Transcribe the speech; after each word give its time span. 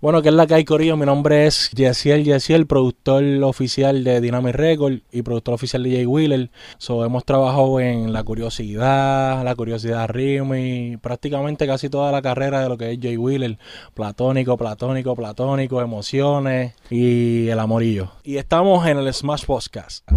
Bueno, 0.00 0.22
que 0.22 0.28
es 0.28 0.34
la 0.34 0.46
que 0.46 0.54
hay, 0.54 0.64
Corillo. 0.64 0.96
Mi 0.96 1.06
nombre 1.06 1.46
es 1.46 1.70
Yesiel 1.70 2.24
Yesiel, 2.24 2.66
productor 2.66 3.22
oficial 3.42 4.04
de 4.04 4.20
Dynamic 4.20 4.54
Record 4.54 4.98
y 5.12 5.22
productor 5.22 5.54
oficial 5.54 5.82
de 5.82 5.92
Jay 5.92 6.06
Wheeler. 6.06 6.50
So, 6.78 7.04
hemos 7.04 7.24
trabajado 7.24 7.80
en 7.80 8.12
La 8.12 8.22
Curiosidad, 8.24 9.42
La 9.44 9.54
Curiosidad 9.54 10.08
Rimi, 10.08 10.96
prácticamente 10.98 11.66
casi 11.66 11.88
toda 11.88 12.12
la 12.12 12.22
carrera 12.22 12.60
de 12.60 12.68
lo 12.68 12.76
que 12.76 12.92
es 12.92 12.98
Jay 13.00 13.16
Wheeler. 13.16 13.58
Platónico, 13.94 14.56
platónico, 14.56 15.14
platónico, 15.14 15.80
emociones 15.80 16.74
y 16.90 17.48
el 17.48 17.58
amorillo. 17.58 18.10
Y 18.24 18.36
estamos 18.36 18.86
en 18.86 18.98
el 18.98 19.12
Smash 19.12 19.44
Podcast. 19.44 20.08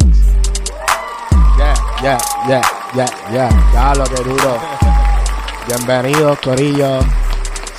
Yeah, 1.58 1.74
yeah, 2.02 2.18
yeah, 2.48 2.62
yeah, 2.94 3.08
yeah. 3.32 3.50
Ya 3.74 3.94
lo 3.96 4.04
que 4.04 4.24
duro. 4.24 4.58
Bienvenidos, 5.68 6.40
Corillo. 6.40 7.00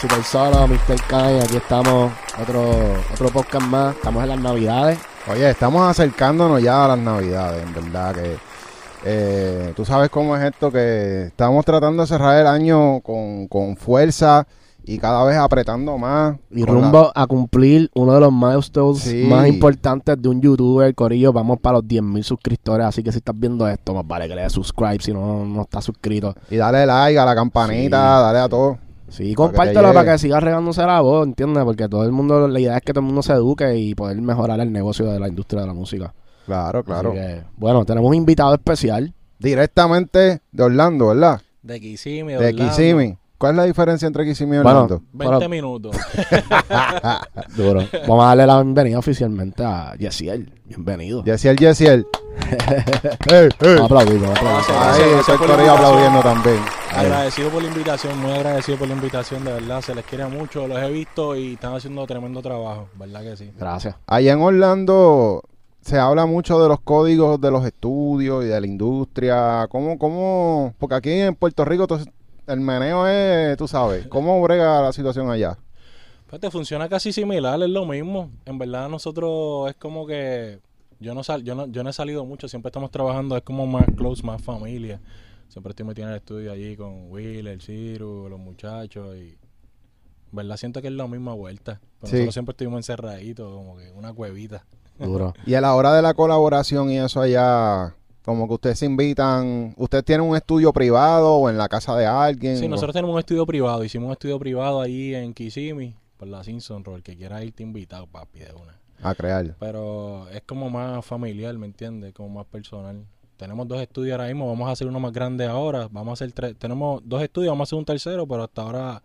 Super 0.01 0.23
Solo, 0.23 0.67
Mr. 0.69 1.01
Kai. 1.09 1.41
Aquí 1.41 1.57
estamos. 1.57 2.13
Otro, 2.41 2.65
otro 3.13 3.29
podcast 3.31 3.67
más. 3.67 3.97
Estamos 3.97 4.23
en 4.23 4.29
las 4.31 4.41
Navidades. 4.41 4.99
Oye, 5.31 5.51
estamos 5.51 5.83
acercándonos 5.91 6.63
ya 6.63 6.85
a 6.85 6.89
las 6.89 6.99
Navidades, 6.99 7.63
en 7.63 7.75
verdad 7.75 8.15
que 8.15 8.37
eh, 9.05 9.73
tú 9.77 9.85
sabes 9.85 10.09
cómo 10.09 10.35
es 10.37 10.43
esto 10.43 10.71
que 10.73 11.25
estamos 11.27 11.65
tratando 11.65 12.03
de 12.03 12.07
cerrar 12.09 12.41
el 12.41 12.47
año 12.47 13.01
con, 13.01 13.47
con 13.47 13.77
fuerza 13.77 14.47
y 14.85 14.99
cada 14.99 15.23
vez 15.25 15.37
apretando 15.37 15.99
más. 15.99 16.37
Y 16.51 16.65
la- 16.65 16.73
rumbo 16.73 17.13
a 17.15 17.27
cumplir 17.27 17.91
uno 17.95 18.15
de 18.15 18.21
los 18.21 18.33
milestones 18.33 19.03
Sí. 19.03 19.25
más 19.29 19.47
importantes 19.49 20.21
de 20.21 20.29
un 20.31 20.41
youtuber, 20.41 20.95
Corillo. 20.95 21.33
Vamos 21.33 21.59
para 21.61 21.75
los 21.79 21.85
10.000 21.85 22.23
suscriptores. 22.23 22.87
Así 22.87 23.03
que 23.03 23.13
si 23.13 23.19
estás 23.19 23.39
viendo 23.39 23.69
esto, 23.69 23.93
más 23.95 24.07
vale 24.07 24.29
que 24.29 24.35
le 24.35 24.43
des 24.43 24.53
subscribe 24.53 24.99
si 25.01 25.13
no, 25.13 25.45
no 25.45 25.63
estás 25.63 25.85
suscrito. 25.85 26.35
y 26.51 26.57
dale 26.57 26.87
like 26.87 27.19
a 27.19 27.25
la 27.27 27.35
campanita, 27.35 27.99
Sí. 28.19 28.23
dale 28.25 28.39
a 28.39 28.49
todo. 28.49 28.79
Sí, 29.09 29.35
compártelo 29.35 29.89
te 29.89 29.95
para 29.95 30.13
que 30.13 30.19
siga 30.19 30.41
regándose 30.41 30.83
la 30.83 31.01
voz, 31.01 31.27
¿entiendes? 31.27 31.65
Porque 31.65 31.89
todo 31.89 32.05
el 32.05 32.13
mundo, 32.13 32.47
la 32.47 32.61
idea 32.61 32.77
es 32.77 32.83
que 32.83 32.93
todo 32.93 33.01
el 33.01 33.07
mundo 33.07 33.23
se 33.23 33.33
eduque 33.33 33.77
y 33.77 33.95
poder 33.95 34.21
mejorar 34.21 34.61
el 34.61 34.73
negocio 34.73 35.07
de 35.07 35.19
la 35.19 35.29
industria 35.29 35.63
de 35.63 35.67
la 35.67 35.75
música. 35.75 36.15
Claro, 36.47 36.83
claro. 36.85 37.11
Así 37.11 37.19
que, 37.19 37.43
bueno, 37.57 37.85
tenemos 37.85 38.09
un 38.09 38.15
invitado 38.15 38.55
especial. 38.55 39.13
Directamente 39.39 40.41
de 40.51 40.63
Orlando, 40.63 41.09
¿verdad? 41.09 41.41
De 41.63 41.81
Kissimmee, 41.81 42.35
De 42.37 42.49
Orlando. 42.49 42.65
Kissimmee. 42.65 43.19
¿Cuál 43.39 43.53
es 43.53 43.57
la 43.57 43.65
diferencia 43.65 44.07
entre 44.07 44.25
Kissimmee 44.25 44.57
y 44.59 44.63
Bueno, 44.63 44.83
Orlando? 44.83 45.03
20 45.13 45.37
Pero- 45.39 45.49
minutos. 45.49 45.97
Duro. 47.57 47.83
Vamos 48.09 48.25
a 48.25 48.29
darle 48.29 48.47
la 48.47 48.63
bienvenida 48.63 48.99
oficialmente 48.99 49.65
a 49.65 49.95
Yesiel. 49.97 50.53
Bienvenido. 50.65 51.23
Yesiel, 51.25 51.57
Yesiel. 51.57 52.07
¡Ey, 53.31 53.49
ey! 53.61 53.75
Vamos 53.77 53.81
a 53.81 53.85
aplaudir, 53.85 54.21
vamos 54.21 54.39
a 54.39 54.41
aplaudir. 54.41 54.43
Gracias. 54.43 54.77
Ahí, 54.77 55.01
Gracias 55.01 55.21
estoy 55.21 55.39
por 55.39 55.47
por 55.47 55.49
la 55.49 55.55
ahí 55.55 55.69
invitación. 55.69 55.87
aplaudiendo 55.87 56.21
también. 56.23 56.61
Agradecido 56.95 57.51
por 57.51 57.63
la 57.63 57.69
invitación, 57.69 58.19
muy 58.21 58.33
agradecido 58.33 58.79
por 58.79 58.89
la 58.89 58.95
invitación, 58.95 59.45
de 59.45 59.53
verdad, 59.53 59.81
se 59.83 59.95
les 59.95 60.05
quiere 60.05 60.27
mucho, 60.27 60.67
los 60.67 60.79
he 60.79 60.91
visto 60.91 61.37
y 61.37 61.53
están 61.55 61.75
haciendo 61.75 62.07
tremendo 62.07 62.43
trabajo, 62.43 62.89
¿verdad 62.97 63.23
que 63.23 63.37
sí? 63.37 63.53
Gracias. 63.59 63.95
Allá 64.07 64.33
en 64.33 64.41
Orlando 64.41 65.43
se 65.81 65.97
habla 65.99 66.27
mucho 66.27 66.61
de 66.61 66.69
los 66.69 66.81
códigos 66.81 67.41
de 67.41 67.51
los 67.53 67.65
estudios 67.65 68.45
y 68.45 68.49
de 68.49 68.61
la 68.61 68.67
industria. 68.67 69.67
¿Cómo, 69.71 69.97
cómo? 69.99 70.75
Porque 70.79 70.95
aquí 70.97 71.11
en 71.13 71.35
Puerto 71.37 71.65
Rico 71.65 71.87
to- 71.87 72.01
el 72.49 72.61
meneo 72.61 73.07
es, 73.07 73.57
tú 73.57 73.69
sabes, 73.69 74.07
¿cómo 74.09 74.41
brega 74.43 74.83
la 74.83 74.93
situación 74.93 75.31
allá? 75.31 75.59
Pues 76.27 76.41
te 76.41 76.51
funciona 76.51 76.89
casi 76.89 77.13
similar, 77.13 77.63
es 77.63 77.69
lo 77.71 77.87
mismo, 77.87 78.31
en 78.45 78.59
verdad 78.59 78.89
nosotros 78.89 79.71
es 79.71 79.77
como 79.77 80.07
que, 80.07 80.61
yo 81.01 81.15
no, 81.15 81.23
sal, 81.23 81.43
yo 81.45 81.55
no, 81.55 81.67
yo 81.67 81.83
no 81.85 81.91
he 81.91 81.93
salido 81.93 82.25
mucho, 82.25 82.49
siempre 82.49 82.69
estamos 82.69 82.91
trabajando, 82.91 83.37
es 83.37 83.43
como 83.43 83.67
más 83.67 83.87
close, 83.97 84.23
más 84.23 84.43
familia, 84.43 85.01
siempre 85.49 85.71
estoy 85.71 85.87
metido 85.87 86.07
en 86.07 86.13
el 86.13 86.19
estudio 86.19 86.53
allí 86.53 86.77
con 86.77 87.11
Will, 87.11 87.47
el 87.47 87.61
Ciro, 87.63 88.29
los 88.29 88.39
muchachos 88.39 89.17
y, 89.17 89.39
en 90.31 90.37
verdad 90.37 90.57
siento 90.59 90.83
que 90.83 90.89
es 90.89 90.95
la 90.95 91.07
misma 91.07 91.33
vuelta, 91.33 91.81
pero 92.01 92.11
Sí. 92.11 92.17
nosotros 92.17 92.35
siempre 92.35 92.53
estuvimos 92.53 92.79
encerraditos, 92.79 93.51
como 93.55 93.77
que 93.77 93.91
una 93.93 94.13
cuevita. 94.13 94.65
Duro. 94.99 95.33
Y 95.47 95.55
a 95.55 95.61
la 95.61 95.75
hora 95.77 95.95
de 95.95 96.03
la 96.03 96.13
colaboración 96.13 96.91
y 96.91 96.99
eso 96.99 97.21
allá, 97.21 97.95
como 98.29 98.47
que 98.47 98.55
ustedes 98.55 98.79
se 98.79 98.85
invitan, 98.85 99.73
¿ustedes 99.79 100.05
tienen 100.05 100.27
un 100.29 100.37
estudio 100.37 100.71
privado 100.71 101.33
o 101.37 101.49
en 101.49 101.57
la 101.57 101.67
casa 101.67 101.97
de 101.97 102.05
alguien? 102.05 102.59
Sí, 102.59 102.67
O- 102.67 102.69
nosotros 102.69 102.93
tenemos 102.93 103.15
un 103.15 103.21
estudio 103.21 103.47
privado. 103.47 103.83
Hicimos 103.83 104.07
un 104.09 104.13
estudio 104.13 104.39
privado 104.39 104.83
ahí 104.83 105.15
en 105.15 105.33
Kissimmee, 105.33 105.95
por 106.19 106.29
la 106.29 106.45
Simpson 106.45 106.85
Roll. 106.85 107.03
Que 107.03 107.17
quiera 107.17 107.43
irte 107.43 107.63
invitado, 107.63 108.07
papi, 108.07 108.41
de 108.41 108.53
una. 108.53 108.79
A 109.03 109.15
crear. 109.15 109.57
Pero 109.59 110.29
es 110.29 110.43
como 110.43 110.69
más 110.69 111.03
familiar, 111.07 111.57
¿me 111.57 111.65
entiendes? 111.67 112.13
Como 112.13 112.29
más 112.29 112.45
personal. 112.47 113.07
Tenemos 113.39 113.67
dos 113.67 113.81
estudios 113.81 114.13
ahora 114.13 114.27
mismo. 114.27 114.47
Vamos 114.49 114.69
a 114.69 114.73
hacer 114.73 114.87
uno 114.89 115.01
más 115.01 115.13
grande 115.13 115.47
ahora. 115.47 115.89
Vamos 115.91 116.11
a 116.11 116.13
hacer 116.25 116.33
tres. 116.33 116.55
Tenemos 116.59 117.01
dos 117.07 117.23
estudios, 117.23 117.51
vamos 117.53 117.67
a 117.67 117.69
hacer 117.71 117.79
un 117.79 117.85
tercero, 117.87 118.27
pero 118.27 118.43
hasta 118.43 118.61
ahora 118.61 119.03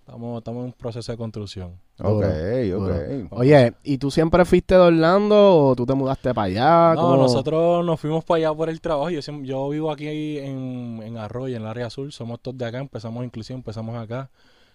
estamos, 0.00 0.38
estamos 0.38 0.60
en 0.60 0.66
un 0.66 0.72
proceso 0.72 1.10
de 1.10 1.16
construcción. 1.16 1.72
Ok, 2.00 2.24
Duro, 2.70 2.94
ok. 2.94 3.32
Oye, 3.32 3.74
¿y 3.82 3.98
tú 3.98 4.10
siempre 4.10 4.44
fuiste 4.44 4.74
de 4.76 4.80
Orlando 4.80 5.56
o 5.56 5.74
tú 5.74 5.84
te 5.84 5.94
mudaste 5.94 6.32
para 6.32 6.44
allá? 6.44 6.94
No, 6.94 7.02
¿Cómo? 7.02 7.16
nosotros 7.16 7.84
nos 7.84 7.98
fuimos 7.98 8.24
para 8.24 8.36
allá 8.38 8.54
por 8.54 8.68
el 8.68 8.80
trabajo. 8.80 9.10
Yo, 9.10 9.20
yo 9.42 9.68
vivo 9.68 9.90
aquí 9.90 10.38
en, 10.38 11.00
en 11.02 11.16
Arroyo, 11.16 11.56
en 11.56 11.62
el 11.62 11.68
área 11.68 11.86
azul. 11.86 12.12
Somos 12.12 12.38
todos 12.40 12.56
de 12.56 12.66
acá. 12.66 12.78
Empezamos 12.78 13.24
inclusive, 13.24 13.56
empezamos 13.56 13.96
acá. 13.96 14.30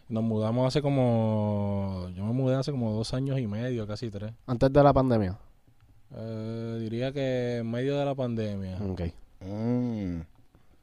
Nos 0.09 0.21
mudamos 0.21 0.67
hace 0.67 0.81
como... 0.81 2.09
Yo 2.13 2.25
me 2.25 2.33
mudé 2.33 2.55
hace 2.55 2.71
como 2.71 2.91
dos 2.91 3.13
años 3.13 3.39
y 3.39 3.47
medio, 3.47 3.87
casi 3.87 4.09
tres. 4.09 4.33
Antes 4.45 4.73
de 4.73 4.83
la 4.83 4.91
pandemia. 4.91 5.37
Eh, 6.15 6.77
diría 6.81 7.13
que 7.13 7.59
en 7.59 7.71
medio 7.71 7.97
de 7.97 8.03
la 8.05 8.13
pandemia. 8.13 8.79
Ok. 8.91 9.01
Mm. 9.39 10.19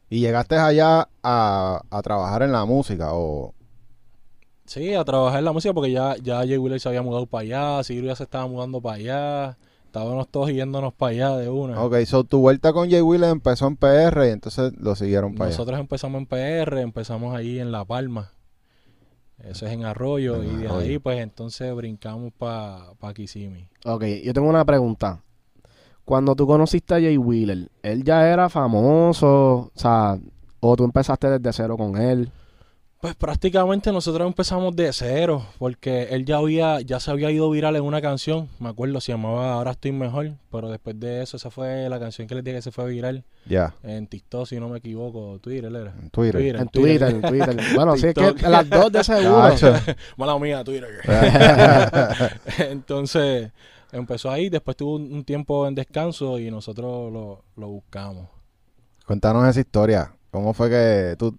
¿Y 0.09 0.21
llegaste 0.21 0.57
allá 0.57 1.07
a, 1.23 1.83
a 1.91 2.03
trabajar 2.03 2.43
en 2.43 2.53
la 2.53 2.65
música 2.65 3.11
o...? 3.13 3.53
Sí, 4.71 4.95
a 4.95 5.05
trabajar 5.05 5.41
en 5.41 5.47
la 5.47 5.53
música 5.53 5.75
porque 5.75 5.91
ya, 5.91 6.15
ya 6.23 6.37
Jay 6.47 6.57
Wheeler 6.57 6.79
se 6.79 6.89
había 6.89 7.03
mudado 7.03 7.27
para 7.27 7.43
allá. 7.43 7.83
Siguro 7.83 8.07
ya 8.07 8.15
se 8.15 8.23
estaba 8.23 8.47
mudando 8.47 8.81
para 8.81 8.95
allá. 8.95 9.59
Estábamos 9.85 10.29
todos 10.29 10.53
yéndonos 10.53 10.95
para 10.95 11.11
allá 11.11 11.37
de 11.39 11.49
una. 11.49 11.83
Ok, 11.83 11.97
so 12.05 12.23
tu 12.23 12.39
vuelta 12.39 12.73
con 12.73 12.89
Jay 12.89 13.01
Wheeler 13.01 13.31
empezó 13.31 13.67
en 13.67 13.75
PR 13.75 14.27
y 14.27 14.31
entonces 14.31 14.73
lo 14.79 14.95
siguieron 14.95 15.35
para 15.35 15.47
allá. 15.47 15.57
Nosotros 15.57 15.81
empezamos 15.81 16.21
en 16.21 16.27
PR, 16.27 16.83
empezamos 16.83 17.35
ahí 17.35 17.59
en 17.59 17.73
La 17.73 17.85
Palma. 17.85 18.31
Eso 19.39 19.67
es 19.67 19.73
en 19.73 19.85
Arroyo. 19.85 20.41
En 20.41 20.45
y 20.45 20.57
de 20.59 20.69
Arroyo. 20.69 20.87
ahí, 20.89 20.99
pues 21.01 21.19
entonces 21.19 21.75
brincamos 21.75 22.33
para 22.33 22.93
pa 23.01 23.13
Kissimmee. 23.13 23.69
Ok, 23.87 24.05
yo 24.23 24.33
tengo 24.33 24.49
una 24.49 24.65
pregunta. 24.65 25.25
Cuando 26.05 26.37
tú 26.37 26.47
conociste 26.47 26.95
a 26.95 27.01
Jay 27.01 27.19
Wheeler, 27.19 27.73
¿él 27.83 28.05
ya 28.05 28.29
era 28.29 28.49
famoso? 28.49 29.29
O 29.29 29.73
sea, 29.75 30.17
¿o 30.61 30.77
tú 30.77 30.85
empezaste 30.85 31.29
desde 31.29 31.53
cero 31.53 31.77
con 31.77 31.97
él? 31.97 32.31
Pues 33.01 33.15
prácticamente 33.15 33.91
nosotros 33.93 34.27
empezamos 34.27 34.77
de 34.77 34.93
cero, 34.93 35.47
porque 35.59 36.03
él 36.11 36.27
ya 36.27 36.37
había, 36.37 36.83
ya 36.83 37.01
se 37.01 37.11
había 37.11 37.31
ido 37.31 37.49
viral 37.49 37.75
en 37.77 37.83
una 37.83 38.03
canción, 38.03 38.51
me 38.59 38.69
acuerdo, 38.69 39.01
se 39.01 39.13
llamaba 39.13 39.55
Ahora 39.55 39.71
estoy 39.71 39.93
mejor, 39.93 40.33
pero 40.53 40.69
después 40.69 41.01
de 41.01 41.23
eso, 41.23 41.39
esa 41.39 41.51
fue 41.51 41.89
la 41.89 41.99
canción 41.99 42.29
que 42.29 42.35
les 42.35 42.45
dije 42.45 42.59
que 42.59 42.63
se 42.63 42.73
fue 42.73 42.91
viral 42.91 43.25
Ya, 43.47 43.75
en 43.83 44.07
TikTok, 44.07 44.47
si 44.47 44.61
no 44.61 44.69
me 44.69 44.79
equivoco, 44.79 45.39
Twitter 45.39 45.75
era. 45.75 45.95
en 45.99 46.11
Twitter. 46.11 46.57
En 46.57 46.69
Twitter, 46.69 47.09
en 47.09 47.23
Twitter. 47.23 47.57
Bueno, 47.75 47.97
sí, 47.97 48.09
es 48.09 48.15
que 48.15 48.49
las 48.49 48.69
dos 48.69 48.93
de 48.93 49.03
seguro. 49.03 49.49
Mala 50.19 50.39
mía, 50.39 50.63
Twitter. 50.63 50.91
Entonces 52.59 53.51
empezó 53.93 54.31
ahí, 54.31 54.51
después 54.51 54.77
tuvo 54.77 54.97
un, 54.97 55.11
un 55.11 55.25
tiempo 55.25 55.67
en 55.67 55.75
descanso 55.75 56.39
y 56.39 56.51
nosotros 56.51 57.11
lo, 57.11 57.45
lo 57.57 57.69
buscamos. 57.69 58.29
Cuéntanos 59.07 59.49
esa 59.49 59.61
historia. 59.61 60.13
¿Cómo 60.31 60.53
fue 60.53 60.69
que 60.69 61.17
tú 61.19 61.35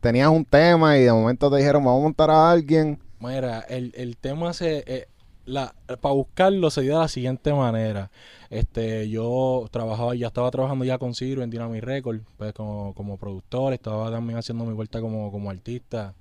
tenías 0.00 0.28
un 0.28 0.44
tema 0.44 0.96
y 0.98 1.02
de 1.02 1.12
momento 1.12 1.50
te 1.50 1.56
dijeron, 1.58 1.84
vamos 1.84 2.00
a 2.00 2.02
montar 2.04 2.30
a 2.30 2.50
alguien? 2.50 2.98
Mira, 3.20 3.60
el, 3.68 3.92
el 3.96 4.16
tema 4.16 4.52
se... 4.52 4.84
eh, 4.86 5.08
la, 5.44 5.74
para 6.00 6.14
buscarlo 6.14 6.70
se 6.70 6.82
dio 6.82 6.94
de 6.94 7.00
la 7.00 7.08
siguiente 7.08 7.52
manera. 7.54 8.10
Este, 8.50 9.08
yo 9.08 9.66
trabajaba, 9.70 10.14
ya 10.14 10.26
estaba 10.28 10.50
trabajando 10.50 10.84
ya 10.84 10.98
con 10.98 11.14
Ciro 11.14 11.42
en 11.42 11.50
Dynamic 11.50 11.82
Record, 11.82 12.20
pues 12.36 12.52
como, 12.52 12.94
como 12.94 13.16
productor, 13.16 13.72
estaba 13.72 14.10
también 14.10 14.38
haciendo 14.38 14.64
mi 14.64 14.74
vuelta 14.74 15.00
como, 15.00 15.30
como 15.32 15.50
artista, 15.50 16.14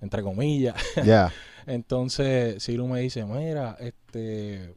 entre 0.00 0.22
comillas. 0.22 0.74
Ya. 1.04 1.32
Entonces 1.66 2.62
Ciro 2.62 2.86
me 2.86 3.00
dice, 3.00 3.24
mira, 3.24 3.76
este, 3.80 4.74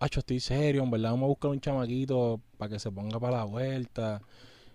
hacho, 0.00 0.20
estoy 0.20 0.40
serio, 0.40 0.82
en 0.84 0.90
verdad 0.90 1.10
vamos 1.10 1.24
a 1.24 1.28
buscar 1.28 1.50
un 1.50 1.60
chamaquito 1.60 2.40
para 2.56 2.70
que 2.70 2.78
se 2.78 2.90
ponga 2.90 3.18
para 3.18 3.38
la 3.38 3.44
vuelta. 3.44 4.22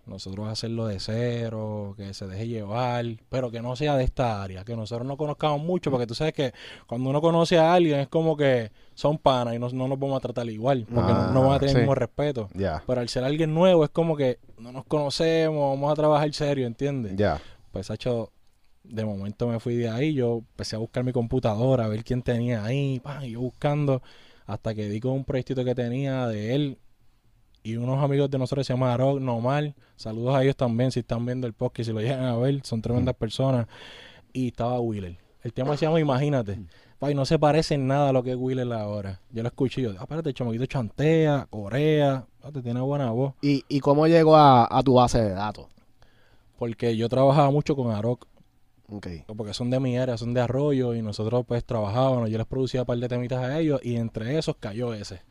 Nosotros 0.09 0.47
hacerlo 0.47 0.87
de 0.87 0.99
cero, 0.99 1.93
que 1.95 2.13
se 2.13 2.27
deje 2.27 2.47
llevar, 2.47 3.05
pero 3.29 3.51
que 3.51 3.61
no 3.61 3.75
sea 3.75 3.95
de 3.95 4.03
esta 4.03 4.41
área, 4.41 4.65
que 4.65 4.75
nosotros 4.75 5.07
no 5.07 5.17
conozcamos 5.17 5.61
mucho, 5.61 5.91
porque 5.91 6.07
tú 6.07 6.15
sabes 6.15 6.33
que 6.33 6.53
cuando 6.87 7.09
uno 7.09 7.21
conoce 7.21 7.57
a 7.57 7.73
alguien 7.73 7.99
es 7.99 8.07
como 8.07 8.35
que 8.35 8.71
son 8.95 9.17
panas 9.17 9.55
y 9.55 9.59
no, 9.59 9.69
no 9.69 9.87
nos 9.87 9.99
vamos 9.99 10.17
a 10.17 10.19
tratar 10.19 10.49
igual, 10.49 10.85
porque 10.93 11.13
no, 11.13 11.31
no 11.31 11.41
van 11.47 11.53
a 11.53 11.59
tener 11.59 11.69
sí. 11.69 11.75
el 11.77 11.81
mismo 11.83 11.95
respeto. 11.95 12.49
Ya. 12.53 12.83
Pero 12.85 13.01
al 13.01 13.09
ser 13.09 13.23
alguien 13.23 13.53
nuevo 13.53 13.83
es 13.83 13.91
como 13.91 14.17
que 14.17 14.39
no 14.57 14.71
nos 14.71 14.85
conocemos, 14.85 15.69
vamos 15.75 15.91
a 15.91 15.95
trabajar 15.95 16.33
serio, 16.33 16.65
¿entiendes? 16.65 17.15
Ya. 17.15 17.39
Pues, 17.71 17.89
hecho, 17.89 18.31
de 18.83 19.05
momento 19.05 19.47
me 19.47 19.59
fui 19.59 19.75
de 19.75 19.89
ahí, 19.89 20.13
yo 20.13 20.37
empecé 20.37 20.75
a 20.75 20.79
buscar 20.79 21.03
mi 21.03 21.11
computadora, 21.11 21.85
a 21.85 21.87
ver 21.87 22.03
quién 22.03 22.23
tenía 22.23 22.65
ahí, 22.65 22.99
pan, 22.99 23.23
y 23.23 23.31
yo 23.31 23.41
buscando, 23.41 24.01
hasta 24.45 24.73
que 24.73 24.89
di 24.89 24.99
con 24.99 25.11
un 25.11 25.25
proyectito 25.25 25.63
que 25.63 25.75
tenía 25.75 26.27
de 26.27 26.55
él 26.55 26.77
y 27.69 27.77
unos 27.77 28.03
amigos 28.03 28.31
de 28.31 28.37
nosotros 28.39 28.65
se 28.65 28.73
llaman 28.73 28.89
Arog 28.89 29.21
Normal. 29.21 29.75
Saludos 29.95 30.35
a 30.35 30.43
ellos 30.43 30.55
también, 30.55 30.91
si 30.91 31.01
están 31.01 31.25
viendo 31.25 31.45
el 31.45 31.53
podcast, 31.53 31.87
si 31.87 31.93
lo 31.93 32.01
llegan 32.01 32.25
a 32.25 32.35
ver, 32.35 32.61
son 32.63 32.81
tremendas 32.81 33.15
personas. 33.15 33.67
Y 34.33 34.47
estaba 34.47 34.79
Wheeler. 34.79 35.17
El 35.43 35.53
tema 35.53 35.77
se 35.77 35.85
llama 35.85 35.99
Imagínate. 35.99 36.59
Pa, 36.97 37.11
y 37.11 37.15
no 37.15 37.25
se 37.25 37.39
parece 37.39 37.75
en 37.75 37.87
nada 37.87 38.09
a 38.09 38.11
lo 38.11 38.23
que 38.23 38.31
es 38.31 38.37
Willer 38.37 38.71
ahora. 38.73 39.21
Yo 39.31 39.41
lo 39.41 39.47
escuché 39.47 39.81
y 39.81 39.83
yo, 39.85 39.91
ah, 39.91 40.01
espérate, 40.01 40.33
chamaquito 40.33 40.65
chantea, 40.65 41.47
corea, 41.49 42.25
te 42.51 42.61
tiene 42.61 42.81
buena 42.81 43.11
voz. 43.11 43.35
¿Y, 43.41 43.63
y 43.69 43.79
cómo 43.79 44.07
llegó 44.07 44.35
a, 44.35 44.67
a 44.69 44.83
tu 44.83 44.95
base 44.95 45.21
de 45.21 45.29
datos? 45.29 45.67
Porque 46.57 46.97
yo 46.97 47.07
trabajaba 47.07 47.51
mucho 47.51 47.75
con 47.75 47.91
Aroc, 47.91 48.27
porque 49.27 49.53
son 49.53 49.69
de 49.69 49.79
mi 49.79 49.97
área, 49.97 50.17
son 50.17 50.33
de 50.33 50.41
Arroyo, 50.41 50.93
y 50.95 51.01
nosotros 51.01 51.45
pues 51.47 51.63
trabajábamos, 51.63 52.29
yo 52.29 52.37
les 52.37 52.47
producía 52.47 52.81
un 52.81 52.87
par 52.87 52.97
de 52.97 53.07
temitas 53.07 53.39
a 53.43 53.59
ellos, 53.59 53.79
y 53.83 53.95
entre 53.95 54.37
esos 54.37 54.55
cayó 54.59 54.93
ese. 54.93 55.21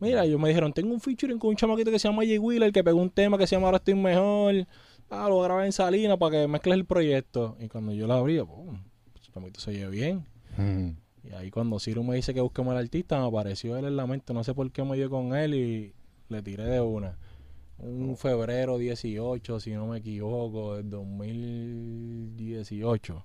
Mira, 0.00 0.24
ellos 0.24 0.40
me 0.40 0.48
dijeron, 0.48 0.72
tengo 0.72 0.94
un 0.94 1.00
featuring 1.00 1.38
con 1.38 1.50
un 1.50 1.56
chamaquito 1.56 1.90
que 1.90 1.98
se 1.98 2.08
llama 2.08 2.22
Jay 2.22 2.38
Wheeler, 2.38 2.72
que 2.72 2.84
pegó 2.84 3.00
un 3.00 3.10
tema 3.10 3.36
que 3.36 3.46
se 3.46 3.56
llama 3.56 3.66
Ahora 3.66 3.78
estoy 3.78 3.94
mejor. 3.94 4.66
Ah, 5.10 5.26
lo 5.28 5.40
grabé 5.40 5.66
en 5.66 5.72
Salinas 5.72 6.16
para 6.18 6.32
que 6.32 6.46
mezcles 6.46 6.76
el 6.76 6.84
proyecto. 6.84 7.56
Y 7.60 7.68
cuando 7.68 7.92
yo 7.92 8.06
lo 8.06 8.14
abrí, 8.14 8.38
pum, 8.40 8.78
el 9.14 9.20
chamaquito 9.20 9.60
se 9.60 9.70
oye 9.70 9.88
bien. 9.88 10.26
Mm. 10.56 10.90
Y 11.24 11.32
ahí 11.32 11.50
cuando 11.50 11.80
Ciro 11.80 12.02
me 12.02 12.16
dice 12.16 12.32
que 12.32 12.40
busquemos 12.40 12.72
al 12.72 12.78
artista, 12.78 13.20
me 13.20 13.26
apareció 13.26 13.76
él 13.76 13.84
en 13.86 13.96
la 13.96 14.06
mente, 14.06 14.32
no 14.32 14.44
sé 14.44 14.54
por 14.54 14.70
qué 14.70 14.84
me 14.84 14.96
dio 14.96 15.10
con 15.10 15.34
él 15.34 15.54
y 15.54 15.92
le 16.28 16.42
tiré 16.42 16.64
de 16.64 16.80
una. 16.80 17.18
Un 17.78 18.16
febrero 18.16 18.78
18, 18.78 19.60
si 19.60 19.72
no 19.72 19.88
me 19.88 19.98
equivoco, 19.98 20.76
del 20.76 20.88
2018. 20.90 23.24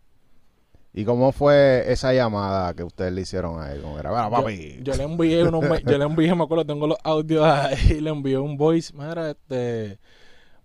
¿Y 0.94 1.06
cómo 1.06 1.32
fue 1.32 1.86
esa 1.92 2.14
llamada 2.14 2.74
que 2.76 2.84
ustedes 2.84 3.12
le 3.14 3.22
hicieron 3.22 3.60
a 3.60 3.72
él? 3.72 3.82
¿Cómo 3.82 3.98
era? 4.00 4.12
Bueno, 4.12 4.30
Yo- 4.30 4.36
papi. 4.44 4.80
Yo, 4.84 4.96
le 4.96 5.04
envié 5.04 5.44
unos, 5.44 5.64
yo 5.84 5.98
le 5.98 6.04
envié, 6.06 6.36
me 6.36 6.44
acuerdo, 6.44 6.66
tengo 6.66 6.86
los 6.88 6.98
audios 7.04 7.44
ahí, 7.46 7.76
le 8.02 8.10
envié 8.12 8.38
un 8.38 8.58
voice, 8.58 8.94
mira, 8.96 9.32
este, 9.32 9.98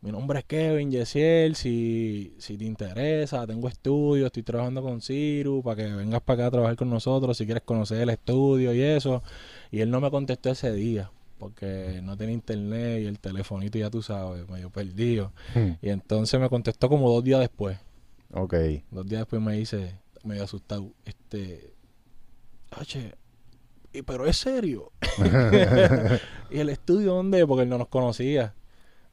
mi 0.03 0.13
nombre 0.13 0.41
es 0.41 0.45
Kevin 0.45 0.91
Yesiel, 0.91 1.57
si, 1.57 2.35
si 2.39 2.59
te 2.59 2.65
interesa, 2.67 3.47
tengo 3.47 3.69
estudio, 3.69 4.27
estoy 4.27 4.43
trabajando 4.43 4.83
con 4.83 5.01
Ciru, 5.01 5.63
para 5.63 5.77
que 5.77 5.93
vengas 5.95 6.21
para 6.21 6.43
acá 6.43 6.47
a 6.49 6.51
trabajar 6.51 6.77
con 6.77 6.91
nosotros, 6.91 7.37
si 7.39 7.47
quieres 7.47 7.63
conocer 7.65 8.03
el 8.03 8.11
estudio 8.11 8.75
y 8.75 8.83
eso, 8.83 9.23
y 9.71 9.81
él 9.81 9.91
no 9.91 10.01
me 10.03 10.11
contestó 10.11 10.51
ese 10.51 10.73
día, 10.73 11.11
porque 11.39 12.01
no 12.03 12.19
tenía 12.19 12.35
internet 12.35 13.01
y 13.03 13.07
el 13.07 13.19
telefonito 13.19 13.79
ya 13.79 13.89
tú 13.89 14.03
sabes, 14.03 14.47
medio 14.49 14.69
perdido, 14.69 15.33
Mm. 15.55 15.71
y 15.81 15.89
entonces 15.89 16.39
me 16.39 16.51
contestó 16.51 16.91
como 16.91 17.11
dos 17.11 17.25
días 17.25 17.41
después, 17.41 17.79
Ok. 18.31 18.55
Dos 18.91 19.07
días 19.09 19.23
después 19.23 19.41
me 19.41 19.55
dice, 19.55 19.95
medio 20.25 20.45
asustado, 20.45 20.93
este, 21.05 21.75
y- 23.93 24.03
pero 24.03 24.27
es 24.27 24.37
serio. 24.37 24.93
y 26.51 26.59
el 26.59 26.69
estudio, 26.69 27.15
¿dónde? 27.15 27.47
Porque 27.47 27.63
él 27.63 27.69
no 27.69 27.79
nos 27.79 27.89
conocía. 27.89 28.55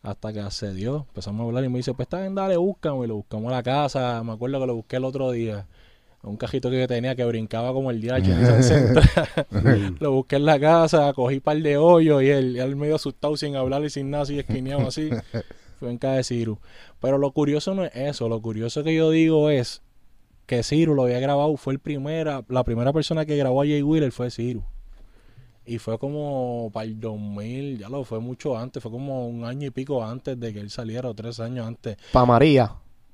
Hasta 0.01 0.31
que 0.31 0.39
accedió, 0.39 1.07
empezamos 1.07 1.41
a 1.41 1.45
hablar 1.45 1.63
y 1.63 1.69
me 1.69 1.77
dice, 1.77 1.95
pues 1.95 2.05
está 2.05 2.21
bien, 2.21 2.35
dale, 2.35 2.57
búscame. 2.57 3.05
Y 3.05 3.07
lo 3.07 3.15
buscamos 3.15 3.51
a 3.51 3.55
la 3.55 3.63
casa. 3.63 4.23
Me 4.23 4.33
acuerdo 4.33 4.59
que 4.59 4.67
lo 4.67 4.75
busqué 4.75 4.97
el 4.97 5.03
otro 5.03 5.31
día. 5.31 5.65
Un 6.21 6.37
cajito 6.37 6.69
que 6.69 6.87
tenía 6.87 7.15
que 7.15 7.25
brincaba 7.25 7.73
como 7.73 7.89
el 7.89 8.01
Sentra. 8.63 9.03
lo 9.99 10.11
busqué 10.11 10.35
en 10.35 10.45
la 10.45 10.59
casa, 10.59 11.11
cogí 11.13 11.39
par 11.39 11.57
de 11.57 11.77
hoyos 11.77 12.21
y 12.23 12.29
él, 12.29 12.55
él 12.57 12.75
medio 12.75 12.95
asustado 12.95 13.35
sin 13.37 13.55
hablar 13.55 13.83
y 13.83 13.89
sin 13.89 14.11
nada, 14.11 14.23
así 14.23 14.37
esquineado 14.37 14.87
así. 14.87 15.09
Fue 15.79 15.89
en 15.89 15.97
casa 15.97 16.15
de 16.15 16.23
Ciru. 16.23 16.59
Pero 17.01 17.17
lo 17.17 17.31
curioso 17.31 17.73
no 17.73 17.83
es 17.83 17.91
eso. 17.95 18.29
Lo 18.29 18.41
curioso 18.41 18.83
que 18.83 18.95
yo 18.95 19.09
digo 19.09 19.49
es 19.49 19.81
que 20.45 20.63
Ciru 20.63 20.93
lo 20.95 21.03
había 21.03 21.19
grabado. 21.19 21.55
Fue 21.57 21.73
el 21.73 21.79
primera, 21.79 22.43
la 22.49 22.63
primera 22.63 22.93
persona 22.93 23.25
que 23.25 23.35
grabó 23.37 23.61
a 23.61 23.65
Jay 23.65 23.81
Wheeler 23.81 24.11
fue 24.11 24.29
Ciru. 24.31 24.63
Y 25.65 25.79
fue 25.79 25.97
como 25.97 26.69
para 26.71 26.85
el 26.85 26.99
2000, 26.99 27.79
ya 27.79 27.89
lo 27.89 28.03
fue 28.03 28.19
mucho 28.19 28.55
antes. 28.57 28.83
Fue 28.83 28.91
como 28.91 29.27
un 29.27 29.43
año 29.45 29.67
y 29.67 29.71
pico 29.71 30.03
antes 30.03 30.39
de 30.39 30.53
que 30.53 30.59
él 30.59 30.69
saliera, 30.69 31.09
o 31.09 31.13
tres 31.15 31.39
años 31.39 31.65
antes. 31.65 31.97
Pa' 32.11 32.25
María, 32.25 32.71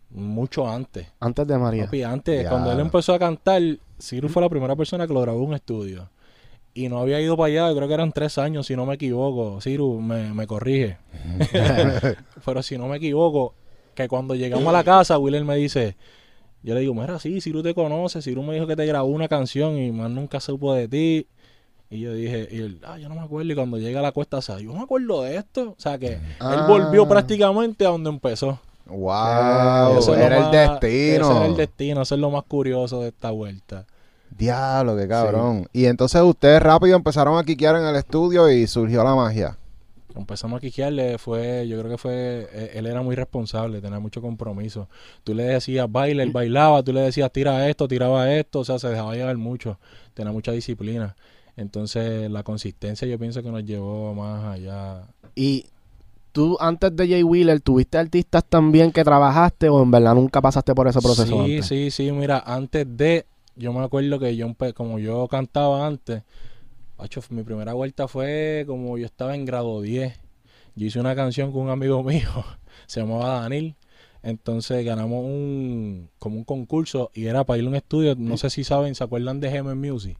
Mucho 0.10 0.68
antes. 0.68 1.08
antes 1.22 1.48
de 1.48 1.58
María. 1.58 1.86
Papi, 1.86 2.04
antes, 2.04 2.44
Ya. 2.44 2.50
cuando 2.50 2.70
él 2.74 2.80
empezó 2.82 3.14
a 3.14 3.20
cantar, 3.20 3.62
Ciru 3.98 4.28
fue 4.28 4.42
la 4.42 4.50
primera 4.50 4.76
persona 4.76 5.08
que 5.08 5.14
lo 5.14 5.22
grabó 5.22 5.40
en 5.44 5.48
un 5.50 5.54
estudio. 5.54 6.10
Y 6.74 6.90
no 6.90 7.00
había 7.00 7.22
ido 7.22 7.38
para 7.38 7.48
allá, 7.48 7.74
creo 7.76 7.88
que 7.88 7.94
eran 7.94 8.12
tres 8.12 8.38
años, 8.38 8.68
si 8.68 8.76
no 8.76 8.86
me 8.86 8.96
equivoco. 8.96 9.62
Ciru, 9.62 10.02
me, 10.02 10.34
me 10.34 10.46
corrige. 10.48 10.98
Pero 12.46 12.62
si 12.64 12.78
no 12.78 12.88
me 12.88 12.98
equivoco, 12.98 13.54
que 13.96 14.08
cuando 14.10 14.36
llegamos 14.36 14.68
a 14.68 14.72
la 14.74 14.84
casa, 14.84 15.18
Willer 15.18 15.44
me 15.46 15.56
dice, 15.56 15.96
yo 16.64 16.74
le 16.76 16.82
digo, 16.82 16.94
mira, 16.94 17.18
sí, 17.20 17.42
Ciru 17.42 17.64
te 17.64 17.74
conoce, 17.74 18.22
Ciru 18.22 18.44
me 18.44 18.54
dijo 18.54 18.68
que 18.68 18.76
te 18.76 18.86
grabó 18.86 19.08
una 19.08 19.28
canción 19.28 19.78
y 19.78 19.92
más 19.92 20.10
nunca 20.12 20.40
supo 20.40 20.74
de 20.74 20.88
ti. 20.88 21.28
Y 21.90 22.00
yo 22.00 22.14
dije, 22.14 22.48
y 22.52 22.60
él, 22.60 22.80
ah, 22.86 22.98
yo 22.98 23.10
no 23.10 23.16
me 23.16 23.22
acuerdo. 23.22 23.52
Y 23.52 23.56
cuando 23.56 23.78
llega 23.78 24.00
a 24.00 24.04
la 24.04 24.12
cuesta, 24.14 24.38
o 24.38 24.42
sea, 24.42 24.60
yo 24.60 24.72
no 24.72 24.78
me 24.78 24.84
acuerdo 24.84 25.24
de 25.24 25.36
esto. 25.36 25.72
O 25.72 25.76
sea, 25.78 25.98
que 25.98 26.20
Ah. 26.40 26.54
él 26.56 26.62
volvió 26.68 27.08
prácticamente 27.08 27.86
a 27.86 27.90
donde 27.90 28.10
empezó. 28.10 28.60
Wow, 28.86 29.98
Eso 30.00 30.16
era 30.16 30.38
el 30.38 30.44
más- 30.44 30.52
destino. 30.52 31.26
Ese 31.26 31.38
era 31.38 31.46
el 31.46 31.56
destino, 31.56 32.02
eso 32.02 32.16
es 32.16 32.22
lo 32.22 32.30
más 32.30 32.44
curioso 32.44 33.02
de 33.02 33.10
esta 33.10 33.32
vuelta. 33.32 33.86
Diablo, 34.38 34.96
qué 34.96 35.08
cabrón. 35.08 35.68
Y 35.74 35.86
entonces 35.86 36.22
ustedes 36.22 36.62
rápido 36.62 36.96
empezaron 36.96 37.38
a 37.38 37.44
quiquear 37.44 37.76
en 37.76 37.84
el 37.84 37.96
estudio 37.98 38.50
y 38.50 38.66
surgió 38.68 39.04
la 39.04 39.14
magia. 39.16 39.58
Empezamos 40.16 40.58
a 40.58 40.62
quiquearle, 40.62 41.18
fue, 41.18 41.68
yo 41.68 41.80
creo 41.80 41.92
que 41.92 41.98
fue, 41.98 42.48
eh, 42.52 42.72
él 42.76 42.86
era 42.86 43.02
muy 43.02 43.16
responsable, 43.16 43.82
tenía 43.82 44.00
mucho 44.00 44.22
compromiso. 44.22 44.88
Tú 45.24 45.34
le 45.34 45.44
decías 45.44 45.92
baile, 45.92 46.24
él 46.24 46.32
bailaba, 46.32 46.84
tú 46.84 46.94
le 46.94 47.02
decías 47.02 47.32
tira 47.32 47.68
esto, 47.70 47.88
tiraba 47.88 48.32
esto, 48.34 48.60
o 48.60 48.66
sea, 48.66 48.80
se 48.80 48.88
dejaba 48.90 49.16
llevar 49.16 49.38
mucho, 49.38 49.80
tenía 50.14 50.32
mucha 50.32 50.52
disciplina. 50.52 51.16
Entonces, 51.58 52.30
la 52.32 52.44
consistencia 52.44 53.08
yo 53.08 53.20
pienso 53.20 53.44
que 53.44 53.52
nos 53.52 53.64
llevó 53.64 54.14
más 54.14 54.44
allá. 54.56 55.04
Y 55.36 55.66
tú, 56.32 56.58
antes 56.60 56.96
de 56.96 57.08
Jay 57.08 57.24
Wheeler, 57.24 57.60
¿tuviste 57.62 57.98
artistas 57.98 58.44
también 58.46 58.92
que 58.92 59.04
trabajaste 59.04 59.70
o 59.70 59.84
en 59.84 59.92
verdad 59.92 60.16
nunca 60.16 60.42
pasaste 60.42 60.74
por 60.74 60.88
ese 60.88 61.00
proceso 61.02 61.26
Sí, 61.36 61.40
antes? 61.56 61.66
sí, 61.68 61.92
sí, 61.92 62.12
mira, 62.12 62.42
antes 62.46 62.86
de, 62.98 63.26
yo 63.56 63.74
me 63.74 63.84
acuerdo 63.84 64.18
que 64.20 64.36
yo, 64.36 64.48
como 64.74 64.98
yo 65.00 65.28
cantaba 65.28 65.86
antes, 65.86 66.24
mi 67.30 67.44
primera 67.44 67.74
vuelta 67.74 68.08
fue 68.08 68.64
como 68.68 68.98
yo 68.98 69.06
estaba 69.06 69.36
en 69.36 69.46
grado 69.46 69.82
10. 69.82 70.20
Yo 70.76 70.86
hice 70.88 71.00
una 71.00 71.16
canción 71.16 71.52
con 71.52 71.62
un 71.64 71.70
amigo 71.70 72.04
mío, 72.04 72.30
se 72.88 73.02
llamaba 73.02 73.42
Danil. 73.42 73.76
Entonces 74.24 74.86
ganamos 74.86 75.24
un, 75.26 76.10
como 76.20 76.36
un 76.38 76.44
concurso 76.44 77.10
y 77.14 77.26
era 77.26 77.44
para 77.44 77.58
ir 77.60 77.66
a 77.66 77.70
un 77.70 77.76
estudio, 77.76 78.14
no 78.16 78.38
sé 78.38 78.50
si 78.52 78.64
saben, 78.64 78.94
¿se 78.94 79.04
acuerdan 79.04 79.40
de 79.40 79.50
Gemen 79.50 79.80
Music? 79.82 80.16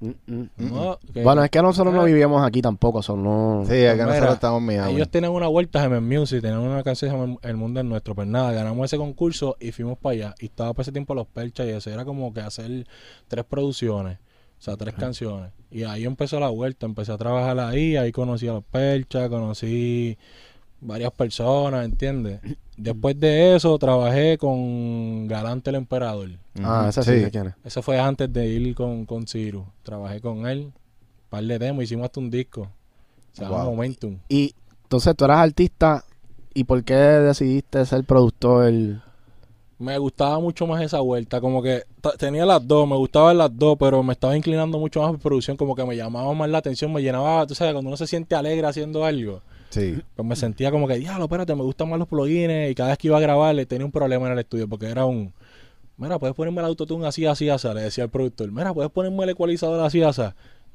Mm, 0.00 0.08
mm. 0.26 0.48
No, 0.56 0.98
que- 1.12 1.22
Bueno, 1.22 1.44
es 1.44 1.50
que 1.50 1.60
nosotros 1.62 1.94
no 1.94 2.00
Ah. 2.02 2.04
vivíamos 2.04 2.42
aquí 2.44 2.60
tampoco, 2.62 3.02
son 3.02 3.22
no... 3.22 3.62
Sí, 3.66 3.74
es 3.74 3.90
que 3.92 3.94
Mira, 4.02 4.06
nosotros 4.06 4.34
estamos 4.34 4.60
en 4.60 4.66
Miami. 4.66 4.94
Ellos 4.94 5.10
tenían 5.10 5.32
una 5.32 5.48
vuelta 5.48 5.80
a 5.80 5.82
Gemen 5.82 6.06
Music, 6.08 6.40
tenían 6.42 6.60
una 6.60 6.82
canción 6.82 7.10
que 7.10 7.16
se 7.16 7.22
llama 7.26 7.38
El 7.42 7.56
Mundo 7.56 7.80
es 7.80 7.86
Nuestro. 7.86 8.14
Pues 8.14 8.26
nada, 8.26 8.52
ganamos 8.52 8.86
ese 8.86 8.96
concurso 8.96 9.56
y 9.60 9.70
fuimos 9.72 9.98
para 9.98 10.12
allá. 10.14 10.34
Y 10.40 10.46
estaba 10.46 10.72
para 10.72 10.82
ese 10.82 10.92
tiempo 10.92 11.14
los 11.14 11.26
perchas 11.26 11.66
y 11.66 11.70
eso. 11.70 11.90
Era 11.90 12.04
como 12.06 12.32
que 12.34 12.40
hacer 12.40 12.86
tres 13.28 13.44
producciones, 13.44 14.18
sea, 14.64 14.76
tres 14.76 14.94
canciones. 14.94 15.50
Y 15.70 15.82
ahí 15.82 16.04
empezó 16.04 16.40
la 16.40 16.48
vuelta, 16.48 16.86
empecé 16.86 17.12
a 17.12 17.18
trabajar 17.18 17.58
ahí, 17.58 17.96
ahí 17.96 18.12
conocí 18.12 18.48
a 18.48 18.54
los 18.54 18.64
perchas, 18.64 19.28
conocí 19.28 20.16
varias 20.80 21.12
personas, 21.12 21.84
¿entiendes? 21.84 22.40
Después 22.76 23.18
de 23.20 23.54
eso 23.54 23.78
trabajé 23.78 24.38
con 24.38 25.28
Galante 25.28 25.70
el 25.70 25.76
Emperador. 25.76 26.30
Ah, 26.62 26.86
ese 26.88 27.02
sí, 27.02 27.10
es. 27.10 27.54
Eso 27.64 27.82
fue 27.82 27.98
antes 28.00 28.32
de 28.32 28.46
ir 28.46 28.74
con, 28.74 29.06
con 29.06 29.28
Ciru. 29.28 29.66
Trabajé 29.82 30.20
con 30.20 30.46
él, 30.46 30.60
un 30.60 30.72
par 31.30 31.44
de 31.44 31.58
demos, 31.58 31.84
hicimos 31.84 32.06
hasta 32.06 32.20
un 32.20 32.30
disco. 32.30 32.68
Se 33.32 33.42
llama 33.42 33.58
Wow. 33.58 33.70
Momentum. 33.70 34.18
Y 34.28 34.54
entonces 34.84 35.14
tú 35.14 35.24
eras 35.24 35.38
artista 35.38 36.04
y 36.52 36.64
¿por 36.64 36.82
qué 36.84 36.94
decidiste 36.94 37.84
ser 37.84 38.04
productor? 38.04 38.72
Me 39.78 39.98
gustaba 39.98 40.38
mucho 40.38 40.66
más 40.66 40.82
esa 40.82 41.00
vuelta, 41.00 41.40
como 41.40 41.60
que 41.62 41.82
tenía 42.18 42.46
las 42.46 42.66
dos, 42.66 42.88
me 42.88 42.94
gustaban 42.96 43.36
las 43.38 43.56
dos, 43.56 43.76
pero 43.78 44.02
me 44.04 44.12
estaba 44.12 44.36
inclinando 44.36 44.78
mucho 44.78 45.00
más 45.02 45.10
por 45.10 45.18
producción, 45.20 45.56
como 45.56 45.74
que 45.74 45.84
me 45.84 45.96
llamaba 45.96 46.32
más 46.32 46.48
la 46.48 46.58
atención, 46.58 46.92
me 46.92 47.02
llenaba, 47.02 47.44
tú 47.46 47.54
sabes, 47.56 47.72
cuando 47.74 47.88
uno 47.88 47.96
se 47.96 48.06
siente 48.06 48.36
alegre 48.36 48.66
haciendo 48.66 49.04
algo, 49.04 49.40
Sí. 49.70 50.00
pues 50.14 50.28
me 50.28 50.36
sentía 50.36 50.70
como 50.70 50.86
que, 50.86 50.94
diablo, 50.94 51.24
espérate, 51.24 51.54
me 51.56 51.62
gustan 51.64 51.88
más 51.90 51.98
los 51.98 52.06
plugins, 52.06 52.70
y 52.70 52.74
cada 52.76 52.90
vez 52.90 52.98
que 52.98 53.08
iba 53.08 53.16
a 53.18 53.20
grabar 53.20 53.52
le 53.54 53.66
tenía 53.66 53.84
un 53.84 53.90
problema 53.90 54.26
en 54.26 54.34
el 54.34 54.38
estudio, 54.38 54.68
porque 54.68 54.86
era 54.86 55.04
un, 55.06 55.32
mira, 55.96 56.20
puedes 56.20 56.36
ponerme 56.36 56.60
el 56.60 56.66
autotune 56.66 57.06
así, 57.08 57.26
así, 57.26 57.48
así, 57.48 57.66
le 57.74 57.80
decía 57.82 58.04
al 58.04 58.10
productor, 58.10 58.52
mira, 58.52 58.72
puedes 58.72 58.92
ponerme 58.92 59.24
el 59.24 59.30
ecualizador 59.30 59.84
así, 59.84 60.00
así, 60.04 60.22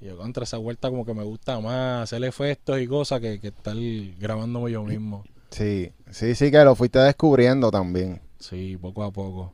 y 0.02 0.08
yo 0.08 0.18
contra 0.18 0.44
esa 0.44 0.58
vuelta 0.58 0.90
como 0.90 1.06
que 1.06 1.14
me 1.14 1.24
gusta 1.24 1.58
más 1.62 2.04
hacer 2.04 2.22
efectos 2.26 2.82
y 2.82 2.88
cosas 2.88 3.22
que, 3.22 3.40
que 3.40 3.48
estar 3.48 3.76
grabándome 4.20 4.72
yo 4.72 4.84
mismo. 4.84 5.24
Sí, 5.52 5.92
sí, 6.12 6.36
sí 6.36 6.52
que 6.52 6.64
lo 6.66 6.76
fuiste 6.76 7.00
descubriendo 7.00 7.72
también. 7.72 8.22
Sí, 8.40 8.78
poco 8.78 9.04
a 9.04 9.12
poco. 9.12 9.54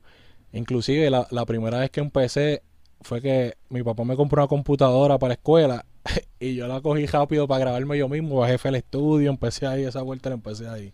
Inclusive 0.54 1.10
la, 1.10 1.28
la 1.32 1.46
primera 1.46 1.80
vez 1.80 1.90
que 1.92 2.00
empecé 2.00 2.62
fue 3.02 3.22
que 3.22 3.56
mi 3.70 3.84
papá 3.84 4.04
me 4.04 4.16
compró 4.16 4.42
una 4.42 4.48
computadora 4.48 5.18
para 5.20 5.30
la 5.30 5.34
escuela 5.36 5.86
y 6.40 6.56
yo 6.56 6.68
la 6.68 6.82
cogí 6.82 7.06
rápido 7.06 7.48
para 7.48 7.60
grabarme 7.60 7.98
yo 7.98 8.08
mismo, 8.08 8.38
bajé 8.38 8.68
al 8.68 8.76
estudio, 8.76 9.30
empecé 9.30 9.68
ahí, 9.68 9.84
esa 9.84 10.02
vuelta 10.02 10.30
la 10.30 10.36
empecé 10.36 10.68
ahí. 10.68 10.94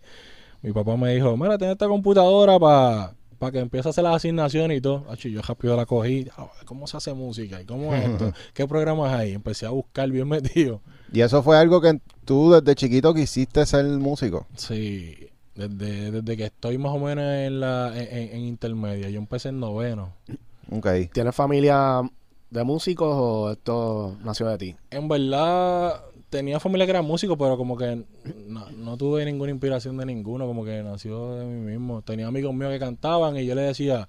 Mi 0.61 0.71
papá 0.71 0.95
me 0.97 1.13
dijo, 1.13 1.35
mira, 1.37 1.57
ten 1.57 1.69
esta 1.71 1.87
computadora 1.87 2.59
para 2.59 3.51
que 3.51 3.59
empieces 3.59 3.87
a 3.87 3.89
hacer 3.89 4.03
las 4.03 4.15
asignaciones 4.17 4.77
y 4.77 4.81
todo. 4.81 5.05
Acho, 5.09 5.27
yo 5.27 5.41
rápido 5.41 5.75
la 5.75 5.85
cogí, 5.87 6.27
"Ah, 6.37 6.51
¿cómo 6.65 6.85
se 6.85 6.97
hace 6.97 7.13
música? 7.13 7.59
¿Y 7.59 7.65
cómo 7.65 7.95
es 7.95 8.05
esto? 8.07 8.31
¿Qué 8.53 8.67
programas 8.67 9.11
hay? 9.11 9.31
Empecé 9.33 9.65
a 9.65 9.71
buscar 9.71 10.09
bien 10.11 10.27
metido. 10.29 10.81
Y 11.11 11.21
eso 11.21 11.41
fue 11.41 11.57
algo 11.57 11.81
que 11.81 11.99
tú 12.25 12.51
desde 12.51 12.75
chiquito 12.75 13.13
quisiste 13.13 13.65
ser 13.65 13.85
músico. 13.85 14.45
Sí, 14.55 15.15
desde, 15.55 16.11
desde 16.11 16.37
que 16.37 16.45
estoy 16.45 16.77
más 16.77 16.93
o 16.93 16.99
menos 16.99 17.23
en 17.25 17.59
la 17.59 17.91
en, 17.95 18.17
en- 18.17 18.35
en 18.35 18.41
intermedia, 18.41 19.09
yo 19.09 19.19
empecé 19.19 19.49
en 19.49 19.59
noveno. 19.59 20.13
Ok. 20.71 20.87
¿Tienes 21.13 21.35
familia 21.35 22.01
de 22.49 22.63
músicos 22.63 23.13
o 23.17 23.51
esto 23.51 24.17
nació 24.23 24.47
de 24.47 24.57
ti? 24.57 24.75
En 24.91 25.07
verdad, 25.07 26.01
tenía 26.29 26.59
familia 26.59 26.85
que 26.85 26.91
era 26.91 27.01
músico, 27.01 27.37
pero 27.37 27.57
como 27.57 27.77
que 27.77 28.05
no, 28.47 28.69
no 28.71 28.97
tuve 28.97 29.25
ninguna 29.25 29.51
inspiración 29.51 29.97
de 29.97 30.05
ninguno, 30.05 30.47
como 30.47 30.63
que 30.63 30.81
nació 30.83 31.35
de 31.35 31.45
mí 31.45 31.71
mismo. 31.71 32.01
Tenía 32.01 32.27
amigos 32.27 32.53
míos 32.53 32.71
que 32.71 32.79
cantaban 32.79 33.37
y 33.37 33.45
yo 33.45 33.55
le 33.55 33.63
decía, 33.63 34.07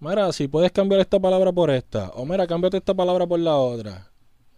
mira, 0.00 0.32
si 0.32 0.48
puedes 0.48 0.72
cambiar 0.72 1.00
esta 1.00 1.20
palabra 1.20 1.52
por 1.52 1.70
esta, 1.70 2.10
o 2.10 2.24
mira, 2.26 2.46
cámbiate 2.46 2.78
esta 2.78 2.94
palabra 2.94 3.26
por 3.26 3.40
la 3.40 3.56
otra. 3.56 4.11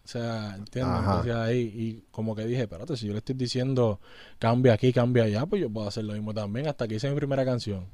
O 0.05 0.09
sea, 0.09 0.55
¿entiendes? 0.57 0.95
Ajá. 0.95 1.11
Entonces 1.13 1.35
ahí, 1.35 1.61
y 1.61 2.05
como 2.11 2.35
que 2.37 2.45
dije, 2.47 2.63
espérate, 2.63 2.97
si 2.97 3.07
yo 3.07 3.13
le 3.13 3.19
estoy 3.19 3.35
diciendo 3.35 4.01
cambia 4.39 4.75
aquí, 4.75 4.93
cambia 4.93 5.25
allá, 5.25 5.47
pues 5.47 5.63
yo 5.63 5.71
puedo 5.71 5.89
hacer 5.89 6.05
lo 6.05 6.13
mismo 6.13 6.35
también, 6.35 6.69
hasta 6.69 6.87
que 6.87 6.97
hice 6.97 7.09
mi 7.09 7.17
primera 7.17 7.45
canción. 7.45 7.87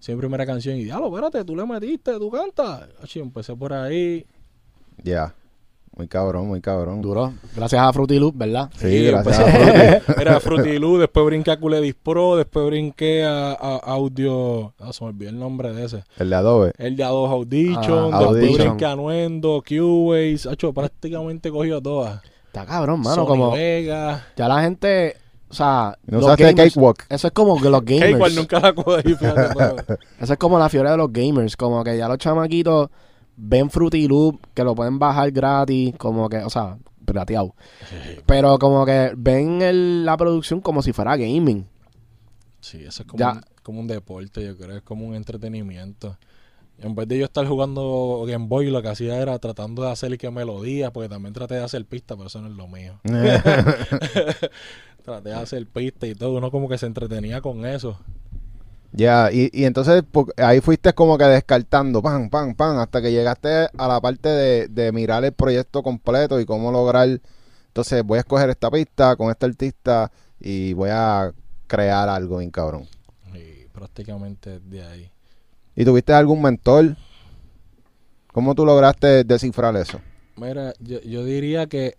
Hice 0.00 0.14
mi 0.14 0.20
primera 0.20 0.46
canción 0.46 0.76
y 0.76 0.84
diablo, 0.84 1.08
espérate, 1.08 1.44
tú 1.44 1.56
le 1.56 1.66
metiste, 1.66 2.12
tú 2.18 2.30
cantas. 2.30 2.88
Achi, 3.02 3.18
empecé 3.18 3.56
por 3.56 3.72
ahí. 3.72 4.24
Ya. 5.02 5.34
Muy 5.98 6.06
cabrón, 6.08 6.46
muy 6.48 6.60
cabrón. 6.60 7.02
Duro. 7.02 7.32
Gracias 7.56 7.82
a 7.82 7.92
Fruity 7.92 8.18
Loop, 8.20 8.34
¿verdad? 8.36 8.70
Sí, 8.78 8.86
Y 8.86 9.06
gracias 9.06 9.38
empecé- 9.40 9.50
a 9.96 10.00
Fruity. 10.00 10.20
Era 10.22 10.40
Fruity 10.40 10.78
Loop, 10.78 11.00
después 11.00 11.26
brinqué 11.26 11.50
a 11.50 11.58
Culedis 11.58 11.94
Pro, 12.00 12.36
después 12.36 12.66
brinqué 12.66 13.24
a, 13.24 13.50
a 13.52 13.76
Audio. 13.78 14.72
Ah, 14.78 14.92
se 14.92 15.02
me 15.04 15.10
olvidó 15.10 15.30
el 15.30 15.38
nombre 15.40 15.72
de 15.74 15.84
ese. 15.84 16.04
El 16.18 16.30
de 16.30 16.36
Adobe. 16.36 16.72
El 16.78 16.96
de 16.96 17.02
Adobe 17.04 17.34
Audition, 17.34 18.14
Ah, 18.14 18.18
después 18.20 18.42
Audition. 18.44 18.66
brinqué 18.68 18.86
a 18.86 18.94
Nuendo, 18.96 19.62
Cubase. 19.68 20.48
Hacho, 20.48 20.72
prácticamente 20.72 21.50
cogió 21.50 21.82
todas. 21.82 22.22
Está 22.46 22.64
cabrón, 22.64 23.00
mano. 23.00 23.16
Sony 23.16 23.26
como 23.26 23.50
Vega. 23.52 24.24
ya 24.36 24.46
la 24.48 24.62
gente, 24.62 25.16
o 25.50 25.52
sea, 25.54 25.98
¿No 26.06 26.20
los 26.20 26.30
gamers- 26.38 26.54
Cakewalk? 26.54 27.06
eso 27.08 27.26
es 27.26 27.32
como 27.32 27.60
que 27.60 27.68
los 27.70 27.84
gamers. 27.84 28.10
igual 28.10 28.34
nunca 28.36 28.60
la 28.60 28.72
cogí, 28.72 29.14
fíjate. 29.14 29.98
Eso 30.20 30.32
es 30.32 30.38
como 30.38 30.58
la 30.60 30.68
fiebre 30.68 30.90
de 30.92 30.96
los 30.96 31.12
gamers, 31.12 31.56
como 31.56 31.82
que 31.82 31.98
ya 31.98 32.06
los 32.08 32.18
chamaquitos 32.18 32.88
ven 33.38 33.70
Fruity 33.70 34.06
Loop, 34.08 34.40
que 34.52 34.64
lo 34.64 34.74
pueden 34.74 34.98
bajar 34.98 35.30
gratis, 35.30 35.94
como 35.96 36.28
que, 36.28 36.38
o 36.38 36.50
sea, 36.50 36.76
pirateado. 37.06 37.54
Pero 38.26 38.58
como 38.58 38.84
que 38.84 39.12
ven 39.16 39.62
el- 39.62 40.04
la 40.04 40.16
producción 40.16 40.60
como 40.60 40.82
si 40.82 40.92
fuera 40.92 41.16
gaming. 41.16 41.66
Sí, 42.60 42.78
eso 42.84 43.02
es 43.02 43.08
como, 43.08 43.18
Ya. 43.20 43.32
un, 43.32 43.40
como 43.62 43.80
un 43.80 43.86
deporte, 43.86 44.44
yo 44.44 44.56
creo. 44.56 44.76
Es 44.78 44.82
como 44.82 45.06
un 45.06 45.14
entretenimiento. 45.14 46.18
En 46.80 46.94
vez 46.94 47.08
de 47.08 47.18
yo 47.18 47.24
estar 47.24 47.44
jugando 47.46 48.24
Game 48.26 48.46
Boy, 48.46 48.70
lo 48.70 48.80
que 48.82 48.88
hacía 48.88 49.16
era 49.20 49.38
tratando 49.38 49.82
de 49.82 49.90
hacer 49.90 50.16
que 50.18 50.30
melodías, 50.30 50.90
porque 50.92 51.08
también 51.08 51.32
traté 51.34 51.54
de 51.54 51.64
hacer 51.64 51.84
pistas, 51.84 52.16
pero 52.16 52.28
eso 52.28 52.40
no 52.40 52.48
es 52.48 52.54
lo 52.54 52.68
mío. 52.68 53.00
Traté 55.04 55.30
de 55.30 55.34
hacer 55.34 55.66
pistas 55.66 56.08
y 56.10 56.14
todo. 56.14 56.36
Uno 56.36 56.50
como 56.50 56.68
que 56.68 56.78
se 56.78 56.86
entretenía 56.86 57.40
con 57.40 57.64
eso. 57.66 57.98
Ya, 58.92 59.30
y, 59.30 59.50
y 59.52 59.64
entonces 59.64 60.02
ahí 60.38 60.60
fuiste 60.60 60.92
como 60.94 61.18
que 61.18 61.24
descartando, 61.24 62.02
pam, 62.02 62.30
pam, 62.30 62.54
pam, 62.54 62.78
hasta 62.78 63.02
que 63.02 63.12
llegaste 63.12 63.68
a 63.76 63.88
la 63.88 64.00
parte 64.00 64.28
de, 64.28 64.68
de 64.68 64.92
mirar 64.92 65.24
el 65.24 65.32
proyecto 65.32 65.82
completo 65.82 66.40
y 66.40 66.46
cómo 66.46 66.72
lograr. 66.72 67.20
Entonces 67.66 68.02
voy 68.02 68.16
a 68.16 68.20
escoger 68.20 68.50
esta 68.50 68.70
pista 68.70 69.14
con 69.16 69.30
este 69.30 69.46
artista 69.46 70.10
y 70.40 70.72
voy 70.72 70.90
a 70.92 71.32
crear 71.66 72.08
algo 72.08 72.38
bien 72.38 72.50
cabrón. 72.50 72.88
Y 73.34 73.68
prácticamente 73.68 74.58
de 74.60 74.82
ahí. 74.82 75.10
¿Y 75.76 75.84
tuviste 75.84 76.12
algún 76.12 76.42
mentor? 76.42 76.96
¿Cómo 78.32 78.54
tú 78.54 78.64
lograste 78.64 79.22
descifrar 79.24 79.76
eso? 79.76 80.00
Mira, 80.36 80.72
yo, 80.80 81.00
yo 81.02 81.24
diría 81.24 81.66
que 81.66 81.98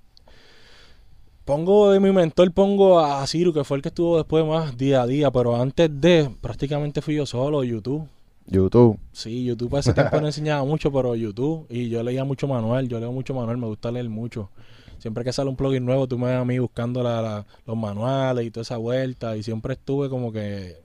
pongo 1.46 1.91
de 1.91 2.00
mi 2.00 2.12
mentor, 2.12 2.51
pongo 2.51 3.00
a 3.00 3.25
Ciro, 3.27 3.53
que 3.53 3.63
fue 3.63 3.77
el 3.77 3.84
que 3.84 3.89
estuvo 3.89 4.17
después 4.17 4.46
más 4.46 4.77
día 4.77 5.01
a 5.01 5.08
día, 5.08 5.31
pero 5.31 5.55
antes 5.55 5.89
de, 6.00 6.29
prácticamente 6.41 7.01
fui 7.01 7.15
yo 7.15 7.25
solo, 7.25 7.63
YouTube. 7.63 8.08
YouTube. 8.46 8.98
Sí, 9.12 9.46
YouTube 9.46 9.75
a 9.75 9.79
ese 9.79 9.93
tiempo 9.93 10.19
no 10.19 10.27
enseñaba 10.27 10.63
mucho, 10.63 10.91
pero 10.91 11.15
YouTube, 11.15 11.65
y 11.69 11.89
yo 11.89 12.01
leía 12.03 12.24
mucho 12.24 12.48
manual, 12.48 12.88
yo 12.88 13.00
leo 13.00 13.12
mucho 13.12 13.34
manual, 13.34 13.58
me 13.58 13.67
gusta 13.67 13.91
leer 13.91 14.10
mucho. 14.10 14.50
Siempre 14.98 15.24
que 15.24 15.31
sale 15.31 15.50
un 15.50 15.55
plugin 15.55 15.86
nuevo, 15.86 16.08
tú 16.08 16.17
me 16.17 16.27
ves 16.27 16.36
a 16.38 16.46
mí 16.46 16.60
buscando 16.60 17.01
la- 17.03 17.22
la- 17.22 17.46
los 17.65 17.77
manuales 17.77 18.46
y 18.46 18.51
toda 18.51 18.63
esa 18.63 18.77
vuelta, 18.77 19.38
y 19.38 19.43
siempre 19.43 19.74
estuve 19.74 20.10
como 20.10 20.31
que 20.31 20.77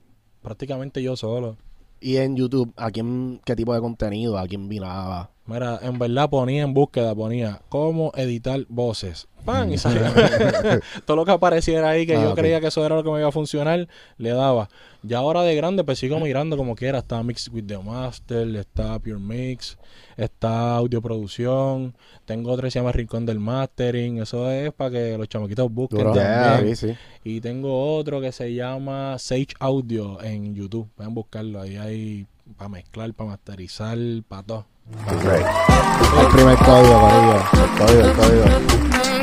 prácticamente 0.42 1.02
yo 1.02 1.16
solo. 1.16 1.56
Y 2.00 2.18
en 2.18 2.36
YouTube, 2.36 2.72
¿a 2.76 2.90
quién, 2.90 3.40
qué 3.44 3.56
tipo 3.56 3.72
de 3.74 3.80
contenido? 3.80 4.36
¿A 4.38 4.46
quién 4.46 4.68
miraba? 4.68 5.30
Mira, 5.46 5.78
en 5.82 5.98
verdad 5.98 6.30
ponía 6.30 6.62
en 6.62 6.72
búsqueda, 6.72 7.14
ponía 7.14 7.60
cómo 7.68 8.12
editar 8.14 8.64
voces. 8.68 9.28
¡Pam! 9.44 9.70
Y 9.70 9.76
salía. 9.76 10.10
Todo 11.04 11.16
lo 11.18 11.26
que 11.26 11.32
apareciera 11.32 11.90
ahí 11.90 12.06
que 12.06 12.16
Ah, 12.16 12.22
yo 12.22 12.34
creía 12.34 12.62
que 12.62 12.68
eso 12.68 12.84
era 12.84 12.94
lo 12.96 13.04
que 13.04 13.10
me 13.10 13.18
iba 13.18 13.28
a 13.28 13.32
funcionar, 13.32 13.86
le 14.16 14.30
daba. 14.30 14.70
Ya 15.02 15.18
ahora 15.18 15.42
de 15.42 15.54
grande, 15.54 15.84
pues 15.84 15.98
sigo 15.98 16.18
mirando 16.18 16.56
como 16.56 16.74
quiera. 16.74 17.00
Está 17.00 17.22
Mix 17.22 17.48
with 17.48 17.66
the 17.66 17.76
Master, 17.76 18.56
está 18.56 18.98
Pure 18.98 19.18
Mix, 19.18 19.76
está 20.16 20.76
Audio 20.76 21.02
Producción. 21.02 21.94
Tengo 22.24 22.50
otro 22.50 22.64
que 22.64 22.70
se 22.70 22.78
llama 22.78 22.92
Rincón 22.92 23.26
del 23.26 23.38
Mastering. 23.38 24.22
Eso 24.22 24.50
es 24.50 24.72
para 24.72 24.92
que 24.92 25.18
los 25.18 25.28
chamaquitos 25.28 25.70
busquen 25.70 26.10
también. 26.10 26.74
Sí, 26.74 26.88
sí. 26.88 26.96
Y 27.22 27.42
tengo 27.42 27.96
otro 27.96 28.22
que 28.22 28.32
se 28.32 28.54
llama 28.54 29.18
Sage 29.18 29.48
Audio 29.60 30.22
en 30.22 30.54
YouTube. 30.54 30.88
Pueden 30.94 31.12
buscarlo. 31.12 31.60
Ahí 31.60 31.76
hay 31.76 32.26
para 32.56 32.70
mezclar, 32.70 33.12
para 33.12 33.28
masterizar, 33.30 33.98
para 34.26 34.42
todo. 34.42 34.66
El 34.90 36.26
primer 36.32 36.56
código, 36.58 37.00
código. 37.00 37.36
El 37.54 37.70
código, 37.78 38.04
el 38.04 38.12
código. 38.12 38.44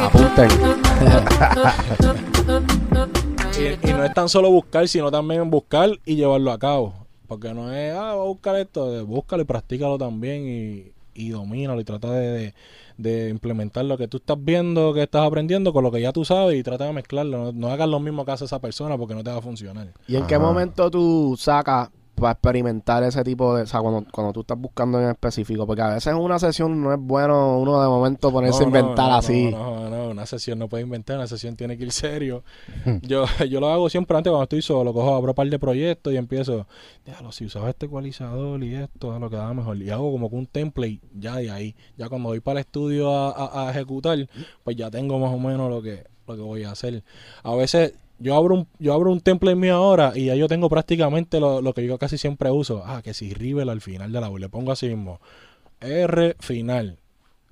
Apunten. 0.05 0.49
Y, 3.59 3.63
y 3.89 3.93
no 3.93 4.03
es 4.03 4.13
tan 4.13 4.27
solo 4.27 4.49
buscar, 4.49 4.87
sino 4.87 5.11
también 5.11 5.51
buscar 5.51 5.89
y 6.05 6.15
llevarlo 6.15 6.51
a 6.51 6.57
cabo. 6.57 6.93
Porque 7.27 7.53
no 7.53 7.71
es, 7.71 7.93
ah, 7.93 8.13
voy 8.15 8.25
a 8.25 8.29
buscar 8.29 8.55
esto, 8.55 8.97
eh, 8.97 9.03
búscalo 9.03 9.43
y 9.43 9.45
practícalo 9.45 9.97
también 9.99 10.47
y, 10.47 10.91
y 11.13 11.29
domínalo 11.29 11.79
y 11.79 11.83
trata 11.83 12.09
de, 12.11 12.27
de- 12.31 12.53
de 12.97 13.29
implementar 13.29 13.85
lo 13.85 13.97
que 13.97 14.07
tú 14.07 14.17
estás 14.17 14.37
viendo, 14.39 14.93
que 14.93 15.03
estás 15.03 15.25
aprendiendo 15.27 15.73
con 15.73 15.83
lo 15.83 15.91
que 15.91 16.01
ya 16.01 16.11
tú 16.11 16.23
sabes 16.25 16.57
y 16.59 16.63
trata 16.63 16.85
de 16.85 16.93
mezclarlo. 16.93 17.37
No, 17.45 17.51
no 17.51 17.67
hagas 17.69 17.87
lo 17.89 17.99
mismo 17.99 18.25
que 18.25 18.31
hace 18.31 18.45
esa 18.45 18.59
persona 18.59 18.97
porque 18.97 19.13
no 19.15 19.23
te 19.23 19.29
va 19.31 19.37
a 19.37 19.41
funcionar. 19.41 19.89
¿Y 20.07 20.15
en 20.15 20.25
qué 20.27 20.37
momento 20.39 20.89
tú 20.89 21.35
sacas 21.37 21.89
para 22.21 22.31
experimentar 22.33 23.03
ese 23.03 23.23
tipo 23.23 23.55
de... 23.55 23.63
O 23.63 23.65
sea, 23.65 23.81
cuando, 23.81 24.05
cuando 24.11 24.31
tú 24.31 24.41
estás 24.41 24.57
buscando 24.57 25.01
en 25.01 25.09
específico? 25.09 25.67
Porque 25.67 25.81
a 25.81 25.89
veces 25.89 26.07
en 26.13 26.15
una 26.19 26.39
sesión 26.39 26.81
no 26.81 26.93
es 26.93 26.99
bueno 27.01 27.57
uno 27.59 27.81
de 27.81 27.87
momento 27.89 28.31
ponerse 28.31 28.59
No, 28.59 28.65
a 28.65 28.67
inventar 28.79 29.09
no, 29.09 29.15
así. 29.17 29.51
No, 29.51 29.89
no, 29.89 29.89
no, 29.89 30.09
una 30.11 30.25
sesión 30.25 30.59
no 30.59 30.69
puede 30.69 30.83
inventar, 30.83 31.17
una 31.17 31.27
sesión 31.27 31.55
tiene 31.57 31.77
que 31.77 31.83
ir 31.83 31.91
serio. 31.91 32.43
yo, 33.01 33.25
yo 33.49 33.59
lo 33.59 33.69
hago 33.69 33.89
siempre 33.89 34.15
antes 34.15 34.31
cuando 34.31 34.43
estoy 34.43 34.61
solo, 34.61 34.93
cojo, 34.93 35.13
abro 35.15 35.31
un 35.31 35.35
par 35.35 35.49
de 35.49 35.59
proyectos 35.59 36.13
y 36.13 36.17
empiezo, 36.17 36.67
déjalo, 37.05 37.31
si 37.31 37.45
usaba 37.45 37.69
este 37.69 37.87
ecualizador 37.87 38.63
y 38.63 38.75
esto, 38.75 39.13
es 39.13 39.19
lo 39.19 39.29
que 39.29 39.35
da 39.35 39.53
mejor. 39.53 39.75
Y 39.77 39.89
hago 39.89 40.11
como 40.11 40.29
que 40.29 40.35
un 40.35 40.45
template 40.47 40.99
ya 41.19 41.35
de 41.37 41.51
ahí. 41.51 41.75
Ya 41.97 42.07
cuando 42.07 42.29
voy 42.29 42.39
para 42.39 42.59
el 42.59 42.65
estudio 42.65 43.11
a, 43.13 43.31
a- 43.31 43.67
a 43.67 43.71
ejecutar, 43.71 44.17
pues 44.63 44.75
ya 44.77 44.89
tengo 44.91 45.17
más 45.19 45.33
o 45.33 45.39
menos 45.39 45.69
lo 45.69 45.81
que, 45.81 46.05
lo 46.27 46.35
que 46.35 46.41
voy 46.41 46.63
a 46.63 46.71
hacer. 46.71 47.03
A 47.43 47.55
veces 47.55 47.93
yo 48.21 48.35
abro 48.35 48.55
un, 48.55 48.67
yo 48.79 48.93
abro 48.93 49.11
un 49.11 49.19
template 49.19 49.55
mío 49.55 49.75
ahora 49.75 50.13
y 50.15 50.25
ya 50.25 50.35
yo 50.35 50.47
tengo 50.47 50.69
prácticamente 50.69 51.39
lo, 51.39 51.61
lo 51.61 51.73
que 51.73 51.85
yo 51.85 51.97
casi 51.97 52.17
siempre 52.17 52.51
uso. 52.51 52.83
Ah, 52.85 53.01
que 53.03 53.13
si 53.13 53.33
Rivel 53.33 53.69
al 53.69 53.81
final 53.81 54.11
de 54.11 54.21
la 54.21 54.29
voz, 54.29 54.39
le 54.39 54.49
pongo 54.49 54.71
así 54.71 54.87
mismo. 54.87 55.19
R 55.81 56.35
final. 56.39 56.97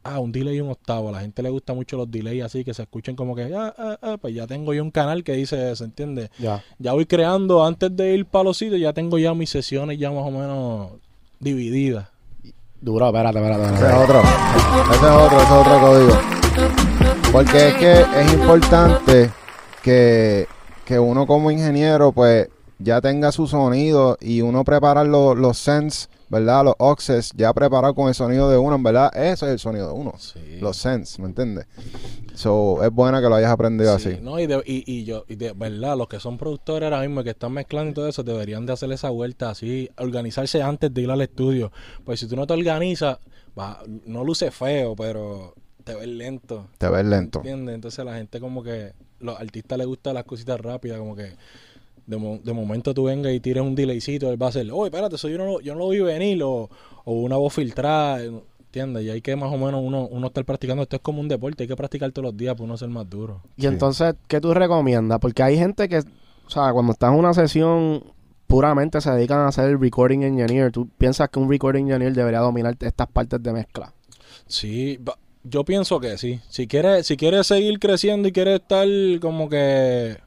Ah, 0.04 0.20
un 0.20 0.32
delay 0.32 0.58
y 0.58 0.62
un 0.62 0.70
octavo. 0.70 1.10
A 1.10 1.12
la 1.12 1.22
gente 1.22 1.44
le 1.44 1.50
gusta 1.50 1.74
mucho 1.74 1.98
los 1.98 2.10
delays 2.10 2.44
así, 2.44 2.64
que 2.64 2.74
se 2.74 2.84
escuchen 2.84 3.16
como 3.16 3.36
que, 3.36 3.54
ah, 3.54 3.74
ah, 3.78 3.98
ah, 4.02 4.18
pues 4.22 4.34
ya 4.34 4.48
tengo 4.48 4.74
yo 4.74 4.82
un 4.82 4.92
canal 4.92 5.24
que 5.24 5.34
dice, 5.34 5.76
¿se 5.76 5.84
entiende? 5.84 6.30
Ya. 6.40 6.64
Ya 6.78 6.94
voy 6.94 7.06
creando, 7.06 7.66
antes 7.66 7.96
de 7.96 8.16
ir 8.16 8.26
para 8.26 8.46
los 8.46 8.58
sitios, 8.58 8.80
ya 8.80 8.94
tengo 8.94 9.18
ya 9.18 9.34
mis 9.34 9.50
sesiones 9.50 10.00
ya 10.00 10.12
más 10.12 10.24
o 10.24 10.32
menos 10.32 10.92
divididas. 11.40 12.08
Duro, 12.82 13.08
espérate, 13.08 13.40
espérate. 13.40 13.64
Ese 13.64 13.74
espérate. 13.74 13.98
es 13.98 14.10
otro. 14.10 14.22
Ese 14.92 15.06
es 15.06 15.12
otro, 15.12 15.38
ese 15.38 15.46
es 15.46 15.52
otro 15.52 15.82
código. 15.82 16.40
Porque 17.32 17.68
es 17.68 17.74
que 17.76 18.02
es 18.22 18.34
importante 18.34 19.32
que, 19.84 20.48
que 20.90 20.98
uno 20.98 21.28
como 21.28 21.52
ingeniero 21.52 22.12
pues 22.12 22.50
ya 22.80 23.00
tenga 23.00 23.32
su 23.32 23.46
sonido 23.46 24.18
y 24.20 24.42
uno 24.42 24.64
preparar 24.64 25.06
los, 25.06 25.38
los 25.38 25.60
sends, 25.60 26.10
¿verdad? 26.30 26.64
Los 26.64 26.74
oxes 26.80 27.32
ya 27.36 27.54
preparado 27.54 27.94
con 27.94 28.08
el 28.08 28.16
sonido 28.16 28.50
de 28.50 28.58
uno, 28.58 28.78
en 28.78 28.82
verdad, 28.82 29.12
ese 29.16 29.46
es 29.46 29.52
el 29.52 29.60
sonido 29.60 29.86
de 29.90 29.94
uno. 29.94 30.14
Sí. 30.18 30.58
Los 30.60 30.78
sends, 30.78 31.20
¿me 31.20 31.28
entiendes? 31.28 31.68
So, 32.34 32.84
es 32.84 32.90
buena 32.90 33.22
que 33.22 33.30
lo 33.30 33.36
hayas 33.36 33.52
aprendido 33.52 34.00
Sí, 34.00 34.14
así. 34.14 34.20
No, 34.24 34.40
y, 34.40 34.48
de, 34.48 34.64
y, 34.66 34.84
y 34.92 35.04
yo, 35.04 35.26
y 35.28 35.36
de 35.36 35.54
verdad, 35.54 35.96
los 35.96 36.08
que 36.08 36.20
son 36.20 36.40
productores 36.40 36.86
ahora 36.86 37.02
mismo, 37.02 37.24
que 37.24 37.30
están 37.30 37.52
mezclando 37.52 37.92
y 37.92 37.94
todo 37.94 38.08
eso, 38.08 38.24
deberían 38.24 38.66
de 38.66 38.74
hacer 38.74 38.92
esa 38.92 39.12
vuelta 39.12 39.52
así, 39.52 39.92
organizarse 40.00 40.64
antes 40.64 40.92
de 40.92 41.02
ir 41.04 41.12
al 41.12 41.22
estudio. 41.22 41.72
Pues 42.04 42.20
si 42.20 42.28
tú 42.28 42.36
no 42.36 42.48
te 42.48 42.54
organizas, 42.54 43.20
va, 43.56 43.84
no 44.08 44.24
luce 44.24 44.50
feo, 44.50 44.96
pero 44.96 45.54
te 45.84 45.94
ves 45.94 46.08
lento. 46.08 46.66
Te 46.80 46.90
ves 46.90 47.06
lento. 47.06 47.40
¿Entiendes? 47.40 47.76
Entonces 47.76 48.04
la 48.04 48.16
gente 48.16 48.40
como 48.40 48.64
que, 48.64 48.94
los 49.20 49.40
artistas 49.40 49.78
les 49.78 49.88
gustan 49.88 50.14
las 50.14 50.24
cositas 50.26 50.60
rápidas, 50.60 51.00
como 51.00 51.16
que 51.16 51.32
de, 52.08 52.18
mo- 52.18 52.40
de 52.44 52.54
momento 52.54 52.94
tú 52.94 53.04
vengas 53.06 53.32
y 53.34 53.40
tires 53.40 53.62
un 53.64 53.76
delaycito, 53.76 54.32
él 54.32 54.42
va 54.42 54.48
a 54.48 54.50
hacer, 54.50 54.70
oye, 54.72 54.86
espérate, 54.88 55.16
eso 55.16 55.30
yo 55.30 55.38
no, 55.38 55.46
lo- 55.46 55.62
yo 55.62 55.74
no 55.74 55.80
lo 55.82 55.90
vi 55.90 56.00
venir, 56.00 56.42
o, 56.44 56.70
o 57.06 57.14
una 57.14 57.36
voz 57.38 57.54
filtrada, 57.54 58.22
¿entiendes? 58.24 59.04
Y 59.04 59.10
hay 59.12 59.22
que 59.22 59.36
más 59.36 59.52
o 59.54 59.58
menos 59.58 59.82
uno, 59.84 60.08
uno 60.08 60.28
estar 60.28 60.44
practicando, 60.46 60.84
esto 60.84 60.96
es 60.96 61.02
como 61.02 61.22
un 61.22 61.28
deporte, 61.28 61.64
hay 61.64 61.68
que 61.68 61.76
practicar 61.76 62.12
todos 62.12 62.26
los 62.26 62.38
días 62.38 62.54
para 62.56 62.64
uno 62.66 62.78
ser 62.78 62.90
más 62.90 63.10
duro. 63.10 63.42
Y 63.58 63.66
entonces, 63.68 64.16
¿qué 64.28 64.42
tú 64.42 64.54
recomiendas? 64.54 65.20
Porque 65.20 65.44
hay 65.44 65.58
gente 65.58 65.88
que, 65.88 66.00
o 66.00 66.50
sea, 66.50 66.72
cuando 66.74 66.94
estás 66.94 67.12
en 67.14 67.20
una 67.20 67.34
sesión, 67.34 68.04
puramente 68.48 69.00
se 69.02 69.12
dedican 69.12 69.40
a 69.40 69.48
hacer 69.50 69.80
recording 69.80 70.24
engineer. 70.24 70.72
¿Tú 70.72 70.88
piensas 70.98 71.30
que 71.30 71.38
un 71.40 71.48
recording 71.50 71.84
engineer 71.86 72.14
debería 72.14 72.40
dominar 72.40 72.76
estas 72.80 73.08
partes 73.08 73.42
de 73.44 73.54
mezcla? 73.54 73.94
Sí, 74.48 74.98
va- 74.98 75.18
yo 75.44 75.64
pienso 75.66 76.00
que 76.00 76.18
sí. 76.18 76.40
Si 76.50 76.68
quieres, 76.68 77.08
si 77.08 77.18
seguir 77.44 77.80
creciendo 77.80 78.28
y 78.28 78.32
quieres 78.32 78.62
estar 78.62 78.88
como 79.22 79.50
que 79.50 80.18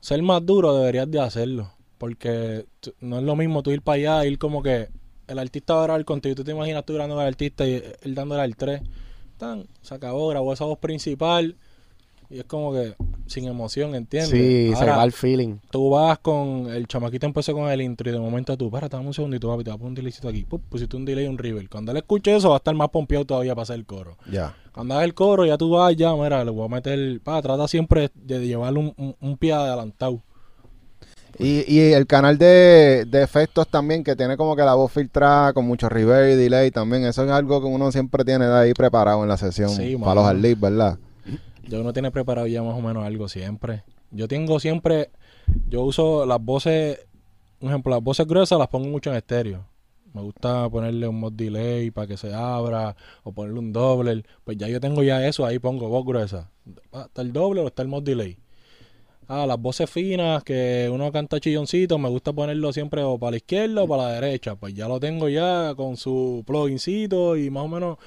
ser 0.00 0.22
más 0.22 0.44
duro, 0.44 0.76
deberías 0.76 1.10
de 1.10 1.20
hacerlo. 1.20 1.72
Porque 1.98 2.66
no 3.00 3.18
es 3.18 3.24
lo 3.24 3.36
mismo 3.36 3.62
tú 3.62 3.70
ir 3.70 3.82
para 3.82 3.96
allá, 3.96 4.26
ir 4.26 4.38
como 4.38 4.62
que 4.62 4.88
el 5.26 5.38
artista 5.38 5.74
va 5.74 5.80
a 5.80 5.84
grabar 5.84 6.04
contigo. 6.04 6.34
Tú 6.34 6.44
te 6.44 6.52
imaginas 6.52 6.84
tú 6.84 6.94
grabando 6.94 7.20
al 7.20 7.28
artista 7.28 7.66
y 7.66 7.82
él 8.02 8.14
dándole 8.14 8.42
al 8.42 8.56
3. 8.56 8.82
Tan, 9.36 9.66
se 9.82 9.94
acabó, 9.94 10.28
grabó 10.28 10.52
esa 10.52 10.64
voz 10.64 10.78
principal. 10.78 11.56
Y 12.30 12.38
es 12.38 12.44
como 12.44 12.72
que 12.72 12.94
sin 13.30 13.46
emoción, 13.46 13.94
¿entiendes? 13.94 14.30
Sí, 14.30 14.72
se 14.76 14.84
va 14.84 15.02
el 15.04 15.12
feeling. 15.12 15.56
tú 15.70 15.90
vas 15.90 16.18
con 16.18 16.66
el 16.70 16.86
chamaquito 16.86 17.26
empezó 17.26 17.54
con 17.54 17.70
el 17.70 17.80
intro 17.80 18.08
y 18.10 18.12
de 18.12 18.18
momento 18.18 18.56
tú, 18.56 18.70
para, 18.70 18.88
dame 18.88 19.06
un 19.06 19.14
segundito, 19.14 19.48
papi, 19.48 19.64
te 19.64 19.70
voy 19.70 19.76
a 19.76 19.78
poner 19.78 19.88
un 19.90 19.94
delaycito 19.94 20.28
aquí. 20.28 20.44
Pup, 20.44 20.60
pusiste 20.68 20.96
un 20.96 21.04
delay 21.04 21.24
y 21.24 21.28
un 21.28 21.38
river. 21.38 21.68
Cuando 21.68 21.92
él 21.92 21.98
escuche 21.98 22.34
eso, 22.36 22.50
va 22.50 22.56
a 22.56 22.58
estar 22.58 22.74
más 22.74 22.88
pompeado 22.90 23.24
todavía 23.24 23.54
para 23.54 23.62
hacer 23.62 23.76
el 23.76 23.86
coro. 23.86 24.16
Ya. 24.30 24.54
Cuando 24.72 24.94
haga 24.94 25.04
el 25.04 25.14
coro, 25.14 25.46
ya 25.46 25.56
tú 25.56 25.70
vas, 25.70 25.96
ya, 25.96 26.14
mira, 26.14 26.44
le 26.44 26.50
voy 26.50 26.66
a 26.66 26.68
meter. 26.68 27.20
Pa, 27.22 27.40
trata 27.40 27.66
siempre 27.68 28.10
de 28.14 28.46
llevarle 28.46 28.80
un, 28.80 28.94
un, 28.96 29.16
un 29.20 29.36
pie 29.36 29.52
adelantado. 29.52 30.22
Y, 31.38 31.64
y 31.72 31.92
el 31.92 32.06
canal 32.06 32.36
de, 32.36 33.06
de 33.08 33.22
efectos 33.22 33.66
también, 33.68 34.04
que 34.04 34.14
tiene 34.16 34.36
como 34.36 34.54
que 34.56 34.62
la 34.62 34.74
voz 34.74 34.92
filtrada 34.92 35.52
con 35.54 35.64
mucho 35.64 35.88
reverb 35.88 36.32
y 36.32 36.34
delay 36.36 36.70
también. 36.70 37.04
Eso 37.04 37.24
es 37.24 37.30
algo 37.30 37.60
que 37.60 37.66
uno 37.66 37.90
siempre 37.92 38.24
tiene 38.24 38.46
de 38.46 38.58
ahí 38.58 38.74
preparado 38.74 39.22
en 39.22 39.28
la 39.28 39.36
sesión 39.38 39.70
Sí, 39.70 39.94
para 39.96 39.98
mano. 40.08 40.14
los 40.16 40.24
arlips, 40.28 40.60
¿verdad? 40.60 40.98
Ya 41.68 41.78
uno 41.80 41.92
tiene 41.92 42.10
preparado 42.10 42.46
ya 42.46 42.62
más 42.62 42.74
o 42.76 42.80
menos 42.80 43.04
algo 43.04 43.28
siempre. 43.28 43.84
Yo 44.10 44.26
tengo 44.28 44.58
siempre. 44.60 45.10
Yo 45.68 45.82
uso 45.82 46.26
las 46.26 46.42
voces. 46.42 47.06
Un 47.60 47.68
ejemplo, 47.68 47.90
las 47.94 48.02
voces 48.02 48.26
gruesas 48.26 48.58
las 48.58 48.68
pongo 48.68 48.88
mucho 48.88 49.10
en 49.10 49.16
estéreo. 49.16 49.66
Me 50.12 50.22
gusta 50.22 50.68
ponerle 50.68 51.06
un 51.06 51.20
mod 51.20 51.32
delay 51.32 51.90
para 51.92 52.06
que 52.08 52.16
se 52.16 52.34
abra 52.34 52.96
o 53.22 53.32
ponerle 53.32 53.60
un 53.60 53.72
doble. 53.72 54.24
Pues 54.44 54.56
ya 54.56 54.66
yo 54.68 54.80
tengo 54.80 55.02
ya 55.02 55.24
eso, 55.26 55.46
ahí 55.46 55.58
pongo 55.58 55.88
voz 55.88 56.04
gruesa. 56.04 56.50
Ah, 56.92 57.04
Está 57.06 57.22
el 57.22 57.32
doble 57.32 57.60
o 57.60 57.66
está 57.68 57.82
el 57.82 57.88
mod 57.88 58.02
delay. 58.02 58.36
Ah, 59.28 59.46
las 59.46 59.60
voces 59.60 59.88
finas 59.88 60.42
que 60.42 60.90
uno 60.92 61.12
canta 61.12 61.38
chilloncito, 61.38 61.98
me 61.98 62.08
gusta 62.08 62.32
ponerlo 62.32 62.72
siempre 62.72 63.04
o 63.04 63.16
para 63.16 63.32
la 63.32 63.36
izquierda 63.36 63.84
o 63.84 63.86
para 63.86 64.02
la 64.04 64.12
derecha. 64.20 64.56
Pues 64.56 64.74
ya 64.74 64.88
lo 64.88 64.98
tengo 64.98 65.28
ya 65.28 65.74
con 65.76 65.96
su 65.96 66.42
plugincito 66.44 67.36
y 67.36 67.48
más 67.48 67.62
o 67.64 67.68
menos. 67.68 67.98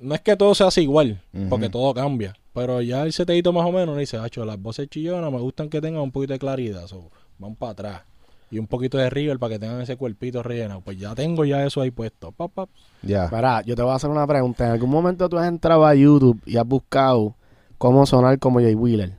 No 0.00 0.14
es 0.14 0.20
que 0.20 0.36
todo 0.36 0.54
se 0.54 0.62
hace 0.62 0.82
igual, 0.82 1.20
porque 1.50 1.68
todo 1.68 1.92
cambia. 1.92 2.36
Pero 2.58 2.82
ya 2.82 3.02
el 3.04 3.12
seteito 3.12 3.52
más 3.52 3.64
o 3.66 3.72
menos 3.72 3.88
uno 3.88 3.96
dice, 3.96 4.16
hacho, 4.18 4.44
las 4.44 4.60
voces 4.60 4.88
chillonas 4.88 5.30
me 5.32 5.38
gustan 5.38 5.68
que 5.68 5.80
tengan 5.80 6.02
un 6.02 6.10
poquito 6.12 6.32
de 6.32 6.38
claridad. 6.38 6.86
So, 6.86 7.10
van 7.38 7.54
para 7.54 7.72
atrás. 7.72 8.02
Y 8.50 8.58
un 8.58 8.66
poquito 8.66 8.96
de 8.98 9.10
river 9.10 9.38
para 9.38 9.54
que 9.54 9.58
tengan 9.58 9.80
ese 9.82 9.96
cuerpito 9.96 10.42
relleno. 10.42 10.80
Pues 10.80 10.98
ya 10.98 11.14
tengo 11.14 11.44
ya 11.44 11.64
eso 11.64 11.80
ahí 11.82 11.90
puesto. 11.90 12.32
Pa, 12.32 12.48
pa. 12.48 12.66
Ya. 13.02 13.24
Espera, 13.24 13.60
yo 13.62 13.76
te 13.76 13.82
voy 13.82 13.92
a 13.92 13.96
hacer 13.96 14.08
una 14.10 14.26
pregunta. 14.26 14.64
¿En 14.66 14.72
algún 14.72 14.90
momento 14.90 15.28
tú 15.28 15.36
has 15.38 15.46
entrado 15.46 15.84
a 15.86 15.94
YouTube 15.94 16.40
y 16.46 16.56
has 16.56 16.66
buscado 16.66 17.34
cómo 17.76 18.06
sonar 18.06 18.38
como 18.38 18.58
Jay 18.60 18.74
Wheeler? 18.74 19.12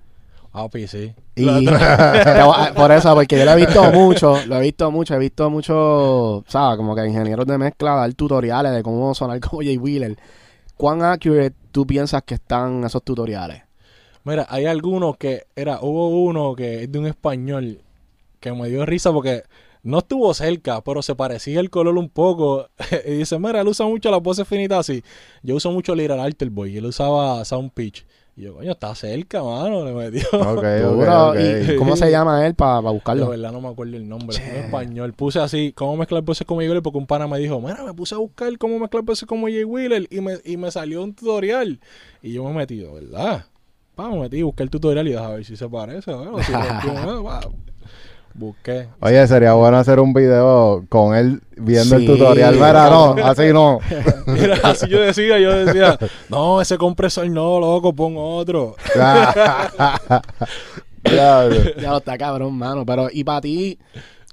Ah, 0.51 0.67
pues 0.67 0.89
sí. 0.89 1.13
Y 1.35 1.47
a- 1.69 2.73
por 2.75 2.91
eso, 2.91 3.13
porque 3.13 3.37
yo 3.37 3.45
lo 3.45 3.51
he 3.51 3.55
visto 3.55 3.83
mucho, 3.91 4.35
lo 4.47 4.57
he 4.57 4.61
visto 4.61 4.89
mucho, 4.89 5.13
he 5.13 5.19
visto 5.19 5.47
mucho, 5.51 6.43
¿sabes? 6.47 6.75
Como 6.77 6.95
que 6.95 7.05
ingenieros 7.07 7.45
de 7.45 7.57
mezcla 7.59 7.93
dar 7.93 8.11
tutoriales 8.15 8.71
de 8.73 8.81
cómo 8.81 9.13
sonar 9.13 9.39
como 9.39 9.61
Jay 9.61 9.77
Wheeler. 9.77 10.17
¿Cuán 10.75 11.03
accurate 11.03 11.53
tú 11.71 11.85
piensas 11.85 12.23
que 12.23 12.35
están 12.35 12.83
esos 12.83 13.03
tutoriales? 13.03 13.63
Mira, 14.23 14.45
hay 14.49 14.65
algunos 14.65 15.17
que, 15.17 15.47
era, 15.55 15.79
hubo 15.81 16.09
uno 16.09 16.55
que 16.55 16.83
es 16.83 16.91
de 16.91 16.99
un 16.99 17.07
español 17.07 17.81
que 18.39 18.51
me 18.51 18.69
dio 18.69 18.85
risa 18.85 19.11
porque 19.11 19.43
no 19.83 19.99
estuvo 19.99 20.33
cerca, 20.33 20.81
pero 20.81 21.01
se 21.01 21.15
parecía 21.15 21.59
el 21.59 21.69
color 21.69 21.97
un 21.97 22.09
poco. 22.09 22.69
y 23.05 23.11
dice, 23.11 23.39
mira, 23.39 23.61
él 23.61 23.67
usa 23.67 23.85
mucho 23.85 24.11
las 24.11 24.21
voces 24.21 24.47
finitas 24.47 24.79
así. 24.79 25.03
Yo 25.41 25.55
uso 25.55 25.71
mucho 25.71 25.95
Little 25.95 26.19
Alter 26.19 26.49
Boy 26.49 26.77
él 26.77 26.85
usaba 26.85 27.43
Sound 27.45 27.71
Pitch. 27.71 28.05
Y 28.39 28.43
yo, 28.43 28.53
coño, 28.53 28.71
está 28.71 28.95
cerca, 28.95 29.43
mano, 29.43 29.83
le 29.83 29.91
metió. 29.91 30.25
Ok, 30.31 30.63
Duro. 30.81 31.29
ok, 31.31 31.35
¿Y 31.35 31.71
ok. 31.71 31.75
cómo 31.77 31.97
se 31.97 32.09
llama 32.09 32.47
él 32.47 32.55
para 32.55 32.81
De 32.81 32.89
buscarlo? 32.89 33.29
verdad 33.29 33.51
no 33.51 33.59
me 33.59 33.67
acuerdo 33.67 33.97
el 33.97 34.07
nombre, 34.07 34.37
fue 34.37 34.57
en 34.59 34.63
español. 34.63 35.11
Puse 35.13 35.39
así, 35.39 35.73
¿cómo 35.73 35.97
mezclar 35.97 36.23
voces 36.23 36.47
como 36.47 36.61
Jay 36.61 36.69
Wheeler? 36.69 36.81
Porque 36.81 36.99
un 36.99 37.05
pana 37.05 37.27
me 37.27 37.37
dijo, 37.37 37.59
mira, 37.59 37.83
me 37.83 37.93
puse 37.93 38.15
a 38.15 38.17
buscar 38.17 38.57
cómo 38.57 38.79
mezclar 38.79 39.03
voces 39.03 39.27
como 39.27 39.47
Jay 39.47 39.65
Wheeler 39.65 40.07
y 40.09 40.21
me, 40.21 40.37
y 40.45 40.55
me 40.55 40.71
salió 40.71 41.03
un 41.03 41.13
tutorial. 41.13 41.81
Y 42.21 42.31
yo 42.31 42.45
me 42.45 42.53
metí, 42.53 42.77
de 42.77 42.89
¿verdad? 42.89 43.45
Pa, 43.95 44.09
me 44.09 44.19
metí, 44.21 44.41
busqué 44.41 44.63
el 44.63 44.69
tutorial 44.69 45.05
y 45.09 45.13
a 45.15 45.27
ver 45.27 45.43
si 45.43 45.57
se 45.57 45.67
parece, 45.67 46.13
bueno, 46.13 46.37
si 46.37 46.53
funciona, 46.53 47.21
pa. 47.23 47.41
Busqué. 48.39 48.87
Oye, 49.01 49.27
sería 49.27 49.51
bueno 49.53 49.75
hacer 49.77 49.99
un 49.99 50.13
video 50.13 50.85
con 50.87 51.13
él 51.13 51.41
viendo 51.57 51.97
el 51.97 52.05
tutorial. 52.05 52.53
Mira, 52.55 52.89
no, 52.89 53.11
así 53.25 53.51
no. 53.51 53.79
Mira, 54.27 54.57
así 54.63 54.87
yo 54.87 55.01
decía, 55.01 55.37
yo 55.39 55.65
decía, 55.65 55.99
no, 56.29 56.61
ese 56.61 56.77
compresor 56.77 57.29
no, 57.29 57.59
loco, 57.59 57.93
pon 57.93 58.15
otro. 58.17 58.75
Ya 61.03 61.43
lo 61.45 61.97
está 61.97 62.17
cabrón, 62.17 62.55
mano. 62.55 62.85
Pero, 62.85 63.07
y 63.11 63.23
para 63.23 63.41
ti, 63.41 63.77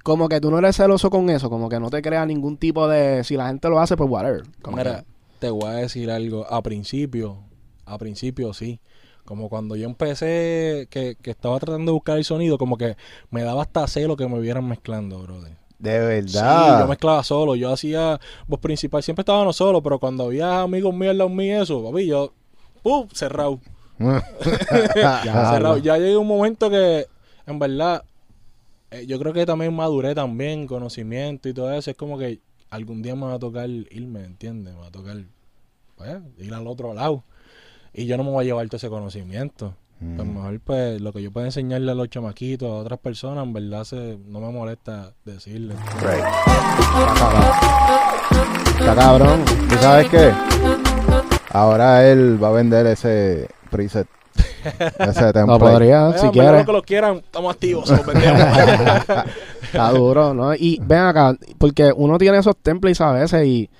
como 0.02 0.28
que 0.28 0.40
tú 0.40 0.50
no 0.50 0.58
eres 0.58 0.76
celoso 0.76 1.10
con 1.10 1.28
eso, 1.30 1.48
como 1.50 1.68
que 1.68 1.80
no 1.80 1.90
te 1.90 2.02
creas 2.02 2.26
ningún 2.26 2.56
tipo 2.58 2.86
de. 2.88 3.24
Si 3.24 3.36
la 3.36 3.48
gente 3.48 3.68
lo 3.68 3.80
hace, 3.80 3.96
pues 3.96 4.08
whatever. 4.10 4.42
Como 4.62 4.76
Mira, 4.76 4.98
que- 5.00 5.04
te 5.40 5.50
voy 5.50 5.64
a 5.68 5.72
decir 5.74 6.10
algo. 6.10 6.46
A 6.48 6.62
principio, 6.62 7.38
a 7.84 7.98
principio 7.98 8.52
sí. 8.52 8.80
Como 9.26 9.50
cuando 9.50 9.76
yo 9.76 9.86
empecé, 9.86 10.88
que, 10.90 11.16
que 11.20 11.30
estaba 11.32 11.58
tratando 11.60 11.92
de 11.92 11.94
buscar 11.94 12.16
el 12.18 12.24
sonido, 12.24 12.58
como 12.58 12.78
que 12.78 12.96
me 13.30 13.42
daba 13.42 13.62
hasta 13.62 13.86
celo 13.88 14.16
que 14.16 14.26
me 14.28 14.40
vieran 14.40 14.66
mezclando, 14.68 15.20
brother. 15.20 15.52
De 15.78 16.22
Sí, 16.26 16.38
yo 16.38 16.42
verdad. 16.44 16.88
mezclaba 16.88 17.22
solo, 17.24 17.54
yo 17.56 17.72
hacía 17.72 18.18
voz 18.46 18.60
principal, 18.60 19.02
siempre 19.02 19.22
estábamos 19.22 19.56
solo, 19.56 19.82
pero 19.82 19.98
cuando 19.98 20.24
había 20.24 20.62
amigos 20.62 20.94
míos 20.94 21.10
al 21.10 21.18
lado 21.18 21.30
mío, 21.30 21.62
eso, 21.62 21.84
papi, 21.84 22.06
yo, 22.06 22.32
¡pum! 22.82 23.08
cerrado. 23.12 23.60
Ya, 25.22 25.50
cerrado. 25.50 25.78
Ya 25.78 25.98
llega 25.98 26.18
un 26.18 26.26
momento 26.26 26.70
que, 26.70 27.06
en 27.46 27.58
verdad, 27.58 28.04
eh, 28.90 29.06
yo 29.06 29.18
creo 29.18 29.32
que 29.32 29.46
también 29.46 29.74
maduré 29.74 30.14
también, 30.14 30.66
conocimiento 30.66 31.48
y 31.48 31.54
todo 31.54 31.72
eso. 31.72 31.90
Es 31.90 31.96
como 31.96 32.18
que 32.18 32.40
algún 32.70 33.02
día 33.02 33.14
me 33.14 33.26
va 33.26 33.34
a 33.34 33.38
tocar 33.38 33.68
irme, 33.68 34.24
¿entiendes? 34.24 34.74
Me 34.74 34.80
va 34.80 34.88
a 34.88 34.90
tocar 34.92 35.16
pues, 35.96 36.18
ir 36.38 36.54
al 36.54 36.66
otro 36.66 36.94
lado. 36.94 37.24
Y 37.98 38.06
yo 38.06 38.16
no 38.18 38.24
me 38.24 38.30
voy 38.30 38.44
a 38.44 38.46
llevar 38.46 38.66
todo 38.66 38.76
ese 38.76 38.88
conocimiento. 38.90 39.74
Mm. 40.00 40.16
Pues 40.16 40.28
mejor, 40.28 40.60
pues, 40.60 41.00
lo 41.00 41.12
que 41.12 41.22
yo 41.22 41.30
pueda 41.32 41.46
enseñarle 41.46 41.90
a 41.92 41.94
los 41.94 42.10
chamaquitos, 42.10 42.68
a 42.68 42.74
otras 42.74 42.98
personas, 42.98 43.44
en 43.44 43.52
verdad 43.54 43.84
se, 43.84 44.18
no 44.26 44.40
me 44.40 44.50
molesta 44.52 45.12
decirle. 45.24 45.74
Right. 46.02 46.22
Está 48.78 48.94
cabrón. 48.94 49.44
¿Tú 49.68 49.74
sabes 49.80 50.08
qué? 50.10 50.32
Ahora 51.50 52.06
él 52.06 52.42
va 52.42 52.48
a 52.48 52.52
vender 52.52 52.86
ese 52.86 53.48
preset. 53.70 54.06
Ese 54.98 55.22
Lo 55.22 55.32
template. 55.32 55.58
podría, 55.60 56.10
Eh, 56.10 56.18
si 56.18 56.28
quieres. 56.28 56.66
que 56.66 56.72
los 56.72 56.82
quieran, 56.82 57.16
estamos 57.18 57.54
activos, 57.54 57.88
se 57.88 57.96
los 57.96 58.04
vendemos. 58.04 58.40
Está 59.62 59.90
duro, 59.92 60.34
¿no? 60.34 60.54
Y 60.54 60.78
ven 60.82 60.98
acá, 60.98 61.34
porque 61.56 61.90
uno 61.96 62.18
tiene 62.18 62.38
esos 62.38 62.56
templates 62.58 63.00
a 63.00 63.12
veces 63.12 63.46
y 63.46 63.70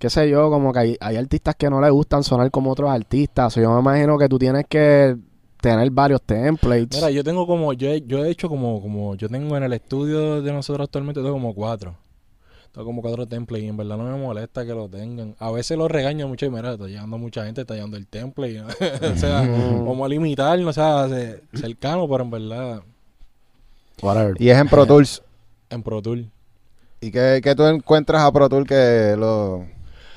qué 0.00 0.10
sé 0.10 0.28
yo, 0.28 0.50
como 0.50 0.72
que 0.72 0.78
hay, 0.80 0.96
hay 1.00 1.16
artistas 1.16 1.54
que 1.54 1.70
no 1.70 1.80
les 1.80 1.92
gustan 1.92 2.24
sonar 2.24 2.50
como 2.50 2.72
otros 2.72 2.90
artistas. 2.90 3.56
O 3.56 3.60
yo 3.60 3.72
me 3.72 3.80
imagino 3.80 4.18
que 4.18 4.28
tú 4.28 4.36
tienes 4.38 4.64
que 4.68 5.16
tener 5.60 5.88
varios 5.90 6.22
templates. 6.22 6.96
Mira, 6.98 7.10
yo 7.10 7.22
tengo 7.22 7.46
como, 7.46 7.72
yo 7.74 7.88
he, 7.90 8.00
yo 8.00 8.24
he 8.24 8.30
hecho 8.30 8.48
como, 8.48 8.80
como, 8.80 9.14
yo 9.14 9.28
tengo 9.28 9.56
en 9.56 9.62
el 9.62 9.72
estudio 9.74 10.42
de 10.42 10.52
nosotros 10.52 10.86
actualmente, 10.86 11.20
tengo 11.20 11.34
como 11.34 11.54
cuatro. 11.54 11.94
Tengo 12.72 12.86
como 12.86 13.02
cuatro 13.02 13.26
templates 13.26 13.64
y 13.64 13.68
en 13.68 13.76
verdad 13.76 13.96
no 13.98 14.04
me 14.04 14.16
molesta 14.16 14.64
que 14.64 14.72
lo 14.72 14.88
tengan. 14.88 15.34
A 15.38 15.50
veces 15.50 15.76
lo 15.76 15.86
regaño 15.88 16.28
mucho 16.28 16.46
y 16.46 16.50
mira, 16.50 16.72
está 16.72 16.86
llegando 16.86 17.18
mucha 17.18 17.44
gente, 17.44 17.60
está 17.62 17.74
llegando 17.74 17.96
el 17.96 18.06
template. 18.06 18.60
o 19.12 19.16
sea, 19.16 19.42
Mm. 19.42 19.84
como 19.84 20.04
a 20.04 20.08
limitarlo, 20.08 20.68
o 20.70 20.72
sea, 20.72 21.08
se- 21.08 21.42
cercano, 21.52 22.08
pero 22.08 22.24
en 22.24 22.30
verdad, 22.30 22.82
Whatever. 24.02 24.34
Y 24.40 24.48
es 24.50 24.56
en 24.58 24.68
Pro 24.68 24.86
Tools. 24.86 25.22
en 25.68 25.82
Pro 25.82 26.00
Tool. 26.00 26.30
¿Y 27.02 27.10
qué, 27.10 27.40
qué 27.42 27.54
tú 27.54 27.64
encuentras 27.64 28.22
a 28.22 28.32
Pro 28.32 28.48
Tools 28.48 28.66
que 28.66 29.14
lo... 29.18 29.66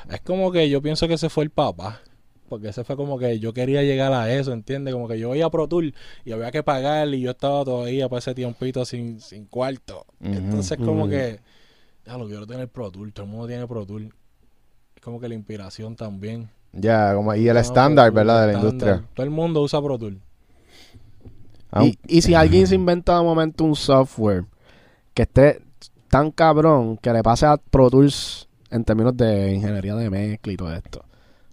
Es 0.10 0.22
como 0.22 0.52
que 0.52 0.70
yo 0.70 0.82
pienso 0.82 1.08
que 1.08 1.16
ese 1.16 1.30
fue 1.30 1.44
el 1.44 1.50
papá. 1.50 2.02
Porque 2.50 2.68
ese 2.68 2.84
fue 2.84 2.96
como 2.96 3.18
que 3.18 3.40
yo 3.40 3.54
quería 3.54 3.82
llegar 3.82 4.14
a 4.14 4.32
eso, 4.32 4.54
¿entiendes? 4.54 4.94
Como 4.94 5.08
que 5.08 5.18
yo 5.18 5.34
iba 5.34 5.48
a 5.48 5.50
Pro 5.50 5.68
Tool 5.68 5.96
y 6.24 6.34
había 6.34 6.52
que 6.52 6.62
pagar 6.62 7.08
y 7.08 7.22
yo 7.22 7.32
estaba 7.32 7.64
todavía 7.66 8.08
para 8.10 8.20
ese 8.20 8.36
tiempito 8.36 8.86
sin, 8.86 9.20
sin 9.22 9.46
cuarto. 9.46 10.06
Ujú. 10.20 10.34
Entonces 10.34 10.78
como 10.78 11.08
que, 11.08 11.40
ya 12.06 12.18
lo 12.18 12.28
quiero 12.28 12.46
tener 12.46 12.68
Pro 12.68 12.92
Tool, 12.92 13.12
todo 13.12 13.26
el 13.26 13.32
mundo 13.32 13.48
tiene 13.48 13.66
Pro 13.66 13.86
Tool. 13.86 14.14
Es 14.96 15.02
como 15.02 15.20
que 15.20 15.30
la 15.30 15.34
inspiración 15.34 15.96
también. 15.96 16.50
Ya, 16.74 17.16
como, 17.16 17.34
y 17.34 17.48
el 17.48 17.58
estándar, 17.58 18.12
¿verdad? 18.12 18.46
De 18.46 18.54
la 18.54 18.60
industria. 18.60 19.04
Todo 19.16 19.24
el 19.24 19.32
mundo 19.32 19.62
usa 19.62 19.82
Pro 19.82 19.98
Tool. 19.98 20.20
Ah, 21.72 21.86
Y, 21.86 21.98
y 22.08 22.22
si 22.22 22.36
alguien 22.36 22.68
se 22.68 22.76
inventa 22.76 23.18
de 23.18 23.24
momento 23.24 23.64
un 23.64 23.76
software 23.76 24.46
que 25.16 25.24
esté 25.24 25.62
tan 26.08 26.30
cabrón 26.30 26.98
que 26.98 27.12
le 27.12 27.24
pase 27.24 27.48
a 27.48 27.58
Pro 27.58 27.90
Tools 27.90 28.48
en 28.74 28.84
términos 28.84 29.16
de 29.16 29.54
ingeniería 29.54 29.96
de 29.96 30.10
mezcla 30.10 30.52
y 30.52 30.58
todo 30.58 30.74
esto, 30.74 31.06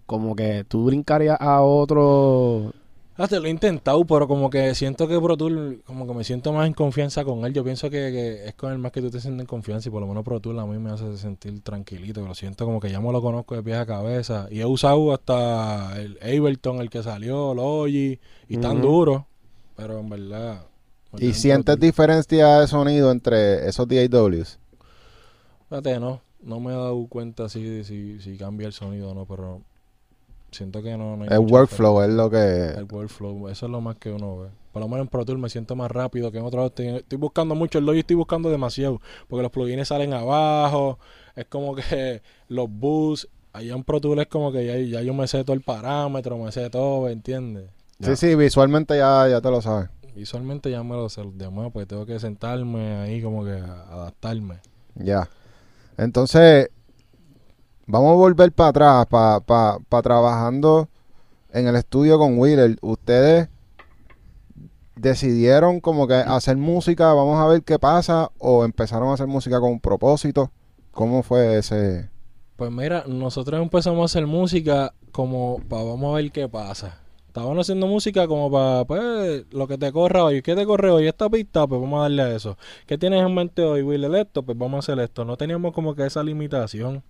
como 0.05 0.35
que 0.35 0.65
tú 0.67 0.85
brincarías 0.85 1.37
a 1.39 1.61
otro 1.61 2.73
Ah, 3.17 3.27
te 3.27 3.39
lo 3.39 3.45
he 3.45 3.51
intentado, 3.51 4.03
pero 4.05 4.27
como 4.27 4.49
que 4.49 4.73
siento 4.73 5.07
que 5.07 5.19
Pro 5.19 5.37
Tool, 5.37 5.83
como 5.85 6.07
que 6.07 6.13
me 6.15 6.23
siento 6.23 6.51
más 6.53 6.65
en 6.65 6.73
confianza 6.73 7.23
con 7.23 7.45
él. 7.45 7.53
Yo 7.53 7.63
pienso 7.63 7.87
que, 7.91 8.11
que 8.11 8.47
es 8.47 8.55
con 8.55 8.71
él 8.71 8.79
más 8.79 8.91
que 8.91 8.99
tú 8.99 9.11
te 9.11 9.19
sientes 9.19 9.41
en 9.41 9.45
confianza 9.45 9.89
y 9.89 9.91
por 9.91 10.01
lo 10.01 10.07
menos 10.07 10.23
Pro 10.23 10.39
Tool 10.39 10.57
a 10.57 10.65
mí 10.65 10.79
me 10.79 10.89
hace 10.89 11.15
sentir 11.17 11.61
tranquilito. 11.61 12.25
Lo 12.25 12.33
siento 12.33 12.65
como 12.65 12.79
que 12.79 12.89
ya 12.89 12.99
me 12.99 13.11
lo 13.11 13.21
conozco 13.21 13.53
de 13.55 13.61
pies 13.61 13.77
a 13.77 13.85
cabeza. 13.85 14.47
Y 14.49 14.61
he 14.61 14.65
usado 14.65 15.13
hasta 15.13 16.01
el 16.01 16.17
Ableton, 16.19 16.77
el 16.77 16.89
que 16.89 17.03
salió, 17.03 17.53
Logi, 17.53 18.19
y 18.49 18.57
tan 18.57 18.81
duro. 18.81 19.27
Pero 19.75 19.99
en 19.99 20.09
verdad... 20.09 20.61
¿Y 21.19 21.33
sientes 21.33 21.79
diferencia 21.79 22.61
de 22.61 22.67
sonido 22.67 23.11
entre 23.11 23.69
esos 23.69 23.87
DAWs? 23.87 24.57
Fíjate, 25.69 25.99
no. 25.99 26.21
No 26.43 26.59
me 26.59 26.71
he 26.71 26.75
dado 26.75 27.05
cuenta 27.07 27.49
si, 27.49 27.83
si, 27.83 28.19
si 28.19 28.37
cambia 28.37 28.67
el 28.67 28.73
sonido 28.73 29.11
o 29.11 29.13
no, 29.13 29.25
pero 29.25 29.61
siento 30.51 30.81
que 30.81 30.97
no, 30.97 31.15
no 31.17 31.23
hay 31.23 31.29
El 31.31 31.39
workflow 31.39 32.01
es 32.01 32.09
lo 32.09 32.29
que... 32.29 32.69
El 32.69 32.87
workflow, 32.91 33.47
eso 33.49 33.65
es 33.67 33.71
lo 33.71 33.81
más 33.81 33.97
que 33.97 34.11
uno 34.11 34.37
ve. 34.39 34.49
Por 34.71 34.81
lo 34.81 34.87
menos 34.87 35.03
en 35.03 35.07
Pro 35.09 35.25
Tool 35.25 35.37
me 35.37 35.49
siento 35.49 35.75
más 35.75 35.91
rápido 35.91 36.31
que 36.31 36.37
en 36.37 36.45
otros. 36.45 36.67
Estoy, 36.67 36.87
estoy 36.87 37.17
buscando 37.17 37.55
mucho 37.55 37.77
el 37.77 37.85
Logi, 37.85 37.99
estoy 37.99 38.15
buscando 38.15 38.49
demasiado. 38.49 39.01
Porque 39.27 39.43
los 39.43 39.51
plugins 39.51 39.87
salen 39.89 40.13
abajo. 40.13 40.97
Es 41.35 41.45
como 41.45 41.75
que 41.75 42.21
los 42.47 42.69
boosts. 42.69 43.27
Allá 43.53 43.75
en 43.75 43.83
Pro 43.83 43.99
Tool 43.99 44.17
es 44.19 44.27
como 44.27 44.51
que 44.53 44.65
ya, 44.65 44.77
ya 44.77 45.01
yo 45.01 45.13
me 45.13 45.27
sé 45.27 45.43
todo 45.43 45.53
el 45.53 45.61
parámetro, 45.61 46.37
me 46.37 46.51
sé 46.53 46.69
todo, 46.69 47.09
¿entiendes? 47.09 47.65
Sí, 47.99 48.15
sí, 48.15 48.35
visualmente 48.35 48.95
ya, 48.97 49.27
ya 49.27 49.41
te 49.41 49.51
lo 49.51 49.61
sabes. 49.61 49.89
Visualmente 50.15 50.71
ya 50.71 50.81
me 50.83 50.95
lo 50.95 51.09
sé. 51.09 51.21
Los 51.23 51.37
demás, 51.37 51.69
pues 51.73 51.85
tengo 51.85 52.05
que 52.05 52.17
sentarme 52.17 52.95
ahí, 53.01 53.21
como 53.21 53.43
que 53.43 53.51
a- 53.51 53.83
adaptarme. 53.91 54.55
Ya. 54.95 55.29
Entonces, 56.01 56.71
vamos 57.85 58.13
a 58.13 58.15
volver 58.15 58.51
para 58.51 58.69
atrás, 58.69 59.05
para 59.05 59.39
pa, 59.39 59.77
pa 59.87 60.01
trabajando 60.01 60.89
en 61.53 61.67
el 61.67 61.75
estudio 61.75 62.17
con 62.17 62.39
Wheeler. 62.39 62.75
Ustedes 62.81 63.49
decidieron 64.95 65.79
como 65.79 66.07
que 66.07 66.15
hacer 66.15 66.57
música, 66.57 67.13
vamos 67.13 67.39
a 67.39 67.45
ver 67.45 67.61
qué 67.61 67.77
pasa, 67.77 68.31
o 68.39 68.65
empezaron 68.65 69.09
a 69.09 69.13
hacer 69.13 69.27
música 69.27 69.59
con 69.59 69.73
un 69.73 69.79
propósito. 69.79 70.49
¿Cómo 70.89 71.21
fue 71.21 71.59
ese? 71.59 72.09
Pues 72.55 72.71
mira, 72.71 73.03
nosotros 73.05 73.61
empezamos 73.61 74.01
a 74.01 74.05
hacer 74.05 74.25
música 74.25 74.95
como 75.11 75.61
para 75.69 75.83
vamos 75.83 76.13
a 76.13 76.15
ver 76.15 76.31
qué 76.31 76.49
pasa. 76.49 76.97
Estábamos 77.31 77.59
haciendo 77.59 77.87
música 77.87 78.27
como 78.27 78.51
para, 78.51 78.83
pues, 78.83 79.45
lo 79.51 79.65
que 79.65 79.77
te 79.77 79.89
corra 79.93 80.25
hoy. 80.25 80.41
¿Qué 80.41 80.53
te 80.53 80.65
corre 80.65 80.91
hoy? 80.91 81.07
Esta 81.07 81.29
pista, 81.29 81.65
pues 81.65 81.79
vamos 81.79 81.99
a 81.99 82.01
darle 82.01 82.23
a 82.23 82.35
eso. 82.35 82.57
¿Qué 82.85 82.97
tienes 82.97 83.25
en 83.25 83.33
mente 83.33 83.61
hoy, 83.63 83.83
Will? 83.83 84.03
Esto, 84.15 84.43
pues 84.43 84.57
vamos 84.57 84.75
a 84.75 84.79
hacer 84.79 85.01
esto. 85.01 85.23
No 85.23 85.37
teníamos 85.37 85.71
como 85.71 85.95
que 85.95 86.05
esa 86.05 86.23
limitación. 86.23 87.03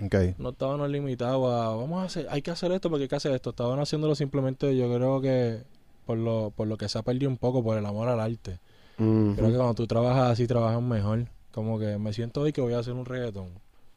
Ok. 0.00 0.14
No 0.38 0.50
estábamos 0.50 0.88
limitados 0.90 1.52
a, 1.52 1.70
vamos 1.70 2.02
a 2.02 2.04
hacer, 2.04 2.28
hay 2.30 2.40
que 2.40 2.52
hacer 2.52 2.70
esto 2.70 2.88
porque 2.88 3.02
hay 3.02 3.08
que 3.08 3.16
hacer 3.16 3.32
esto. 3.32 3.50
Estaban 3.50 3.80
haciéndolo 3.80 4.14
simplemente, 4.14 4.76
yo 4.76 4.94
creo 4.94 5.20
que 5.20 5.64
por 6.06 6.18
lo, 6.18 6.52
por 6.54 6.68
lo 6.68 6.76
que 6.76 6.88
se 6.88 6.96
ha 6.96 7.02
perdido 7.02 7.28
un 7.28 7.36
poco, 7.36 7.60
por 7.60 7.76
el 7.76 7.84
amor 7.84 8.06
al 8.08 8.20
arte. 8.20 8.60
Creo 8.96 9.34
que 9.34 9.56
cuando 9.56 9.74
tú 9.74 9.88
trabajas 9.88 10.30
así, 10.30 10.46
trabajas 10.46 10.80
mejor. 10.80 11.26
Como 11.50 11.80
que 11.80 11.98
me 11.98 12.12
siento 12.12 12.42
hoy 12.42 12.52
que 12.52 12.60
voy 12.60 12.74
a 12.74 12.78
hacer 12.78 12.92
un 12.92 13.06
reggaetón. 13.06 13.48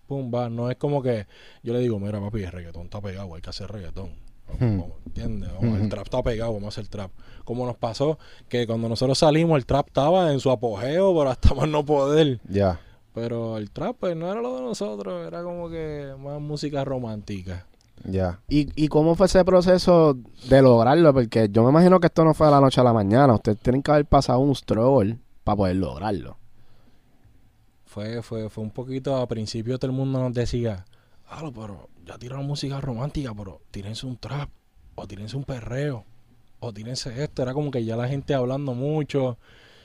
Pum, 0.07 0.33
va. 0.33 0.49
No 0.49 0.71
es 0.71 0.77
como 0.77 1.03
que 1.03 1.27
yo 1.61 1.71
le 1.71 1.79
digo, 1.81 1.99
mira, 1.99 2.19
papi, 2.19 2.41
el 2.41 2.51
reggaetón 2.51 2.85
está 2.85 2.99
pegado, 2.99 3.35
hay 3.35 3.43
que 3.43 3.51
hacer 3.51 3.71
reggaetón. 3.71 4.09
Vamos, 4.59 4.85
Hmm. 4.87 5.07
¿Entiendes? 5.07 5.49
Vamos, 5.53 5.79
Hmm. 5.79 5.83
El 5.83 5.89
trap 5.89 6.03
está 6.05 6.23
pegado, 6.23 6.53
vamos 6.53 6.65
a 6.65 6.69
hacer 6.79 6.87
trap. 6.89 7.11
Como 7.43 7.65
nos 7.65 7.75
pasó 7.77 8.17
que 8.49 8.65
cuando 8.67 8.87
nosotros 8.89 9.17
salimos, 9.17 9.57
el 9.57 9.65
trap 9.65 9.87
estaba 9.87 10.31
en 10.31 10.39
su 10.39 10.51
apogeo, 10.51 11.15
pero 11.17 11.29
hasta 11.29 11.53
más 11.53 11.67
no 11.67 11.83
poder. 11.85 12.39
Ya. 12.47 12.79
Pero 13.13 13.57
el 13.57 13.71
trap 13.71 13.97
pues, 13.99 14.15
no 14.15 14.31
era 14.31 14.41
lo 14.41 14.55
de 14.55 14.61
nosotros, 14.61 15.27
era 15.27 15.43
como 15.43 15.69
que 15.69 16.13
más 16.19 16.39
música 16.39 16.85
romántica. 16.85 17.65
Ya. 18.03 18.39
¿Y, 18.49 18.69
¿Y 18.81 18.87
cómo 18.87 19.15
fue 19.15 19.25
ese 19.27 19.43
proceso 19.45 20.17
de 20.49 20.61
lograrlo? 20.61 21.13
Porque 21.13 21.49
yo 21.51 21.63
me 21.63 21.69
imagino 21.69 21.99
que 21.99 22.07
esto 22.07 22.23
no 22.23 22.33
fue 22.33 22.47
de 22.47 22.51
la 22.53 22.61
noche 22.61 22.81
a 22.81 22.83
la 22.83 22.93
mañana. 22.93 23.33
Ustedes 23.35 23.59
tienen 23.59 23.83
que 23.83 23.91
haber 23.91 24.05
pasado 24.05 24.39
un 24.39 24.55
struggle 24.55 25.17
para 25.43 25.55
poder 25.57 25.75
lograrlo. 25.75 26.37
Fue, 27.85 28.21
fue, 28.21 28.49
fue 28.49 28.63
un 28.63 28.71
poquito, 28.71 29.17
a 29.17 29.27
principio 29.27 29.77
todo 29.77 29.91
el 29.91 29.97
mundo 29.97 30.19
nos 30.19 30.33
decía, 30.33 30.85
ah, 31.29 31.51
pero 31.53 31.89
ya 32.11 32.17
tiraron 32.17 32.45
música 32.45 32.81
romántica, 32.81 33.33
pero 33.33 33.61
tírense 33.71 34.05
un 34.05 34.17
trap, 34.17 34.49
o 34.95 35.07
tírense 35.07 35.37
un 35.37 35.43
perreo, 35.45 36.03
o 36.59 36.73
tírense 36.73 37.23
esto. 37.23 37.41
Era 37.41 37.53
como 37.53 37.71
que 37.71 37.85
ya 37.85 37.95
la 37.95 38.07
gente 38.07 38.33
hablando 38.33 38.73
mucho 38.73 39.37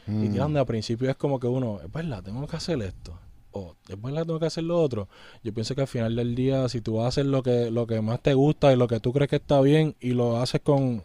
y 0.08 0.10
Mm. 0.10 0.32
tirando. 0.32 0.58
Al 0.60 0.66
principio 0.66 1.08
es 1.10 1.16
como 1.16 1.38
que 1.38 1.46
uno, 1.46 1.80
es 1.84 1.90
verdad, 1.92 2.22
tengo 2.24 2.44
que 2.46 2.56
hacer 2.56 2.82
esto, 2.82 3.16
o 3.52 3.74
es 3.88 4.00
verdad, 4.00 4.24
tengo 4.26 4.40
que 4.40 4.46
hacer 4.46 4.64
lo 4.64 4.80
otro. 4.80 5.08
Yo 5.44 5.54
pienso 5.54 5.74
que 5.76 5.82
al 5.82 5.86
final 5.86 6.16
del 6.16 6.34
día, 6.34 6.68
si 6.68 6.80
tú 6.80 7.00
haces 7.00 7.26
lo 7.26 7.42
que, 7.44 7.70
lo 7.70 7.86
que 7.86 8.00
más 8.00 8.20
te 8.20 8.34
gusta 8.34 8.72
y 8.72 8.76
lo 8.76 8.88
que 8.88 8.98
tú 8.98 9.12
crees 9.12 9.30
que 9.30 9.36
está 9.36 9.60
bien 9.60 9.94
y 10.00 10.10
lo 10.10 10.38
haces 10.38 10.60
con, 10.62 11.02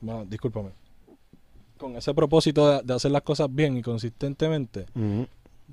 bueno, 0.00 0.24
discúlpame, 0.24 0.70
con 1.78 1.96
ese 1.96 2.14
propósito 2.14 2.68
de, 2.70 2.82
de 2.82 2.94
hacer 2.94 3.10
las 3.10 3.22
cosas 3.22 3.48
bien 3.54 3.76
y 3.76 3.82
consistentemente, 3.82 4.86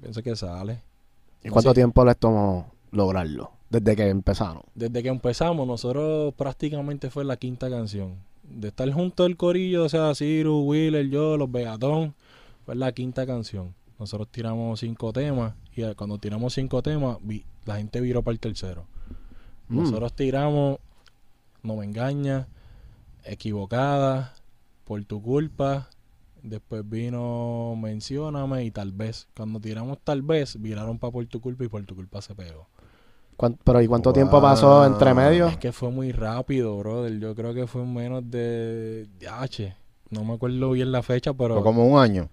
pienso 0.02 0.22
que 0.22 0.36
sale. 0.36 0.82
¿Y 1.44 1.50
cuánto 1.50 1.72
Sí. 1.72 1.76
tiempo 1.76 2.04
les 2.04 2.18
tomó 2.18 2.72
lograrlo? 2.92 3.52
Desde 3.70 3.96
que 3.96 4.08
empezaron. 4.08 4.64
Desde 4.76 5.04
que 5.04 5.10
empezamos, 5.10 5.68
nosotros 5.68 6.34
prácticamente 6.36 7.10
fue 7.10 7.26
la 7.26 7.38
quinta 7.38 7.70
canción. 7.70 8.16
De 8.44 8.70
estar 8.70 8.90
junto 8.92 9.26
el 9.26 9.36
corillo, 9.36 9.84
o 9.84 9.90
sea, 9.90 10.16
Ciro, 10.16 10.60
Wheeler, 10.62 11.10
yo, 11.10 11.36
los 11.36 11.52
Begatón, 11.52 12.16
fue 12.66 12.76
la 12.76 12.92
quinta 12.94 13.26
canción. 13.26 13.74
Nosotros 14.00 14.30
tiramos 14.30 14.80
cinco 14.80 15.12
temas 15.12 15.54
y 15.76 15.82
eh, 15.84 15.96
cuando 15.96 16.18
tiramos 16.18 16.54
cinco 16.54 16.82
temas, 16.82 17.18
vi- 17.22 17.46
la 17.66 17.78
gente 17.78 18.00
viró 18.00 18.22
para 18.24 18.34
el 18.34 18.40
tercero. 18.40 18.86
Mm. 19.68 19.80
Nosotros 19.84 20.14
tiramos 20.14 20.78
No 21.64 21.76
me 21.76 21.84
engañas, 21.84 22.48
Equivocada, 23.26 24.34
Por 24.86 25.04
tu 25.04 25.22
culpa, 25.22 25.90
después 26.42 26.88
vino 26.88 27.76
Mencióname 27.78 28.64
y 28.64 28.72
Tal 28.72 28.92
vez. 28.94 29.28
Cuando 29.36 29.60
tiramos 29.60 29.98
Tal 30.04 30.22
vez, 30.22 30.62
viraron 30.62 30.98
para 31.00 31.12
Por 31.12 31.26
tu 31.26 31.42
culpa 31.42 31.66
y 31.66 31.68
Por 31.68 31.84
tu 31.86 31.96
culpa 31.96 32.22
se 32.22 32.34
pegó. 32.36 32.68
¿Cuán- 33.38 33.58
pero 33.64 33.80
¿y 33.82 33.88
cuánto 33.88 34.12
tiempo 34.12 34.42
pasó 34.42 34.84
entre 34.86 35.14
medio? 35.14 35.48
Es 35.48 35.58
que 35.58 35.72
fue 35.72 35.92
muy 35.92 36.12
rápido, 36.12 36.76
brother. 36.78 37.20
Yo 37.20 37.36
creo 37.36 37.54
que 37.54 37.68
fue 37.68 37.84
en 37.84 37.94
menos 37.94 38.30
de, 38.30 39.08
H. 39.32 39.76
No 40.10 40.24
me 40.24 40.34
acuerdo 40.34 40.72
bien 40.72 40.92
la 40.92 41.04
fecha, 41.04 41.34
pero 41.34 41.54
Fue 41.56 41.64
como 41.64 41.86
un 41.86 42.00
año, 42.00 42.30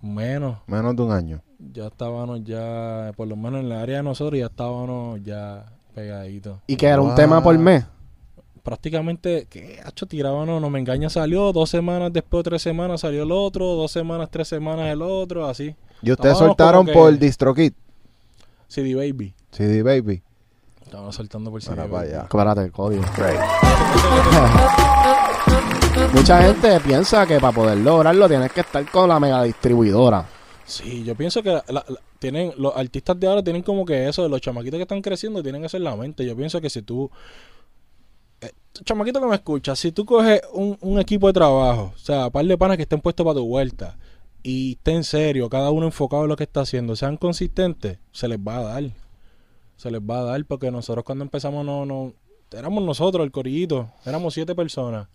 menos. 0.00 0.58
menos 0.66 0.94
de 0.94 1.02
un 1.02 1.10
año. 1.10 1.42
Ya 1.58 1.86
estábamos 1.86 2.44
ya, 2.44 3.12
por 3.16 3.26
lo 3.26 3.34
menos 3.36 3.60
en 3.60 3.68
la 3.68 3.82
área 3.82 3.96
de 3.98 4.02
nosotros, 4.04 4.38
ya 4.38 4.46
estábamos 4.46 5.20
ya 5.24 5.64
pegaditos. 5.94 6.58
¿Y 6.66 6.76
que 6.76 6.86
era 6.86 7.00
un 7.00 7.14
tema 7.14 7.42
por 7.42 7.58
mes? 7.58 7.84
Prácticamente, 8.62 9.46
¿qué? 9.50 9.80
Hacho, 9.84 10.06
tirábamos, 10.06 10.60
no 10.60 10.70
me 10.70 10.78
engaña, 10.78 11.10
salió. 11.10 11.52
Dos 11.52 11.68
semanas 11.68 12.12
después, 12.12 12.44
tres 12.44 12.62
semanas 12.62 13.00
salió 13.02 13.22
el 13.24 13.32
otro. 13.32 13.64
Dos 13.74 13.90
semanas, 13.92 14.28
tres 14.30 14.48
semanas 14.48 14.86
el 14.90 15.02
otro, 15.02 15.46
así. 15.46 15.74
Y 16.00 16.10
ustedes 16.12 16.32
Estábamos 16.34 16.38
soltaron 16.38 16.86
que- 16.86 16.92
por 16.92 17.18
DistroKid, 17.18 17.72
CD 18.68 18.94
Baby. 18.94 19.34
CD 19.50 19.82
Baby. 19.82 20.22
Estábamos 20.84 21.14
soltando 21.14 21.50
por 21.50 21.62
CD 21.62 21.76
Para 21.88 22.00
allá. 22.00 22.22
Espérate, 22.22 22.60
el 22.62 22.72
código. 22.72 23.02
Mucha 26.12 26.42
gente 26.42 26.80
piensa 26.80 27.26
que 27.26 27.38
para 27.40 27.52
poder 27.54 27.78
lograrlo 27.78 28.28
tienes 28.28 28.52
que 28.52 28.60
estar 28.60 28.88
con 28.90 29.08
la 29.08 29.18
mega 29.20 29.42
distribuidora. 29.42 30.26
Sí, 30.64 31.04
yo 31.04 31.14
pienso 31.14 31.42
que 31.42 31.50
la- 31.50 31.64
la- 31.68 31.84
tienen 32.18 32.52
los 32.56 32.74
artistas 32.76 33.18
de 33.20 33.26
ahora 33.26 33.42
tienen 33.42 33.62
como 33.62 33.84
que 33.84 34.08
eso, 34.08 34.26
los 34.28 34.40
chamaquitos 34.40 34.78
que 34.78 34.82
están 34.82 35.02
creciendo 35.02 35.42
tienen 35.42 35.64
eso 35.64 35.76
en 35.76 35.84
la 35.84 35.94
mente. 35.96 36.24
Yo 36.24 36.34
pienso 36.36 36.60
que 36.60 36.70
si 36.70 36.82
tú, 36.82 37.10
eh, 38.40 38.50
chamaquito 38.84 39.20
que 39.20 39.26
me 39.26 39.34
escucha, 39.34 39.76
si 39.76 39.92
tú 39.92 40.04
coges 40.06 40.40
un, 40.52 40.76
un 40.80 40.98
equipo 41.00 41.26
de 41.26 41.32
trabajo, 41.34 41.92
o 41.94 41.98
sea, 41.98 42.30
par 42.30 42.44
de 42.46 42.56
panas 42.56 42.76
que 42.76 42.84
estén 42.84 43.00
puestos 43.00 43.24
para 43.24 43.34
tu 43.36 43.46
vuelta 43.46 43.96
y 44.42 44.72
estén 44.72 44.96
en 44.96 45.04
serio, 45.04 45.48
cada 45.50 45.70
uno 45.70 45.86
enfocado 45.86 46.22
en 46.22 46.28
lo 46.30 46.36
que 46.36 46.44
está 46.44 46.62
haciendo, 46.62 46.96
sean 46.96 47.16
consistentes, 47.18 47.98
se 48.12 48.26
les 48.28 48.38
va 48.38 48.56
a 48.58 48.62
dar. 48.62 48.84
Se 49.76 49.90
les 49.90 50.00
va 50.00 50.20
a 50.20 50.24
dar 50.24 50.44
porque 50.46 50.70
nosotros 50.70 51.04
cuando 51.04 51.24
empezamos 51.24 51.64
no, 51.64 51.84
no, 51.84 52.12
éramos 52.52 52.82
nosotros 52.84 53.24
el 53.24 53.32
corillito, 53.32 53.88
éramos 54.04 54.34
siete 54.34 54.54
personas. 54.54 55.08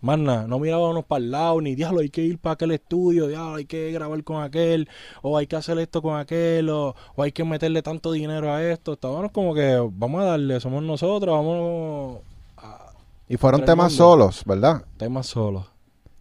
Más 0.00 0.16
nada, 0.16 0.46
no 0.46 0.60
mirábamos 0.60 1.04
para 1.04 1.24
el 1.24 1.32
lado, 1.32 1.60
ni 1.60 1.74
diablo, 1.74 2.00
hay 2.00 2.08
que 2.08 2.22
ir 2.22 2.38
para 2.38 2.52
aquel 2.52 2.70
estudio, 2.70 3.26
diablo, 3.26 3.56
hay 3.56 3.64
que 3.64 3.90
grabar 3.90 4.22
con 4.22 4.40
aquel, 4.44 4.88
o 5.22 5.36
hay 5.36 5.48
que 5.48 5.56
hacer 5.56 5.76
esto 5.78 6.02
con 6.02 6.16
aquel, 6.16 6.70
o, 6.70 6.94
o 7.16 7.22
hay 7.24 7.32
que 7.32 7.42
meterle 7.42 7.82
tanto 7.82 8.12
dinero 8.12 8.52
a 8.52 8.62
esto. 8.62 8.92
Estábamos 8.92 9.32
como 9.32 9.54
que, 9.54 9.76
vamos 9.92 10.22
a 10.22 10.26
darle, 10.26 10.60
somos 10.60 10.84
nosotros, 10.84 11.34
vamos 11.34 12.20
a 12.58 12.92
Y 13.28 13.36
fueron 13.38 13.64
temas 13.64 13.92
solos, 13.92 14.42
¿verdad? 14.46 14.84
temas 14.98 15.26
solos. 15.26 15.66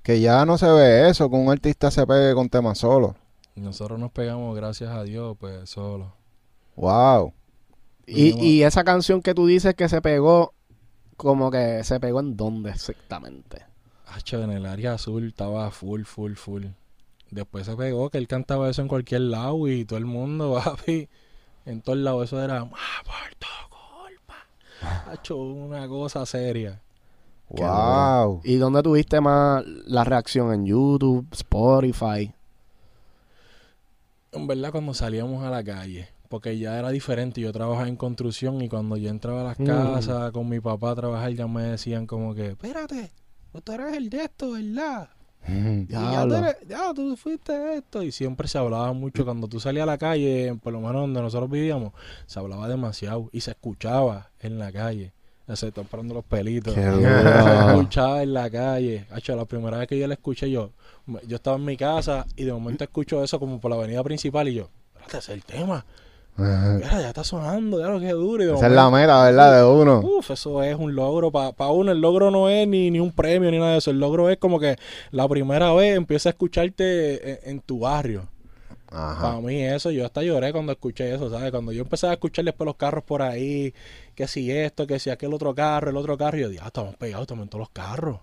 Que 0.02 0.22
ya 0.22 0.44
no 0.46 0.58
se 0.58 0.72
ve 0.72 1.10
eso, 1.10 1.30
que 1.30 1.36
un 1.36 1.52
artista 1.52 1.92
se 1.92 2.08
pegue 2.08 2.34
con 2.34 2.50
temas 2.50 2.80
solos. 2.80 3.14
Nosotros 3.56 4.00
nos 4.00 4.12
pegamos, 4.12 4.56
gracias 4.56 4.90
a 4.90 5.04
Dios, 5.04 5.38
pues 5.40 5.70
solo. 5.70 6.14
Wow. 6.76 7.34
Y, 8.08 8.34
y 8.44 8.64
esa 8.64 8.84
canción 8.84 9.22
que 9.22 9.34
tú 9.36 9.46
dices 9.46 9.76
que 9.76 9.90
se 9.90 10.02
pegó, 10.02 10.54
como 11.18 11.52
que 11.52 11.84
se 11.84 12.00
pegó 12.00 12.22
en 12.22 12.38
dónde 12.38 12.72
exactamente. 12.72 13.66
Hacho, 14.08 14.42
en 14.42 14.52
el 14.52 14.66
área 14.66 14.94
azul 14.94 15.28
estaba 15.28 15.70
full, 15.72 16.04
full, 16.04 16.34
full. 16.36 16.66
Después 17.30 17.66
se 17.66 17.76
pegó 17.76 18.10
que 18.10 18.18
él 18.18 18.28
cantaba 18.28 18.70
eso 18.70 18.82
en 18.82 18.88
cualquier 18.88 19.22
lado 19.22 19.68
y 19.68 19.84
todo 19.84 20.00
el 20.00 20.06
mundo, 20.06 20.60
papi, 20.64 21.10
en 21.66 21.82
todos 21.82 22.00
lados 22.00 22.24
eso 22.26 22.42
era, 22.42 22.60
"Ah, 22.62 23.04
por 23.04 23.36
tu 23.38 23.48
culpa. 23.70 25.12
Hacho, 25.12 25.36
una 25.36 25.86
cosa 25.90 26.26
seria. 26.26 26.82
Wow. 27.50 28.42
¿Y 28.44 28.56
dónde 28.56 28.82
tuviste 28.84 29.20
más 29.22 29.66
la 29.86 30.04
reacción? 30.06 30.54
¿En 30.54 30.66
YouTube, 30.66 31.28
Spotify? 31.32 32.34
En 34.32 34.48
verdad, 34.48 34.72
cuando 34.72 34.94
salíamos 34.94 35.44
a 35.44 35.50
la 35.50 35.64
calle, 35.64 36.10
porque 36.30 36.58
ya 36.58 36.78
era 36.78 36.90
diferente. 36.90 37.42
Yo 37.42 37.52
trabajaba 37.52 37.88
en 37.88 37.96
construcción 37.96 38.62
y 38.62 38.70
cuando 38.70 38.98
yo 38.98 39.10
entraba 39.10 39.42
a 39.42 39.44
las 39.46 39.60
Mm. 39.60 39.66
casas 39.66 40.32
con 40.32 40.48
mi 40.50 40.60
papá 40.60 40.92
a 40.92 40.96
trabajar, 40.96 41.32
ya 41.34 41.48
me 41.48 41.64
decían 41.64 42.06
como 42.08 42.34
que, 42.36 42.48
espérate, 42.50 43.12
tú 43.64 43.72
eres 43.72 43.96
el 43.98 44.10
de 44.10 44.24
esto, 44.24 44.52
¿verdad? 44.52 45.10
Mm. 45.48 45.82
Y 45.84 45.88
ya, 45.88 46.28
tú 46.28 46.34
eres- 46.36 46.58
ya 46.68 46.94
tú 46.94 47.16
fuiste 47.18 47.76
esto. 47.78 48.04
Y 48.04 48.12
siempre 48.12 48.48
se 48.48 48.58
hablaba 48.58 48.92
mucho. 48.94 49.24
Cuando 49.26 49.48
tú 49.48 49.60
salías 49.60 49.84
a 49.84 49.88
la 49.88 49.98
calle, 49.98 50.56
por 50.62 50.74
lo 50.74 50.80
menos 50.82 50.96
donde 50.96 51.22
nosotros 51.22 51.50
vivíamos, 51.50 51.94
se 52.26 52.40
hablaba 52.40 52.68
demasiado 52.68 53.30
y 53.32 53.42
se 53.42 53.52
escuchaba 53.52 54.30
en 54.40 54.60
la 54.60 54.72
calle. 54.72 55.14
Ya 55.48 55.56
se 55.56 55.70
están 55.70 55.86
parando 55.86 56.14
los 56.14 56.26
pelitos. 56.26 56.74
Qué 56.76 56.82
Se 56.84 57.70
escuchaba 57.72 58.22
en 58.22 58.34
la 58.34 58.50
calle. 58.50 59.06
Hacho, 59.12 59.34
la 59.36 59.46
primera 59.46 59.78
vez 59.78 59.88
que 59.88 59.98
yo 59.98 60.06
la 60.08 60.16
escuché, 60.16 60.50
yo 60.52 60.72
yo 61.26 61.38
estaba 61.38 61.56
en 61.56 61.64
mi 61.64 61.78
casa 61.78 62.26
y 62.36 62.44
de 62.44 62.52
momento 62.52 62.84
escucho 62.84 63.24
eso 63.24 63.40
como 63.40 63.62
por 63.62 63.72
la 63.72 63.78
avenida 63.78 64.04
principal 64.04 64.50
y 64.50 64.56
yo, 64.56 64.70
espérate, 64.90 65.18
ese 65.20 65.32
es 65.32 65.38
el 65.38 65.46
tema. 65.46 65.86
Mira, 66.38 67.02
ya 67.02 67.08
está 67.08 67.24
sonando, 67.24 67.80
ya 67.80 67.88
lo 67.88 68.00
que 68.00 68.12
duro. 68.12 68.44
Y 68.44 68.46
de 68.46 68.54
Esa 68.54 68.68
es 68.68 68.72
la 68.72 68.90
meta, 68.92 69.24
¿verdad? 69.24 69.58
De 69.58 69.66
uno. 69.66 70.02
Uf, 70.02 70.30
eso 70.30 70.62
es 70.62 70.76
un 70.76 70.94
logro. 70.94 71.32
Para 71.32 71.72
uno, 71.72 71.92
el 71.92 72.00
logro 72.00 72.30
no 72.30 72.48
es 72.48 72.68
ni, 72.68 72.92
ni 72.92 73.00
un 73.00 73.12
premio 73.12 73.50
ni 73.50 73.58
nada 73.58 73.72
de 73.72 73.78
eso. 73.80 73.90
El 73.90 74.00
logro 74.00 74.30
es 74.30 74.38
como 74.38 74.60
que 74.60 74.76
la 75.12 75.28
primera 75.28 75.74
vez 75.74 75.98
empieza 75.98 76.30
a 76.30 76.32
escucharte 76.32 77.50
en, 77.50 77.56
en 77.56 77.62
tu 77.62 77.80
barrio. 77.80 78.28
Ajá. 78.90 79.22
Para 79.22 79.42
mí 79.42 79.62
eso, 79.64 79.92
yo 79.92 80.06
hasta 80.06 80.22
lloré 80.22 80.52
cuando 80.52 80.72
escuché 80.72 81.14
eso, 81.14 81.30
¿sabes? 81.30 81.52
Cuando 81.52 81.72
yo 81.72 81.82
empecé 81.82 82.08
a 82.08 82.14
escuchar 82.14 82.46
después 82.46 82.66
los 82.66 82.76
carros 82.76 83.04
por 83.04 83.22
ahí, 83.22 83.74
que 84.16 84.28
si 84.28 84.52
esto, 84.52 84.88
que 84.88 85.00
si 85.00 85.10
aquel 85.10 85.34
otro 85.34 85.54
carro, 85.54 85.90
el 85.90 85.98
otro 85.98 86.18
carro, 86.18 86.38
y 86.38 86.42
yo 86.42 86.50
dije, 86.50 86.62
ah, 86.64 86.68
estamos 86.68 86.96
pegados 86.96 87.28
también 87.28 87.50
todos 87.50 87.62
los 87.62 87.70
carros. 87.70 88.20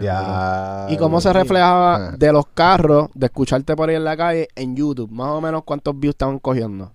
Ya. 0.00 0.86
¿Y 0.88 0.96
cómo 0.96 1.20
se 1.20 1.32
reflejaba 1.32 2.12
de 2.12 2.32
los 2.32 2.46
carros, 2.46 3.08
de 3.14 3.26
escucharte 3.26 3.76
por 3.76 3.88
ahí 3.88 3.96
en 3.96 4.04
la 4.04 4.16
calle, 4.16 4.48
en 4.54 4.76
YouTube? 4.76 5.10
Más 5.10 5.30
o 5.30 5.40
menos 5.40 5.64
cuántos 5.64 5.98
views 5.98 6.14
estaban 6.14 6.38
cogiendo. 6.38 6.92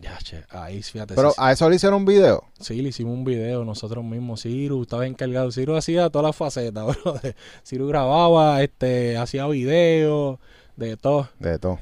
Ya, 0.00 0.16
che, 0.18 0.44
ahí, 0.48 0.82
fíjate. 0.82 1.14
Pero 1.14 1.30
sí, 1.30 1.36
a 1.38 1.52
eso 1.52 1.68
le 1.68 1.76
hicieron 1.76 1.98
un 1.98 2.04
video. 2.06 2.44
sí, 2.58 2.80
le 2.80 2.88
hicimos 2.88 3.12
un 3.12 3.24
video 3.24 3.64
nosotros 3.66 4.02
mismos. 4.02 4.40
Ciru 4.42 4.82
estaba 4.82 5.06
encargado. 5.06 5.52
Ciru 5.52 5.76
hacía 5.76 6.08
todas 6.08 6.26
las 6.28 6.36
facetas, 6.36 6.84
bro. 7.04 7.20
Ciru 7.64 7.86
grababa, 7.88 8.62
este, 8.62 9.18
hacía 9.18 9.46
videos, 9.46 10.38
de 10.76 10.96
todo, 10.96 11.28
De 11.38 11.58
todo. 11.58 11.78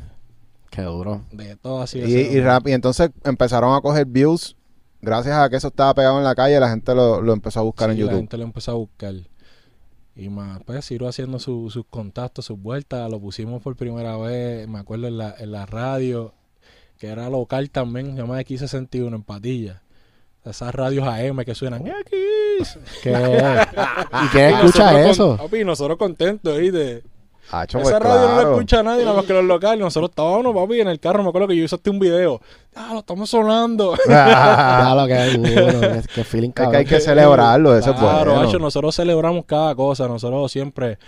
Qué 0.70 0.82
duro. 0.82 1.22
de 1.32 1.56
todo 1.56 1.80
así. 1.80 2.00
Y, 2.00 2.14
y, 2.36 2.40
rap- 2.40 2.66
y 2.66 2.72
entonces 2.72 3.10
empezaron 3.24 3.74
a 3.74 3.80
coger 3.80 4.04
views. 4.06 4.56
Gracias 5.00 5.36
a 5.38 5.48
que 5.48 5.56
eso 5.56 5.68
estaba 5.68 5.94
pegado 5.94 6.18
en 6.18 6.24
la 6.24 6.34
calle, 6.34 6.58
la 6.58 6.68
gente 6.70 6.92
lo, 6.96 7.22
lo 7.22 7.32
empezó 7.32 7.60
a 7.60 7.62
buscar 7.62 7.88
en 7.90 7.96
Sí, 7.96 8.00
La 8.02 8.06
YouTube. 8.06 8.18
gente 8.18 8.36
lo 8.36 8.44
empezó 8.44 8.72
a 8.72 8.74
buscar. 8.74 9.14
Y 10.16 10.28
más, 10.28 10.60
pues 10.64 10.84
Ciro 10.84 11.06
haciendo 11.06 11.38
su- 11.38 11.70
sus 11.70 11.84
contactos, 11.88 12.46
sus 12.46 12.60
vueltas, 12.60 13.08
lo 13.08 13.20
pusimos 13.20 13.62
por 13.62 13.76
primera 13.76 14.16
vez, 14.16 14.66
me 14.66 14.80
acuerdo 14.80 15.06
en 15.06 15.16
la, 15.18 15.34
en 15.38 15.52
la 15.52 15.64
radio, 15.66 16.34
que 16.98 17.08
era 17.08 17.30
local 17.30 17.70
también, 17.70 18.14
se 18.14 18.22
llama 18.22 18.40
X61 18.40 19.14
en 19.14 19.22
Patilla. 19.22 19.82
Esas 20.44 20.74
radios 20.74 21.06
AM 21.06 21.44
que 21.44 21.54
suenan 21.54 21.86
X. 21.86 22.78
¿Qué? 23.02 23.10
¿Y 23.12 24.28
quién 24.28 24.50
Y 24.50 24.54
escucha 24.54 24.92
nosotros 24.92 25.10
eso? 25.10 25.36
papi, 25.36 25.64
nosotros 25.64 25.98
contentos, 25.98 26.58
¿viste? 26.58 27.02
Hacho, 27.50 27.78
Esa 27.78 27.90
pues, 27.98 28.02
radio 28.02 28.20
no 28.20 28.28
la 28.28 28.34
claro. 28.34 28.52
escucha 28.52 28.82
nadie, 28.82 29.04
nada 29.04 29.16
más 29.16 29.24
que 29.24 29.32
los 29.32 29.44
locales. 29.44 29.80
Nosotros 29.80 30.10
estábamos, 30.10 30.54
papi, 30.54 30.80
en 30.80 30.88
el 30.88 31.00
carro. 31.00 31.22
Me 31.22 31.30
acuerdo 31.30 31.48
que 31.48 31.56
yo 31.56 31.64
hice 31.64 31.74
hasta 31.74 31.90
un 31.90 31.98
video. 31.98 32.40
Ah, 32.74 32.90
lo 32.92 32.98
estamos 33.00 33.30
sonando. 33.30 33.96
Lo 34.06 35.06
que 35.06 35.26
es 35.26 35.34
duro. 35.34 36.02
Qué, 36.14 36.24
feeling 36.24 36.52
Es 36.54 36.68
que 36.68 36.76
hay 36.76 36.84
que 36.84 37.00
celebrarlo, 37.00 37.76
eso 37.76 37.90
es 37.90 37.98
Claro, 37.98 38.34
bueno. 38.34 38.48
hacho, 38.48 38.58
nosotros 38.58 38.94
celebramos 38.94 39.46
cada 39.46 39.74
cosa, 39.74 40.06
nosotros 40.06 40.52
siempre, 40.52 40.98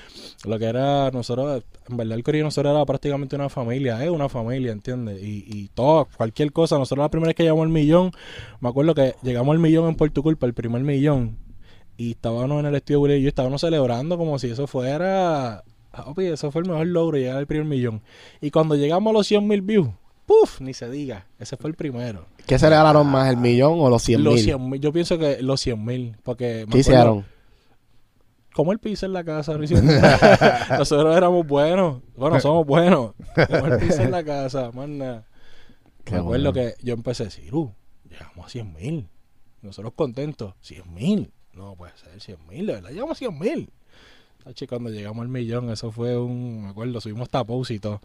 lo 0.44 0.58
que 0.58 0.64
era, 0.64 1.10
nosotros, 1.10 1.62
en 1.88 1.96
verdad 1.96 2.16
el 2.16 2.24
corillo 2.24 2.44
nosotros 2.44 2.74
era 2.74 2.84
prácticamente 2.84 3.36
una 3.36 3.48
familia, 3.48 4.02
es 4.02 4.10
una 4.10 4.28
familia, 4.28 4.72
¿entiendes? 4.72 5.22
Y, 5.22 5.44
y 5.46 5.68
todo, 5.68 6.08
cualquier 6.16 6.52
cosa, 6.52 6.76
nosotros 6.78 7.04
la 7.04 7.10
primera 7.10 7.28
vez 7.28 7.36
que 7.36 7.44
llegamos 7.44 7.62
al 7.62 7.68
millón, 7.68 8.10
me 8.60 8.68
acuerdo 8.68 8.94
que 8.94 9.14
llegamos 9.22 9.52
al 9.52 9.60
millón 9.60 9.88
en 9.88 9.94
Puerto 9.94 10.22
Culpa, 10.22 10.46
el 10.46 10.54
primer 10.54 10.82
millón, 10.82 11.36
y 11.96 12.12
estábamos 12.12 12.58
en 12.60 12.66
el 12.66 12.74
estudio 12.74 13.00
Willy 13.00 13.14
y 13.16 13.22
yo 13.22 13.28
estábamos 13.28 13.60
celebrando 13.60 14.16
como 14.16 14.38
si 14.38 14.50
eso 14.50 14.66
fuera, 14.66 15.62
papi, 15.90 16.26
eso 16.26 16.50
fue 16.50 16.62
el 16.62 16.68
mejor 16.68 16.86
logro, 16.86 17.18
llegar 17.18 17.36
al 17.36 17.46
primer 17.46 17.66
millón. 17.66 18.02
Y 18.40 18.50
cuando 18.50 18.76
llegamos 18.76 19.10
a 19.10 19.14
los 19.14 19.26
100 19.26 19.46
mil 19.46 19.62
views, 19.62 19.88
¡puf! 20.26 20.60
Ni 20.60 20.74
se 20.74 20.90
diga, 20.90 21.26
ese 21.38 21.56
fue 21.56 21.70
el 21.70 21.76
primero. 21.76 22.26
¿Qué 22.46 22.58
se 22.58 22.68
regalaron 22.68 23.06
más, 23.06 23.30
el 23.30 23.36
millón 23.36 23.74
o 23.80 23.90
los 23.90 24.02
100 24.02 24.24
Los 24.24 24.34
mil? 24.34 24.44
100 24.44 24.70
mil, 24.70 24.80
yo 24.80 24.92
pienso 24.92 25.18
que 25.18 25.42
los 25.42 25.60
100 25.60 25.84
mil, 25.84 26.16
porque... 26.22 26.66
¿Qué 26.70 26.78
hicieron? 26.78 27.24
como 28.54 28.72
el 28.72 28.78
pizza 28.78 29.06
en 29.06 29.12
la 29.12 29.24
casa. 29.24 29.56
no. 29.56 29.58
Nosotros 30.78 31.16
éramos 31.16 31.46
buenos. 31.46 32.02
Bueno, 32.16 32.40
somos 32.40 32.66
buenos. 32.66 33.14
Como 33.48 33.66
el 33.66 33.78
pizza 33.78 34.02
en 34.02 34.10
la 34.10 34.24
casa, 34.24 34.70
más 34.72 34.88
nada. 34.88 35.26
Me 36.10 36.18
acuerdo 36.18 36.52
bueno. 36.52 36.52
que 36.52 36.74
yo 36.82 36.94
empecé, 36.94 37.30
Ciru, 37.30 37.72
llegamos 38.08 38.46
a 38.46 38.48
100 38.48 38.72
mil. 38.72 39.08
Nosotros 39.62 39.92
contentos, 39.94 40.54
100 40.62 40.92
mil. 40.92 41.32
No 41.52 41.76
puede 41.76 41.92
ser 41.96 42.20
100 42.20 42.46
mil, 42.48 42.66
de 42.66 42.74
verdad, 42.74 42.90
llegamos 42.90 43.12
a 43.12 43.18
100 43.18 43.38
mil. 43.38 43.70
Cuando 44.68 44.90
llegamos 44.90 45.22
al 45.22 45.28
millón, 45.28 45.70
eso 45.70 45.92
fue 45.92 46.18
un, 46.18 46.64
me 46.64 46.68
acuerdo, 46.70 47.00
subimos 47.00 47.28
tapos 47.28 47.70
y 47.70 47.78
todo. 47.78 48.00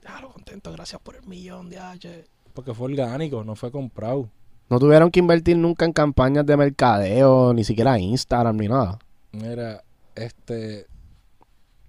Claro, 0.00 0.30
contento, 0.30 0.72
gracias 0.72 1.00
por 1.00 1.16
el 1.16 1.26
millón 1.26 1.68
de 1.68 1.78
H. 1.78 2.24
Porque 2.54 2.74
fue 2.74 2.92
orgánico, 2.92 3.44
no 3.44 3.54
fue 3.54 3.70
comprado. 3.70 4.28
No 4.70 4.78
tuvieron 4.78 5.10
que 5.10 5.20
invertir 5.20 5.56
nunca 5.56 5.84
en 5.84 5.92
campañas 5.92 6.44
de 6.44 6.56
mercadeo, 6.56 7.54
ni 7.54 7.64
siquiera 7.64 7.98
Instagram, 7.98 8.56
ni 8.56 8.68
nada. 8.68 8.98
Mira, 9.32 9.82
este. 10.14 10.86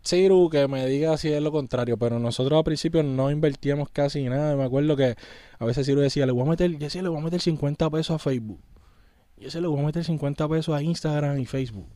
Ciru, 0.02 0.50
que 0.50 0.68
me 0.68 0.86
diga 0.88 1.18
si 1.18 1.28
es 1.28 1.42
lo 1.42 1.52
contrario, 1.52 1.98
pero 1.98 2.20
nosotros 2.20 2.58
al 2.58 2.64
principio 2.64 3.04
no 3.04 3.32
invertíamos 3.32 3.90
casi 3.90 4.24
nada. 4.24 4.56
Me 4.56 4.64
acuerdo 4.64 4.96
que 4.96 5.16
a 5.60 5.66
veces 5.66 5.86
Ciru 5.86 6.00
decía, 6.00 6.26
le 6.26 6.32
voy 6.32 6.44
a 6.44 6.50
meter, 6.52 6.78
yo 6.78 6.90
sí 6.90 7.02
le 7.02 7.10
voy 7.10 7.20
a 7.20 7.24
meter 7.24 7.42
50 7.42 7.90
pesos 7.90 8.16
a 8.16 8.20
Facebook. 8.20 8.62
Yo 9.38 9.52
sí 9.52 9.60
le 9.60 9.68
voy 9.68 9.80
a 9.82 9.86
meter 9.86 10.06
50 10.06 10.48
pesos 10.48 10.74
a 10.74 10.82
Instagram 10.82 11.38
y 11.40 11.46
Facebook. 11.46 11.88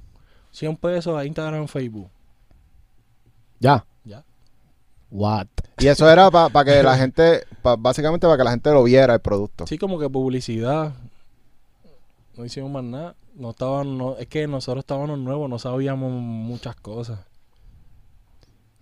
100 0.53 0.77
pesos 0.77 1.17
a 1.17 1.25
Instagram 1.25 1.63
y 1.63 1.67
Facebook. 1.67 2.09
Ya. 3.59 3.85
Ya. 4.05 4.23
What? 5.11 5.47
Y 5.79 5.87
eso 5.87 6.09
era 6.09 6.31
para 6.31 6.63
que 6.63 6.81
la 6.81 6.95
gente, 6.97 7.43
pa- 7.61 7.75
básicamente 7.75 8.25
para 8.25 8.37
que 8.37 8.43
la 8.45 8.51
gente 8.51 8.71
lo 8.71 8.83
viera 8.83 9.13
el 9.13 9.19
producto. 9.19 9.65
Así 9.65 9.77
como 9.77 9.99
que 9.99 10.09
publicidad. 10.09 10.93
No 12.37 12.45
hicimos 12.45 12.71
más 12.71 12.83
nada. 12.83 13.15
No 13.35 13.49
estaban, 13.49 13.97
no, 13.97 14.15
es 14.17 14.27
que 14.27 14.47
nosotros 14.47 14.83
estábamos 14.83 15.17
nuevos, 15.19 15.49
no 15.49 15.57
sabíamos 15.59 16.11
muchas 16.11 16.75
cosas. 16.75 17.19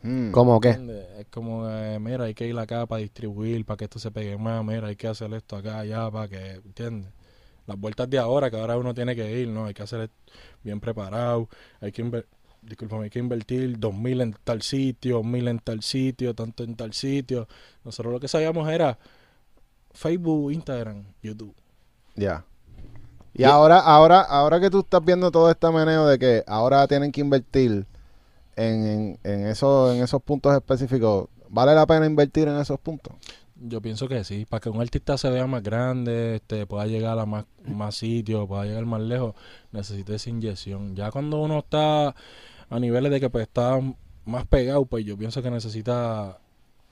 Mm. 0.04 0.32
¿Cómo 0.32 0.60
qué? 0.60 0.70
Es 1.20 1.28
como, 1.28 1.70
eh, 1.70 2.00
mira, 2.00 2.26
hay 2.26 2.34
que 2.34 2.48
ir 2.48 2.58
acá 2.58 2.86
para 2.86 3.02
distribuir, 3.02 3.66
para 3.66 3.78
que 3.78 3.86
esto 3.86 4.00
se 4.00 4.12
pegue 4.12 4.38
más, 4.38 4.64
mira, 4.66 4.88
hay 4.88 4.96
que 4.96 5.08
hacer 5.08 5.34
esto 5.34 5.56
acá, 5.56 5.80
allá, 5.80 6.10
para 6.12 6.28
que, 6.28 6.52
¿entiendes? 6.56 7.12
Las 7.67 7.80
vueltas 7.80 8.10
de 8.10 8.17
ahora, 8.17 8.50
que 8.50 8.58
ahora 8.58 8.78
uno 8.78 8.93
tiene 8.93 9.15
que 9.15 9.39
ir, 9.39 9.47
¿no? 9.47 9.65
Hay 9.65 9.74
que 9.74 9.84
hacer 9.84 10.10
bien 10.63 10.80
preparado, 10.80 11.47
hay 11.80 11.91
que, 11.91 12.26
discúlpame, 12.62 13.06
hay 13.06 13.10
que 13.10 13.19
invertir 13.19 13.78
dos 13.80 13.93
mil 13.93 14.21
en 14.21 14.36
tal 14.43 14.62
sitio, 14.62 15.24
mil 15.24 15.47
en 15.47 15.60
tal 15.60 15.82
sitio, 15.82 16.34
tanto 16.34 16.63
en 16.63 16.76
tal 16.76 16.93
sitio. 16.93 17.47
Nosotros 17.84 18.13
lo 18.13 18.19
que 18.19 18.28
sabíamos 18.28 18.67
era 18.69 18.97
Facebook, 19.91 20.52
Instagram, 20.52 21.04
YouTube. 21.21 21.56
Ya. 22.15 22.45
Y 23.34 23.43
ahora, 23.43 23.80
ahora, 23.80 24.21
ahora 24.21 24.60
que 24.60 24.69
tú 24.69 24.80
estás 24.80 25.04
viendo 25.04 25.32
todo 25.32 25.50
este 25.50 25.69
meneo 25.71 26.06
de 26.06 26.19
que 26.19 26.43
ahora 26.47 26.86
tienen 26.88 27.12
que 27.12 27.21
invertir 27.21 27.86
en, 28.56 28.88
en, 28.88 29.19
en, 29.24 29.47
eso, 29.47 29.93
en 29.93 30.04
esos 30.04 30.21
puntos 30.21 30.54
específicos, 30.54 31.30
¿vale 31.47 31.74
la 31.74 31.88
pena 31.88 32.06
invertir 32.06 32.50
en 32.50 32.58
esos 32.58 32.78
puntos? 32.80 33.13
Yo 33.63 33.80
pienso 33.82 34.08
que 34.08 34.24
sí, 34.24 34.45
para 34.50 34.60
que 34.60 34.69
un 34.69 34.82
artista 34.82 35.17
se 35.17 35.30
vea 35.30 35.45
más 35.45 35.62
grande, 35.62 36.36
este, 36.36 36.65
pueda 36.65 36.88
llegar 36.88 37.19
a 37.19 37.26
más, 37.26 37.45
más 37.65 37.95
sitios, 37.95 38.47
pueda 38.47 38.65
llegar 38.65 38.86
más 38.86 39.02
lejos, 39.02 39.36
necesita 39.71 40.15
esa 40.15 40.30
inyección. 40.32 40.95
Ya 40.95 41.12
cuando 41.12 41.39
uno 41.39 41.60
está 41.60 42.08
a 42.69 42.80
niveles 42.80 43.12
de 43.12 43.19
que 43.19 43.30
pues 43.30 43.43
está 43.43 43.80
más 44.26 44.45
pegado, 44.47 44.86
pues 44.86 45.06
yo 45.06 45.15
pienso 45.17 45.43
que 45.43 45.52
necesita 45.52 46.39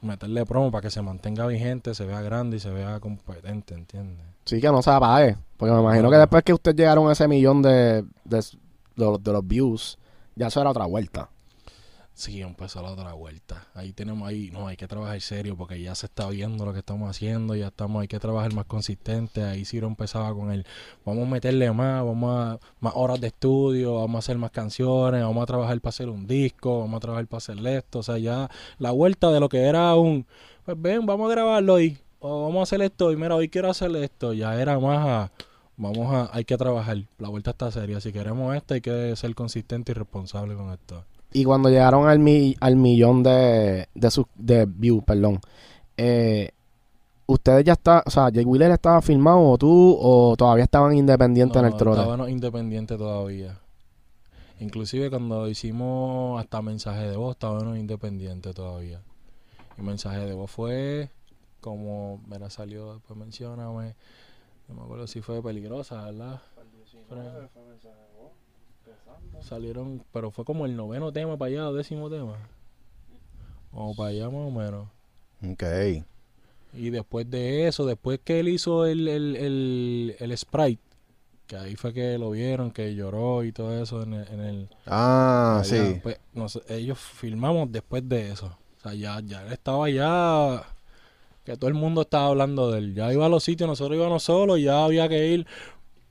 meterle 0.01 0.45
promo 0.45 0.71
para 0.71 0.83
que 0.83 0.91
se 0.91 1.01
mantenga 1.01 1.47
vigente, 1.47 1.95
se 1.95 2.05
vea 2.05 2.21
grande 2.21 2.57
y 2.57 2.59
se 2.59 2.69
vea 2.69 2.99
competente, 2.99 3.73
¿entiendes? 3.73 4.25
Sí, 4.45 4.61
que 4.61 4.67
no 4.71 4.81
se 4.81 4.91
apague. 4.91 5.37
Porque 5.57 5.73
me 5.73 5.81
imagino 5.81 6.03
No. 6.03 6.11
que 6.11 6.17
después 6.17 6.43
que 6.43 6.53
ustedes 6.53 6.77
llegaron 6.77 7.09
a 7.09 7.13
ese 7.13 7.27
millón 7.27 7.61
de, 7.61 8.05
de, 8.23 8.43
de 8.95 9.31
los 9.33 9.47
views, 9.47 9.97
ya 10.35 10.47
eso 10.47 10.61
era 10.61 10.69
otra 10.69 10.85
vuelta. 10.85 11.29
Sí, 12.19 12.41
empezó 12.41 12.81
la 12.81 12.91
otra 12.91 13.13
vuelta. 13.13 13.69
Ahí 13.73 13.93
tenemos, 13.93 14.27
ahí, 14.27 14.51
no, 14.51 14.67
hay 14.67 14.75
que 14.75 14.89
trabajar 14.89 15.21
serio 15.21 15.55
porque 15.55 15.81
ya 15.81 15.95
se 15.95 16.07
está 16.07 16.27
viendo 16.27 16.65
lo 16.65 16.73
que 16.73 16.79
estamos 16.79 17.09
haciendo, 17.09 17.55
ya 17.55 17.67
estamos, 17.67 18.01
hay 18.01 18.09
que 18.09 18.19
trabajar 18.19 18.53
más 18.53 18.65
consistente. 18.65 19.41
Ahí 19.41 19.63
Ciro 19.63 19.87
empezaba 19.87 20.33
con 20.33 20.51
el, 20.51 20.65
vamos 21.05 21.25
a 21.25 21.31
meterle 21.31 21.71
más, 21.71 22.03
vamos 22.03 22.29
a, 22.37 22.59
más 22.81 22.93
horas 22.93 23.21
de 23.21 23.27
estudio, 23.27 23.95
vamos 24.01 24.15
a 24.15 24.19
hacer 24.19 24.37
más 24.37 24.51
canciones, 24.51 25.23
vamos 25.23 25.41
a 25.41 25.45
trabajar 25.45 25.79
para 25.79 25.91
hacer 25.91 26.09
un 26.09 26.27
disco, 26.27 26.81
vamos 26.81 26.97
a 26.97 26.99
trabajar 26.99 27.25
para 27.27 27.37
hacer 27.37 27.65
esto. 27.65 27.99
O 27.99 28.03
sea, 28.03 28.17
ya 28.17 28.49
la 28.79 28.91
vuelta 28.91 29.31
de 29.31 29.39
lo 29.39 29.47
que 29.47 29.61
era 29.61 29.95
un, 29.95 30.25
pues 30.65 30.75
ven, 30.81 31.05
vamos 31.05 31.29
a 31.29 31.31
grabarlo 31.31 31.75
hoy, 31.75 31.99
o 32.19 32.43
vamos 32.43 32.59
a 32.59 32.63
hacer 32.63 32.81
esto, 32.81 33.13
y 33.13 33.15
mira, 33.15 33.35
hoy 33.35 33.47
quiero 33.47 33.69
hacer 33.69 33.95
esto, 33.95 34.33
ya 34.33 34.61
era 34.61 34.77
más 34.77 35.07
a, 35.07 35.31
vamos 35.77 36.13
a, 36.13 36.35
hay 36.35 36.43
que 36.43 36.57
trabajar. 36.57 36.97
La 37.17 37.29
vuelta 37.29 37.51
está 37.51 37.71
seria. 37.71 38.01
Si 38.01 38.11
queremos 38.11 38.53
esto, 38.57 38.73
hay 38.73 38.81
que 38.81 39.15
ser 39.15 39.33
consistente 39.35 39.93
y 39.93 39.95
responsable 39.95 40.55
con 40.55 40.73
esto. 40.73 41.05
Y 41.31 41.43
cuando 41.43 41.69
llegaron 41.69 42.07
al, 42.07 42.19
mi- 42.19 42.55
al 42.59 42.75
millón 42.75 43.21
de, 43.23 43.87
de, 43.93 44.11
sus- 44.11 44.25
de 44.35 44.65
views, 44.65 45.03
perdón, 45.03 45.39
eh, 45.97 46.51
¿ustedes 47.27 47.63
ya 47.65 47.73
está, 47.73 48.03
o 48.05 48.09
sea, 48.09 48.29
Jay 48.33 48.43
Wheeler 48.45 48.71
estaba 48.71 49.01
filmado 49.01 49.39
o 49.41 49.57
tú, 49.57 49.97
o 50.01 50.35
todavía 50.35 50.63
estaban 50.63 50.95
independientes 50.95 51.57
en 51.59 51.65
el 51.65 51.71
No, 51.71 51.77
trote? 51.77 51.99
Estábamos 52.01 52.29
independientes 52.29 52.97
todavía. 52.97 53.59
Inclusive 54.59 55.09
cuando 55.09 55.47
hicimos 55.47 56.39
hasta 56.41 56.61
mensaje 56.61 57.07
de 57.07 57.15
voz, 57.15 57.35
estábamos 57.35 57.77
independientes 57.77 58.53
todavía. 58.55 59.01
Y 59.77 59.81
mensaje 59.81 60.19
de 60.25 60.33
voz 60.33 60.51
fue 60.51 61.09
como, 61.61 62.21
mira, 62.27 62.49
salió, 62.49 62.95
después 62.95 63.17
mencioname, 63.17 63.95
no 64.67 64.75
me 64.75 64.81
acuerdo 64.81 65.07
si 65.07 65.21
fue 65.21 65.41
peligrosa, 65.43 66.03
¿verdad? 66.05 66.41
Fue- 67.07 67.49
Salieron, 69.49 70.03
pero 70.13 70.29
fue 70.29 70.45
como 70.45 70.65
el 70.67 70.75
noveno 70.75 71.11
tema 71.11 71.35
para 71.37 71.49
allá, 71.49 71.71
décimo 71.71 72.09
tema. 72.09 72.37
O 73.73 73.95
para 73.95 74.09
allá 74.11 74.25
más 74.29 74.47
o 74.47 74.51
menos. 74.51 74.87
Ok. 75.43 75.63
Y 76.73 76.91
después 76.91 77.29
de 77.29 77.67
eso, 77.67 77.85
después 77.85 78.19
que 78.23 78.39
él 78.39 78.47
hizo 78.49 78.85
el, 78.85 79.07
el, 79.07 79.35
el, 79.35 80.15
el 80.19 80.37
Sprite, 80.37 80.81
que 81.47 81.55
ahí 81.57 81.75
fue 81.75 81.93
que 81.93 82.19
lo 82.19 82.29
vieron, 82.29 82.69
que 82.69 82.93
lloró 82.93 83.43
y 83.43 83.51
todo 83.51 83.81
eso 83.81 84.03
en 84.03 84.13
el... 84.13 84.27
en 84.27 84.39
el- 84.41 84.69
Ah, 84.85 85.61
allá, 85.63 85.63
sí. 85.93 85.99
pues, 86.03 86.19
nos- 86.33 86.61
ellos 86.69 86.99
filmamos 86.99 87.71
después 87.71 88.07
de 88.07 88.31
eso. 88.31 88.55
O 88.77 88.81
sea, 88.83 88.93
ya, 88.93 89.19
ya 89.21 89.43
él 89.47 89.51
estaba 89.53 89.89
ya... 89.89 90.63
Que 91.43 91.57
todo 91.57 91.69
el 91.69 91.73
mundo 91.73 92.01
estaba 92.01 92.27
hablando 92.27 92.69
de 92.69 92.77
él. 92.77 92.93
Ya 92.93 93.11
iba 93.11 93.25
a 93.25 93.29
los 93.29 93.43
sitios, 93.43 93.67
nosotros 93.67 93.97
íbamos 93.97 94.21
solos, 94.21 94.59
ya 94.61 94.85
había 94.85 95.09
que 95.09 95.27
ir... 95.27 95.47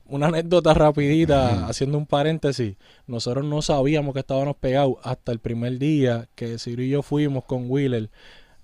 Una 0.09 0.29
anécdota 0.29 0.73
rapidita, 0.73 1.67
haciendo 1.69 1.99
un 1.99 2.07
paréntesis. 2.07 2.77
Nosotros 3.07 3.45
no 3.45 3.61
sabíamos 3.61 4.15
que 4.15 4.21
estábamos 4.21 4.57
pegados 4.57 4.95
hasta 5.03 5.33
el 5.33 5.39
primer 5.39 5.79
día 5.79 6.29
que 6.35 6.59
Ciro 6.59 6.83
y 6.83 6.89
yo 6.89 7.03
fuimos 7.03 7.45
con 7.45 7.71
Wheeler. 7.71 8.11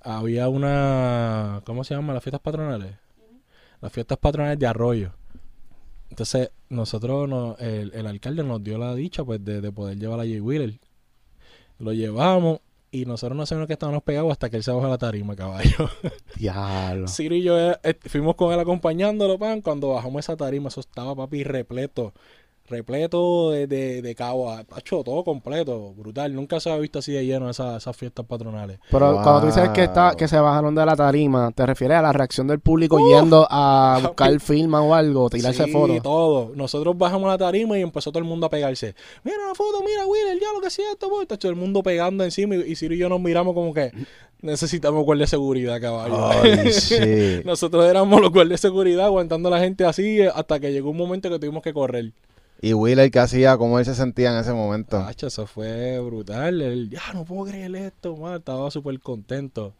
Había 0.00 0.48
una... 0.48 1.60
¿Cómo 1.66 1.84
se 1.84 1.94
llama? 1.94 2.14
Las 2.14 2.22
fiestas 2.22 2.40
patronales. 2.40 2.94
Las 3.82 3.92
fiestas 3.92 4.16
patronales 4.18 4.58
de 4.58 4.66
Arroyo. 4.66 5.12
Entonces, 6.08 6.50
nosotros, 6.70 7.28
no- 7.28 7.56
el, 7.58 7.92
el 7.94 8.06
alcalde 8.06 8.42
nos 8.42 8.64
dio 8.64 8.78
la 8.78 8.94
dicha 8.94 9.22
pues 9.22 9.44
de, 9.44 9.60
de 9.60 9.70
poder 9.72 9.98
llevar 9.98 10.20
a 10.20 10.22
Jay 10.22 10.40
Wheeler. 10.40 10.78
Lo 11.78 11.92
llevamos 11.92 12.60
y 12.94 13.06
nosotros 13.06 13.36
no 13.36 13.44
sabíamos 13.44 13.66
que 13.66 13.72
estábamos 13.72 14.04
pegados 14.04 14.30
hasta 14.30 14.48
que 14.48 14.56
él 14.56 14.62
se 14.62 14.70
bajó 14.70 14.86
a 14.86 14.90
la 14.90 14.98
tarima, 14.98 15.34
caballo. 15.34 15.90
Diablo. 16.36 17.08
Ciro 17.08 17.34
y 17.34 17.42
yo 17.42 17.58
eh, 17.58 17.98
fuimos 18.06 18.36
con 18.36 18.52
él 18.52 18.60
acompañándolo, 18.60 19.36
pan. 19.36 19.62
Cuando 19.62 19.88
bajamos 19.88 20.20
esa 20.20 20.36
tarima, 20.36 20.68
eso 20.68 20.78
estaba, 20.78 21.16
papi, 21.16 21.42
repleto. 21.42 22.14
Repleto 22.66 23.50
de, 23.50 23.66
de, 23.66 24.00
de 24.00 24.14
cabo 24.14 24.50
a 24.50 24.64
tacho, 24.64 25.02
todo 25.04 25.22
completo. 25.22 25.92
Brutal. 25.94 26.34
Nunca 26.34 26.60
se 26.60 26.70
había 26.70 26.80
visto 26.80 26.98
así 27.00 27.12
de 27.12 27.26
lleno 27.26 27.50
esas, 27.50 27.82
esas 27.82 27.94
fiestas 27.94 28.24
patronales. 28.24 28.78
Pero 28.90 29.20
cuando 29.22 29.40
tú 29.42 29.46
dices 29.46 29.68
que, 29.70 29.84
está, 29.84 30.14
que 30.16 30.26
se 30.26 30.38
bajaron 30.38 30.74
de 30.74 30.86
la 30.86 30.96
tarima, 30.96 31.50
¿te 31.52 31.66
refieres 31.66 31.98
a 31.98 32.02
la 32.02 32.12
reacción 32.12 32.46
del 32.46 32.60
público 32.60 32.98
yendo 32.98 33.46
a 33.50 34.00
buscar 34.02 34.40
firma 34.40 34.80
o 34.82 34.94
algo, 34.94 35.28
tirarse 35.28 35.64
sí, 35.64 35.72
fotos? 35.72 36.02
todo. 36.02 36.52
Nosotros 36.54 36.96
bajamos 36.96 37.28
la 37.28 37.36
tarima 37.36 37.78
y 37.78 37.82
empezó 37.82 38.10
todo 38.10 38.20
el 38.20 38.28
mundo 38.28 38.46
a 38.46 38.50
pegarse. 38.50 38.94
Mira 39.22 39.38
la 39.46 39.54
foto, 39.54 39.82
mira, 39.84 40.06
Wheeler, 40.06 40.40
ya 40.40 40.52
lo 40.54 40.60
que 40.60 40.68
es 40.68 40.78
esto, 40.78 41.10
boy. 41.10 41.26
Tacho, 41.26 41.48
el 41.50 41.56
mundo 41.56 41.82
pegando 41.82 42.24
encima 42.24 42.54
y, 42.56 42.72
y 42.72 42.76
Ciro 42.76 42.94
y 42.94 42.98
yo 42.98 43.08
nos 43.08 43.20
miramos 43.20 43.54
como 43.54 43.74
que 43.74 43.92
necesitamos 44.44 45.04
guardia 45.04 45.24
de 45.24 45.28
seguridad, 45.28 45.80
caballo. 45.80 46.28
Ay, 46.28 46.70
sí. 46.72 47.42
Nosotros 47.44 47.84
éramos 47.86 48.20
los 48.20 48.30
guardias 48.30 48.60
de 48.60 48.68
seguridad 48.68 49.06
aguantando 49.06 49.48
a 49.48 49.52
la 49.52 49.60
gente 49.60 49.84
así 49.84 50.20
eh, 50.20 50.30
hasta 50.34 50.60
que 50.60 50.72
llegó 50.72 50.90
un 50.90 50.96
momento 50.96 51.30
que 51.30 51.38
tuvimos 51.38 51.62
que 51.62 51.72
correr. 51.72 52.12
Y 52.64 52.72
Wheeler, 52.72 53.10
¿qué 53.10 53.18
hacía? 53.18 53.56
¿Cómo 53.58 53.78
él 53.78 53.84
se 53.84 53.94
sentía 53.94 54.32
en 54.32 54.38
ese 54.38 54.52
momento? 54.54 54.98
Tacho, 54.98 55.26
eso 55.26 55.46
fue 55.46 55.98
brutal. 56.00 56.62
Él, 56.62 56.88
ya, 56.88 57.00
no 57.12 57.24
puedo 57.24 57.50
creer 57.50 57.74
esto, 57.76 58.16
man. 58.16 58.36
Estaba 58.36 58.70
súper 58.70 58.98
contento. 59.00 59.74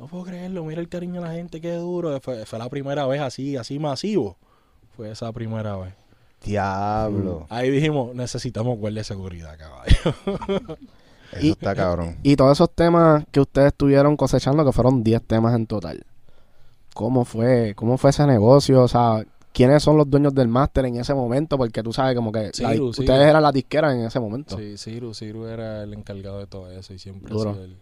No 0.00 0.06
puedo 0.08 0.24
creerlo. 0.24 0.64
Mira 0.64 0.80
el 0.80 0.88
cariño 0.88 1.20
de 1.22 1.28
la 1.28 1.32
gente, 1.34 1.60
qué 1.60 1.74
duro. 1.74 2.18
Fue, 2.20 2.44
fue 2.44 2.58
la 2.58 2.68
primera 2.68 3.06
vez 3.06 3.20
así, 3.20 3.56
así 3.56 3.78
masivo. 3.78 4.36
Fue 4.96 5.10
esa 5.12 5.30
primera 5.32 5.76
vez. 5.76 5.94
Diablo. 6.44 7.46
Ahí 7.50 7.70
dijimos, 7.70 8.14
necesitamos 8.16 8.78
guardia 8.78 9.00
de 9.00 9.04
seguridad, 9.04 9.56
caballo. 9.56 10.76
Eso 11.32 11.46
Y- 11.46 11.50
está 11.50 11.74
cabrón. 11.74 12.16
Y 12.24 12.34
todos 12.34 12.52
esos 12.58 12.70
temas 12.74 13.24
que 13.30 13.40
ustedes 13.40 13.68
estuvieron 13.68 14.16
cosechando, 14.16 14.64
que 14.64 14.72
fueron 14.72 15.04
10 15.04 15.22
temas 15.22 15.54
en 15.54 15.66
total. 15.66 16.04
¿Cómo 16.94 17.24
fue? 17.24 17.74
¿Cómo 17.76 17.96
fue 17.96 18.10
ese 18.10 18.26
negocio? 18.26 18.82
O 18.82 18.88
sea, 18.88 19.24
¿quiénes 19.54 19.82
son 19.82 19.96
los 19.96 20.10
dueños 20.10 20.34
del 20.34 20.48
máster 20.48 20.84
en 20.84 20.96
ese 20.96 21.14
momento? 21.14 21.56
Porque 21.56 21.82
tú 21.82 21.92
sabes 21.92 22.14
como 22.14 22.30
que 22.32 22.50
la- 22.58 22.72
Ciru, 22.72 22.88
ustedes 22.88 23.26
eran 23.28 23.42
las 23.42 23.54
disqueras 23.54 23.94
en 23.94 24.04
ese 24.04 24.20
momento. 24.20 24.58
Sí, 24.58 24.76
Ciru, 24.76 25.14
Ciru 25.14 25.46
era 25.46 25.84
el 25.84 25.94
encargado 25.94 26.40
de 26.40 26.46
todo 26.46 26.70
eso 26.70 26.92
y 26.92 26.98
siempre 26.98 27.32
Duro. 27.32 27.50
ha 27.50 27.52
sido 27.54 27.64
el... 27.64 27.76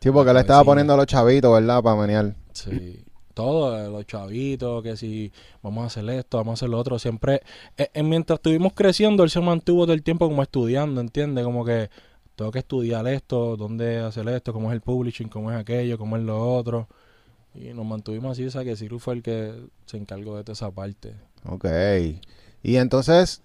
Sí, 0.00 0.10
porque 0.10 0.32
le 0.32 0.40
estaba 0.40 0.64
poniendo 0.64 0.94
a 0.94 0.96
los 0.96 1.06
chavitos, 1.06 1.52
¿verdad? 1.52 1.80
Para 1.80 2.00
menear. 2.00 2.34
Sí, 2.54 3.04
todo, 3.34 3.78
eh, 3.78 3.88
los 3.88 4.04
chavitos, 4.06 4.82
que 4.82 4.96
si 4.96 5.30
vamos 5.62 5.84
a 5.84 5.86
hacer 5.86 6.08
esto, 6.10 6.38
vamos 6.38 6.52
a 6.52 6.54
hacer 6.54 6.70
lo 6.70 6.78
otro, 6.78 6.98
siempre, 6.98 7.42
eh, 7.76 7.88
eh, 7.94 8.02
mientras 8.02 8.38
estuvimos 8.38 8.72
creciendo, 8.72 9.22
él 9.22 9.30
se 9.30 9.40
mantuvo 9.40 9.84
todo 9.84 9.92
el 9.94 10.02
tiempo 10.02 10.28
como 10.28 10.42
estudiando, 10.42 11.00
¿entiendes? 11.00 11.44
Como 11.44 11.64
que 11.64 11.88
tengo 12.34 12.50
que 12.50 12.58
estudiar 12.60 13.06
esto, 13.06 13.56
dónde 13.56 14.00
hacer 14.00 14.26
esto, 14.28 14.52
cómo 14.52 14.70
es 14.70 14.74
el 14.74 14.80
publishing, 14.80 15.28
cómo 15.28 15.52
es 15.52 15.58
aquello, 15.58 15.98
cómo 15.98 16.16
es 16.16 16.22
lo 16.24 16.52
otro. 16.56 16.88
Y 17.54 17.72
nos 17.74 17.84
mantuvimos 17.84 18.32
así, 18.32 18.46
o 18.46 18.50
sea 18.50 18.64
que 18.64 18.76
Ciru 18.76 18.98
fue 18.98 19.14
el 19.14 19.22
que 19.22 19.54
se 19.86 19.96
encargó 19.96 20.36
de 20.36 20.44
toda 20.44 20.54
esa 20.54 20.70
parte. 20.70 21.14
Ok. 21.44 21.66
Y 22.62 22.76
entonces 22.76 23.42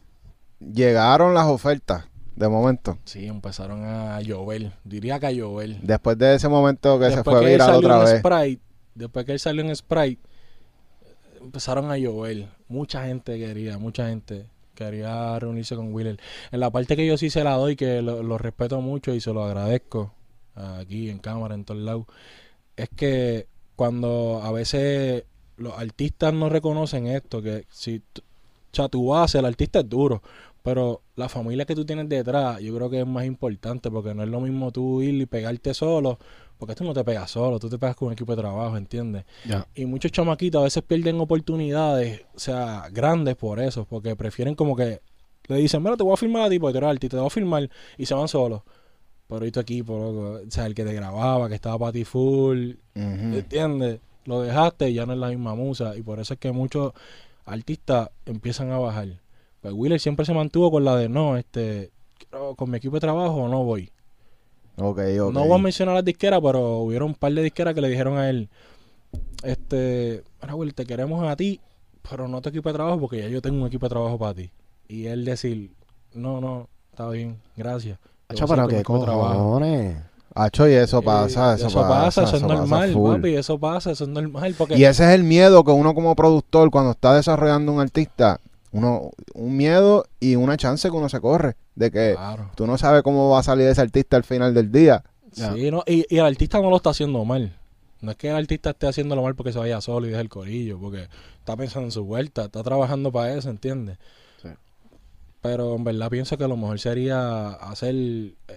llegaron 0.59 1.33
las 1.33 1.45
ofertas 1.45 2.05
de 2.35 2.47
momento. 2.47 2.97
Sí, 3.05 3.25
empezaron 3.25 3.83
a 3.83 4.21
llover, 4.21 4.71
diría 4.83 5.19
que 5.19 5.25
a 5.27 5.31
llover. 5.31 5.81
Después 5.81 6.17
de 6.17 6.35
ese 6.35 6.47
momento 6.47 6.99
que 6.99 7.11
se 7.11 7.23
fue 7.23 7.39
que 7.39 7.45
él 7.45 7.51
viral 7.53 7.67
salió 7.67 7.79
otra 7.79 7.97
en 7.97 8.05
vez. 8.05 8.19
Sprite, 8.19 8.61
después 8.95 9.25
que 9.25 9.31
él 9.33 9.39
salió 9.39 9.63
en 9.63 9.75
Sprite, 9.75 10.21
empezaron 11.41 11.91
a 11.91 11.97
llover. 11.97 12.47
Mucha 12.67 13.05
gente 13.05 13.37
quería, 13.37 13.77
mucha 13.77 14.07
gente 14.07 14.45
quería 14.75 15.37
reunirse 15.39 15.75
con 15.75 15.93
Wheeler. 15.93 16.19
En 16.51 16.59
la 16.59 16.69
parte 16.69 16.95
que 16.95 17.05
yo 17.05 17.17
sí 17.17 17.29
se 17.29 17.43
la 17.43 17.55
doy, 17.55 17.75
que 17.75 18.01
lo, 18.01 18.21
lo 18.21 18.37
respeto 18.37 18.79
mucho 18.79 19.13
y 19.13 19.19
se 19.19 19.33
lo 19.33 19.43
agradezco 19.43 20.13
aquí 20.55 21.09
en 21.09 21.19
cámara, 21.19 21.55
en 21.55 21.65
todos 21.65 21.81
lados, 21.81 22.05
es 22.75 22.89
que 22.89 23.47
cuando 23.77 24.41
a 24.43 24.51
veces 24.51 25.23
los 25.55 25.73
artistas 25.77 26.33
no 26.33 26.49
reconocen 26.49 27.07
esto, 27.07 27.41
que 27.41 27.63
si 27.69 27.99
t- 27.99 28.21
o 28.21 28.75
sea, 28.75 28.89
tu 28.89 29.07
base, 29.07 29.39
el 29.39 29.45
artista 29.45 29.79
es 29.79 29.87
duro, 29.89 30.21
pero 30.61 31.01
la 31.15 31.29
familia 31.29 31.63
que 31.65 31.73
tú 31.75 31.85
tienes 31.85 32.09
detrás, 32.09 32.59
yo 32.59 32.75
creo 32.75 32.89
que 32.89 32.99
es 32.99 33.07
más 33.07 33.25
importante, 33.25 33.89
porque 33.89 34.13
no 34.13 34.23
es 34.23 34.29
lo 34.29 34.41
mismo 34.41 34.71
tú 34.71 35.01
ir 35.01 35.15
y 35.21 35.25
pegarte 35.25 35.73
solo, 35.73 36.19
porque 36.57 36.75
tú 36.75 36.83
no 36.83 36.93
te 36.93 37.03
pegas 37.03 37.31
solo, 37.31 37.59
tú 37.59 37.69
te 37.69 37.77
pegas 37.79 37.95
con 37.95 38.07
un 38.07 38.13
equipo 38.13 38.35
de 38.35 38.41
trabajo, 38.41 38.75
¿entiendes? 38.75 39.23
Y 39.73 39.85
muchos 39.85 40.11
chamaquitos 40.11 40.59
a 40.59 40.63
veces 40.65 40.83
pierden 40.83 41.19
oportunidades, 41.21 42.23
o 42.35 42.39
sea, 42.39 42.89
grandes 42.91 43.35
por 43.35 43.59
eso, 43.59 43.85
porque 43.85 44.15
prefieren 44.15 44.55
como 44.55 44.75
que 44.75 44.99
le 45.47 45.55
dicen, 45.57 45.81
mira, 45.81 45.95
te 45.95 46.03
voy 46.03 46.13
a 46.13 46.17
filmar 46.17 46.41
a 46.43 46.49
ti 46.49 46.59
porque 46.59 46.73
tú 46.73 46.77
eres 46.79 46.89
artista, 46.89 47.17
te 47.17 47.21
voy 47.21 47.27
a 47.27 47.29
filmar, 47.29 47.69
y 47.97 48.05
se 48.05 48.13
van 48.13 48.27
solos. 48.27 48.63
Pero 49.27 49.45
y 49.45 49.51
tu 49.51 49.59
equipo, 49.59 49.97
loco, 49.97 50.41
o 50.47 50.51
sea, 50.51 50.65
el 50.65 50.75
que 50.75 50.85
te 50.85 50.93
grababa, 50.93 51.49
que 51.49 51.55
estaba 51.55 51.77
para 51.77 51.91
ti 51.91 52.05
full, 52.05 52.71
Ujú. 52.95 53.35
¿entiendes? 53.35 53.99
Lo 54.25 54.41
dejaste 54.41 54.89
y 54.89 54.93
ya 54.93 55.05
no 55.05 55.13
es 55.13 55.19
la 55.19 55.29
misma 55.29 55.55
musa, 55.55 55.95
y 55.97 56.01
por 56.01 56.19
eso 56.19 56.33
es 56.33 56.39
que 56.39 56.51
muchos 56.51 56.93
artistas 57.45 58.09
empiezan 58.25 58.71
a 58.71 58.79
bajar. 58.79 59.07
Pues 59.61 59.73
Wheeler 59.73 59.99
siempre 59.99 60.25
se 60.25 60.33
mantuvo 60.33 60.71
con 60.71 60.85
la 60.85 60.95
de, 60.95 61.09
no, 61.09 61.37
este, 61.37 61.91
con 62.55 62.69
mi 62.69 62.77
equipo 62.77 62.95
de 62.95 63.01
trabajo 63.01 63.47
no 63.47 63.63
voy. 63.63 63.91
Ok, 64.77 64.99
ok. 65.21 65.33
No 65.33 65.45
voy 65.45 65.59
a 65.59 65.63
mencionar 65.63 65.95
las 65.95 66.05
disqueras, 66.05 66.39
pero 66.41 66.79
hubieron 66.79 67.09
un 67.09 67.15
par 67.15 67.33
de 67.33 67.41
disqueras 67.41 67.73
que 67.73 67.81
le 67.81 67.89
dijeron 67.89 68.17
a 68.17 68.29
él, 68.29 68.49
este, 69.43 70.23
Raúl, 70.41 70.73
te 70.73 70.85
queremos 70.85 71.27
a 71.27 71.35
ti, 71.35 71.59
pero 72.09 72.27
no 72.27 72.41
tu 72.41 72.49
equipo 72.49 72.69
de 72.69 72.73
trabajo 72.73 72.99
porque 72.99 73.19
ya 73.19 73.27
yo 73.27 73.41
tengo 73.41 73.61
un 73.61 73.67
equipo 73.67 73.85
de 73.85 73.89
trabajo 73.89 74.17
para 74.17 74.33
ti. 74.33 74.51
Y 74.87 75.05
él 75.07 75.25
decir, 75.25 75.71
no, 76.13 76.39
no, 76.39 76.69
está 76.91 77.09
bien, 77.09 77.37
gracias. 77.55 77.99
Hacho, 78.29 78.45
pero 78.47 78.67
qué 78.67 78.83
con 78.83 78.95
mi 78.95 78.99
equipo 78.99 78.99
de 78.99 79.05
trabajo". 79.05 79.33
cojones. 79.43 79.97
Acho, 80.35 80.67
y 80.69 80.73
eso 80.73 81.01
pasa, 81.01 81.55
eso, 81.55 81.65
pasa, 81.73 82.21
eso 82.23 82.35
es 82.35 82.41
pasa 82.43 82.47
normal, 82.47 82.93
full. 82.93 83.15
papi, 83.15 83.35
eso 83.35 83.57
pasa, 83.57 83.91
eso 83.91 84.03
es 84.03 84.09
normal. 84.11 84.53
Porque 84.55 84.77
Y 84.77 84.83
ese 84.85 85.03
es 85.05 85.09
el 85.15 85.23
miedo 85.23 85.63
que 85.63 85.71
uno 85.71 85.95
como 85.95 86.15
productor, 86.15 86.69
cuando 86.69 86.91
está 86.91 87.15
desarrollando 87.15 87.71
un 87.71 87.79
artista, 87.79 88.39
uno 88.71 89.09
un 89.33 89.57
miedo 89.57 90.05
y 90.19 90.35
una 90.35 90.55
chance 90.55 90.87
que 90.89 90.95
uno 90.95 91.09
se 91.09 91.19
corre 91.21 91.55
de 91.73 91.89
que 91.89 92.13
Claro. 92.15 92.51
tú 92.55 92.67
no 92.67 92.77
sabes 92.77 93.01
cómo 93.01 93.29
va 93.31 93.39
a 93.39 93.43
salir 93.43 93.65
ese 93.67 93.81
artista 93.81 94.15
al 94.15 94.23
final 94.23 94.53
del 94.53 94.71
día. 94.71 95.03
Sí, 95.31 95.71
no, 95.71 95.83
y, 95.87 96.05
y 96.07 96.19
el 96.19 96.25
artista 96.25 96.61
no 96.61 96.69
lo 96.69 96.77
está 96.77 96.91
haciendo 96.91 97.23
mal. 97.25 97.55
No 98.01 98.11
es 98.11 98.17
que 98.17 98.29
el 98.29 98.35
artista 98.35 98.69
esté 98.71 98.87
haciéndolo 98.87 99.23
mal 99.23 99.33
porque 99.33 99.51
se 99.53 99.57
vaya 99.59 99.81
solo 99.81 100.05
y 100.05 100.09
deje 100.11 100.21
el 100.21 100.29
corillo, 100.29 100.77
porque 100.79 101.07
está 101.39 101.55
pensando 101.57 101.85
en 101.87 101.91
su 101.91 102.03
vuelta, 102.03 102.43
está 102.45 102.61
trabajando 102.61 103.11
para 103.11 103.33
eso, 103.33 103.49
¿entiendes? 103.49 103.97
Pero 105.41 105.75
en 105.75 105.83
verdad 105.83 106.09
pienso 106.09 106.37
que 106.37 106.47
lo 106.47 106.57
mejor 106.57 106.79
sería 106.79 107.49
hacer, 107.49 107.95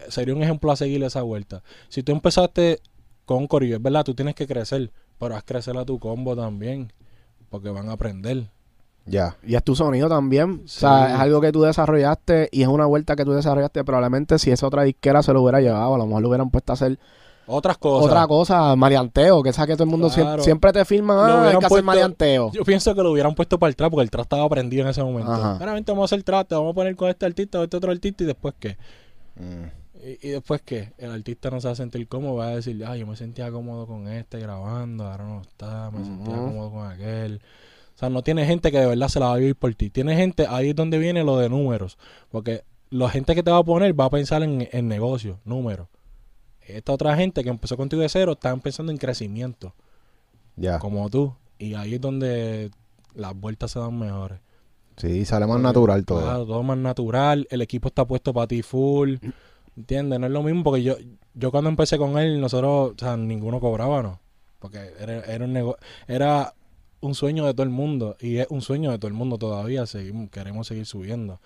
sería 0.09 0.35
un 0.35 0.43
ejemplo 0.43 0.73
a 0.73 0.77
seguir 0.77 1.03
esa 1.05 1.23
vuelta. 1.23 1.63
Si 1.89 2.03
tú 2.03 2.13
empezaste 2.13 2.81
con 3.27 3.47
corillo, 3.47 3.77
es 3.77 3.83
verdad, 3.83 4.05
tú 4.05 4.15
tienes 4.15 4.35
que 4.35 4.47
crecer, 4.47 4.91
pero 5.19 5.37
haz 5.37 5.45
crecer 5.45 5.77
a 5.77 5.85
tu 5.85 5.99
combo 5.99 6.35
también, 6.35 6.93
porque 7.49 7.69
van 7.69 7.89
a 7.89 7.93
aprender. 7.93 8.51
Ya. 9.07 9.37
Y 9.45 9.55
es 9.55 9.65
tu 9.65 9.75
sonido 9.75 10.09
también. 10.09 10.63
O 10.65 10.69
sea, 10.69 11.15
es 11.15 11.21
algo 11.21 11.41
que 11.41 11.53
tú 11.53 11.63
desarrollaste 11.63 12.49
y 12.53 12.63
es 12.63 12.69
una 12.69 12.87
vuelta 12.87 13.17
que 13.17 13.25
tú 13.25 13.33
desarrollaste. 13.33 13.85
Probablemente 13.85 14.39
si 14.39 14.51
esa 14.51 14.67
otra 14.67 14.83
disquera 14.85 15.23
se 15.23 15.33
lo 15.33 15.43
hubiera 15.43 15.61
llevado, 15.61 15.95
a 15.95 15.99
lo 15.99 16.07
mejor 16.07 16.23
lo 16.23 16.29
hubieran 16.29 16.51
puesto 16.51 16.73
a 16.73 16.75
hacer 16.75 16.99
Otras 17.53 17.79
cosas. 17.79 18.07
otra 18.11 18.27
cosa, 18.27 18.77
maleanteo, 18.77 19.43
que 19.43 19.53
sabes 19.53 19.69
que 19.71 19.75
todo 19.75 19.85
el 19.85 19.91
mundo 19.91 20.09
Claro. 20.11 20.43
siempre, 20.43 20.73
te 20.73 20.85
filma, 20.85 21.15
Lo 21.15 21.21
ah, 21.21 21.43
hay 21.45 21.51
que 21.51 21.57
hacer 21.59 21.69
puesto- 21.69 21.85
maleanteo. 21.85 22.53
Yo 22.53 22.65
pienso 22.65 22.95
que 22.95 23.03
lo 23.03 23.11
hubieran 23.13 23.35
puesto 23.35 23.59
para 23.59 23.69
el 23.69 23.77
trap 23.77 23.91
porque 23.91 24.05
el 24.05 24.11
trap 24.11 24.23
estaba 24.23 24.49
prendido 24.49 24.83
en 24.85 24.89
ese 24.91 25.03
momento. 25.03 25.33
Claramente 25.59 25.93
vamos 25.93 26.11
a 26.11 26.15
hacer 26.15 26.23
trap, 26.25 26.49
te 26.49 26.55
vamos 26.55 26.71
a 26.73 26.75
poner 26.75 26.95
con 26.97 27.09
este 27.11 27.27
artista 27.27 27.59
o 27.61 27.65
este 27.65 27.77
otro 27.77 27.91
artista 27.91 28.23
y 28.25 28.27
después 28.27 28.55
qué. 28.59 28.77
Mm. 29.37 29.65
Y, 30.23 30.29
y 30.29 30.31
después 30.31 30.63
qué. 30.65 30.93
El 30.99 31.11
artista 31.11 31.51
no 31.51 31.61
se 31.61 31.69
va 31.69 31.73
a 31.73 31.77
sentir 31.77 32.07
cómodo, 32.09 32.37
va 32.37 32.47
a 32.49 32.57
decir, 32.57 32.83
ah, 32.87 32.97
yo 32.97 33.07
me 33.07 33.17
sentía 33.17 33.51
cómodo 33.51 33.87
con 33.87 34.09
este 34.09 34.39
grabando, 34.39 35.05
ahora 35.07 35.25
no 35.25 35.43
está, 35.43 35.91
me 35.91 36.05
sentía 36.05 36.37
cómodo 36.37 36.71
con 36.71 36.87
aquel. 36.91 37.43
O 37.95 37.99
sea, 38.01 38.09
no 38.09 38.23
tiene 38.23 38.47
gente 38.47 38.71
que 38.73 38.79
de 38.79 38.87
verdad 38.87 39.09
se 39.09 39.21
la 39.21 39.27
va 39.27 39.33
a 39.35 39.37
vivir 39.37 39.57
por 39.57 39.75
ti. 39.75 39.91
Tiene 39.91 40.17
gente, 40.17 40.47
ahí 40.49 40.71
es 40.71 40.75
donde 40.77 40.97
viene 40.97 41.23
lo 41.23 41.37
de 41.37 41.51
números. 41.51 41.99
Porque 42.31 42.65
la 42.89 43.11
gente 43.11 43.35
que 43.35 43.43
te 43.43 43.51
va 43.51 43.59
a 43.59 43.63
poner 43.63 43.99
va 43.99 44.07
a 44.07 44.11
pensar 44.11 44.43
en, 44.43 44.67
en 44.73 44.89
negocio, 44.89 45.39
números. 45.45 45.87
Esta 46.77 46.93
otra 46.93 47.17
gente 47.17 47.43
que 47.43 47.51
empezó 47.51 47.77
contigo 47.77 48.03
de 48.03 48.09
cero 48.09 48.33
está 48.33 48.55
pensando 48.57 48.93
en 48.93 48.99
crecimiento. 48.99 49.75
Ya. 50.57 50.79
como 50.79 51.09
tú. 51.09 51.35
Y 51.59 51.75
ahí 51.75 51.95
es 51.95 52.01
donde 52.01 52.71
las 53.15 53.35
vueltas 53.35 53.71
se 53.71 53.79
dan 53.79 53.99
mejores. 53.99 54.41
Sí, 54.97 55.25
sale 55.25 55.47
más 55.47 55.61
natural 55.61 56.05
todo. 56.05 56.21
Claro, 56.23 56.47
todo 56.47 56.63
más 56.63 56.77
natural. 56.77 57.47
El 57.51 57.63
equipo 57.63 57.89
está 57.89 58.05
puesto 58.07 58.35
para 58.35 58.47
ti 58.47 58.61
full. 58.63 59.17
¿Entiendes? 59.77 60.21
No 60.21 60.27
es 60.27 60.33
lo 60.33 60.43
mismo 60.43 60.63
porque 60.65 60.83
yo, 60.83 60.97
yo 61.35 61.51
cuando 61.51 61.71
empecé 61.71 61.97
con 61.97 62.19
él, 62.19 62.41
nosotros, 62.41 62.93
o 62.93 62.95
sea, 62.99 63.17
ninguno 63.17 63.61
cobraba, 63.61 64.03
¿no? 64.03 64.21
Porque 64.59 64.93
era, 64.99 65.21
era 65.21 65.45
un 65.47 65.55
nego- 65.55 65.77
era 66.07 66.53
un 67.01 67.15
sueño 67.15 67.47
de 67.47 67.55
todo 67.55 67.63
el 67.63 67.71
mundo. 67.71 68.17
Y 68.21 68.37
es 68.39 68.47
un 68.51 68.61
sueño 68.61 68.91
de 68.91 68.99
todo 68.99 69.09
el 69.09 69.15
mundo 69.15 69.39
todavía. 69.39 69.87
Seguimos, 69.87 70.29
queremos 70.31 70.67
seguir 70.67 70.85
subiendo. 70.85 71.41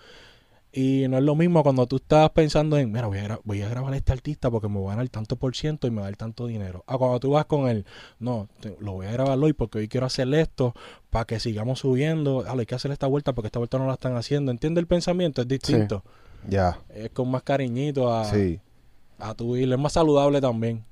Y 0.77 1.07
no 1.07 1.17
es 1.17 1.23
lo 1.23 1.35
mismo 1.35 1.63
cuando 1.63 1.87
tú 1.87 1.95
estás 1.95 2.29
pensando 2.31 2.77
en, 2.77 2.91
mira, 2.91 3.07
voy 3.07 3.19
a, 3.19 3.39
voy 3.45 3.61
a 3.61 3.69
grabar 3.69 3.93
a 3.93 3.95
este 3.95 4.11
artista 4.11 4.51
porque 4.51 4.67
me 4.67 4.77
va 4.81 4.87
a 4.87 4.95
ganar 4.95 5.07
tanto 5.07 5.37
por 5.37 5.55
ciento 5.55 5.87
y 5.87 5.91
me 5.91 6.01
va 6.01 6.07
a 6.07 6.09
dar 6.09 6.17
tanto 6.17 6.47
dinero. 6.47 6.83
A 6.85 6.97
cuando 6.97 7.17
tú 7.21 7.31
vas 7.31 7.45
con 7.45 7.69
él, 7.69 7.85
no, 8.19 8.49
te- 8.59 8.75
lo 8.81 8.91
voy 8.91 9.05
a 9.05 9.11
grabar 9.11 9.39
hoy 9.39 9.53
porque 9.53 9.77
hoy 9.77 9.87
quiero 9.87 10.05
hacer 10.05 10.33
esto 10.33 10.73
para 11.09 11.23
que 11.23 11.39
sigamos 11.39 11.79
subiendo. 11.79 12.43
Ah, 12.45 12.55
hay 12.59 12.65
que 12.65 12.75
hacer 12.75 12.91
esta 12.91 13.07
vuelta 13.07 13.31
porque 13.33 13.47
esta 13.47 13.59
vuelta 13.59 13.77
no 13.77 13.87
la 13.87 13.93
están 13.93 14.17
haciendo. 14.17 14.51
¿Entiendes 14.51 14.81
el 14.81 14.87
pensamiento? 14.87 15.41
Es 15.43 15.47
distinto. 15.47 16.03
Ya. 16.49 16.77
Es 16.93 17.09
con 17.11 17.31
más 17.31 17.43
cariñito 17.43 18.13
a, 18.13 18.25
Sí. 18.25 18.59
a 19.17 19.33
tu 19.33 19.55
ir. 19.55 19.71
Es 19.71 19.79
más 19.79 19.93
saludable 19.93 20.41
también. 20.41 20.83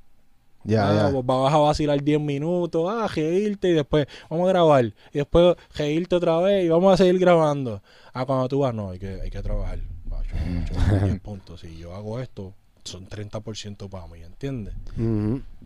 Ya, 0.64 0.89
Ah, 0.89 0.95
ya. 0.95 1.09
vos 1.09 1.26
Vas 1.26 1.53
a 1.53 1.57
vacilar 1.57 2.01
10 2.01 2.20
minutos, 2.22 2.86
ah, 2.89 3.07
reírte 3.14 3.70
y 3.70 3.74
después 3.74 4.07
vamos 4.30 4.45
a 4.47 4.49
grabar. 4.49 4.86
Y 4.86 4.93
después 5.18 5.55
reírte 5.76 6.16
otra 6.16 6.38
vez 6.39 6.66
y 6.66 6.70
vamos 6.70 6.93
a 6.93 6.97
seguir 6.97 7.20
grabando. 7.20 7.82
Ah, 8.14 8.26
cuando 8.26 8.47
tú 8.47 8.59
vas, 8.59 8.74
no, 8.74 8.91
hay 8.91 8.99
que, 8.99 9.20
hay 9.22 9.30
que 9.30 9.41
trabajar. 9.41 9.80
Macho, 10.05 10.36
macho, 10.36 11.05
10 11.05 11.20
puntos. 11.22 11.59
Si 11.61 11.78
yo 11.78 11.93
hago 11.95 12.20
esto, 12.20 12.53
son 12.84 13.07
30% 13.07 13.89
para 13.89 14.07
mí, 14.07 14.22
¿entiendes? 14.22 14.74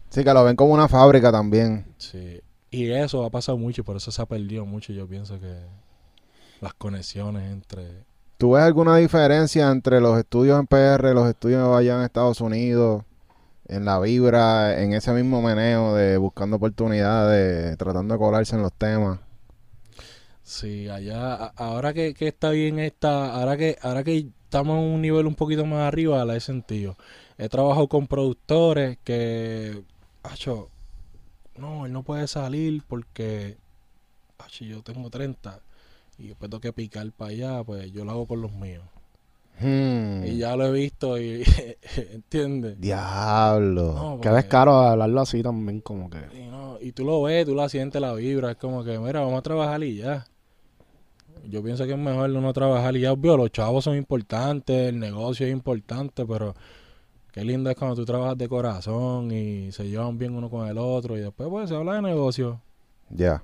Sí, 0.09 0.23
que 0.23 0.33
lo 0.33 0.43
ven 0.43 0.55
como 0.55 0.73
una 0.73 0.87
fábrica 0.87 1.31
también. 1.31 1.85
Sí. 1.97 2.41
Y 2.71 2.89
eso 2.91 3.23
ha 3.25 3.29
pasado 3.29 3.57
mucho 3.57 3.81
y 3.81 3.83
por 3.83 3.95
eso 3.97 4.11
se 4.11 4.21
ha 4.21 4.25
perdido 4.25 4.65
mucho. 4.65 4.93
Yo 4.93 5.07
pienso 5.07 5.39
que 5.39 5.55
las 6.61 6.73
conexiones 6.73 7.51
entre... 7.51 8.05
¿Tú 8.37 8.51
ves 8.51 8.63
alguna 8.63 8.97
diferencia 8.97 9.69
entre 9.71 9.99
los 9.99 10.17
estudios 10.17 10.59
en 10.59 10.67
PR, 10.67 11.13
los 11.13 11.27
estudios 11.27 11.75
allá 11.75 11.95
en 11.97 12.03
Estados 12.03 12.39
Unidos, 12.39 13.03
en 13.67 13.85
la 13.85 13.99
vibra, 13.99 14.81
en 14.81 14.93
ese 14.93 15.11
mismo 15.13 15.41
meneo 15.41 15.95
de 15.95 16.17
buscando 16.17 16.57
oportunidades, 16.57 17.77
tratando 17.77 18.13
de 18.15 18.19
colarse 18.19 18.55
en 18.55 18.61
los 18.63 18.73
temas? 18.73 19.19
Sí, 20.43 20.87
allá, 20.89 21.35
ahora 21.57 21.93
que, 21.93 22.13
que 22.13 22.27
está 22.29 22.51
bien 22.51 22.79
esta, 22.79 23.33
ahora 23.35 23.57
que, 23.57 23.77
ahora 23.81 24.03
que 24.03 24.29
estamos 24.43 24.77
en 24.77 24.83
un 24.93 25.01
nivel 25.01 25.27
un 25.27 25.35
poquito 25.35 25.65
más 25.65 25.81
arriba, 25.87 26.23
la 26.25 26.35
he 26.37 26.39
sentido. 26.39 26.97
He 27.37 27.49
trabajado 27.49 27.87
con 27.89 28.07
productores 28.07 28.97
que, 29.03 29.83
acho, 30.23 30.69
no, 31.57 31.85
él 31.85 31.93
no 31.93 32.03
puede 32.03 32.27
salir 32.27 32.83
porque, 32.87 33.57
acho, 34.39 34.65
yo 34.65 34.83
tengo 34.83 35.09
30 35.09 35.61
y 36.17 36.27
después 36.29 36.49
tengo 36.49 36.61
que 36.61 36.73
picar 36.73 37.11
para 37.11 37.31
allá, 37.31 37.63
pues 37.63 37.91
yo 37.91 38.05
lo 38.05 38.11
hago 38.11 38.27
con 38.27 38.41
los 38.41 38.53
míos. 38.53 38.85
Hmm. 39.59 40.23
Y 40.25 40.37
ya 40.37 40.55
lo 40.55 40.65
he 40.67 40.71
visto 40.71 41.17
y, 41.19 41.43
¿entiendes? 42.13 42.79
Diablo. 42.79 43.93
No, 43.93 44.21
Que 44.21 44.29
porque- 44.29 44.39
es 44.39 44.45
caro 44.45 44.77
hablarlo 44.79 45.21
así 45.21 45.41
también, 45.41 45.81
como 45.81 46.09
que. 46.09 46.19
Y, 46.37 46.47
no, 46.47 46.77
y 46.79 46.91
tú 46.91 47.05
lo 47.05 47.21
ves, 47.23 47.45
tú 47.45 47.55
la 47.55 47.67
sientes, 47.69 47.99
la 48.01 48.13
vibra. 48.13 48.51
Es 48.51 48.57
como 48.57 48.83
que, 48.83 48.99
mira, 48.99 49.21
vamos 49.21 49.39
a 49.39 49.41
trabajar 49.41 49.83
y 49.83 49.97
ya. 49.97 50.25
Yo 51.49 51.63
pienso 51.63 51.85
que 51.85 51.93
es 51.93 51.97
mejor 51.97 52.29
no 52.29 52.53
trabajar 52.53 52.95
y 52.97 53.01
ya. 53.01 53.13
Obvio, 53.13 53.37
los 53.37 53.51
chavos 53.51 53.83
son 53.83 53.95
importantes, 53.95 54.89
el 54.89 54.99
negocio 54.99 55.45
es 55.47 55.51
importante, 55.53 56.25
pero 56.25 56.53
qué 57.31 57.43
lindo 57.43 57.69
es 57.69 57.75
cuando 57.75 57.95
tú 57.95 58.05
trabajas 58.05 58.37
de 58.37 58.49
corazón 58.49 59.31
y 59.31 59.71
se 59.71 59.87
llevan 59.87 60.17
bien 60.17 60.35
uno 60.35 60.49
con 60.49 60.67
el 60.67 60.77
otro 60.77 61.15
y 61.17 61.21
después 61.21 61.47
pues 61.49 61.69
se 61.69 61.75
habla 61.75 61.93
de 61.95 62.01
negocio. 62.01 62.59
Ya. 63.09 63.43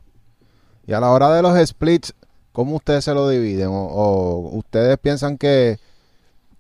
Y 0.86 0.92
a 0.94 1.00
la 1.00 1.12
hora 1.12 1.34
de 1.34 1.42
los 1.42 1.58
splits, 1.66 2.14
¿cómo 2.52 2.76
ustedes 2.76 3.06
se 3.06 3.14
lo 3.14 3.30
dividen? 3.30 3.70
O, 3.70 3.86
o 3.86 4.58
ustedes 4.58 4.98
piensan 4.98 5.38
que, 5.38 5.78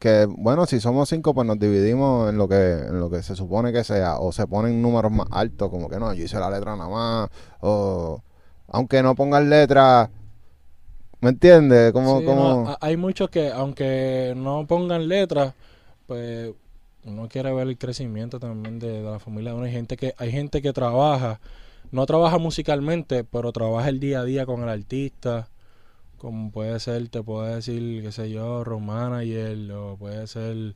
que, 0.03 0.25
bueno, 0.29 0.65
si 0.67 0.79
somos 0.81 1.09
cinco, 1.09 1.33
pues 1.33 1.47
nos 1.47 1.59
dividimos 1.59 2.29
en 2.29 2.37
lo 2.37 2.47
que 2.47 2.55
en 2.89 2.99
lo 2.99 3.09
que 3.09 3.23
se 3.23 3.35
supone 3.35 3.73
que 3.73 3.83
sea, 3.85 4.19
o 4.19 4.31
se 4.33 4.47
ponen 4.47 4.81
números 4.81 5.11
más 5.11 5.27
altos, 5.31 5.69
como 5.69 5.89
que 5.89 5.99
no, 5.99 6.13
yo 6.13 6.23
hice 6.25 6.39
la 6.39 6.49
letra 6.51 6.75
nada 6.77 6.89
más, 6.89 7.29
o 7.61 8.21
aunque 8.69 9.03
no 9.03 9.15
pongan 9.15 9.49
letra, 9.49 10.09
¿me 11.21 11.29
entiendes? 11.29 11.91
Como, 11.93 12.23
Sí, 12.23 12.23
como, 12.23 12.49
no, 12.49 12.59
ha- 12.63 12.77
hay 12.81 12.97
muchos 12.97 13.29
que, 13.29 13.49
aunque 13.51 14.33
no 14.35 14.67
pongan 14.67 15.07
letras, 15.07 15.53
pues 16.07 16.53
uno 17.05 17.27
quiere 17.29 17.53
ver 17.53 17.67
el 17.67 17.77
crecimiento 17.77 18.39
también 18.39 18.79
de, 18.79 19.01
de 19.03 19.11
la 19.11 19.19
familia 19.19 19.51
de 19.51 19.57
uno. 19.57 19.65
Hay 19.65 19.71
gente 19.71 19.97
que, 19.97 20.13
hay 20.17 20.31
gente 20.31 20.61
que 20.61 20.73
trabaja, 20.73 21.39
no 21.91 22.05
trabaja 22.05 22.37
musicalmente, 22.39 23.23
pero 23.23 23.51
trabaja 23.53 23.89
el 23.89 23.99
día 23.99 24.21
a 24.21 24.25
día 24.25 24.45
con 24.45 24.63
el 24.63 24.69
artista. 24.69 25.49
Como 26.23 26.51
puede 26.51 26.79
ser, 26.79 27.09
te 27.09 27.21
puede 27.21 27.55
decir, 27.55 28.01
qué 28.01 28.13
sé 28.13 28.31
yo, 28.31 28.63
road 28.63 28.79
manager, 28.79 29.69
o 29.73 29.97
puede 29.97 30.25
ser 30.27 30.73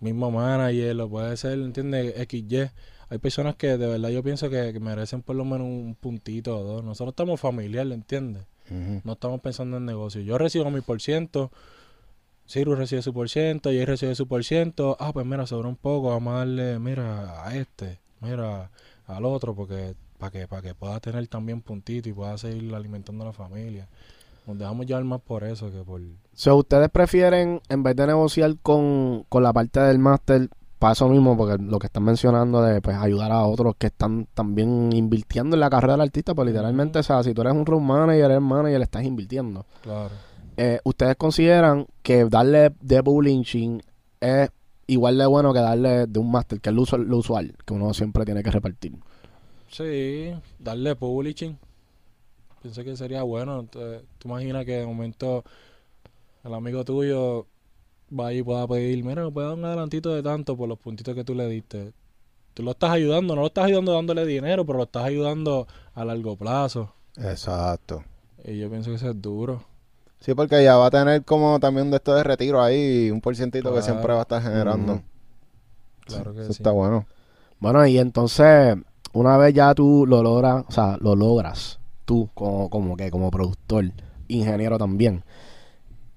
mismo 0.00 0.30
manager, 0.30 1.00
o 1.00 1.08
puede 1.08 1.34
ser, 1.38 1.58
¿entiendes? 1.60 2.14
XY. 2.28 2.70
Hay 3.08 3.16
personas 3.16 3.56
que 3.56 3.78
de 3.78 3.86
verdad 3.86 4.10
yo 4.10 4.22
pienso 4.22 4.50
que, 4.50 4.74
que 4.74 4.78
merecen 4.78 5.22
por 5.22 5.36
lo 5.36 5.46
menos 5.46 5.66
un 5.66 5.96
puntito 5.98 6.58
o 6.58 6.62
dos. 6.62 6.84
Nosotros 6.84 7.14
estamos 7.14 7.40
familiares, 7.40 7.94
¿entiendes? 7.94 8.44
No 9.02 9.14
estamos 9.14 9.40
pensando 9.40 9.78
en 9.78 9.86
negocio. 9.86 10.20
Yo 10.20 10.36
recibo 10.36 10.70
mi 10.70 10.82
por 10.82 11.00
ciento. 11.00 11.50
Cyrus 12.46 12.76
recibe 12.76 13.00
su 13.00 13.14
por 13.14 13.30
ciento. 13.30 13.70
Jay 13.70 13.86
recibe 13.86 14.14
su 14.14 14.28
por 14.28 14.44
ciento. 14.44 14.94
Ah, 15.00 15.14
pues 15.14 15.24
mira, 15.24 15.46
sobra 15.46 15.68
un 15.68 15.76
poco. 15.76 16.10
Vamos 16.10 16.34
a 16.34 16.38
darle, 16.40 16.78
mira, 16.78 17.48
a 17.48 17.56
este. 17.56 17.98
Mira, 18.20 18.70
al 19.06 19.24
otro. 19.24 19.54
Porque 19.54 19.94
para 20.18 20.30
que, 20.30 20.46
para 20.46 20.60
que 20.60 20.74
pueda 20.74 21.00
tener 21.00 21.26
también 21.28 21.62
puntito 21.62 22.10
y 22.10 22.12
pueda 22.12 22.36
seguir 22.36 22.74
alimentando 22.74 23.24
a 23.24 23.28
la 23.28 23.32
familia. 23.32 23.88
Nos 24.50 24.58
dejamos 24.58 24.86
llevar 24.86 25.04
más 25.04 25.20
por 25.20 25.44
eso 25.44 25.70
que 25.70 25.78
por... 25.84 26.00
So, 26.32 26.56
ustedes 26.56 26.88
prefieren, 26.90 27.60
en 27.68 27.82
vez 27.82 27.96
de 27.96 28.06
negociar 28.06 28.56
con, 28.62 29.24
con 29.28 29.42
la 29.42 29.52
parte 29.52 29.80
del 29.80 29.98
máster, 29.98 30.48
para 30.80 30.94
eso 30.94 31.08
mismo, 31.10 31.36
porque 31.36 31.62
lo 31.62 31.78
que 31.78 31.88
están 31.88 32.04
mencionando 32.04 32.62
de 32.62 32.80
pues 32.80 32.96
ayudar 32.96 33.30
a 33.32 33.44
otros 33.44 33.74
que 33.76 33.88
están 33.88 34.26
también 34.32 34.90
invirtiendo 34.94 35.54
en 35.54 35.60
la 35.60 35.68
carrera 35.68 35.92
del 35.92 36.00
artista, 36.00 36.34
pues 36.34 36.48
literalmente, 36.48 36.98
o 36.98 37.02
sea, 37.02 37.22
si 37.22 37.34
tú 37.34 37.42
eres 37.42 37.52
un 37.52 37.66
road 37.66 37.80
manager, 37.80 38.30
eres 38.30 38.40
manager, 38.40 38.80
estás 38.80 39.04
invirtiendo. 39.04 39.66
Claro. 39.82 40.08
Eh, 40.56 40.80
¿Ustedes 40.84 41.16
consideran 41.16 41.86
que 42.02 42.24
darle 42.24 42.72
de 42.80 43.02
publishing 43.02 43.82
es 44.20 44.48
igual 44.86 45.18
de 45.18 45.26
bueno 45.26 45.52
que 45.52 45.60
darle 45.60 46.06
de 46.06 46.18
un 46.18 46.30
máster, 46.30 46.60
que 46.60 46.70
es 46.70 46.74
lo 46.74 46.82
usual, 46.82 47.02
lo 47.02 47.18
usual, 47.18 47.54
que 47.66 47.74
uno 47.74 47.92
siempre 47.92 48.24
tiene 48.24 48.42
que 48.42 48.50
repartir? 48.50 48.94
Sí, 49.68 50.32
darle 50.58 50.96
publishing. 50.96 51.58
Pensé 52.62 52.84
que 52.84 52.96
sería 52.96 53.22
bueno. 53.22 53.60
Entonces, 53.60 54.02
tú 54.18 54.28
imaginas 54.28 54.64
que 54.64 54.78
de 54.78 54.86
momento 54.86 55.44
el 56.44 56.54
amigo 56.54 56.84
tuyo 56.84 57.46
va 58.18 58.32
y 58.32 58.42
pueda 58.42 58.66
pedir, 58.66 59.04
mira, 59.04 59.24
me 59.24 59.30
puede 59.30 59.48
dar 59.48 59.56
un 59.56 59.64
adelantito 59.64 60.14
de 60.14 60.22
tanto 60.22 60.56
por 60.56 60.68
los 60.68 60.78
puntitos 60.78 61.14
que 61.14 61.24
tú 61.24 61.34
le 61.34 61.46
diste. 61.48 61.92
Tú 62.54 62.62
lo 62.62 62.72
estás 62.72 62.90
ayudando, 62.90 63.34
no 63.34 63.42
lo 63.42 63.46
estás 63.46 63.66
ayudando 63.66 63.92
dándole 63.94 64.26
dinero, 64.26 64.66
pero 64.66 64.78
lo 64.78 64.84
estás 64.84 65.04
ayudando 65.04 65.66
a 65.94 66.04
largo 66.04 66.36
plazo. 66.36 66.92
Exacto. 67.16 68.04
Y 68.44 68.58
yo 68.58 68.68
pienso 68.68 68.90
que 68.90 68.96
eso 68.96 69.10
es 69.10 69.20
duro. 69.22 69.62
Sí, 70.20 70.34
porque 70.34 70.62
ya 70.62 70.76
va 70.76 70.86
a 70.86 70.90
tener 70.90 71.24
como 71.24 71.58
también 71.60 71.90
de 71.90 71.96
esto 71.96 72.14
de 72.14 72.22
retiro 72.22 72.62
ahí, 72.62 73.10
un 73.10 73.20
porcientito 73.20 73.74
que 73.74 73.80
siempre 73.80 74.12
va 74.12 74.20
a 74.20 74.22
estar 74.22 74.42
generando. 74.42 75.02
Claro 76.04 76.34
que 76.34 76.40
Eso 76.40 76.52
sí. 76.52 76.58
está 76.62 76.72
bueno. 76.72 77.06
Bueno, 77.58 77.86
y 77.86 77.98
entonces, 77.98 78.76
una 79.12 79.38
vez 79.38 79.54
ya 79.54 79.74
tú 79.74 80.04
lo 80.06 80.22
logras, 80.22 80.64
o 80.68 80.72
sea, 80.72 80.98
lo 81.00 81.16
logras, 81.16 81.79
tú 82.10 82.28
como, 82.34 82.68
como 82.68 82.96
que, 82.96 83.08
como 83.08 83.30
productor, 83.30 83.92
ingeniero 84.26 84.78
también, 84.78 85.22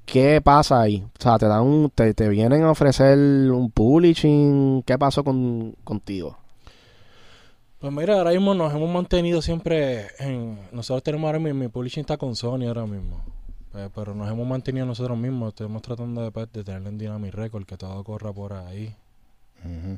¿qué 0.08 0.42
pasa 0.42 0.82
ahí? 0.82 1.04
O 1.20 1.22
sea, 1.22 1.38
te 1.38 1.46
dan 1.46 1.62
un, 1.62 1.92
te, 1.92 2.16
te 2.16 2.30
vienen 2.30 2.64
a 2.64 2.72
ofrecer 2.72 3.16
un 3.16 3.70
publishing, 3.70 4.82
¿qué 4.88 4.98
pasó 4.98 5.24
con, 5.24 5.76
contigo? 5.84 6.36
Pues 7.80 7.94
mira, 7.94 8.18
ahora 8.18 8.32
mismo 8.32 8.56
nos 8.56 8.74
hemos 8.74 8.90
mantenido 8.90 9.40
siempre 9.44 10.08
en... 10.18 10.58
Nosotros 10.72 11.04
tenemos 11.04 11.28
ahora 11.28 11.38
mismo, 11.38 11.60
mi 11.60 11.68
publishing 11.68 12.02
está 12.02 12.18
con 12.18 12.36
Sony 12.36 12.66
ahora 12.66 12.88
mismo. 12.88 13.22
Eh, 13.76 13.90
pero 13.94 14.16
nos 14.16 14.28
hemos 14.32 14.48
mantenido 14.48 14.88
nosotros 14.88 15.16
mismos. 15.16 15.50
Estamos 15.50 15.84
tratando 15.84 16.24
de, 16.24 16.32
pues, 16.32 16.52
de 16.54 16.64
tenerlo 16.64 16.90
en 16.90 16.98
Dynamic 16.98 17.34
Record, 17.36 17.66
que 17.66 17.78
todo 17.78 18.04
corra 18.04 18.34
por 18.34 18.54
ahí. 18.54 18.96
Y 19.64 19.98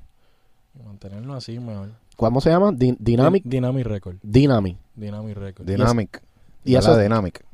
mantenerlo 0.84 1.34
así 1.36 1.60
mejor. 1.60 1.92
¿Cómo 2.18 2.42
se 2.42 2.50
llama? 2.50 2.72
Di- 2.72 2.96
Dynamic. 3.00 3.44
Dynamic 3.46 3.86
Record. 3.86 4.16
Dynamic. 4.24 4.78
Dynamic 4.96 5.38
Record. 5.38 5.68
Dynamic. 5.68 6.22
y 6.64 6.74
De 6.74 6.80
eso 6.80 6.92
la 6.92 6.98
es- 6.98 7.04
Dynamic. 7.04 7.46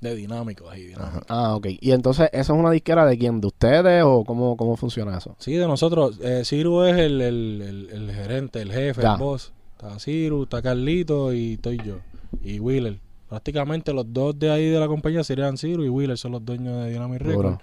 De 0.00 0.14
dinámico 0.14 0.70
ahí, 0.70 0.84
dinámico. 0.86 1.26
Ah, 1.28 1.56
ok. 1.56 1.66
Y 1.80 1.90
entonces, 1.90 2.28
¿eso 2.32 2.54
es 2.54 2.58
una 2.58 2.70
disquera 2.70 3.04
de 3.04 3.18
quién? 3.18 3.40
¿De 3.40 3.48
ustedes 3.48 4.04
o 4.06 4.24
cómo, 4.24 4.56
cómo 4.56 4.76
funciona 4.76 5.18
eso? 5.18 5.34
Sí, 5.40 5.54
de 5.54 5.66
nosotros. 5.66 6.20
Eh, 6.22 6.42
Ciru 6.44 6.84
es 6.84 6.96
el, 6.96 7.20
el, 7.20 7.62
el, 7.62 7.90
el 7.90 8.12
gerente, 8.14 8.62
el 8.62 8.70
jefe, 8.72 9.02
Ya. 9.02 9.14
el 9.14 9.18
boss. 9.18 9.52
Está 9.72 9.98
Ciru, 9.98 10.44
está 10.44 10.62
Carlito 10.62 11.32
y 11.32 11.54
estoy 11.54 11.78
yo. 11.84 11.96
Y 12.42 12.60
Wheeler. 12.60 13.00
Prácticamente 13.28 13.92
los 13.92 14.10
dos 14.12 14.38
de 14.38 14.50
ahí 14.52 14.66
de 14.70 14.78
la 14.78 14.86
compañía 14.86 15.24
serían 15.24 15.58
Ciru 15.58 15.84
y 15.84 15.88
Wheeler 15.88 16.16
son 16.16 16.30
los 16.32 16.44
dueños 16.44 16.84
de 16.84 16.90
Dynamic 16.92 17.20
Record. 17.20 17.44
Duro. 17.46 17.58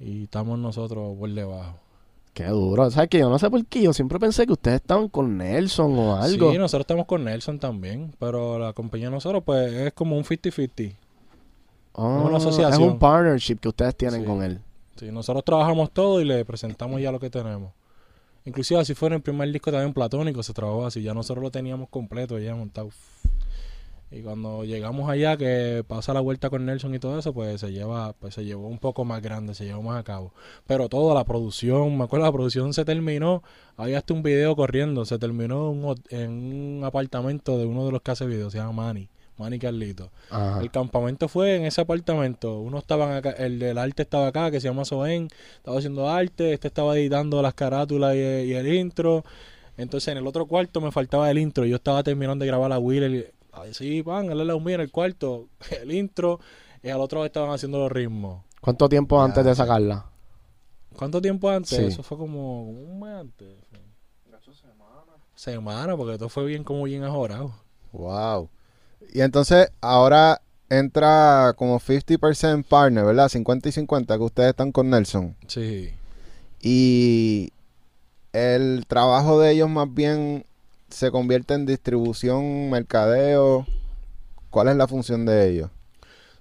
Y 0.00 0.24
estamos 0.24 0.58
nosotros 0.58 1.16
por 1.16 1.30
debajo. 1.30 1.78
Qué 2.36 2.44
duro. 2.48 2.90
¿Sabes 2.90 3.08
que 3.08 3.18
Yo 3.18 3.30
no 3.30 3.38
sé 3.38 3.48
por 3.48 3.64
qué. 3.64 3.80
Yo 3.80 3.94
siempre 3.94 4.18
pensé 4.18 4.44
que 4.46 4.52
ustedes 4.52 4.82
estaban 4.82 5.08
con 5.08 5.38
Nelson 5.38 5.98
o 5.98 6.16
algo. 6.16 6.52
Sí, 6.52 6.58
nosotros 6.58 6.82
estamos 6.82 7.06
con 7.06 7.24
Nelson 7.24 7.58
también. 7.58 8.14
Pero 8.18 8.58
la 8.58 8.74
compañía 8.74 9.06
de 9.06 9.12
nosotros, 9.14 9.42
pues, 9.42 9.72
es 9.72 9.92
como 9.94 10.18
un 10.18 10.22
50-50. 10.22 10.94
Ah, 11.94 12.02
una 12.26 12.36
asociación. 12.36 12.72
Es 12.74 12.78
un 12.92 12.98
partnership 12.98 13.56
que 13.56 13.68
ustedes 13.68 13.96
tienen 13.96 14.20
Sí. 14.20 14.26
con 14.26 14.42
él. 14.42 14.60
Sí, 14.96 15.10
nosotros 15.10 15.44
trabajamos 15.46 15.90
todo 15.90 16.20
y 16.20 16.26
le 16.26 16.44
presentamos 16.44 17.00
ya 17.00 17.10
lo 17.10 17.18
que 17.18 17.30
tenemos. 17.30 17.72
Inclusive 18.44 18.80
así 18.80 18.92
fue 18.92 19.08
en 19.08 19.14
el 19.14 19.22
primer 19.22 19.50
disco 19.50 19.72
también 19.72 19.94
Platónico, 19.94 20.42
se 20.42 20.52
trabajó 20.52 20.84
así, 20.84 21.02
ya 21.02 21.14
nosotros 21.14 21.42
lo 21.42 21.50
teníamos 21.50 21.88
completo 21.88 22.38
ya 22.38 22.54
montado. 22.54 22.90
Y 24.10 24.22
cuando 24.22 24.64
llegamos 24.64 25.10
allá 25.10 25.36
que 25.36 25.84
pasa 25.86 26.14
la 26.14 26.20
vuelta 26.20 26.48
con 26.48 26.64
Nelson 26.64 26.94
y 26.94 27.00
todo 27.00 27.18
eso, 27.18 27.32
pues 27.34 27.60
se 27.60 27.72
lleva, 27.72 28.12
pues 28.12 28.34
se 28.34 28.44
llevó 28.44 28.68
un 28.68 28.78
poco 28.78 29.04
más 29.04 29.20
grande, 29.20 29.52
se 29.52 29.64
llevó 29.64 29.82
más 29.82 29.98
a 29.98 30.04
cabo. 30.04 30.32
Pero 30.66 30.88
toda 30.88 31.12
la 31.14 31.24
producción, 31.24 31.98
me 31.98 32.04
acuerdo 32.04 32.24
la 32.26 32.32
producción 32.32 32.72
se 32.72 32.84
terminó, 32.84 33.42
había 33.76 33.98
hasta 33.98 34.14
un 34.14 34.22
video 34.22 34.54
corriendo, 34.54 35.04
se 35.04 35.18
terminó 35.18 35.72
en 35.72 35.78
un, 35.78 35.82
hot- 35.84 36.12
en 36.12 36.30
un 36.30 36.84
apartamento 36.84 37.58
de 37.58 37.66
uno 37.66 37.84
de 37.84 37.92
los 37.92 38.00
que 38.02 38.12
hace 38.12 38.26
videos, 38.26 38.52
se 38.52 38.58
llama 38.58 38.84
Manny, 38.84 39.08
Manny 39.38 39.58
Carlito. 39.58 40.10
Ajá. 40.30 40.60
El 40.62 40.70
campamento 40.70 41.26
fue 41.28 41.56
en 41.56 41.64
ese 41.66 41.80
apartamento. 41.80 42.60
Uno 42.60 42.78
estaba 42.78 43.16
acá, 43.16 43.30
el 43.32 43.58
del 43.58 43.76
arte 43.76 44.02
estaba 44.02 44.28
acá, 44.28 44.52
que 44.52 44.60
se 44.60 44.68
llama 44.68 44.84
Soen, 44.84 45.28
estaba 45.56 45.78
haciendo 45.78 46.08
arte, 46.08 46.52
este 46.52 46.68
estaba 46.68 46.96
editando 46.96 47.42
las 47.42 47.54
carátulas 47.54 48.14
y, 48.14 48.18
y 48.18 48.52
el 48.54 48.72
intro. 48.72 49.24
Entonces 49.76 50.08
en 50.12 50.18
el 50.18 50.26
otro 50.26 50.46
cuarto 50.46 50.80
me 50.80 50.90
faltaba 50.92 51.30
el 51.30 51.38
intro. 51.38 51.66
Yo 51.66 51.76
estaba 51.76 52.02
terminando 52.02 52.44
de 52.44 52.46
grabar 52.46 52.70
la 52.70 52.78
Wheeler. 52.78 53.34
Así, 53.56 54.02
pan, 54.02 54.30
él 54.30 54.46
la 54.46 54.54
un 54.54 54.68
en 54.68 54.80
el 54.80 54.90
cuarto, 54.90 55.48
el 55.82 55.92
intro, 55.92 56.40
y 56.82 56.88
al 56.88 57.00
otro 57.00 57.24
estaban 57.24 57.50
haciendo 57.50 57.78
los 57.78 57.90
ritmos. 57.90 58.44
¿Cuánto 58.60 58.88
tiempo 58.88 59.18
Ya, 59.18 59.24
antes 59.24 59.44
de 59.44 59.54
sacarla? 59.54 60.06
¿Cuánto 60.96 61.20
tiempo 61.20 61.50
antes? 61.50 61.76
Sí. 61.76 61.84
Eso 61.84 62.02
fue 62.02 62.16
como 62.18 62.62
un 62.64 63.00
mes 63.00 63.14
antes. 63.14 63.48
Semana, 65.34 65.94
porque 65.98 66.16
todo 66.16 66.30
fue 66.30 66.46
bien 66.46 66.64
como 66.64 66.84
bien 66.84 67.04
ajorado. 67.04 67.52
Wow. 67.92 68.48
Y 69.12 69.20
entonces 69.20 69.70
ahora 69.82 70.40
entra 70.70 71.52
como 71.56 71.78
50% 71.78 72.64
partner, 72.64 73.04
¿verdad? 73.04 73.28
50 73.28 73.68
y 73.68 73.72
50 73.72 74.16
que 74.16 74.24
ustedes 74.24 74.50
están 74.50 74.72
con 74.72 74.88
Nelson. 74.88 75.36
Sí. 75.46 75.90
Y 76.62 77.52
el 78.32 78.86
trabajo 78.86 79.38
de 79.38 79.52
ellos 79.52 79.68
más 79.68 79.92
bien 79.92 80.46
se 80.88 81.10
convierte 81.10 81.54
en 81.54 81.66
distribución, 81.66 82.70
mercadeo. 82.70 83.66
¿Cuál 84.50 84.68
es 84.68 84.76
la 84.76 84.88
función 84.88 85.26
de 85.26 85.50
ellos? 85.50 85.70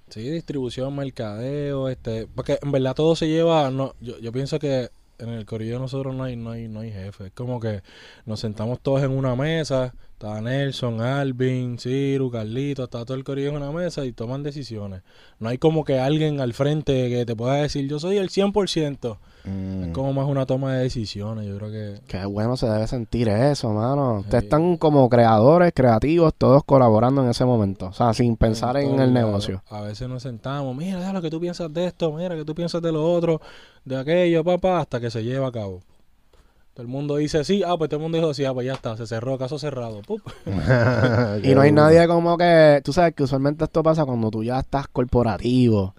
Sí, 0.10 0.30
distribución, 0.30 0.96
mercadeo, 0.96 1.90
este, 1.90 2.28
porque 2.28 2.60
en 2.62 2.72
verdad 2.72 2.94
todo 2.94 3.16
se 3.16 3.28
lleva, 3.28 3.72
no, 3.72 3.96
yo, 4.00 4.20
yo 4.20 4.32
pienso 4.32 4.60
que 4.60 4.90
en 5.18 5.30
el 5.30 5.46
de 5.46 5.80
nosotros 5.80 6.14
no 6.14 6.24
hay, 6.24 6.36
no 6.36 6.52
hay, 6.52 6.68
no 6.68 6.82
hay 6.82 6.92
jefe, 6.92 7.28
es 7.28 7.32
como 7.32 7.60
que 7.60 7.82
nos 8.26 8.40
sentamos 8.40 8.80
todos 8.82 9.02
en 9.04 9.12
una 9.12 9.36
mesa, 9.36 9.94
está 10.14 10.42
Nelson, 10.42 11.02
Alvin, 11.02 11.80
Ciru, 11.80 12.30
Carlito, 12.30 12.84
está 12.84 13.06
todo 13.06 13.16
el 13.16 13.24
corillo 13.24 13.50
en 13.50 13.56
una 13.56 13.72
mesa 13.72 14.06
y 14.06 14.12
toman 14.12 14.44
decisiones. 14.44 15.02
No 15.40 15.50
hay 15.50 15.58
como 15.58 15.84
que 15.84 16.00
alguien 16.00 16.40
al 16.40 16.54
frente 16.54 17.10
que 17.10 17.26
te 17.26 17.36
pueda 17.36 17.56
decir 17.56 17.88
yo 17.88 18.00
soy 18.00 18.18
el 18.18 18.30
100%, 18.30 19.18
Mm. 19.46 19.84
es 19.84 19.92
como 19.94 20.12
más 20.14 20.28
una 20.28 20.46
toma 20.46 20.74
de 20.74 20.84
decisiones, 20.84 21.46
yo 21.46 21.58
creo 21.58 21.72
que 21.72 22.00
Qué 22.08 22.26
bueno 22.26 22.58
se 22.58 22.68
debe 22.68 22.88
sentir 22.88 23.30
eso, 23.30 23.72
mano. 23.74 24.20
Ustedes 24.20 24.44
Sí. 24.44 24.46
están 24.48 24.78
como 24.78 25.08
creadores, 25.10 25.72
creativos, 25.76 26.34
todos 26.38 26.64
colaborando 26.64 27.24
en 27.24 27.30
ese 27.30 27.46
momento. 27.46 27.88
O 27.88 27.94
sea, 27.94 28.14
sin 28.14 28.38
pensar 28.38 28.78
en, 28.78 29.00
el 29.00 29.14
negocio. 29.14 29.64
A 29.70 29.82
veces 29.82 30.08
nos 30.10 30.24
sentamos, 30.24 30.76
mira, 30.76 31.00
ya 31.00 31.14
lo 31.14 31.22
que 31.22 31.30
tú 31.30 31.40
piensas 31.40 31.72
de 31.74 31.86
esto, 31.86 32.12
mira, 32.12 32.36
que 32.36 32.46
tú 32.46 32.56
piensas 32.56 32.82
de 32.82 32.92
lo 32.92 33.12
otro, 33.12 33.42
de 33.84 33.98
aquello, 33.98 34.44
papá, 34.44 34.80
hasta 34.80 35.00
que 35.00 35.12
se 35.12 35.24
lleva 35.24 35.48
a 35.48 35.52
cabo. 35.52 35.82
Todo 36.74 36.84
el 36.84 36.90
mundo 36.90 37.16
dice 37.16 37.46
sí, 37.46 37.64
ah, 37.66 37.76
pues 37.78 37.90
todo 37.90 38.00
el 38.00 38.04
mundo 38.04 38.18
dijo 38.18 38.34
sí, 38.34 38.44
ah, 38.44 38.54
pues 38.54 38.66
ya 38.66 38.74
está, 38.74 38.98
se 38.98 39.08
cerró, 39.08 39.38
caso 39.38 39.58
cerrado. 39.58 40.02
Y 41.44 41.50
no 41.56 41.62
hay 41.62 41.72
nadie 41.72 42.06
como 42.08 42.38
que, 42.38 42.82
tú 42.84 42.92
sabes 42.92 43.14
que 43.16 43.24
usualmente 43.24 43.64
esto 43.64 43.82
pasa 43.82 44.04
cuando 44.06 44.30
tú 44.30 44.44
ya 44.44 44.60
estás 44.60 44.88
corporativo, 44.90 45.96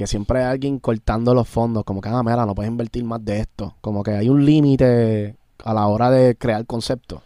que 0.00 0.06
siempre 0.06 0.38
hay 0.38 0.46
alguien 0.46 0.78
cortando 0.78 1.34
los 1.34 1.46
fondos, 1.46 1.84
como 1.84 2.00
que, 2.00 2.08
ah, 2.08 2.22
mira, 2.22 2.46
no 2.46 2.54
puedes 2.54 2.70
invertir 2.70 3.04
más 3.04 3.22
de 3.22 3.40
esto. 3.40 3.74
Como 3.82 4.02
que 4.02 4.12
hay 4.12 4.30
un 4.30 4.46
límite 4.46 5.36
a 5.62 5.74
la 5.74 5.86
hora 5.88 6.10
de 6.10 6.36
crear 6.36 6.64
conceptos. 6.64 7.20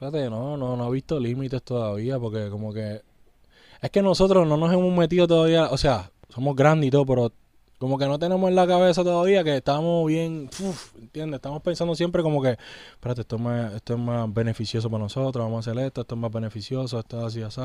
Fíjate, 0.00 0.28
no, 0.28 0.56
no, 0.56 0.76
no 0.76 0.88
he 0.88 0.90
visto 0.90 1.20
límites 1.20 1.62
todavía, 1.62 2.18
porque 2.18 2.50
como 2.50 2.72
que... 2.72 3.02
Es 3.80 3.90
que 3.90 4.02
nosotros 4.02 4.48
no 4.48 4.56
nos 4.56 4.72
hemos 4.72 4.92
metido 4.98 5.28
todavía, 5.28 5.68
o 5.70 5.76
sea, 5.76 6.10
somos 6.28 6.56
grandes 6.56 6.88
y 6.88 6.90
todo, 6.90 7.06
pero 7.06 7.30
como 7.78 7.98
que 7.98 8.06
no 8.06 8.18
tenemos 8.18 8.48
en 8.48 8.56
la 8.56 8.66
cabeza 8.66 9.04
todavía 9.04 9.44
que 9.44 9.56
estamos 9.56 10.06
bien, 10.06 10.48
uf, 10.60 10.96
¿entiendes? 10.96 11.38
Estamos 11.38 11.62
pensando 11.62 11.94
siempre 11.94 12.22
como 12.22 12.40
que, 12.42 12.56
espérate, 12.92 13.20
esto 13.20 13.36
es, 13.36 13.42
más, 13.42 13.74
esto 13.74 13.94
es 13.94 13.98
más 13.98 14.32
beneficioso 14.32 14.88
para 14.88 15.04
nosotros, 15.04 15.44
vamos 15.44 15.66
a 15.66 15.70
hacer 15.70 15.84
esto, 15.84 16.00
esto 16.00 16.14
es 16.14 16.20
más 16.20 16.32
beneficioso, 16.32 16.98
esto 16.98 17.18
es 17.18 17.24
así, 17.24 17.42
así. 17.42 17.60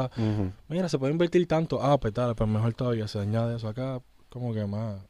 Mira, 0.67 0.89
se 0.89 0.99
puede 0.99 1.13
invertir 1.13 1.47
tanto, 1.47 1.81
ah, 1.81 1.97
pues 1.97 2.13
tal, 2.13 2.35
pues 2.35 2.49
mejor 2.49 2.73
todavía, 2.73 3.07
se 3.07 3.19
añade 3.19 3.55
eso 3.55 3.67
acá, 3.67 4.01
como 4.29 4.53
que 4.53 4.65
más... 4.65 5.01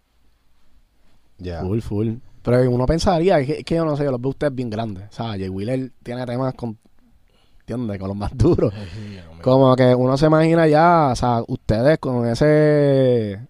Ya. 1.37 1.61
Full, 1.61 1.79
full. 1.79 2.13
Pero 2.43 2.69
uno 2.69 2.85
pensaría, 2.85 3.39
es 3.39 3.47
que, 3.47 3.53
es 3.59 3.65
que 3.65 3.75
yo 3.75 3.85
no 3.85 3.97
sé, 3.97 4.03
yo 4.03 4.11
los 4.11 4.21
veo 4.21 4.29
ustedes 4.29 4.53
bien 4.53 4.69
grandes. 4.69 5.09
O 5.09 5.13
sea, 5.13 5.29
Jay 5.29 5.49
Wheeler 5.49 5.91
tiene 6.03 6.25
temas 6.25 6.53
con, 6.53 6.77
¿entiendes? 7.61 7.99
Con 7.99 8.07
los 8.07 8.17
más 8.17 8.35
duros. 8.37 8.73
Como 9.41 9.75
que 9.75 9.95
uno 9.95 10.17
se 10.17 10.27
imagina 10.27 10.67
ya, 10.67 11.09
o 11.11 11.15
sea, 11.15 11.43
ustedes 11.47 11.97
con 11.99 12.27
ese, 12.27 13.47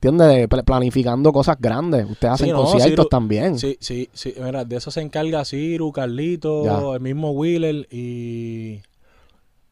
¿entiendes? 0.00 0.28
De 0.28 0.48
pl- 0.48 0.62
planificando 0.64 1.32
cosas 1.32 1.56
grandes. 1.60 2.08
Ustedes 2.08 2.34
hacen 2.34 2.46
Sí, 2.46 2.52
no, 2.52 2.64
conciertos 2.64 3.08
también. 3.08 3.58
Sí, 3.58 3.76
sí, 3.80 4.08
sí, 4.12 4.34
mira, 4.42 4.64
de 4.64 4.76
eso 4.76 4.90
se 4.90 5.00
encarga 5.00 5.44
Ciru, 5.44 5.92
Carlito, 5.92 6.64
Ya. 6.64 6.94
el 6.94 7.00
mismo 7.00 7.32
Wheeler 7.32 7.86
y 7.90 8.80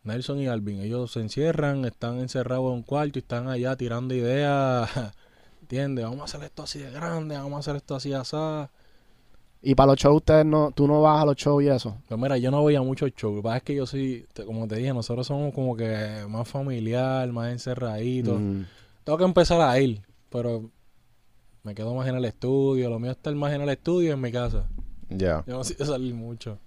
Nelson 0.02 0.40
y 0.40 0.46
Alvin. 0.48 0.80
Ellos 0.80 1.12
se 1.12 1.20
encierran, 1.20 1.84
están 1.84 2.18
encerrados 2.18 2.66
en 2.70 2.72
un 2.78 2.82
cuarto 2.82 3.18
y 3.18 3.22
están 3.22 3.48
allá 3.48 3.76
tirando 3.76 4.14
ideas, 4.14 4.88
¿entiendes? 5.62 6.04
Vamos 6.04 6.20
a 6.20 6.24
hacer 6.24 6.42
esto 6.44 6.62
así 6.64 6.78
de 6.80 6.90
grande, 6.90 7.36
vamos 7.36 7.54
a 7.54 7.58
hacer 7.60 7.76
esto 7.76 7.94
así 7.94 8.12
así. 8.12 8.36
Y 9.62 9.74
para 9.74 9.88
los 9.92 9.96
shows, 9.98 10.16
ustedes 10.18 10.44
no, 10.46 10.70
tú 10.70 10.86
no 10.86 11.00
vas 11.02 11.22
a 11.22 11.26
los 11.26 11.34
shows 11.36 11.62
y 11.64 11.68
eso. 11.68 11.96
Pero 12.08 12.18
mira, 12.18 12.36
yo 12.38 12.50
no 12.52 12.60
voy 12.60 12.76
a 12.76 12.82
muchos 12.82 13.10
shows. 13.16 13.34
Lo 13.36 13.40
que 13.40 13.44
pasa 13.44 13.56
es 13.56 13.62
que 13.64 13.74
yo 13.74 13.86
sí, 13.86 14.24
como 14.44 14.68
te 14.68 14.76
dije, 14.76 14.92
nosotros 14.94 15.26
somos 15.26 15.52
como 15.54 15.74
que 15.76 16.24
más 16.28 16.46
familiar, 16.46 17.32
más 17.32 17.50
encerraditos. 17.50 18.38
Mm. 18.38 18.62
Tengo 19.02 19.18
que 19.18 19.24
empezar 19.24 19.60
a 19.60 19.80
ir, 19.80 20.02
pero 20.30 20.70
me 21.62 21.74
quedo 21.74 21.94
más 21.94 22.06
en 22.08 22.16
el 22.16 22.24
estudio. 22.24 22.88
Lo 22.90 22.98
mío 22.98 23.10
es 23.10 23.16
estar 23.16 23.34
más 23.34 23.52
en 23.52 23.62
el 23.62 23.68
estudio 23.68 24.10
y 24.10 24.12
en 24.12 24.20
mi 24.20 24.32
casa. 24.32 24.66
Ya. 25.08 25.44
Yo 25.46 25.54
no 25.58 25.64
sé 25.64 25.74
salir 25.84 26.14
mucho. 26.14 26.58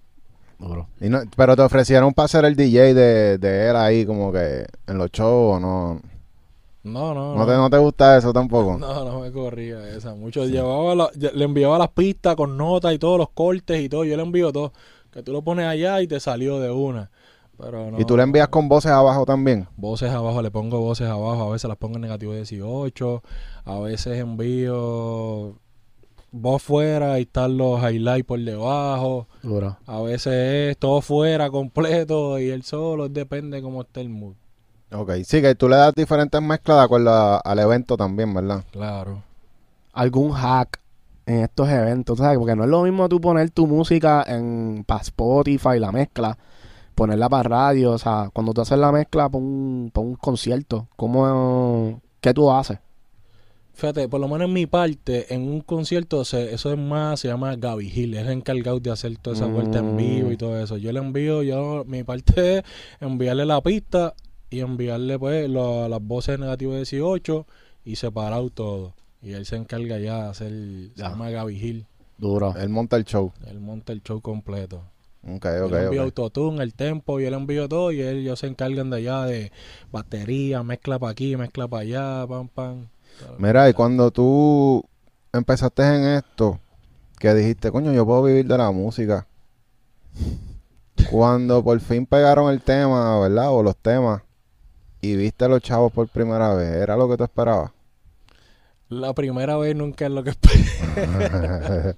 Duro. 0.58 0.88
Y 1.00 1.08
no- 1.08 1.20
pero 1.36 1.56
te 1.56 1.62
ofrecieron 1.62 2.12
para 2.12 2.28
ser 2.28 2.44
el 2.44 2.54
DJ 2.56 2.94
de, 2.94 3.38
de 3.38 3.70
él 3.70 3.76
ahí 3.76 4.04
como 4.04 4.30
que 4.32 4.66
en 4.86 4.98
los 4.98 5.10
shows 5.10 5.56
o 5.56 5.60
no. 5.60 6.00
No, 6.82 7.12
no, 7.14 7.34
¿No 7.36 7.46
te, 7.46 7.52
no 7.52 7.68
te 7.68 7.76
gusta 7.76 8.16
eso 8.16 8.32
tampoco? 8.32 8.78
No, 8.78 9.04
no 9.04 9.20
me 9.20 9.30
corría 9.30 9.86
esa. 9.94 10.14
Mucho 10.14 10.46
llevaba 10.46 10.94
la- 10.94 11.10
le 11.14 11.44
enviaba 11.44 11.78
las 11.78 11.88
pistas 11.90 12.36
con 12.36 12.56
notas 12.56 12.94
y 12.94 12.98
todos 12.98 13.18
los 13.18 13.28
cortes 13.30 13.80
y 13.82 13.88
todo. 13.88 14.04
Yo 14.04 14.16
le 14.16 14.22
envío 14.22 14.50
todo. 14.52 14.72
Que 15.10 15.22
tú 15.22 15.32
lo 15.32 15.42
pones 15.42 15.66
allá 15.66 16.00
y 16.00 16.06
te 16.06 16.20
salió 16.20 16.58
de 16.60 16.70
una. 16.70 17.10
Pero 17.60 17.90
no. 17.90 18.00
¿Y 18.00 18.04
tú 18.04 18.16
le 18.16 18.22
envías 18.22 18.48
con 18.48 18.68
voces 18.68 18.90
abajo 18.90 19.24
también? 19.26 19.66
Voces 19.76 20.10
abajo, 20.10 20.40
le 20.42 20.50
pongo 20.50 20.80
voces 20.80 21.08
abajo. 21.08 21.48
A 21.48 21.52
veces 21.52 21.68
las 21.68 21.76
pongo 21.76 21.96
en 21.96 22.02
negativo 22.02 22.32
18. 22.34 23.22
A 23.64 23.78
veces 23.80 24.18
envío 24.18 25.54
voz 26.32 26.62
fuera 26.62 27.18
y 27.18 27.22
están 27.22 27.56
los 27.56 27.80
highlights 27.82 28.24
por 28.26 28.38
debajo. 28.40 29.26
A 29.86 30.00
veces 30.00 30.70
es 30.70 30.78
todo 30.78 31.00
fuera 31.00 31.50
completo 31.50 32.38
y 32.38 32.50
él 32.50 32.62
solo. 32.62 33.08
Depende 33.08 33.60
cómo 33.62 33.82
esté 33.82 34.00
el 34.00 34.08
mood. 34.10 34.34
Ok, 34.92 35.12
sí, 35.24 35.40
que 35.40 35.54
tú 35.54 35.68
le 35.68 35.76
das 35.76 35.94
diferentes 35.94 36.40
mezclas 36.42 36.78
de 36.78 36.84
acuerdo 36.84 37.10
a- 37.10 37.36
al 37.38 37.58
evento 37.60 37.96
también, 37.96 38.34
¿verdad? 38.34 38.64
Claro. 38.72 39.22
Algún 39.92 40.32
hack 40.32 40.80
en 41.26 41.40
estos 41.44 41.68
eventos, 41.68 42.18
¿sabes? 42.18 42.38
Porque 42.38 42.56
no 42.56 42.64
es 42.64 42.70
lo 42.70 42.82
mismo 42.82 43.08
tú 43.08 43.20
poner 43.20 43.50
tu 43.50 43.66
música 43.68 44.24
en 44.26 44.82
pa' 44.84 44.98
Spotify, 44.98 45.78
la 45.78 45.92
mezcla, 45.92 46.36
ponerla 47.00 47.30
para 47.30 47.48
radio, 47.48 47.92
o 47.92 47.98
sea, 47.98 48.28
cuando 48.30 48.52
tú 48.52 48.60
haces 48.60 48.76
la 48.78 48.92
mezcla 48.92 49.26
para 49.30 49.42
un, 49.42 49.90
pa' 49.90 50.02
un 50.02 50.16
concierto, 50.16 50.86
¿cómo, 50.96 51.98
¿qué 52.20 52.34
tú 52.34 52.50
haces? 52.52 52.78
Fíjate, 53.72 54.06
por 54.06 54.20
lo 54.20 54.28
menos 54.28 54.48
en 54.48 54.52
mi 54.52 54.66
parte, 54.66 55.32
en 55.34 55.48
un 55.48 55.60
concierto, 55.62 56.22
se- 56.26 56.52
eso 56.52 56.70
es 56.74 56.78
más, 56.78 57.20
se 57.20 57.28
llama 57.28 57.56
Gaby 57.56 57.88
Gil, 57.88 58.14
es 58.14 58.26
el 58.26 58.32
encargado 58.32 58.78
de 58.80 58.90
hacer 58.90 59.16
toda 59.16 59.34
esa 59.34 59.46
vuelta 59.46 59.78
en 59.78 59.96
vivo 59.96 60.30
y 60.30 60.36
todo 60.36 60.62
eso. 60.62 60.76
Yo 60.76 60.92
le 60.92 60.98
envío, 60.98 61.42
yo, 61.42 61.84
mi 61.86 62.02
parte 62.04 62.58
es 62.58 62.64
enviarle 63.00 63.46
la 63.46 63.62
pista 63.62 64.12
y 64.50 64.60
enviarle 64.60 65.18
pues 65.18 65.48
lo- 65.48 65.88
las 65.88 66.02
voces 66.02 66.38
negativas 66.38 66.76
18 66.76 67.46
y 67.86 67.96
separado 67.96 68.50
todo. 68.50 68.92
Y 69.22 69.32
él 69.32 69.46
se 69.46 69.56
encarga 69.56 69.98
ya 69.98 70.24
de 70.24 70.28
hacer, 70.28 70.50
se 70.94 71.02
llama 71.02 71.30
Gaby 71.30 71.58
Gil, 71.58 71.86
Duro. 72.18 72.54
Él 72.58 72.68
monta 72.68 72.96
el 72.98 73.06
show. 73.06 73.32
él 73.46 73.58
monta 73.60 73.94
el 73.94 74.02
show 74.02 74.20
completo. 74.20 74.82
Ok, 75.22 75.46
yo 75.58 75.66
ok, 75.66 75.72
le 75.72 75.76
envío 75.78 76.02
ok. 76.02 76.04
autotune, 76.04 76.62
el 76.62 76.74
tempo, 76.74 77.20
y 77.20 77.24
él 77.24 77.34
envío 77.34 77.68
todo 77.68 77.92
y 77.92 78.00
él, 78.02 78.18
ellos 78.18 78.38
se 78.40 78.46
encargan 78.46 78.90
de 78.90 78.96
allá 78.98 79.24
de 79.24 79.52
batería, 79.92 80.62
mezcla 80.62 80.98
para 80.98 81.12
aquí, 81.12 81.36
mezcla 81.36 81.68
para 81.68 81.82
allá, 81.82 82.26
pam, 82.26 82.48
pam. 82.48 82.88
Mira, 83.38 83.68
y 83.68 83.72
cuando 83.72 84.10
tú 84.10 84.84
empezaste 85.32 85.82
en 85.82 86.04
esto, 86.18 86.60
que 87.18 87.34
dijiste, 87.34 87.70
coño, 87.72 87.92
yo 87.92 88.06
puedo 88.06 88.22
vivir 88.24 88.46
de 88.46 88.58
la 88.58 88.70
música. 88.70 89.26
Cuando 91.10 91.62
por 91.62 91.78
fin 91.80 92.06
pegaron 92.06 92.50
el 92.50 92.62
tema, 92.62 93.18
¿verdad? 93.20 93.50
O 93.52 93.62
los 93.62 93.76
temas, 93.76 94.22
y 95.02 95.16
viste 95.16 95.44
a 95.46 95.48
los 95.48 95.62
chavos 95.62 95.92
por 95.92 96.08
primera 96.08 96.54
vez, 96.54 96.76
¿era 96.76 96.96
lo 96.96 97.08
que 97.08 97.16
tú 97.18 97.24
esperabas? 97.24 97.72
La 98.90 99.14
primera 99.14 99.56
vez 99.56 99.74
nunca 99.76 100.06
es 100.06 100.10
lo 100.10 100.24
que 100.24 100.30
esperé. 100.30 100.58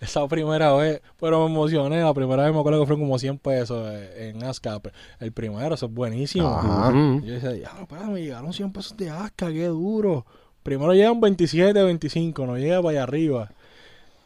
Esa 0.00 0.28
primera 0.28 0.74
vez, 0.74 1.00
pero 1.18 1.40
me 1.40 1.46
emocioné. 1.46 2.02
La 2.02 2.12
primera 2.12 2.44
vez 2.44 2.52
me 2.52 2.60
acuerdo 2.60 2.80
que 2.80 2.86
fueron 2.86 3.06
como 3.06 3.18
100 3.18 3.38
pesos 3.38 3.88
eh, 3.90 4.28
en 4.28 4.44
ASCAP. 4.44 4.88
El 5.20 5.32
primero, 5.32 5.74
eso 5.74 5.86
es 5.86 5.92
buenísimo. 5.92 6.46
Ajá. 6.46 6.92
Yo 6.92 7.32
decía, 7.32 7.56
ya, 7.56 7.70
espérate, 7.80 8.08
me 8.08 8.20
llegaron 8.20 8.52
100 8.52 8.72
pesos 8.72 8.94
de 8.94 9.08
ASCA, 9.08 9.50
qué 9.50 9.68
duro. 9.68 10.26
Primero 10.62 10.92
llegan 10.92 11.18
27, 11.18 11.82
25, 11.82 12.46
no 12.46 12.58
llega 12.58 12.82
para 12.82 12.90
allá 12.90 13.02
arriba. 13.04 13.50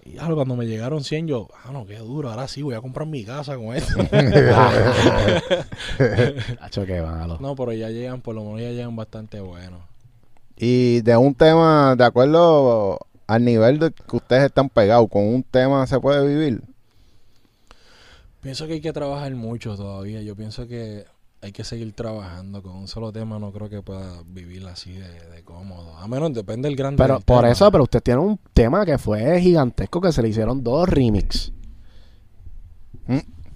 Y 0.05 0.15
ya, 0.15 0.27
cuando 0.27 0.57
me 0.57 0.67
llegaron 0.67 1.05
100, 1.05 1.29
yo, 1.29 1.47
ah, 1.65 1.71
no, 1.73 1.87
qué 1.87 1.99
duro, 1.99 2.31
ahora 2.31 2.49
sí 2.49 2.63
voy 2.63 2.75
a 2.75 2.81
comprar 2.81 3.07
mi 3.07 3.25
casa 3.25 3.57
con 3.57 3.77
esto. 3.77 3.95
Hacho, 6.61 6.85
qué 6.85 7.01
malo. 7.01 7.39
no, 7.41 7.55
pero 7.55 7.73
ya 7.75 7.91
llegan, 7.91 8.23
por 8.23 8.35
lo 8.35 8.43
menos 8.43 8.61
ya 8.61 8.71
llegan 8.71 8.97
bastante 8.97 9.39
buenos. 9.39 9.83
Y 10.59 11.03
de 11.03 11.17
un 11.17 11.35
tema, 11.35 11.95
de 11.97 12.05
acuerdo 12.05 12.99
al 13.27 13.45
nivel 13.45 13.79
de 13.79 13.93
que 13.93 14.17
ustedes 14.17 14.45
están 14.45 14.69
pegados, 14.69 15.09
con 15.09 15.23
un 15.23 15.43
tema 15.43 15.87
se 15.87 16.01
puede 16.01 16.27
vivir. 16.27 16.63
Pienso 18.41 18.67
que 18.67 18.75
hay 18.75 18.81
que 18.81 18.93
trabajar 18.93 19.33
mucho 19.35 19.77
todavía. 19.77 20.21
Yo 20.23 20.35
pienso 20.35 20.67
que 20.67 21.05
hay 21.41 21.53
que 21.53 21.63
seguir 21.63 21.93
trabajando 21.93 22.63
con 22.63 22.73
un 22.73 22.89
solo 22.89 23.13
tema. 23.13 23.39
No 23.39 23.53
creo 23.53 23.69
que 23.69 23.83
pueda 23.83 24.23
vivir 24.27 24.67
así 24.67 24.93
de, 24.95 25.09
de 25.31 25.45
cómodo. 25.45 25.97
A 25.97 26.09
menos 26.09 26.35
depende 26.35 26.69
del 26.69 26.77
grande. 26.77 26.99
Pero 27.03 27.15
del 27.15 27.23
por 27.25 27.43
tema. 27.43 27.53
eso, 27.53 27.71
pero 27.71 27.85
usted 27.85 28.03
tiene 28.03 28.21
un 28.21 28.39
tema 28.53 28.85
que 28.85 28.99
fue 28.99 29.41
gigantesco 29.41 30.01
que 30.01 30.13
se 30.13 30.23
le 30.23 30.29
hicieron 30.29 30.63
dos 30.65 30.89
remix. 30.89 31.53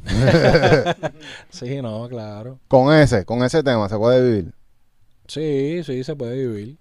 Sí, 1.50 1.80
no, 1.80 2.09
claro. 2.09 2.59
Con 2.68 2.92
ese, 2.94 3.24
con 3.24 3.44
ese 3.44 3.62
tema 3.62 3.88
se 3.88 3.96
puede 3.96 4.22
vivir. 4.22 4.55
Sí, 5.28 5.82
sí, 5.84 6.03
se 6.05 6.16
puede 6.16 6.46
vivir. 6.46 6.78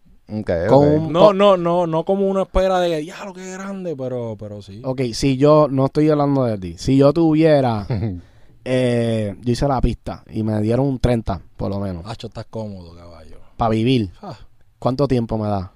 Con 0.70 0.88
un- 0.88 1.12
No, 1.14 1.34
no, 1.34 1.58
no, 1.58 1.86
no 1.88 2.06
como 2.06 2.28
una 2.28 2.44
espera 2.44 2.80
de 2.80 3.04
ya 3.06 3.26
lo 3.26 3.34
que 3.34 3.42
es 3.52 3.58
grande, 3.58 3.96
pero, 3.96 4.36
pero 4.40 4.62
sí. 4.62 4.82
Ok, 4.86 5.02
si 5.14 5.36
yo, 5.38 5.68
no 5.70 5.86
estoy 5.88 6.10
hablando 6.10 6.46
de 6.46 6.58
ti, 6.58 6.76
si 6.78 6.96
yo 6.98 7.12
tuviera, 7.14 7.86
eh, 8.66 9.36
yo 9.42 9.52
hice 9.52 9.68
la 9.68 9.82
pista 9.82 10.24
y 10.30 10.44
me 10.44 10.62
dieron 10.62 10.86
un 10.86 11.00
30, 11.00 11.42
por 11.58 11.70
lo 11.70 11.80
menos, 11.80 12.06
Hacho, 12.06 12.28
estás 12.28 12.46
cómodo, 12.50 12.96
caballo. 12.96 13.38
para 13.58 13.70
vivir, 13.72 14.12
Ah, 14.22 14.38
¿cuánto 14.80 15.08
tiempo 15.08 15.38
me 15.38 15.48
da? 15.48 15.72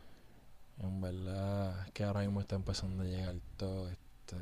en 0.82 1.02
verdad, 1.02 1.86
es 1.88 1.92
que 1.94 2.04
ahora 2.04 2.22
mismo 2.22 2.42
está 2.42 2.56
empezando 2.56 3.02
a 3.04 3.06
llegar 3.08 3.34
todo 3.58 3.90
este. 3.90 4.36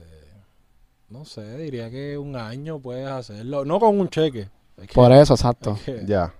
No 1.10 1.26
sé, 1.26 1.58
diría 1.58 1.90
que 1.92 2.18
un 2.18 2.36
año 2.36 2.80
puedes 2.80 3.08
hacerlo. 3.08 3.64
No 3.66 3.80
con 3.80 4.00
un 4.00 4.10
cheque. 4.10 4.50
Es 4.78 4.88
que- 4.88 4.94
Por 4.94 5.12
eso, 5.12 5.36
exacto. 5.36 5.74
es 5.74 5.82
que- 5.84 6.06
Ya. 6.06 6.34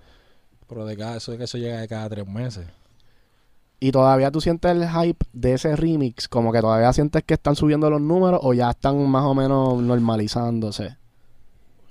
Pero 0.68 0.86
de 0.86 0.98
cada, 0.98 1.18
eso 1.18 1.32
eso 1.34 1.58
llega 1.58 1.80
de 1.80 1.88
cada 1.88 2.10
tres 2.10 2.28
meses. 2.28 2.66
Y 3.84 3.92
todavía 3.92 4.32
tú 4.32 4.40
sientes 4.40 4.72
el 4.72 4.88
hype 4.90 5.26
de 5.34 5.56
ese 5.56 5.76
remix, 5.76 6.30
como 6.30 6.54
que 6.54 6.62
todavía 6.62 6.94
sientes 6.94 7.22
que 7.26 7.34
están 7.34 7.58
subiendo 7.58 7.90
los 7.90 8.00
números 8.00 8.40
o 8.42 8.54
ya 8.54 8.70
están 8.70 9.10
más 9.10 9.26
o 9.26 9.36
menos 9.36 9.82
normalizándose. 9.82 10.96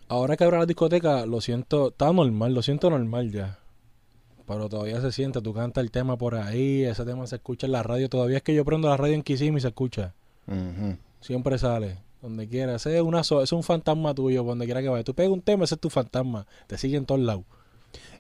Ahora 0.09 0.39
que 0.39 0.45
abro 0.45 0.59
la 0.59 0.65
discoteca, 0.65 1.27
lo 1.27 1.43
siento, 1.43 1.89
está 1.89 2.11
normal, 2.11 2.55
lo 2.55 2.63
siento 2.63 2.89
normal 2.89 3.31
ya. 3.31 3.59
Pero 4.47 4.71
todavía 4.71 5.03
se 5.03 5.13
siente, 5.13 5.43
tú 5.43 5.53
cantas 5.53 5.85
el 5.85 5.91
tema 5.91 6.17
por 6.17 6.35
ahí, 6.35 6.83
ese 6.83 7.05
tema 7.05 7.27
se 7.27 7.37
escucha 7.37 7.67
en 7.67 7.73
la 7.73 7.83
radio. 7.83 8.09
Todavía 8.09 8.39
es 8.39 8.43
que 8.43 8.55
yo 8.55 8.65
prendo 8.65 8.89
la 8.89 8.97
radio 8.97 9.13
en 9.13 9.23
Kissimmee 9.23 9.59
y 9.59 9.61
se 9.61 9.69
escucha. 9.69 10.15
Siempre 11.21 11.59
sale, 11.59 11.99
donde 12.23 12.49
quiera. 12.49 12.77
Ese 12.77 12.97
es, 12.97 13.03
una 13.03 13.21
es 13.21 13.53
un 13.53 13.63
fantasma 13.63 14.15
tuyo, 14.15 14.45
donde 14.45 14.65
quiera 14.65 14.81
que 14.81 14.89
vaya. 14.89 15.05
Tú 15.05 15.13
pegas 15.13 15.31
un 15.31 15.43
tema, 15.43 15.65
ese 15.65 15.75
es 15.75 15.81
tu 15.83 15.91
fantasma. 15.91 16.47
Te 16.69 16.79
sigue 16.79 16.97
en 16.97 17.05
todos 17.05 17.21
lados. 17.21 17.45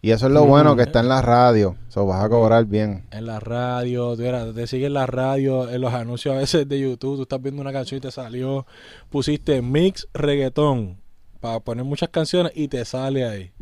Y 0.00 0.10
eso 0.10 0.26
es 0.26 0.32
lo 0.32 0.44
bueno 0.46 0.74
que 0.74 0.82
está 0.82 1.00
en 1.00 1.08
la 1.08 1.22
radio. 1.22 1.76
Eso 1.88 2.04
vas 2.06 2.24
a 2.24 2.28
cobrar 2.28 2.64
bien. 2.64 3.04
En 3.12 3.26
la 3.26 3.38
radio, 3.38 4.16
tú 4.16 4.22
eras- 4.22 4.52
te 4.54 4.66
sigue 4.66 4.86
en 4.86 4.94
la 4.94 5.06
radio, 5.06 5.70
en 5.70 5.80
los 5.80 5.94
anuncios 5.94 6.34
a 6.34 6.38
veces 6.38 6.68
de 6.68 6.80
YouTube. 6.80 7.16
Tú 7.16 7.22
estás 7.22 7.40
viendo 7.40 7.60
una 7.62 7.72
canción 7.72 7.98
y 7.98 8.00
te 8.00 8.10
salió, 8.10 8.66
pusiste 9.10 9.62
mix 9.62 10.08
reggaetón 10.12 10.96
para 11.40 11.60
poner 11.60 11.84
muchas 11.84 12.08
canciones 12.08 12.52
y 12.54 12.66
te 12.68 12.84
sale 12.84 13.24
ahí. 13.24 13.52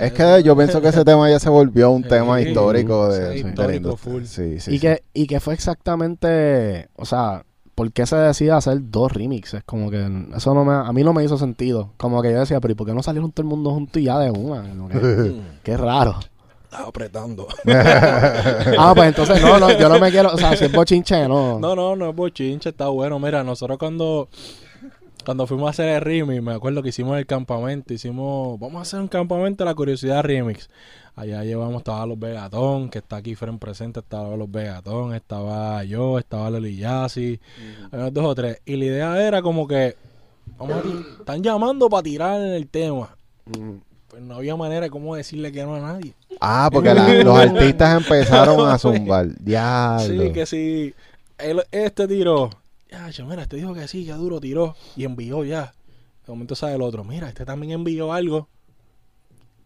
Es 0.00 0.12
que 0.12 0.42
yo 0.42 0.56
pienso 0.56 0.80
que 0.80 0.88
ese 0.88 1.04
tema 1.04 1.30
ya 1.30 1.38
se 1.38 1.48
volvió 1.48 1.90
un 1.90 2.02
Sí, 2.02 2.08
tema 2.08 2.40
histórico 2.40 3.08
de, 3.12 3.36
sí, 3.38 3.42
de 3.42 3.48
histórico 3.50 3.76
industria. 3.90 4.12
full. 4.12 4.24
Sí, 4.24 4.60
sí, 4.60 4.70
y, 4.72 4.74
sí. 4.74 4.80
que, 4.80 5.02
y 5.14 5.26
que 5.26 5.40
fue 5.40 5.54
exactamente, 5.54 6.88
o 6.96 7.04
sea, 7.04 7.44
¿por 7.80 7.92
qué 7.92 8.04
se 8.04 8.14
decide 8.14 8.50
hacer 8.50 8.78
dos 8.90 9.10
remixes? 9.10 9.64
Como 9.64 9.90
que 9.90 10.06
eso 10.36 10.52
no 10.52 10.66
me, 10.66 10.74
a 10.74 10.92
mí 10.92 11.02
no 11.02 11.14
me 11.14 11.24
hizo 11.24 11.38
sentido. 11.38 11.94
Como 11.96 12.20
que 12.20 12.30
yo 12.30 12.38
decía, 12.38 12.60
pero 12.60 12.72
¿y 12.72 12.74
por 12.74 12.86
qué 12.86 12.92
no 12.92 13.02
salieron 13.02 13.32
todo 13.32 13.42
el 13.42 13.48
mundo 13.48 13.70
juntos 13.70 14.02
y 14.02 14.04
ya 14.04 14.18
de 14.18 14.30
una? 14.30 14.64
Que, 14.90 15.40
qué 15.62 15.78
raro. 15.78 16.16
estaba 16.64 16.88
apretando. 16.88 17.48
Ah, 18.78 18.92
pues 18.94 19.08
entonces 19.08 19.40
no, 19.40 19.58
no, 19.58 19.72
yo 19.78 19.88
no 19.88 19.98
me 19.98 20.10
quiero, 20.10 20.30
o 20.30 20.36
sea, 20.36 20.54
si 20.58 20.66
es 20.66 20.72
bochinche, 20.72 21.26
no. 21.26 21.58
No, 21.58 21.74
no, 21.74 21.96
no 21.96 22.10
es 22.10 22.14
bochinche, 22.14 22.68
está 22.68 22.88
bueno. 22.88 23.18
Mira, 23.18 23.42
nosotros 23.44 23.78
cuando, 23.78 24.28
cuando 25.24 25.46
fuimos 25.46 25.68
a 25.68 25.70
hacer 25.70 25.88
el 25.88 26.02
remix, 26.02 26.42
me 26.42 26.52
acuerdo 26.52 26.82
que 26.82 26.90
hicimos 26.90 27.16
el 27.16 27.24
campamento, 27.24 27.94
hicimos, 27.94 28.60
vamos 28.60 28.76
a 28.80 28.82
hacer 28.82 29.00
un 29.00 29.08
campamento 29.08 29.64
de 29.64 29.70
la 29.70 29.74
curiosidad 29.74 30.22
remix. 30.22 30.68
Allá 31.16 31.44
llevamos, 31.44 31.78
estaba 31.78 32.06
los 32.06 32.18
Vegatón, 32.18 32.88
que 32.88 32.98
está 32.98 33.16
aquí 33.16 33.34
frente 33.34 33.58
presente, 33.58 34.00
estaba 34.00 34.36
los 34.36 34.50
Vegatón, 34.50 35.14
estaba 35.14 35.84
yo, 35.84 36.18
estaba 36.18 36.50
Lely 36.50 36.76
Yassi, 36.76 37.40
había 37.92 38.10
dos 38.10 38.24
o 38.24 38.34
tres. 38.34 38.60
Y 38.64 38.76
la 38.76 38.84
idea 38.86 39.22
era 39.26 39.42
como 39.42 39.66
que, 39.66 39.96
vamos 40.58 40.76
a 40.78 40.82
ti- 40.82 41.04
están 41.18 41.42
llamando 41.42 41.88
para 41.90 42.02
tirar 42.02 42.40
en 42.40 42.52
el 42.52 42.66
tema. 42.68 43.16
Mm. 43.46 43.78
Pues 44.08 44.22
no 44.22 44.34
había 44.36 44.56
manera 44.56 44.80
de 44.82 44.90
cómo 44.90 45.14
decirle 45.14 45.52
que 45.52 45.62
no 45.64 45.74
a 45.76 45.80
nadie. 45.80 46.14
Ah, 46.40 46.68
porque 46.72 46.94
la- 46.94 47.22
los 47.22 47.38
artistas 47.38 48.02
empezaron 48.02 48.68
a 48.68 48.78
zumbar. 48.78 49.28
Diablo. 49.38 50.24
Sí, 50.24 50.32
que 50.32 50.46
si 50.46 50.94
él- 51.38 51.62
este 51.70 52.08
tiró, 52.08 52.50
ya, 52.90 53.08
mira, 53.24 53.42
este 53.42 53.56
dijo 53.56 53.74
que 53.74 53.86
sí, 53.88 54.04
que 54.06 54.12
duro 54.12 54.40
tiró 54.40 54.74
y 54.96 55.04
envió 55.04 55.44
ya. 55.44 55.74
De 56.26 56.32
momento 56.32 56.54
sale 56.54 56.74
el 56.76 56.82
otro, 56.82 57.04
mira, 57.04 57.28
este 57.28 57.44
también 57.44 57.72
envió 57.72 58.12
algo. 58.12 58.48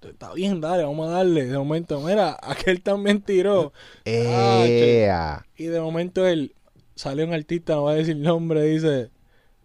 Está 0.09 0.33
bien, 0.33 0.61
dale, 0.61 0.85
vamos 0.85 1.09
a 1.09 1.13
darle. 1.13 1.47
De 1.47 1.59
momento, 1.59 2.01
mira, 2.01 2.37
aquel 2.43 2.83
también 2.83 3.21
tiró. 3.23 3.73
Ea. 4.05 5.45
Y 5.57 5.65
de 5.65 5.81
momento 5.81 6.27
él 6.27 6.55
sale 6.95 7.25
un 7.25 7.33
artista, 7.33 7.75
no 7.75 7.85
va 7.85 7.93
a 7.93 7.97
decir 7.97 8.17
nombre, 8.17 8.63
dice, 8.63 9.11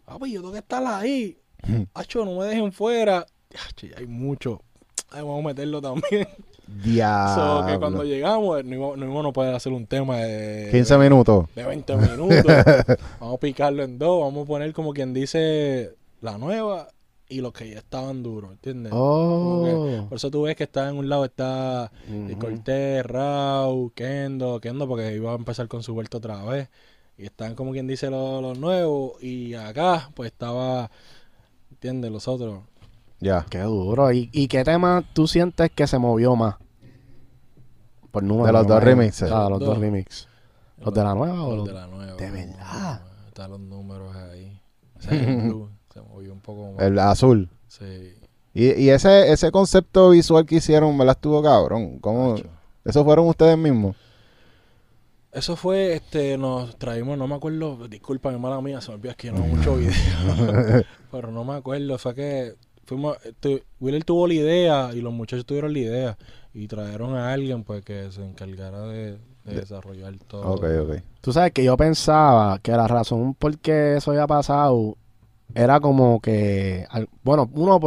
papi, 0.06 0.32
yo 0.32 0.42
tengo 0.42 0.54
que 0.54 0.60
estar 0.60 0.84
ahí. 0.86 1.38
Acho, 1.94 2.26
no 2.26 2.40
me 2.40 2.46
dejen 2.46 2.72
fuera. 2.72 3.26
Ya, 3.50 3.60
che, 3.76 3.92
hay 3.98 4.08
mucho. 4.08 4.62
Ay, 5.12 5.22
vamos 5.22 5.44
a 5.44 5.48
meterlo 5.48 5.82
también. 5.82 6.28
So, 6.70 7.66
que 7.66 7.80
cuando 7.80 8.04
Diablo. 8.04 8.04
llegamos, 8.04 8.64
no 8.64 8.76
íbamos, 8.76 8.98
no 8.98 9.06
íbamos 9.06 9.26
a 9.26 9.32
poder 9.32 9.56
hacer 9.56 9.74
un 9.74 9.88
tema 9.88 10.18
de... 10.18 10.70
15 10.70 10.98
minutos. 11.00 11.48
de 11.56 11.66
20 11.66 11.96
minutos. 11.96 12.46
vamos 13.20 13.36
a 13.36 13.40
picarlo 13.40 13.84
en 13.84 13.98
dos. 13.98 14.22
Vamos 14.22 14.44
a 14.44 14.48
poner 14.48 14.72
como 14.74 14.94
quien 14.94 15.12
dice 15.12 15.96
la 16.22 16.38
nueva 16.38 16.90
y 17.30 17.42
los 17.42 17.54
que 17.54 17.70
ya 17.70 17.78
estaban 17.78 18.24
duros, 18.24 18.52
¿entiendes? 18.52 18.92
Oh. 18.96 20.06
por 20.10 20.16
eso 20.18 20.32
tú 20.32 20.42
ves 20.44 20.56
que 20.56 20.64
está 20.64 20.90
en 20.90 20.98
un 20.98 21.08
lado 21.10 21.26
está 21.26 21.92
eh, 22.08 22.30
Ujú. 22.32 22.40
Cortés, 22.40 23.06
Rau, 23.06 23.92
Kendo, 23.96 24.60
Kendo 24.60 24.88
porque 24.88 25.16
iba 25.16 25.32
a 25.32 25.36
empezar 25.36 25.68
con 25.68 25.84
su 25.84 25.94
vuelta 25.94 26.18
otra 26.18 26.44
vez. 26.44 26.70
Y 27.18 27.26
están 27.26 27.54
como 27.56 27.72
quien 27.72 27.86
dice 27.86 28.10
los, 28.10 28.42
los 28.42 28.58
nuevos. 28.58 29.22
Y 29.22 29.54
acá 29.54 30.10
pues 30.16 30.32
estaba, 30.32 30.90
¿entiendes? 31.70 32.12
Los 32.12 32.28
otros. 32.28 32.62
Ya. 33.20 33.46
Qué 33.50 33.60
duro. 33.60 34.12
¿Y, 34.12 34.30
¿Y 34.32 34.48
qué 34.48 34.64
tema 34.64 35.04
tú 35.14 35.28
sientes 35.28 35.70
que 35.72 35.86
se 35.86 36.00
movió 36.00 36.36
más? 36.38 36.56
Por 38.12 38.24
número. 38.24 38.48
De 38.48 38.54
los 38.54 38.64
dos 38.68 38.78
imagino. 38.78 38.96
remixes. 39.02 39.32
Ah, 39.32 39.48
los 39.50 39.60
Dos. 39.60 39.70
dos 39.70 39.78
remixes. 39.80 40.28
¿Los 40.78 40.94
de 40.94 41.04
la 41.04 41.14
nueva 41.14 41.44
o 41.44 41.56
Los 41.58 41.68
de 41.68 41.74
la 41.74 41.88
nueva. 41.88 42.16
de 42.16 42.32
verdad? 42.32 43.02
Están 43.28 43.52
los 43.52 43.60
números 43.60 44.16
ahí. 44.16 44.60
El 45.10 45.36
blue. 45.44 45.70
Se 45.94 46.02
movió 46.02 46.34
un 46.34 46.40
poco 46.40 46.74
más. 46.74 46.82
El 46.82 47.00
azul. 47.00 47.50
Sí. 47.68 48.14
Y, 48.54 48.74
y 48.74 48.90
ese, 48.90 49.32
ese 49.32 49.52
concepto 49.52 50.10
visual 50.10 50.46
que 50.46 50.56
hicieron, 50.56 50.98
¿verdad? 50.98 51.16
Estuvo 51.16 51.42
cabrón. 51.42 52.00
¿Cómo? 52.00 52.36
¿Eso 52.86 53.04
fueron 53.04 53.28
ustedes 53.28 53.58
mismos? 53.58 53.96
Eso 55.32 55.56
fue, 55.56 55.94
este, 55.94 56.38
nos 56.38 56.76
traímos, 56.78 57.16
no 57.16 57.28
me 57.28 57.36
acuerdo, 57.36 57.88
disculpa, 57.88 58.32
mi 58.32 58.40
mala 58.40 58.62
mía, 58.62 58.82
se 58.82 58.90
me 58.90 58.96
olvidó, 58.96 59.12
es 59.12 59.18
que 59.18 59.28
yo 59.28 59.34
no 59.34 59.42
mucho 59.42 59.76
video, 59.78 59.92
pero 61.12 61.32
no 61.32 61.44
me 61.44 61.54
acuerdo, 61.54 62.00
fue 62.00 62.16
que 62.16 62.56
fuimos, 62.86 63.16
este, 63.24 63.64
Wheeler 63.80 64.04
tuvo 64.04 64.26
la 64.28 64.34
idea 64.34 64.90
y 64.92 65.02
los 65.02 65.14
muchachos 65.14 65.46
tuvieron 65.46 65.72
la 65.72 65.80
idea 65.80 66.18
y 66.52 66.68
trajeron 66.68 67.16
a 67.16 67.32
alguien 67.32 67.64
pues 67.64 67.86
que 67.86 68.12
se 68.12 68.26
encargara 68.26 68.82
de, 68.88 69.20
de 69.46 69.56
desarrollar 69.56 70.16
todo. 70.28 70.42
Ok, 70.42 70.64
ok. 70.82 71.04
Tú 71.22 71.32
sabes 71.32 71.52
que 71.52 71.64
yo 71.64 71.78
pensaba 71.78 72.58
que 72.58 72.72
la 72.72 72.88
razón 72.88 73.36
por 73.36 73.60
qué 73.60 73.98
eso 73.98 74.10
había 74.10 74.26
pasado 74.26 74.98
era 75.56 75.80
como 75.80 76.20
que, 76.20 76.86
bueno, 77.24 77.50
uno 77.54 77.80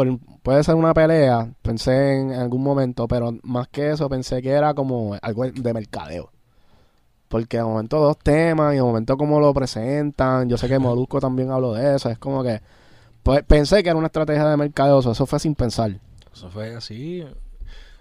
puede 0.43 0.65
ser 0.65 0.75
una 0.75 0.95
pelea, 0.95 1.53
pensé 1.63 2.21
en 2.21 2.33
algún 2.33 2.63
momento, 2.63 3.07
pero 3.07 3.33
más 3.43 3.69
que 3.69 3.91
eso 3.91 4.09
pensé 4.09 4.43
que 4.43 4.51
era 4.51 4.75
como 4.75 5.17
algo 5.21 5.45
de 5.47 5.75
mercadeo. 5.75 6.31
Porque 7.29 7.59
de 7.59 7.65
momento 7.65 7.99
dos 7.99 8.19
temas 8.19 8.75
y 8.75 8.77
de 8.77 8.83
momento 8.83 9.17
como 9.17 9.41
lo 9.41 9.55
presentan, 9.55 10.49
yo 10.49 10.59
sé 10.59 10.69
que 10.69 10.79
Molusco 10.81 11.21
también 11.21 11.51
habló 11.51 11.75
de 11.75 11.97
eso, 11.97 12.11
es 12.11 12.19
como 12.19 12.43
que 12.43 12.61
pues, 13.23 13.43
pensé 13.45 13.83
que 13.83 13.89
era 13.89 13.99
una 13.99 14.09
estrategia 14.09 14.49
de 14.49 14.57
mercadeo, 14.57 14.99
eso 14.99 15.27
fue 15.27 15.39
sin 15.39 15.55
pensar. 15.55 15.99
Eso 16.33 16.51
fue 16.51 16.75
así. 16.75 17.25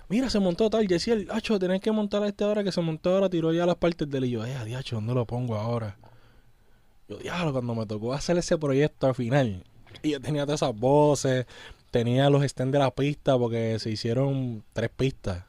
Mira, 0.09 0.29
se 0.29 0.39
montó 0.39 0.69
tal, 0.69 0.87
decía 0.87 1.13
el 1.13 1.29
hacho, 1.31 1.57
tenés 1.59 1.79
que 1.79 1.91
montar 1.91 2.23
a 2.23 2.27
esta 2.27 2.47
hora 2.47 2.63
que 2.63 2.71
se 2.71 2.81
montó 2.81 3.11
ahora, 3.11 3.29
tiró 3.29 3.53
ya 3.53 3.65
las 3.65 3.75
partes 3.75 4.09
del 4.09 4.25
y 4.25 4.31
yo, 4.31 4.45
eh, 4.45 4.55
diacho, 4.65 4.97
¿dónde 4.97 5.13
lo 5.13 5.25
pongo 5.25 5.55
ahora? 5.55 5.97
Yo, 7.11 7.17
diablo, 7.17 7.51
cuando 7.51 7.75
me 7.75 7.85
tocó 7.85 8.13
hacer 8.13 8.37
ese 8.37 8.57
proyecto 8.57 9.07
al 9.07 9.15
final, 9.15 9.65
y 10.01 10.11
yo 10.11 10.21
tenía 10.21 10.45
todas 10.45 10.61
esas 10.61 10.73
voces, 10.73 11.45
tenía 11.91 12.29
los 12.29 12.41
stands 12.43 12.71
de 12.71 12.79
la 12.79 12.91
pista, 12.91 13.37
porque 13.37 13.79
se 13.79 13.89
hicieron 13.89 14.63
tres 14.71 14.89
pistas. 14.89 15.43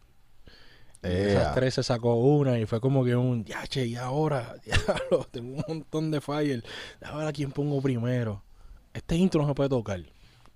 De 1.02 1.32
esas 1.32 1.54
tres 1.54 1.74
se 1.74 1.82
sacó 1.84 2.16
una 2.16 2.58
y 2.58 2.66
fue 2.66 2.80
como 2.80 3.04
que 3.04 3.14
un, 3.14 3.44
ya, 3.44 3.64
che, 3.68 3.86
y 3.86 3.94
ahora, 3.94 4.56
diablo, 4.64 5.28
tengo 5.30 5.54
un 5.54 5.64
montón 5.68 6.10
de 6.10 6.20
fire. 6.20 6.64
A 7.00 7.16
ver 7.16 7.28
a 7.28 7.32
quién 7.32 7.52
pongo 7.52 7.80
primero. 7.80 8.42
Este 8.92 9.14
intro 9.14 9.42
no 9.42 9.48
se 9.48 9.54
puede 9.54 9.68
tocar. 9.68 10.00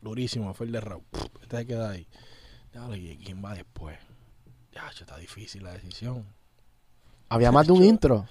Durísimo, 0.00 0.54
fue 0.54 0.66
el 0.66 0.72
de 0.72 0.80
Raúl. 0.80 1.04
Este 1.40 1.56
se 1.56 1.66
queda 1.66 1.90
ahí. 1.90 2.08
Diablo, 2.72 2.96
¿y 2.96 3.16
quién 3.16 3.44
va 3.44 3.54
después? 3.54 3.96
Ya, 4.72 4.90
che, 4.90 5.04
está 5.04 5.16
difícil 5.16 5.62
la 5.62 5.72
decisión. 5.72 6.26
Había 7.28 7.52
más 7.52 7.66
de 7.66 7.72
un 7.72 7.84
intro 7.84 8.26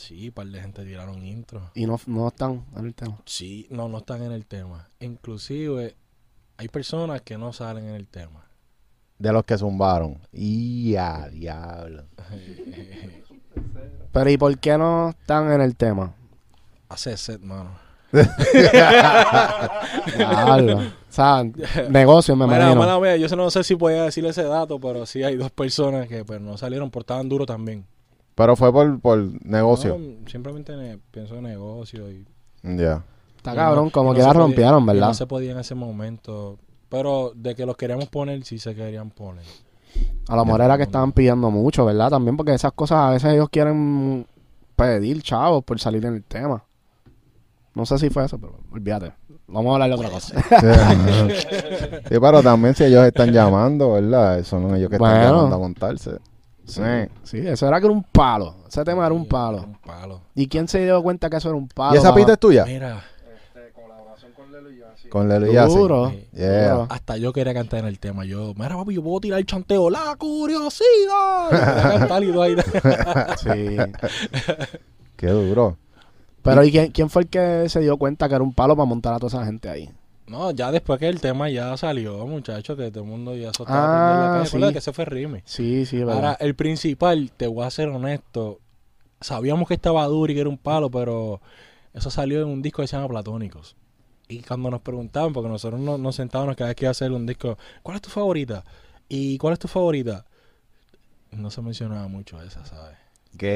Sí, 0.00 0.28
un 0.28 0.32
par 0.34 0.46
de 0.46 0.58
gente 0.60 0.82
tiraron 0.82 1.22
intro. 1.26 1.70
y 1.74 1.84
no, 1.84 2.00
no 2.06 2.28
están 2.28 2.64
en 2.74 2.86
el 2.86 2.94
tema. 2.94 3.18
Sí, 3.26 3.66
no, 3.70 3.86
no 3.86 3.98
están 3.98 4.22
en 4.22 4.32
el 4.32 4.46
tema. 4.46 4.88
Inclusive, 4.98 5.94
hay 6.56 6.68
personas 6.68 7.20
que 7.20 7.36
no 7.36 7.52
salen 7.52 7.84
en 7.84 7.94
el 7.94 8.08
tema. 8.08 8.46
De 9.18 9.30
los 9.30 9.44
que 9.44 9.58
zumbaron. 9.58 10.18
Y 10.32 10.96
a 10.96 11.28
diablo. 11.28 12.06
Pero 14.10 14.30
¿y 14.30 14.38
por 14.38 14.58
qué 14.58 14.78
no 14.78 15.10
están 15.10 15.52
en 15.52 15.60
el 15.60 15.76
tema? 15.76 16.14
Hace 16.88 17.14
set, 17.18 17.42
mano. 17.42 17.78
Diablo. 20.16 20.78
o 20.78 20.82
sea, 21.10 21.44
negocio 21.90 22.34
me 22.36 22.46
Mira, 22.46 22.72
imagino. 22.72 23.16
yo 23.16 23.36
no 23.36 23.50
sé 23.50 23.62
si 23.64 23.76
podía 23.76 24.04
decir 24.04 24.24
ese 24.24 24.44
dato, 24.44 24.80
pero 24.80 25.04
sí 25.04 25.22
hay 25.22 25.36
dos 25.36 25.50
personas 25.50 26.08
que 26.08 26.24
pues, 26.24 26.40
no 26.40 26.56
salieron, 26.56 26.90
pero 26.90 27.02
estaban 27.02 27.28
duros 27.28 27.46
también. 27.46 27.84
Pero 28.40 28.56
fue 28.56 28.72
por, 28.72 28.98
por 29.00 29.18
negocio. 29.44 29.98
No, 29.98 30.26
simplemente 30.28 30.74
ne- 30.74 30.98
pienso 31.10 31.34
en 31.36 31.42
negocio 31.42 32.10
y... 32.10 32.24
Ya. 32.62 33.04
Está 33.36 33.54
cabrón, 33.54 33.86
no- 33.86 33.90
como 33.90 34.14
que 34.14 34.22
la 34.22 34.32
rompieron, 34.32 34.86
¿verdad? 34.86 35.08
No 35.08 35.14
se 35.14 35.26
podía 35.26 35.52
en 35.52 35.58
ese 35.58 35.74
momento. 35.74 36.56
Pero 36.88 37.32
de 37.34 37.54
que 37.54 37.66
los 37.66 37.76
queríamos 37.76 38.08
poner, 38.08 38.42
sí 38.44 38.58
se 38.58 38.74
querían 38.74 39.10
poner. 39.10 39.44
A 40.28 40.36
lo 40.36 40.44
mejor 40.46 40.62
era 40.62 40.78
que 40.78 40.84
estaban 40.84 41.12
pidiendo 41.12 41.50
mucho, 41.50 41.84
¿verdad? 41.84 42.08
También 42.08 42.36
porque 42.36 42.54
esas 42.54 42.72
cosas 42.72 42.98
a 42.98 43.10
veces 43.10 43.32
ellos 43.34 43.48
quieren 43.50 44.26
pedir 44.74 45.20
chavos 45.22 45.62
por 45.62 45.78
salir 45.78 46.04
en 46.06 46.14
el 46.14 46.24
tema. 46.24 46.64
No 47.74 47.84
sé 47.84 47.98
si 47.98 48.08
fue 48.08 48.24
eso, 48.24 48.38
pero 48.38 48.58
olvídate. 48.72 49.12
Vamos 49.48 49.70
a 49.70 49.74
hablar 49.74 49.88
de 49.90 49.94
otra 49.96 50.08
cosa. 50.10 50.34
Sí, 52.08 52.16
pero 52.20 52.42
también 52.42 52.74
si 52.74 52.84
ellos 52.84 53.04
están 53.06 53.30
llamando, 53.32 53.92
¿verdad? 53.92 54.42
Son 54.44 54.74
ellos 54.74 54.88
que 54.88 54.96
están 54.96 55.12
Bueno. 55.20 55.36
llamando 55.36 55.56
a 55.56 55.58
montarse. 55.58 56.12
Sí, 56.64 56.82
sí, 57.24 57.38
eso 57.38 57.66
era 57.66 57.80
que 57.80 57.86
era 57.86 57.94
un 57.94 58.04
palo. 58.04 58.56
Ese 58.68 58.84
tema 58.84 59.04
era 59.06 59.14
un 59.14 59.26
palo. 59.26 59.64
Un 59.64 59.74
palo. 59.78 60.20
¿Y 60.34 60.46
quién 60.46 60.68
se 60.68 60.84
dio 60.84 61.02
cuenta 61.02 61.28
que 61.28 61.36
eso 61.36 61.48
era 61.48 61.58
un 61.58 61.68
palo? 61.68 61.94
¿Y 61.94 61.98
esa 61.98 62.14
pista 62.14 62.34
es 62.34 62.38
tuya? 62.38 62.64
Mira, 62.64 63.02
Con 65.10 65.28
Lelo 65.28 65.46
y. 65.46 65.56
Duro. 65.56 66.12
Yeah. 66.32 66.72
duro. 66.72 66.86
hasta 66.88 67.16
yo 67.16 67.32
quería 67.32 67.52
cantar 67.52 67.80
en 67.80 67.86
el 67.86 67.98
tema. 67.98 68.24
Yo, 68.24 68.54
mira, 68.54 68.76
papi, 68.76 68.94
yo 68.94 69.02
puedo 69.02 69.20
tirar 69.20 69.40
el 69.40 69.46
chanteo. 69.46 69.90
¡La 69.90 70.14
curiosidad! 70.16 71.50
Yo 71.50 71.58
quería 71.58 71.82
cantar 71.98 72.22
y 72.22 72.32
todo 72.32 72.42
ahí. 72.42 72.56
Sí. 73.38 73.76
Qué 75.16 75.26
duro. 75.26 75.76
Pero 76.42 76.64
¿y 76.64 76.70
quién, 76.70 76.92
quién 76.92 77.10
fue 77.10 77.22
el 77.22 77.28
que 77.28 77.68
se 77.68 77.80
dio 77.80 77.96
cuenta 77.98 78.28
que 78.28 78.36
era 78.36 78.44
un 78.44 78.54
palo 78.54 78.76
para 78.76 78.86
montar 78.86 79.14
a 79.14 79.18
toda 79.18 79.28
esa 79.28 79.44
gente 79.44 79.68
ahí? 79.68 79.90
No, 80.30 80.52
ya 80.52 80.70
después 80.70 81.00
que 81.00 81.08
el 81.08 81.20
tema 81.20 81.50
ya 81.50 81.76
salió, 81.76 82.24
muchachos, 82.26 82.76
que 82.76 82.90
todo 82.92 83.02
el 83.02 83.10
mundo 83.10 83.34
ya 83.34 83.52
se 83.52 83.62
estaba 83.64 84.22
Ah, 84.22 84.26
la 84.28 84.32
calle. 84.34 84.46
sí. 84.46 84.52
Recuerda 84.54 84.72
que 84.72 84.78
ese 84.78 84.92
fue 84.92 85.04
Rime. 85.04 85.42
Sí, 85.44 85.84
sí, 85.86 85.98
¿verdad? 85.98 86.14
Ahora, 86.14 86.32
el 86.40 86.54
principal, 86.54 87.32
te 87.36 87.48
voy 87.48 87.64
a 87.66 87.70
ser 87.70 87.88
honesto, 87.88 88.60
sabíamos 89.20 89.66
que 89.66 89.74
estaba 89.74 90.04
duro 90.06 90.30
y 90.30 90.34
que 90.36 90.40
era 90.42 90.48
un 90.48 90.56
palo, 90.58 90.88
pero 90.90 91.40
eso 91.92 92.10
salió 92.10 92.40
en 92.42 92.48
un 92.48 92.62
disco 92.62 92.80
que 92.80 92.86
se 92.88 92.96
llama 92.96 93.08
Platónicos. 93.08 93.74
Y 94.28 94.42
cuando 94.42 94.70
nos 94.70 94.80
preguntaban, 94.82 95.32
porque 95.32 95.48
nosotros 95.48 95.80
nos, 95.80 95.98
nos 95.98 96.14
sentábamos 96.14 96.54
cada 96.54 96.68
vez 96.68 96.76
que 96.76 96.84
iba 96.84 96.90
a 96.90 96.92
hacer 96.92 97.10
un 97.10 97.26
disco, 97.26 97.58
¿cuál 97.82 97.96
es 97.96 98.02
tu 98.02 98.10
favorita? 98.10 98.64
¿Y 99.08 99.36
cuál 99.38 99.54
es 99.54 99.58
tu 99.58 99.66
favorita? 99.66 100.24
No 101.32 101.50
se 101.50 101.60
mencionaba 101.60 102.06
mucho 102.06 102.40
esa, 102.40 102.64
¿sabes? 102.64 102.96
Que... 103.36 103.46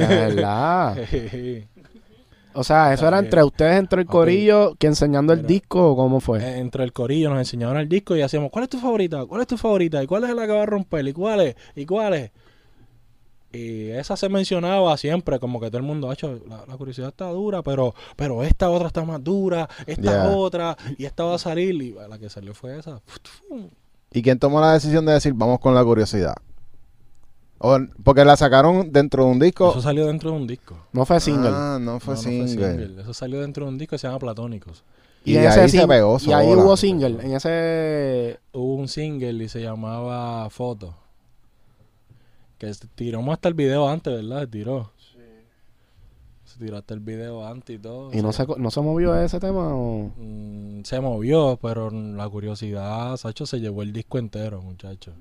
De 0.00 0.06
verdad. 0.06 0.96
O 2.56 2.64
sea, 2.64 2.92
eso 2.92 3.06
era 3.06 3.18
entre 3.18 3.44
ustedes, 3.44 3.78
entre 3.78 4.00
el 4.02 4.06
corillo, 4.06 4.74
que 4.78 4.86
enseñando 4.86 5.32
el 5.32 5.46
disco 5.46 5.90
o 5.92 5.96
cómo 5.96 6.20
fue. 6.20 6.40
Eh, 6.40 6.58
Entre 6.58 6.82
el 6.82 6.92
corillo 6.92 7.28
nos 7.30 7.38
enseñaban 7.38 7.76
el 7.76 7.88
disco 7.88 8.16
y 8.16 8.22
hacíamos, 8.22 8.50
¿cuál 8.50 8.64
es 8.64 8.70
tu 8.70 8.78
favorita? 8.78 9.24
¿Cuál 9.26 9.42
es 9.42 9.46
tu 9.46 9.56
favorita? 9.56 10.02
¿Y 10.02 10.06
cuál 10.06 10.24
es 10.24 10.34
la 10.34 10.46
que 10.46 10.52
va 10.52 10.62
a 10.62 10.66
romper? 10.66 11.06
¿Y 11.06 11.12
cuál 11.12 11.40
es? 11.42 11.56
¿Y 11.74 11.84
cuál 11.86 12.14
es? 12.14 12.30
Y 13.52 13.90
esa 13.90 14.16
se 14.16 14.28
mencionaba 14.28 14.96
siempre, 14.96 15.38
como 15.38 15.60
que 15.60 15.68
todo 15.68 15.78
el 15.78 15.84
mundo 15.84 16.10
ha 16.10 16.14
hecho, 16.14 16.40
la, 16.48 16.64
la 16.66 16.76
curiosidad 16.76 17.08
está 17.08 17.26
dura, 17.30 17.62
pero 17.62 17.94
pero 18.16 18.42
esta 18.42 18.68
otra 18.70 18.88
está 18.88 19.04
más 19.04 19.22
dura, 19.22 19.68
esta 19.86 20.30
otra, 20.30 20.76
y 20.98 21.04
esta 21.04 21.24
va 21.24 21.36
a 21.36 21.38
salir, 21.38 21.74
y 21.74 21.94
la 22.08 22.18
que 22.18 22.28
salió 22.28 22.54
fue 22.54 22.78
esa. 22.78 23.00
¿Y 24.12 24.22
quién 24.22 24.38
tomó 24.38 24.60
la 24.60 24.72
decisión 24.72 25.06
de 25.06 25.12
decir, 25.12 25.32
vamos 25.34 25.58
con 25.60 25.74
la 25.74 25.84
curiosidad? 25.84 26.34
O- 27.58 27.78
porque 28.02 28.24
la 28.24 28.36
sacaron 28.36 28.92
dentro 28.92 29.24
de 29.24 29.30
un 29.30 29.38
disco. 29.38 29.70
Eso 29.70 29.80
salió 29.80 30.06
dentro 30.06 30.30
de 30.30 30.36
un 30.36 30.46
disco. 30.46 30.76
No 30.92 31.06
fue 31.06 31.20
single. 31.20 31.50
Ah, 31.52 31.78
no 31.80 32.00
fue 32.00 32.14
No, 32.14 32.20
no 32.22 32.48
single. 32.48 33.00
Eso 33.00 33.14
salió 33.14 33.40
dentro 33.40 33.64
de 33.64 33.72
un 33.72 33.78
disco 33.78 33.92
que 33.92 33.98
se 33.98 34.06
llama 34.06 34.18
Platónicos. 34.18 34.84
Y, 35.24 35.36
en 35.36 35.42
de 35.42 35.48
ese 35.48 35.60
ahí 35.60 35.68
se 35.68 35.88
pegó 35.88 36.18
Y 36.24 36.32
ahí 36.32 36.52
hubo 36.52 36.76
single. 36.76 37.18
En 37.22 37.32
ese. 37.32 38.38
Hubo 38.52 38.74
un 38.76 38.88
single 38.88 39.42
y 39.44 39.48
se 39.48 39.60
llamaba 39.60 40.48
Foto. 40.50 40.94
Que 42.58 42.72
se 42.72 42.86
tiramos 42.94 43.32
hasta 43.32 43.48
el 43.48 43.54
video 43.54 43.88
antes, 43.88 44.14
¿verdad? 44.14 44.42
Se 44.42 44.46
tiró. 44.46 44.92
Se 46.44 46.58
tiró 46.60 46.76
hasta 46.76 46.94
el 46.94 47.00
video 47.00 47.46
antes 47.46 47.76
y 47.76 47.78
todo. 47.78 48.10
¿Y 48.12 48.22
no 48.22 48.32
sí. 48.32 48.44
se, 48.46 48.60
no 48.60 48.70
se 48.70 48.80
movió 48.80 49.20
ese 49.20 49.40
tema? 49.40 49.74
O... 49.74 50.12
Mm, 50.16 50.84
se 50.84 51.00
movió, 51.00 51.58
pero 51.60 51.90
la 51.90 52.28
curiosidad, 52.28 53.16
Sacho 53.16 53.46
se 53.46 53.60
llevó 53.60 53.82
el 53.82 53.92
disco 53.92 54.18
entero, 54.18 54.62
muchacho. 54.62 55.12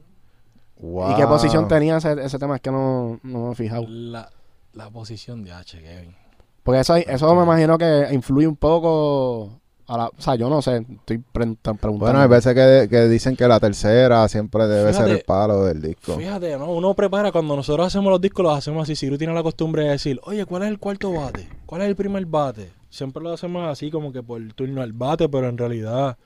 Wow. 0.78 1.12
¿Y 1.12 1.16
qué 1.16 1.26
posición 1.26 1.68
tenía 1.68 1.98
ese, 1.98 2.14
ese 2.24 2.38
tema? 2.38 2.56
Es 2.56 2.62
que 2.62 2.72
no, 2.72 3.20
no 3.24 3.48
me 3.48 3.52
he 3.54 3.56
fijado. 3.56 3.86
La, 3.88 4.30
la 4.74 4.90
posición 4.90 5.44
de 5.44 5.52
H, 5.54 5.82
Kevin. 5.82 6.16
Porque 6.64 6.82
eso, 6.82 6.96
eso 6.96 7.36
me 7.36 7.44
imagino 7.44 7.78
que 7.78 8.08
influye 8.12 8.48
un 8.48 8.56
poco. 8.56 9.62
A 9.88 9.98
la, 9.98 10.08
o 10.08 10.20
sea, 10.20 10.34
yo 10.34 10.50
no 10.50 10.64
sé. 10.64 10.78
Estoy 10.78 11.20
pre- 11.20 11.56
preguntando. 11.62 11.98
Bueno, 11.98 12.20
hay 12.20 12.28
veces 12.28 12.56
que, 12.56 12.88
que 12.90 13.08
dicen 13.08 13.36
que 13.36 13.48
la 13.48 13.60
tercera 13.60 14.28
siempre 14.28 14.66
debe 14.66 14.92
ser 14.94 15.08
el 15.10 15.22
palo 15.22 15.64
del 15.64 15.80
disco. 15.82 16.18
Fíjate, 16.18 16.58
¿no? 16.58 16.72
Uno 16.72 16.96
prepara, 16.96 17.32
cuando 17.32 17.56
nosotros 17.56 17.86
hacemos 17.86 18.12
los 18.12 18.20
discos, 18.20 18.44
los 18.44 18.58
hacemos 18.58 18.82
así. 18.84 18.96
Si 18.96 19.08
tú 19.10 19.18
tienes 19.18 19.36
la 19.36 19.44
costumbre 19.44 19.84
de 19.84 19.92
decir, 19.92 20.20
oye, 20.24 20.44
¿cuál 20.46 20.64
es 20.64 20.70
el 20.70 20.80
cuarto 20.80 21.14
bate? 21.14 21.48
¿Cuál 21.68 21.84
es 21.84 21.88
el 21.90 21.96
primer 21.96 22.26
bate? 22.26 22.72
Siempre 22.90 23.22
lo 23.22 23.34
hacemos 23.34 23.70
así, 23.70 23.92
como 23.92 24.12
que 24.12 24.24
por 24.24 24.42
turno 24.54 24.82
al 24.82 24.92
bate, 24.92 25.30
pero 25.30 25.50
en 25.50 25.58
realidad 25.58 26.18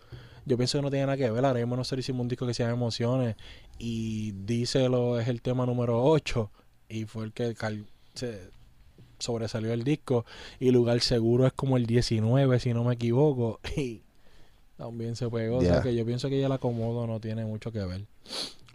yo 0.46 0.56
pienso 0.56 0.78
que 0.78 0.82
no 0.84 0.90
tiene 0.90 1.08
nada 1.08 1.18
que 1.18 1.30
ver. 1.30 1.44
Ahora 1.44 1.60
mismo 1.60 1.76
nosotros 1.76 2.00
hicimos 2.06 2.22
un 2.22 2.28
disco 2.30 2.48
que 2.48 2.54
se 2.54 2.64
llama 2.64 2.76
Emociones 2.76 3.36
y 3.80 4.34
Díselo 4.34 5.20
es 5.20 5.28
el 5.28 5.42
tema 5.42 5.66
número 5.66 6.04
8 6.04 6.52
y 6.90 7.06
fue 7.06 7.26
el 7.26 7.34
que 7.34 7.56
se 8.14 8.52
sobresalió 9.18 9.74
el 9.74 9.84
disco 9.84 10.26
y 10.60 10.72
Lugar 10.72 11.00
Seguro 11.02 11.48
es 11.48 11.54
como 11.54 11.78
el 11.78 11.86
19, 11.86 12.60
si 12.60 12.74
no 12.74 12.84
me 12.84 12.94
equivoco. 12.94 13.60
Y 13.76 14.04
también 14.78 15.16
se 15.18 15.30
pegó. 15.30 15.58
O 15.58 15.62
sea 15.62 15.82
que 15.82 15.94
yo 15.94 16.06
pienso 16.06 16.30
que 16.30 16.40
ya 16.40 16.46
el 16.46 16.52
acomodo 16.54 17.06
no 17.06 17.20
tiene 17.20 17.46
mucho 17.46 17.72
que 17.72 17.80
ver. 17.80 18.06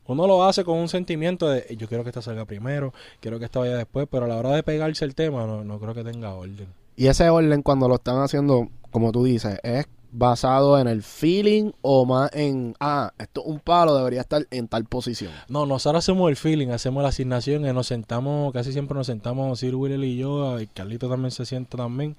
Uno 0.06 0.26
lo 0.26 0.44
hace 0.44 0.62
con 0.64 0.78
un 0.78 0.88
sentimiento 0.88 1.48
de 1.48 1.74
yo 1.78 1.88
quiero 1.88 2.04
que 2.04 2.10
esta 2.10 2.20
salga 2.20 2.44
primero, 2.44 2.92
quiero 3.20 3.38
que 3.38 3.46
esta 3.46 3.60
vaya 3.60 3.76
después, 3.76 4.06
pero 4.10 4.26
a 4.26 4.28
la 4.28 4.36
hora 4.36 4.50
de 4.50 4.62
pegarse 4.62 5.06
el 5.06 5.14
tema 5.14 5.46
no, 5.46 5.64
no 5.64 5.80
creo 5.80 5.94
que 5.94 6.04
tenga 6.04 6.34
orden. 6.34 6.66
Y 6.96 7.06
ese 7.06 7.30
orden, 7.30 7.62
cuando 7.62 7.88
lo 7.88 7.94
están 7.94 8.20
haciendo, 8.20 8.68
como 8.90 9.12
tú 9.12 9.24
dices, 9.24 9.58
es 9.62 9.86
basado 10.16 10.78
en 10.78 10.86
el 10.86 11.02
feeling 11.02 11.72
o 11.82 12.06
más 12.06 12.30
en, 12.34 12.74
ah, 12.78 13.12
esto 13.18 13.40
es 13.40 13.46
un 13.48 13.58
palo, 13.58 13.96
debería 13.96 14.20
estar 14.20 14.46
en 14.52 14.68
tal 14.68 14.84
posición? 14.84 15.32
No, 15.48 15.66
nosotros 15.66 16.04
hacemos 16.04 16.30
el 16.30 16.36
feeling, 16.36 16.68
hacemos 16.68 17.02
la 17.02 17.08
asignación, 17.08 17.66
y 17.66 17.72
nos 17.72 17.88
sentamos, 17.88 18.52
casi 18.52 18.72
siempre 18.72 18.96
nos 18.96 19.08
sentamos, 19.08 19.58
Sir 19.58 19.74
Will 19.74 20.04
y 20.04 20.16
yo, 20.16 20.60
y 20.60 20.68
Carlito 20.68 21.08
también 21.08 21.32
se 21.32 21.44
sienta 21.44 21.76
también, 21.76 22.16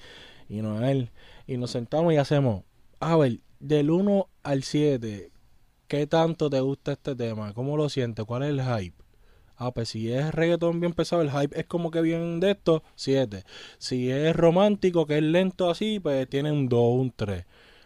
y 0.50 0.62
Noel, 0.62 1.10
y 1.48 1.56
nos 1.56 1.72
sentamos 1.72 2.14
y 2.14 2.18
hacemos, 2.18 2.64
a 3.00 3.16
ver, 3.16 3.40
del 3.62 3.90
1 3.90 4.28
al 4.44 4.64
7, 4.64 5.32
¿qué 5.88 6.06
tanto 6.06 6.50
te 6.50 6.60
gusta 6.60 6.92
este 6.92 7.16
tema? 7.16 7.54
¿Cómo 7.54 7.78
lo 7.78 7.88
sientes? 7.88 8.26
¿Cuál 8.26 8.44
es 8.44 8.50
el 8.50 8.62
hype? 8.62 9.06
Ah, 9.56 9.72
pues 9.72 9.88
si 9.88 10.12
es 10.12 10.36
reggaetón 10.36 10.82
bien 10.82 10.92
pesado, 10.92 11.22
el 11.22 11.32
hype 11.32 11.58
es 11.58 11.66
como 11.66 11.90
que 11.92 12.02
bien 12.02 12.42
de 12.42 12.52
esto, 12.52 12.84
7. 12.96 13.46
Si 13.78 14.12
es 14.12 14.36
romántico, 14.36 15.06
que 15.06 15.16
es 15.16 15.24
lento 15.24 15.70
así, 15.70 16.02
pues 16.02 16.28
tiene 16.28 16.52
un 16.52 16.68
2, 16.68 17.00
un 17.00 17.14
3. 17.16 17.46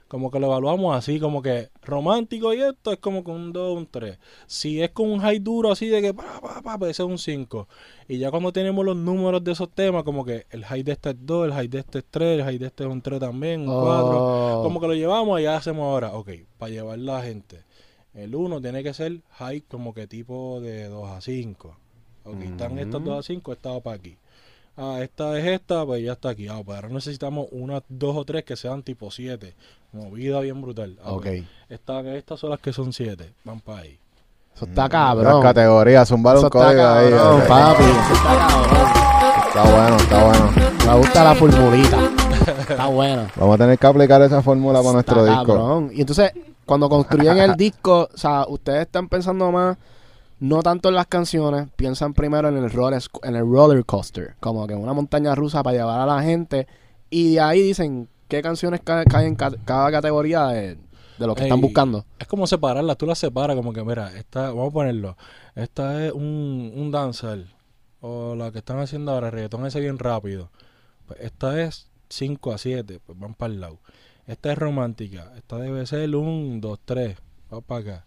Como 0.10 0.32
que 0.32 0.40
lo 0.40 0.48
evaluamos 0.48 0.98
así, 0.98 1.20
como 1.20 1.44
que 1.44 1.70
romántico 1.84 2.52
y 2.52 2.62
esto 2.62 2.92
es 2.92 2.98
como 2.98 3.24
con 3.24 3.36
un 3.36 3.54
2, 3.54 3.78
un 3.78 3.86
3. 3.86 4.18
Si 4.48 4.82
es 4.82 4.90
con 4.90 5.12
un 5.12 5.20
high 5.20 5.38
duro 5.38 5.72
así 5.72 5.88
de 5.88 6.02
que 6.02 6.16
pa, 6.16 6.42
pa, 6.42 6.78
pa, 6.80 6.90
ese 6.90 7.04
es 7.04 7.08
un 7.08 7.20
5. 7.20 7.68
Y 8.08 8.18
ya 8.18 8.32
cuando 8.32 8.52
tenemos 8.52 8.84
los 8.84 8.98
números 8.98 9.44
de 9.44 9.52
esos 9.52 9.70
temas, 9.70 10.04
como 10.04 10.26
que 10.26 10.48
el 10.50 10.66
high 10.66 10.82
de 10.82 10.94
este 10.94 11.12
es 11.12 11.16
2, 11.20 11.46
el 11.46 11.54
high 11.54 11.68
de 11.68 11.80
este 11.80 12.00
es 12.00 12.06
3, 12.10 12.40
el 12.40 12.44
high 12.44 12.58
de 12.58 12.66
este 12.66 12.86
es 12.86 12.90
un 12.90 13.04
3 13.04 13.20
también, 13.20 13.62
un 13.62 13.68
4. 13.68 13.84
Oh. 13.84 14.64
Como 14.64 14.82
que 14.82 14.88
lo 14.88 14.96
llevamos 14.96 15.40
y 15.40 15.44
ya 15.44 15.56
hacemos 15.56 15.84
ahora, 15.84 16.14
ok, 16.14 16.32
para 16.58 16.72
llevar 16.72 16.98
la 16.98 17.22
gente. 17.22 17.64
El 18.16 18.34
1 18.34 18.62
tiene 18.62 18.82
que 18.82 18.96
ser 18.96 19.22
high 19.30 19.62
como 19.62 19.94
que 19.94 20.08
tipo 20.08 20.60
de 20.60 20.90
2 20.90 21.08
a 21.08 21.22
5. 21.22 21.78
Ok, 22.24 22.42
están 22.42 22.80
estas 22.80 23.04
2 23.04 23.20
a 23.20 23.22
5, 23.22 23.54
esta 23.54 23.70
va 23.70 23.82
para 23.82 23.98
aquí. 23.98 24.18
Ah, 24.82 25.00
esta 25.02 25.38
es 25.38 25.46
esta, 25.46 25.86
pues 25.86 26.02
ya 26.04 26.14
está 26.14 26.30
aquí. 26.30 26.48
Ah, 26.48 26.62
pues 26.64 26.76
ahora 26.78 26.88
necesitamos 26.90 27.48
unas 27.52 27.84
2 27.90 28.16
o 28.16 28.24
3 28.24 28.46
que 28.46 28.56
sean 28.56 28.82
tipo 28.82 29.12
7. 29.12 29.54
Movida 29.92 30.40
bien 30.40 30.62
brutal. 30.62 30.98
Ah, 31.04 31.12
Ok. 31.12 31.24
pues, 31.24 31.44
esta- 31.70 32.16
estas 32.16 32.40
son 32.40 32.52
las 32.52 32.60
que 32.60 32.72
son 32.72 32.94
7. 32.94 33.34
Van 33.44 33.60
para 33.60 33.80
ahí. 33.82 34.00
Eso 34.56 34.66
está 34.66 34.84
Las 34.84 34.90
cabrón. 34.90 35.42
categorías, 35.42 36.08
zumbar 36.08 36.38
un 36.38 36.50
código 36.50 36.82
ahí. 36.88 37.10
cabrón, 37.12 37.42
papi. 37.48 37.84
Eso 37.84 38.14
está 38.14 38.48
cabrón. 38.48 38.90
Está 39.48 39.64
bueno, 39.64 39.96
está 39.98 40.24
bueno. 40.26 40.52
Me 40.88 40.98
gusta 40.98 41.24
la 41.24 41.36
formulita. 41.36 41.98
Está 42.70 42.86
buena. 42.88 43.28
Vamos 43.36 43.56
a 43.56 43.58
tener 43.58 43.78
que 43.80 43.88
aplicar 43.88 44.22
esa 44.22 44.42
fórmula 44.42 44.80
para 44.80 44.94
nuestro 44.94 45.26
Está 45.26 45.40
disco. 45.40 45.46
cabrón. 45.58 45.92
Y 45.94 46.02
entonces, 46.02 46.32
cuando 46.66 46.88
construyen 46.90 47.38
el 47.38 47.56
disco, 47.56 48.10
o 48.14 48.18
sea, 48.18 48.46
ustedes 48.48 48.82
están 48.82 49.10
pensando 49.10 49.52
más, 49.52 49.78
no 50.40 50.62
tanto 50.64 50.90
en 50.90 50.96
las 50.96 51.08
canciones, 51.08 51.68
piensan 51.76 52.14
primero 52.14 52.48
en 52.50 52.58
el 52.58 52.70
roller, 52.72 53.02
en 53.24 53.36
el 53.36 53.42
roller 53.42 53.86
coaster, 53.86 54.36
como 54.40 54.66
que 54.68 54.74
una 54.76 54.94
montaña 54.94 55.36
rusa 55.36 55.62
para 55.64 55.78
llevar 55.78 56.00
a 56.02 56.06
la 56.06 56.22
gente. 56.24 56.68
Y 57.10 57.34
de 57.36 57.42
ahí 57.42 57.62
dicen 57.62 58.08
qué 58.28 58.42
canciones 58.42 58.82
ca- 58.84 59.04
caen 59.06 59.28
en 59.30 59.36
ca- 59.36 59.52
cada 59.66 59.92
categoría 59.92 60.48
de, 60.48 60.76
de 61.18 61.28
lo 61.28 61.36
que 61.36 61.44
están 61.44 61.60
buscando. 61.62 62.06
Es 62.20 62.28
como 62.28 62.48
separarlas, 62.48 62.98
tú 62.98 63.06
las 63.06 63.18
separas 63.20 63.56
como 63.56 63.74
que, 63.74 63.84
mira, 63.84 64.16
esta, 64.18 64.50
vamos 64.50 64.70
a 64.70 64.74
ponerlo, 64.74 65.18
esta 65.56 66.06
es 66.06 66.14
un, 66.14 66.72
un 66.76 66.92
dancer, 66.92 67.46
o 68.02 68.36
la 68.36 68.52
que 68.52 68.60
están 68.60 68.80
haciendo 68.80 69.12
ahora, 69.12 69.32
reggaetón 69.32 69.66
ese 69.66 69.80
bien 69.82 70.00
rápido. 70.00 70.52
Pues 71.08 71.20
esta 71.22 71.62
es 71.62 71.90
5 72.10 72.54
a 72.54 72.58
7, 72.58 73.00
pues 73.06 73.20
van 73.20 73.34
para 73.34 73.52
el 73.54 73.60
lado. 73.60 73.80
Esta 74.28 74.52
es 74.52 74.58
romántica, 74.60 75.34
esta 75.38 75.58
debe 75.58 75.86
ser 75.88 76.16
un 76.16 76.62
2, 76.62 76.80
3, 76.86 77.18
va 77.52 77.62
para 77.62 77.82
acá. 77.82 78.06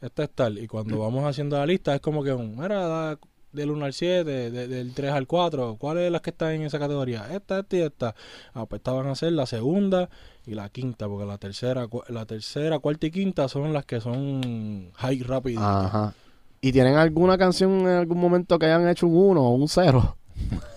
Esta 0.00 0.24
es 0.24 0.30
tal, 0.30 0.58
y 0.58 0.66
cuando 0.66 0.98
vamos 0.98 1.24
haciendo 1.24 1.56
la 1.56 1.66
lista 1.66 1.94
es 1.94 2.00
como 2.00 2.22
que 2.22 2.32
un, 2.32 2.56
mira, 2.56 2.86
da 2.86 3.18
del 3.52 3.70
1 3.70 3.86
al 3.86 3.92
7, 3.94 4.50
de- 4.50 4.68
del 4.68 4.92
3 4.92 5.12
al 5.12 5.26
4, 5.26 5.76
¿cuáles 5.78 6.04
son 6.04 6.12
las 6.12 6.20
que 6.20 6.30
están 6.30 6.52
en 6.52 6.62
esa 6.62 6.78
categoría? 6.78 7.26
Esta, 7.32 7.60
esta 7.60 7.76
y 7.76 7.80
esta. 7.80 8.14
Ah, 8.52 8.66
pues 8.66 8.80
esta 8.80 8.92
van 8.92 9.06
a 9.06 9.14
ser 9.14 9.32
la 9.32 9.46
segunda 9.46 10.10
y 10.46 10.54
la 10.54 10.68
quinta, 10.68 11.08
porque 11.08 11.24
la 11.24 11.38
tercera, 11.38 11.86
cu- 11.86 12.02
la 12.08 12.26
tercera, 12.26 12.78
cuarta 12.80 13.06
y 13.06 13.10
quinta 13.10 13.48
son 13.48 13.72
las 13.72 13.86
que 13.86 14.00
son 14.02 14.90
high 14.96 15.22
rápido. 15.22 15.62
Ajá. 15.62 16.12
¿Y 16.60 16.72
tienen 16.72 16.96
alguna 16.96 17.38
canción 17.38 17.80
en 17.80 17.86
algún 17.88 18.18
momento 18.18 18.58
que 18.58 18.66
hayan 18.66 18.86
hecho 18.88 19.06
un 19.06 19.16
1 19.16 19.42
o 19.42 19.54
un 19.54 19.68
0? 19.68 20.16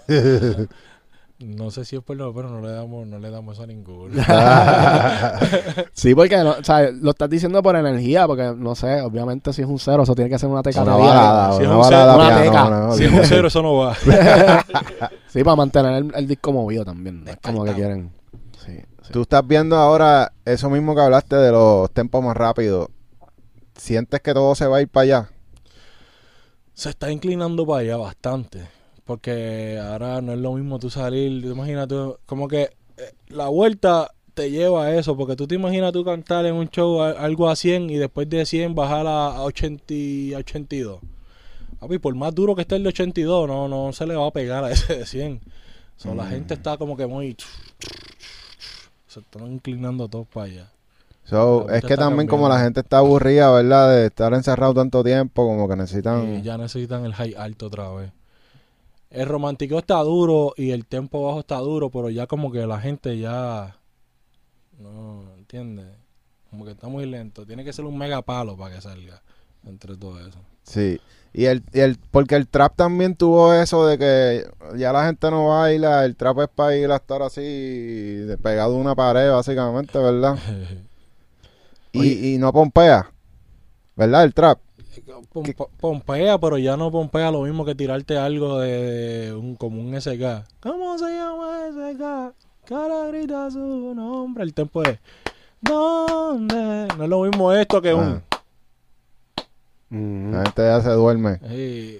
No 1.40 1.72
sé 1.72 1.86
si 1.86 1.96
es 1.96 2.02
por 2.04 2.18
no, 2.18 2.34
pero 2.34 2.50
no 2.50 2.60
le 2.60 2.70
damos, 2.74 3.08
no 3.08 3.18
le 3.18 3.30
damos 3.30 3.54
eso 3.56 3.64
a 3.64 3.68
ninguno. 3.68 4.14
Sí, 5.94 6.14
porque 6.14 6.38
no, 6.38 6.52
o 6.52 6.64
sea, 6.64 6.92
lo 6.92 7.12
estás 7.12 7.30
diciendo 7.30 7.64
por 7.64 7.76
energía, 7.78 8.28
porque 8.28 8.54
no 8.58 8.76
sé, 8.76 9.02
obviamente 9.02 9.54
si 9.54 9.62
es 9.62 9.68
un 9.68 9.80
0, 9.80 10.04
eso 10.04 10.16
tiene 10.16 10.30
que 10.30 10.38
ser 10.38 10.50
una 10.50 10.62
teca 10.62 10.82
Una 10.84 10.96
balada, 10.96 11.52
Si 11.58 11.62
es 11.64 11.68
una 11.68 11.76
un 11.78 11.82
balada 11.82 12.14
cero, 12.14 12.28
una 12.28 12.44
teca. 12.44 12.92
si 12.98 13.04
es 13.06 13.12
un 13.12 13.26
cero, 13.26 13.48
eso 13.48 13.62
no 13.62 13.76
va. 13.76 13.96
Sí, 15.28 15.44
para 15.44 15.56
mantener 15.56 15.94
el, 15.94 16.12
el 16.16 16.28
disco 16.28 16.52
movido 16.52 16.84
también. 16.84 17.24
No 17.24 17.32
es 17.32 17.38
como 17.38 17.64
que 17.64 17.74
quieren. 17.74 18.12
Sí, 18.66 18.74
sí. 19.04 19.14
Tú 19.14 19.22
estás 19.22 19.46
viendo 19.48 19.76
ahora 19.78 20.34
eso 20.44 20.70
mismo 20.70 20.96
que 20.96 21.02
hablaste 21.02 21.36
de 21.36 21.52
los 21.52 21.90
tempos 21.92 22.24
más 22.24 22.36
rápidos. 22.36 22.88
¿Sientes 23.76 24.20
que 24.22 24.34
todo 24.34 24.56
se 24.56 24.66
va 24.68 24.78
a 24.78 24.82
ir 24.82 24.90
para 24.90 25.04
allá? 25.04 25.30
Se 26.74 26.90
está 26.90 27.12
inclinando 27.12 27.66
para 27.66 27.82
allá 27.82 27.98
bastante. 27.98 28.68
Porque 29.10 29.80
ahora 29.84 30.22
no 30.22 30.34
es 30.34 30.38
lo 30.40 30.54
mismo 30.54 30.78
tú 30.78 30.92
salir, 30.92 31.42
tú 31.42 31.50
imagínate, 31.50 31.96
como 32.28 32.48
que 32.48 32.62
eh, 32.98 33.12
la 33.30 33.48
vuelta 33.48 34.12
te 34.36 34.52
lleva 34.52 34.86
a 34.86 34.96
eso, 34.96 35.18
porque 35.18 35.36
tú 35.36 35.48
te 35.48 35.56
imaginas 35.56 35.92
tú 35.94 36.06
cantar 36.06 36.46
en 36.46 36.54
un 36.54 36.70
show 36.70 37.02
algo 37.02 37.50
a 37.50 37.56
100 37.56 37.90
y 37.90 37.96
después 37.96 38.30
de 38.30 38.46
100 38.46 38.76
bajar 38.76 39.08
a, 39.08 39.30
a 39.38 39.42
80 39.46 39.84
y- 39.96 40.36
a 40.36 40.38
82. 40.38 41.00
Papi, 41.80 41.98
por 41.98 42.14
más 42.14 42.36
duro 42.36 42.54
que 42.56 42.62
esté 42.62 42.76
el 42.76 42.84
de 42.84 42.90
82, 42.90 43.48
no, 43.48 43.68
no 43.68 43.92
se 43.94 44.06
le 44.06 44.14
va 44.16 44.28
a 44.28 44.32
pegar 44.32 44.64
a 44.64 44.70
ese 44.74 44.98
de 45.00 45.06
100. 45.08 45.42
So, 45.98 46.14
La 46.14 46.26
Mm. 46.26 46.30
gente 46.30 46.54
está 46.54 46.78
como 46.78 46.96
que 46.96 47.08
muy... 47.08 47.36
Se 49.08 49.22
están 49.22 49.52
inclinando 49.52 50.08
todos 50.08 50.28
para 50.28 50.46
allá. 50.46 50.72
So, 51.26 51.66
La 51.68 51.78
es 51.78 51.84
que 51.84 51.98
también 51.98 52.28
como 52.28 52.44
cambiando. 52.44 52.50
la 52.58 52.64
gente 52.64 52.80
está 52.82 53.00
aburrida, 53.00 53.52
¿verdad? 53.52 53.90
De 53.96 54.06
estar 54.06 54.32
encerrado 54.36 54.76
tanto 54.76 55.04
tiempo, 55.04 55.48
como 55.48 55.68
que 55.68 55.76
necesitan... 55.76 56.36
Y 56.36 56.42
ya 56.44 56.60
necesitan 56.60 57.06
el 57.06 57.14
high 57.16 57.34
alto 57.36 57.66
otra 57.66 57.90
vez. 57.90 58.12
El 59.10 59.26
romántico 59.26 59.80
está 59.80 59.98
duro 60.00 60.54
y 60.56 60.72
el 60.72 60.86
tempo 60.86 61.26
bajo 61.26 61.40
está 61.40 61.58
duro, 61.58 61.90
pero 61.90 62.10
ya 62.10 62.28
como 62.28 62.52
que 62.52 62.68
la 62.68 62.80
gente 62.80 63.18
ya 63.18 63.78
no 64.78 65.24
entiende. 65.38 65.86
Como 66.50 66.66
que 66.66 66.72
está 66.72 66.88
muy 66.88 67.06
lento. 67.06 67.46
Tiene 67.46 67.64
que 67.64 67.74
ser 67.74 67.86
un 67.86 67.98
mega 67.98 68.22
palo 68.22 68.56
para 68.56 68.76
que 68.76 68.82
salga 68.82 69.22
entre 69.66 69.98
todo 69.98 70.20
eso. 70.20 70.40
Sí. 70.64 71.00
Y 71.34 71.46
el, 71.46 71.64
y 71.74 71.80
el, 71.80 71.98
porque 72.12 72.36
el 72.36 72.48
trap 72.48 72.76
también 72.76 73.16
tuvo 73.16 73.54
eso 73.54 73.86
de 73.86 73.98
que 73.98 74.50
ya 74.78 74.92
la 74.92 75.06
gente 75.06 75.30
no 75.30 75.50
baila, 75.50 76.06
el 76.06 76.16
trap 76.16 76.40
es 76.40 76.48
para 76.48 76.76
ir 76.76 76.92
a 76.92 76.96
estar 76.96 77.22
así, 77.22 78.26
pegado 78.42 78.76
a 78.76 78.80
una 78.80 78.96
pared, 78.96 79.32
básicamente, 79.32 79.98
¿verdad? 79.98 80.38
Y, 81.92 82.36
y 82.36 82.38
no 82.38 82.54
pompea, 82.54 83.12
¿verdad? 83.96 84.24
El 84.24 84.36
trap. 84.36 84.60
Pom- 85.32 85.46
Pompea, 85.80 86.38
pero 86.40 86.58
ya 86.58 86.76
no 86.78 86.92
pompea 86.92 87.32
lo 87.32 87.42
mismo 87.44 87.64
que 87.66 87.76
tirarte 87.76 88.18
algo 88.18 88.60
de, 88.60 89.26
de 89.28 89.34
un 89.34 89.56
como 89.56 89.80
un 89.82 89.94
SK. 90.00 90.46
¿Cómo 90.62 90.98
se 90.98 91.06
llama 91.06 91.68
SK? 91.72 92.36
Cara 92.66 93.06
grita 93.08 93.50
su 93.52 93.94
nombre. 93.96 94.44
El 94.44 94.54
tempo 94.54 94.84
es 94.84 95.00
¿Dónde? 95.62 96.88
No 96.98 97.04
es 97.04 97.10
lo 97.10 97.22
mismo 97.24 97.52
esto 97.54 97.82
que 97.82 97.94
un 97.94 98.02
Ah, 98.04 98.22
Mm, 99.92 100.32
la 100.34 100.44
gente 100.44 100.62
ya 100.62 100.82
se 100.82 100.92
duerme. 100.92 101.40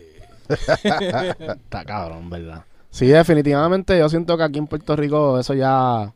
Está 0.50 1.84
cabrón, 1.86 2.30
¿verdad? 2.30 2.64
Sí, 2.92 3.08
definitivamente 3.08 3.98
yo 3.98 4.08
siento 4.10 4.38
que 4.38 4.44
aquí 4.44 4.60
en 4.60 4.68
Puerto 4.68 4.96
Rico 4.96 5.40
eso 5.40 5.54
ya 5.56 6.14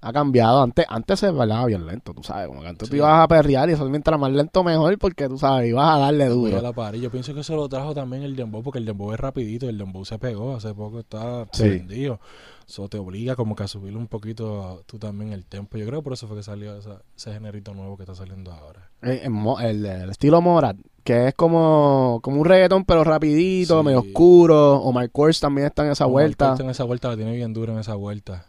ha 0.00 0.12
cambiado. 0.12 0.62
Antes, 0.62 0.84
antes 0.88 1.18
se 1.20 1.30
bailaba 1.30 1.66
bien 1.66 1.86
lento, 1.86 2.12
tú 2.14 2.22
sabes. 2.22 2.48
Como 2.48 2.60
que 2.62 2.68
antes 2.68 2.88
tú 2.88 2.94
Sí. 2.94 2.98
ibas 2.98 3.20
a 3.24 3.28
perrear 3.28 3.68
y 3.68 3.72
eso 3.72 3.84
mientras 3.88 4.18
más 4.20 4.30
lento 4.30 4.62
mejor 4.64 4.98
porque 4.98 5.28
tú 5.28 5.38
sabes, 5.38 5.68
ibas 5.68 5.96
a 5.96 5.98
darle 5.98 6.26
duro. 6.28 6.60
la. 6.60 6.92
Yo 6.96 7.10
pienso 7.10 7.34
que 7.34 7.40
eso 7.40 7.56
lo 7.56 7.68
trajo 7.68 7.94
también 7.94 8.22
el 8.22 8.36
dembow, 8.36 8.62
porque 8.62 8.78
el 8.78 8.84
dembow 8.84 9.12
es 9.12 9.20
rapidito, 9.20 9.68
el 9.68 9.78
dembow 9.78 10.04
se 10.04 10.18
pegó, 10.18 10.54
hace 10.56 10.74
poco 10.74 11.00
está 11.00 11.46
Sí. 11.52 11.62
prendido. 11.64 12.20
Eso 12.68 12.88
te 12.88 12.98
obliga 12.98 13.36
como 13.36 13.54
que 13.54 13.62
a 13.62 13.68
subir 13.68 13.96
un 13.96 14.08
poquito 14.08 14.82
tú 14.86 14.98
también 14.98 15.32
el 15.32 15.44
tempo. 15.46 15.78
Yo 15.78 15.86
creo 15.86 16.02
por 16.02 16.12
eso 16.14 16.26
fue 16.26 16.36
que 16.36 16.42
salió 16.42 16.76
esa- 16.76 17.00
ese 17.16 17.32
generito 17.32 17.72
nuevo 17.74 17.96
que 17.96 18.02
está 18.02 18.14
saliendo 18.16 18.52
ahora. 18.52 18.90
Eh, 19.02 19.22
el, 19.24 19.86
el 19.86 20.10
estilo 20.10 20.40
Morat, 20.40 20.76
que 21.04 21.28
es 21.28 21.34
como, 21.34 22.18
como 22.22 22.40
un 22.40 22.44
reggaetón 22.44 22.84
pero 22.84 23.04
rapidito, 23.04 23.78
Sí. 23.80 23.84
medio 23.86 24.00
oscuro. 24.00 24.78
O 24.82 24.90
Mark 24.92 25.10
Kors 25.12 25.38
también 25.38 25.68
está 25.68 25.84
en 25.84 25.92
esa 25.92 26.06
Omar 26.06 26.12
vuelta. 26.24 26.48
Corte 26.48 26.62
En 26.64 26.70
esa 26.70 26.82
vuelta 26.84 27.08
la 27.08 27.16
tiene 27.16 27.36
bien 27.36 27.52
dura 27.54 27.72
en 27.72 27.78
esa 27.78 27.94
vuelta. 27.94 28.46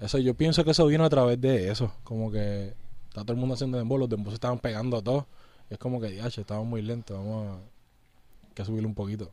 Eso, 0.00 0.18
yo 0.18 0.34
pienso 0.34 0.64
que 0.64 0.72
eso 0.72 0.86
vino 0.86 1.04
a 1.04 1.10
través 1.10 1.40
de 1.40 1.70
eso. 1.70 1.92
Como 2.04 2.30
que 2.30 2.74
está 3.08 3.22
todo 3.22 3.32
el 3.32 3.38
mundo 3.38 3.54
haciendo 3.54 3.78
dembow, 3.78 3.98
los 3.98 4.08
dembow 4.08 4.30
se 4.30 4.34
estaban 4.34 4.58
pegando 4.58 4.96
a 4.98 5.02
todos. 5.02 5.24
Es 5.70 5.78
como 5.78 6.00
que, 6.00 6.14
ya, 6.16 6.26
estamos 6.26 6.66
muy 6.66 6.82
lentos, 6.82 7.16
vamos 7.16 7.48
a 7.48 7.52
hay 7.54 8.54
que 8.54 8.64
subirle 8.64 8.86
un 8.86 8.94
poquito. 8.94 9.30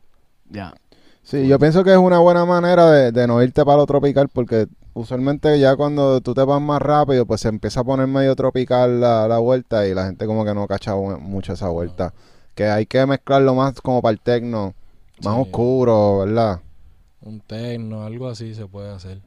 Ya. 0.50 0.74
Sí, 1.22 1.46
yo 1.46 1.58
pienso 1.58 1.84
que 1.84 1.92
es 1.92 1.98
una 1.98 2.18
buena 2.18 2.44
manera 2.44 2.90
de, 2.90 3.12
de 3.12 3.26
no 3.26 3.42
irte 3.42 3.64
para 3.64 3.76
lo 3.78 3.86
tropical 3.86 4.28
porque 4.28 4.66
usualmente 4.94 5.58
ya 5.60 5.76
cuando 5.76 6.20
tú 6.20 6.34
te 6.34 6.42
vas 6.44 6.60
más 6.60 6.82
rápido 6.82 7.24
pues 7.26 7.40
se 7.42 7.48
empieza 7.48 7.80
a 7.80 7.84
poner 7.84 8.08
medio 8.08 8.34
tropical 8.34 9.00
la, 9.00 9.28
la 9.28 9.38
vuelta 9.38 9.86
y 9.86 9.94
la 9.94 10.06
gente 10.06 10.26
como 10.26 10.44
que 10.44 10.52
no 10.54 10.66
cacha 10.66 10.96
mu- 10.96 11.18
mucho 11.20 11.52
esa 11.52 11.68
vuelta. 11.68 12.12
Que 12.54 12.66
hay 12.66 12.86
que 12.86 13.06
mezclarlo 13.06 13.54
más 13.54 13.80
como 13.80 14.02
para 14.02 14.12
el 14.12 14.20
tecno, 14.20 14.74
más 15.22 15.36
Sí. 15.36 15.40
oscuro, 15.42 16.18
¿verdad? 16.20 16.60
Un 17.22 17.40
terno, 17.40 18.04
algo 18.04 18.28
así 18.28 18.54
se 18.54 18.66
puede 18.66 18.90
hacer. 18.90 19.20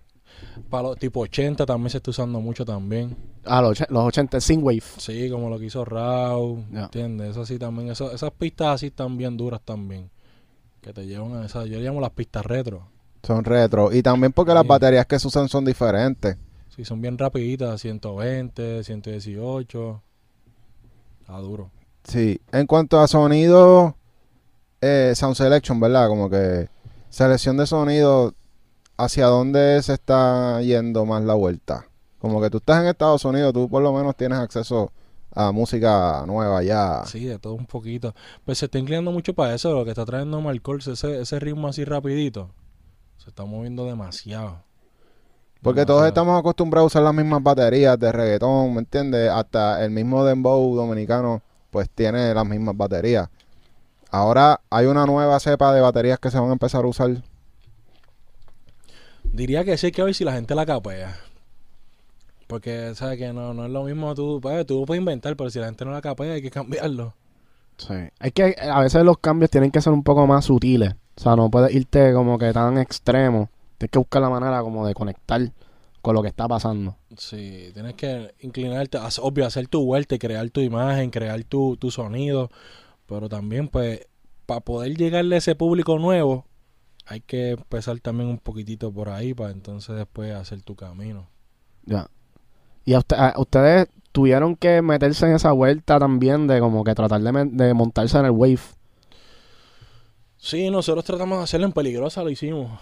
Para 0.69 0.89
los 0.89 0.97
tipo 0.99 1.21
80 1.21 1.65
también 1.65 1.89
se 1.89 1.97
está 1.97 2.11
usando 2.11 2.39
mucho 2.39 2.65
también. 2.65 3.15
Ah, 3.45 3.61
los, 3.61 3.79
los 3.89 4.03
80, 4.05 4.39
Synthwave. 4.41 4.83
Sí, 4.97 5.29
como 5.29 5.49
lo 5.49 5.59
que 5.59 5.65
hizo 5.65 5.85
Raw, 5.85 6.63
Ya. 6.71 6.83
¿entiendes? 6.85 7.29
Eso 7.31 7.45
sí 7.45 7.59
también, 7.59 7.89
eso- 7.89 8.11
esas 8.11 8.31
pistas 8.31 8.67
así 8.75 8.87
están 8.87 9.17
bien 9.17 9.37
duras 9.37 9.61
también. 9.63 10.09
Que 10.81 10.93
te 10.93 11.05
llevan 11.05 11.35
a 11.37 11.45
esas, 11.45 11.65
yo 11.65 11.77
le 11.77 11.83
llamo 11.83 11.99
las 12.01 12.11
pistas 12.11 12.45
retro. 12.45 12.87
Son 13.23 13.43
retro. 13.43 13.91
Y 13.91 14.03
también 14.03 14.31
porque 14.31 14.53
las 14.53 14.65
baterías 14.67 15.05
que 15.07 15.17
se 15.19 15.27
usan 15.27 15.49
son 15.49 15.65
diferentes. 15.65 16.37
Sí, 16.75 16.85
son 16.85 17.01
bien 17.01 17.17
rapiditas, 17.17 17.81
120, 17.81 18.83
118. 18.83 20.01
Está 21.21 21.37
duro. 21.39 21.71
Sí. 22.03 22.39
En 22.51 22.67
cuanto 22.67 22.99
a 22.99 23.07
sonido, 23.07 23.95
eh, 24.81 25.13
sound 25.15 25.35
selection, 25.35 25.79
¿verdad? 25.79 26.07
Como 26.07 26.29
que 26.29 26.67
selección 27.09 27.57
de 27.57 27.65
sonido, 27.65 28.33
¿hacia 28.97 29.27
dónde 29.27 29.81
se 29.83 29.93
está 29.93 30.61
yendo 30.61 31.05
más 31.05 31.23
la 31.23 31.33
vuelta? 31.33 31.87
Como 32.19 32.41
que 32.41 32.49
tú 32.49 32.57
estás 32.57 32.81
en 32.81 32.87
Estados 32.87 33.25
Unidos, 33.25 33.53
tú 33.53 33.69
por 33.69 33.83
lo 33.83 33.93
menos 33.93 34.15
tienes 34.15 34.39
acceso 34.39 34.91
a 35.31 35.51
música 35.51 36.23
nueva 36.25 36.63
ya. 36.63 37.03
Sí, 37.05 37.25
de 37.25 37.37
todo 37.37 37.53
un 37.53 37.65
poquito. 37.65 38.15
Pues 38.45 38.57
se 38.57 38.65
está 38.65 38.79
inclinando 38.79 39.11
mucho 39.11 39.33
para 39.33 39.53
eso, 39.53 39.73
lo 39.73 39.83
que 39.83 39.91
está 39.91 40.05
trayendo 40.05 40.39
Marcol, 40.41 40.79
ese, 40.79 41.21
ese 41.21 41.39
ritmo 41.39 41.67
así 41.67 41.83
rapidito. 41.83 42.49
Se 43.17 43.29
está 43.29 43.43
moviendo 43.45 43.85
demasiado. 43.85 44.63
Porque 45.61 45.85
todos 45.85 46.05
estamos 46.05 46.39
acostumbrados 46.39 46.85
a 46.85 46.99
usar 46.99 47.03
las 47.03 47.13
mismas 47.13 47.41
baterías 47.41 47.99
de 47.99 48.11
reggaetón, 48.11 48.73
¿me 48.75 48.79
entiendes? 48.79 49.31
Hasta 49.31 49.83
el 49.83 49.89
mismo 49.89 50.23
dembow 50.23 50.75
dominicano, 50.75 51.41
pues 51.71 51.89
tiene 51.89 52.33
las 52.33 52.45
mismas 52.45 52.77
baterías. 52.77 53.29
Ahora 54.11 54.61
hay 54.69 54.85
una 54.85 55.07
nueva 55.07 55.39
cepa 55.39 55.73
de 55.73 55.81
baterías 55.81 56.19
que 56.19 56.29
se 56.29 56.39
van 56.39 56.49
a 56.49 56.53
empezar 56.53 56.85
a 56.85 56.87
usar. 56.87 57.09
Diría 59.35 59.65
que 59.65 59.77
sí, 59.77 59.91
que 59.91 60.01
ver 60.01 60.15
si 60.15 60.23
la 60.23 60.31
gente 60.31 60.55
la 60.55 60.65
capea. 60.65 61.17
Porque, 62.47 62.95
¿sabes? 62.95 63.17
Que 63.17 63.33
no, 63.33 63.53
no 63.53 63.65
es 63.65 63.71
lo 63.71 63.83
mismo 63.83 64.15
tú, 64.15 64.39
pues, 64.41 64.65
tú 64.65 64.85
puedes 64.85 64.99
inventar, 64.99 65.35
pero 65.35 65.49
si 65.49 65.59
la 65.59 65.65
gente 65.65 65.83
no 65.83 65.91
la 65.91 66.01
capea 66.01 66.33
hay 66.33 66.41
que 66.41 66.51
cambiarlo. 66.51 67.13
Sí. 67.77 67.95
Es 68.21 68.31
que 68.31 68.55
a 68.61 68.79
veces 68.79 69.03
los 69.03 69.17
cambios 69.17 69.51
tienen 69.51 69.71
que 69.71 69.81
ser 69.81 69.91
un 69.91 70.03
poco 70.03 70.25
más 70.25 70.45
sutiles. 70.45 70.93
O 71.17 71.21
sea, 71.21 71.35
no 71.35 71.49
puedes 71.49 71.75
irte 71.75 72.13
como 72.13 72.37
que 72.37 72.53
tan 72.53 72.77
extremo. 72.77 73.49
Tienes 73.77 73.91
que 73.91 73.99
buscar 73.99 74.21
la 74.21 74.29
manera 74.29 74.61
como 74.61 74.87
de 74.87 74.93
conectar 74.93 75.41
con 76.01 76.15
lo 76.15 76.21
que 76.21 76.29
está 76.29 76.47
pasando. 76.47 76.95
Sí, 77.17 77.71
tienes 77.73 77.95
que 77.95 78.33
inclinarte, 78.39 78.99
obvio, 79.21 79.45
hacer 79.45 79.67
tu 79.67 79.83
vuelta 79.83 80.15
y 80.15 80.19
crear 80.19 80.49
tu 80.49 80.61
imagen, 80.61 81.09
crear 81.09 81.43
tu, 81.43 81.75
tu 81.75 81.91
sonido. 81.91 82.49
Pero 83.05 83.27
también, 83.27 83.67
pues, 83.67 84.07
para 84.45 84.61
poder 84.61 84.95
llegarle 84.95 85.35
a 85.35 85.39
ese 85.39 85.55
público 85.55 85.99
nuevo, 85.99 86.45
hay 87.05 87.21
que 87.21 87.51
empezar 87.51 87.99
también 87.99 88.29
un 88.29 88.39
poquitito 88.39 88.91
por 88.91 89.09
ahí 89.09 89.33
para 89.33 89.51
entonces 89.51 89.95
después 89.95 90.33
hacer 90.33 90.61
tu 90.61 90.75
camino. 90.75 91.27
Ya. 91.85 92.09
Y 92.83 92.93
a, 92.93 92.99
usted- 92.99 93.17
a 93.17 93.33
ustedes 93.37 93.87
tuvieron 94.11 94.55
que 94.55 94.81
meterse 94.81 95.25
en 95.25 95.35
esa 95.35 95.51
vuelta 95.51 95.99
también 95.99 96.47
de 96.47 96.59
como 96.59 96.83
que 96.83 96.95
tratar 96.95 97.21
de, 97.21 97.73
montarse 97.73 98.17
en 98.17 98.25
el 98.25 98.31
wave. 98.31 98.59
Sí, 100.37 100.69
nosotros 100.69 101.03
tratamos 101.03 101.39
de 101.39 101.43
hacerlo 101.43 101.65
en 101.65 101.73
Peligrosa, 101.73 102.23
lo 102.23 102.29
hicimos. 102.29 102.79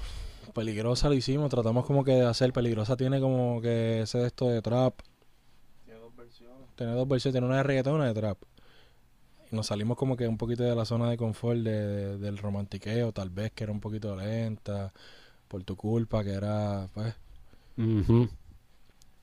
Peligrosa 0.53 1.07
lo 1.07 1.15
hicimos, 1.15 1.49
tratamos 1.49 1.85
como 1.85 2.03
que 2.03 2.11
de 2.11 2.25
hacer. 2.25 2.53
Peligrosa 2.53 2.95
tiene 2.95 3.19
como 3.19 3.61
que 3.61 4.01
ese 4.01 4.19
de 4.19 4.27
esto 4.27 4.47
de 4.47 4.61
trap. 4.61 4.93
Tiene 5.85 6.01
dos 6.01 7.07
versiones. 7.07 7.31
Tiene 7.33 7.47
una 7.47 7.57
de 7.57 7.63
reggaetón 7.63 7.93
y 7.93 7.95
una 7.97 8.07
de 8.07 8.13
trap. 8.13 8.37
Nos 9.53 9.67
salimos 9.67 9.97
como 9.97 10.17
que 10.17 10.27
un 10.27 10.37
poquito 10.37 10.63
de 10.63 10.75
la 10.75 10.83
zona 10.85 11.09
de 11.09 11.15
confort 11.17 11.59
de- 11.59 11.71
de- 11.87 12.17
del 12.17 12.37
romantiqueo, 12.37 13.11
tal 13.13 13.29
vez 13.29 13.51
que 13.51 13.63
era 13.63 13.71
un 13.73 13.79
poquito 13.79 14.15
lenta, 14.15 14.91
por 15.47 15.63
tu 15.63 15.75
culpa, 15.75 16.23
que 16.23 16.31
era, 16.33 16.87
pues. 16.93 17.13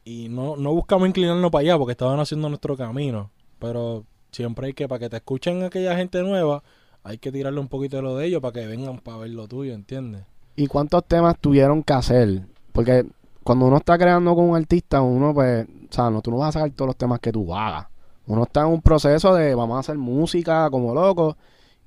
Y 0.04 0.28
no, 0.28 0.56
no 0.56 0.72
buscamos 0.72 1.08
inclinarnos 1.08 1.50
para 1.50 1.60
allá 1.62 1.78
porque 1.78 1.92
estaban 1.92 2.20
haciendo 2.20 2.48
nuestro 2.48 2.76
camino. 2.76 3.30
Pero 3.58 4.04
siempre 4.32 4.68
hay 4.68 4.72
que, 4.72 4.88
para 4.88 4.98
que 5.00 5.10
te 5.10 5.16
escuchen 5.16 5.62
aquella 5.62 5.96
gente 5.96 6.22
nueva, 6.22 6.62
hay 7.02 7.18
que 7.18 7.32
tirarle 7.32 7.60
un 7.60 7.68
poquito 7.68 7.96
de 7.96 8.02
lo 8.02 8.16
de 8.16 8.26
ellos 8.26 8.40
para 8.40 8.52
que 8.52 8.66
vengan 8.66 8.98
para 9.00 9.18
ver 9.18 9.30
lo 9.30 9.46
tuyo, 9.48 9.74
¿entiendes? 9.74 10.22
¿Y 10.56 10.66
cuántos 10.66 11.04
temas 11.06 11.38
tuvieron 11.38 11.82
que 11.82 11.92
hacer? 11.92 12.42
Porque 12.72 13.06
cuando 13.44 13.66
uno 13.66 13.78
está 13.78 13.98
creando 13.98 14.34
con 14.34 14.50
un 14.50 14.56
artista, 14.56 15.00
uno 15.02 15.34
pues, 15.34 15.66
o 15.66 15.92
sea, 15.92 16.10
no, 16.10 16.22
tú 16.22 16.30
no 16.30 16.38
vas 16.38 16.50
a 16.54 16.60
sacar 16.60 16.70
todos 16.76 16.88
los 16.88 16.96
temas 16.96 17.20
que 17.20 17.32
tú 17.32 17.52
hagas. 17.54 17.86
Uno 18.30 18.44
está 18.44 18.60
en 18.60 18.68
un 18.68 18.80
proceso 18.80 19.34
de 19.34 19.56
vamos 19.56 19.76
a 19.76 19.80
hacer 19.80 19.98
música 19.98 20.70
como 20.70 20.94
locos 20.94 21.34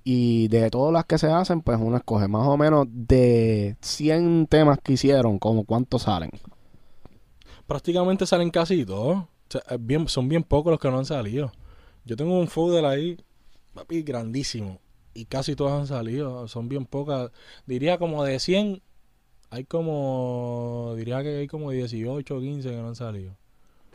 y 0.03 0.49
de 0.49 0.69
todas 0.69 0.91
las 0.91 1.05
que 1.05 1.17
se 1.17 1.31
hacen, 1.31 1.61
pues 1.61 1.79
uno 1.79 1.95
escoge 1.95 2.27
más 2.27 2.45
o 2.45 2.57
menos 2.57 2.85
de 2.89 3.77
100 3.79 4.47
temas 4.47 4.77
que 4.83 4.91
hicieron, 4.91 5.39
como 5.39 5.63
cuántos 5.63 6.01
salen. 6.01 6.31
Prácticamente 7.65 8.25
salen 8.25 8.49
casi 8.49 8.85
todos. 8.85 9.19
O 9.19 9.27
sea, 9.47 9.61
es 9.69 9.85
bien, 9.85 10.09
son 10.09 10.27
bien 10.27 10.43
pocos 10.43 10.71
los 10.71 10.81
que 10.81 10.91
no 10.91 10.97
han 10.97 11.05
salido. 11.05 11.53
Yo 12.03 12.17
tengo 12.17 12.37
un 12.37 12.49
folder 12.49 12.83
ahí, 12.83 13.15
papi, 13.73 14.03
grandísimo. 14.03 14.81
Y 15.13 15.23
casi 15.23 15.55
todos 15.55 15.71
han 15.71 15.87
salido. 15.87 16.49
Son 16.49 16.67
bien 16.67 16.85
pocas. 16.85 17.31
Diría 17.65 17.97
como 17.97 18.21
de 18.25 18.37
100, 18.37 18.81
hay 19.49 19.63
como, 19.63 20.93
diría 20.97 21.23
que 21.23 21.37
hay 21.37 21.47
como 21.47 21.71
18 21.71 22.35
o 22.35 22.41
15 22.41 22.69
que 22.69 22.75
no 22.75 22.89
han 22.89 22.95
salido. 22.95 23.33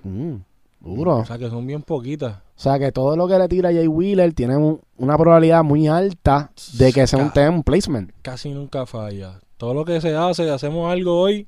Mm, 0.03 0.37
duro. 0.81 1.19
O 1.19 1.25
sea 1.27 1.39
que 1.39 1.49
son 1.51 1.67
bien 1.67 1.83
poquitas. 1.83 2.37
O 2.57 2.61
sea 2.61 2.79
que 2.79 2.91
todo 2.93 3.17
lo 3.17 3.29
que 3.29 3.39
le 3.39 3.49
tira 3.49 3.71
Jay 3.73 3.87
Wheeler 3.87 4.33
tiene 4.35 4.57
un- 4.57 4.81
una 4.97 5.17
probabilidad 5.17 5.63
muy 5.65 5.87
alta 5.89 6.51
de 6.75 6.93
que 6.93 7.07
sea 7.07 7.19
un 7.21 7.33
un 7.55 7.63
placement. 7.63 8.11
casi 8.23 8.51
nunca 8.51 8.85
falla. 8.87 9.41
Todo 9.57 9.75
lo 9.75 9.85
que 9.85 10.01
se 10.01 10.15
hace, 10.17 10.51
hacemos 10.51 10.91
algo 10.91 11.21
hoy 11.21 11.47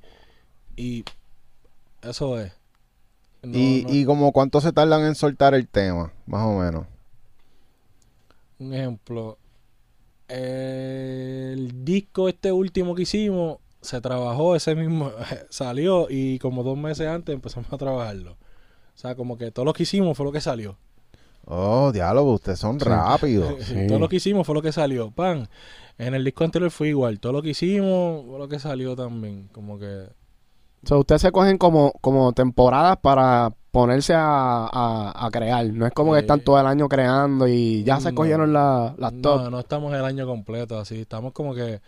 y 0.76 1.04
eso 2.02 2.38
es. 2.40 2.52
No, 3.42 3.56
y, 3.58 3.84
no- 3.86 3.92
y 3.94 4.04
como 4.04 4.32
cuánto 4.32 4.60
se 4.60 4.72
tardan 4.72 5.02
en 5.04 5.14
soltar 5.14 5.54
el 5.54 5.66
tema, 5.68 6.12
más 6.26 6.46
o 6.46 6.58
menos. 6.58 6.86
Un 8.58 8.74
ejemplo, 8.74 9.38
el 10.28 11.84
disco 11.84 12.28
este 12.28 12.52
último 12.52 12.94
que 12.94 13.02
hicimos 13.02 13.58
se 13.80 14.00
trabajó 14.00 14.54
ese 14.54 14.74
mismo, 14.74 15.10
salió 15.50 16.06
y 16.10 16.38
como 16.38 16.62
dos 16.62 16.76
meses 16.76 17.06
antes 17.08 17.34
empezamos 17.34 17.72
a 17.72 17.78
trabajarlo. 17.78 18.36
O 19.00 19.02
sea, 19.02 19.14
como 19.14 19.38
que 19.38 19.50
todo 19.50 19.64
lo 19.64 19.72
que 19.72 19.84
hicimos 19.84 20.14
fue 20.14 20.26
lo 20.26 20.32
que 20.32 20.42
salió. 20.42 20.76
Oh, 21.46 21.90
diálogo, 21.90 22.34
ustedes 22.34 22.58
son 22.58 22.78
Sí. 22.78 22.84
rápidos. 22.86 23.54
Sí. 23.64 23.86
Todo 23.88 23.98
lo 23.98 24.10
que 24.10 24.16
hicimos 24.16 24.46
fue 24.46 24.54
lo 24.54 24.60
que 24.60 24.72
salió. 24.72 25.10
Pan. 25.10 25.48
En 25.96 26.12
el 26.14 26.22
disco 26.22 26.44
anterior 26.44 26.70
fue 26.70 26.88
igual. 26.88 27.18
Todo 27.18 27.32
lo 27.32 27.40
que 27.42 27.48
hicimos 27.50 28.26
fue 28.26 28.38
lo 28.38 28.46
que 28.46 28.58
salió 28.58 28.94
también. 28.94 29.48
Como 29.52 29.78
que 29.78 29.86
O 30.84 30.86
sea, 30.86 30.98
ustedes 30.98 31.22
se 31.22 31.32
cogen 31.32 31.56
como, 31.56 31.92
como 32.02 32.32
temporadas 32.34 32.98
para 32.98 33.54
ponerse 33.70 34.12
a, 34.12 34.66
a- 34.70 35.26
a 35.26 35.30
crear. 35.30 35.64
No 35.72 35.86
es 35.86 35.92
como 35.92 36.12
que 36.12 36.18
están 36.20 36.40
todo 36.40 36.60
el 36.60 36.66
año 36.66 36.86
creando 36.86 37.48
y 37.48 37.82
ya 37.84 38.00
se 38.00 38.10
No. 38.10 38.16
cogieron 38.16 38.52
la- 38.52 38.94
las 38.98 39.12
top. 39.22 39.44
No, 39.44 39.50
no 39.50 39.60
estamos 39.60 39.94
el 39.94 40.04
año 40.04 40.26
completo 40.26 40.78
así. 40.78 41.00
Estamos 41.00 41.32
como 41.32 41.54
que, 41.54 41.80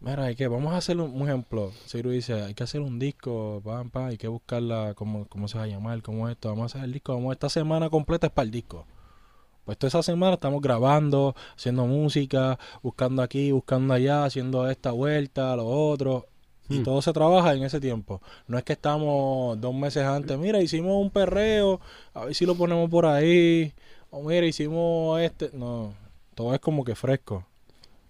mira, 0.00 0.24
hay 0.24 0.36
que, 0.36 0.46
vamos 0.48 0.72
a 0.72 0.76
hacer 0.78 0.98
un, 1.00 1.10
un 1.20 1.28
ejemplo. 1.28 1.72
Ciro 1.86 2.10
dice, 2.10 2.34
hay 2.42 2.54
que 2.54 2.64
hacer 2.64 2.80
un 2.80 2.98
disco, 2.98 3.60
pam, 3.64 3.90
pam, 3.90 4.06
hay 4.06 4.16
que 4.18 4.28
buscarla, 4.28 4.94
cómo, 4.94 5.26
cómo 5.26 5.48
se 5.48 5.58
va 5.58 5.64
a 5.64 5.66
llamar, 5.68 6.02
cómo 6.02 6.28
es 6.28 6.32
esto. 6.34 6.48
Vamos 6.48 6.74
a 6.74 6.78
hacer 6.78 6.84
el 6.86 6.92
disco, 6.92 7.14
vamos, 7.14 7.32
esta 7.32 7.48
semana 7.48 7.90
completa 7.90 8.26
es 8.28 8.32
para 8.32 8.44
el 8.44 8.50
disco. 8.50 8.84
Pues 9.64 9.76
toda 9.78 9.88
esa 9.88 10.02
semana 10.02 10.34
estamos 10.34 10.62
grabando, 10.62 11.34
haciendo 11.56 11.86
música, 11.86 12.56
buscando 12.82 13.20
aquí, 13.22 13.50
buscando 13.50 13.94
allá, 13.94 14.24
haciendo 14.24 14.68
esta 14.70 14.92
vuelta, 14.92 15.56
lo 15.56 15.66
otro. 15.66 16.26
Y 16.68 16.78
Hmm. 16.80 16.82
todo 16.84 17.02
se 17.02 17.12
trabaja 17.12 17.54
en 17.54 17.62
ese 17.64 17.80
tiempo. 17.80 18.20
No 18.48 18.58
es 18.58 18.64
que 18.64 18.72
estamos 18.74 19.60
dos 19.60 19.74
meses 19.74 20.04
antes, 20.04 20.36
mira, 20.38 20.60
hicimos 20.60 21.00
un 21.00 21.10
perreo, 21.10 21.80
a 22.14 22.24
ver 22.26 22.34
si 22.34 22.44
lo 22.46 22.54
ponemos 22.56 22.88
por 22.90 23.06
ahí. 23.06 23.72
O 24.10 24.22
mira, 24.22 24.46
hicimos 24.46 25.20
este. 25.20 25.50
No, 25.52 25.94
todo 26.34 26.54
es 26.54 26.60
como 26.60 26.84
que 26.84 26.94
fresco. 26.94 27.44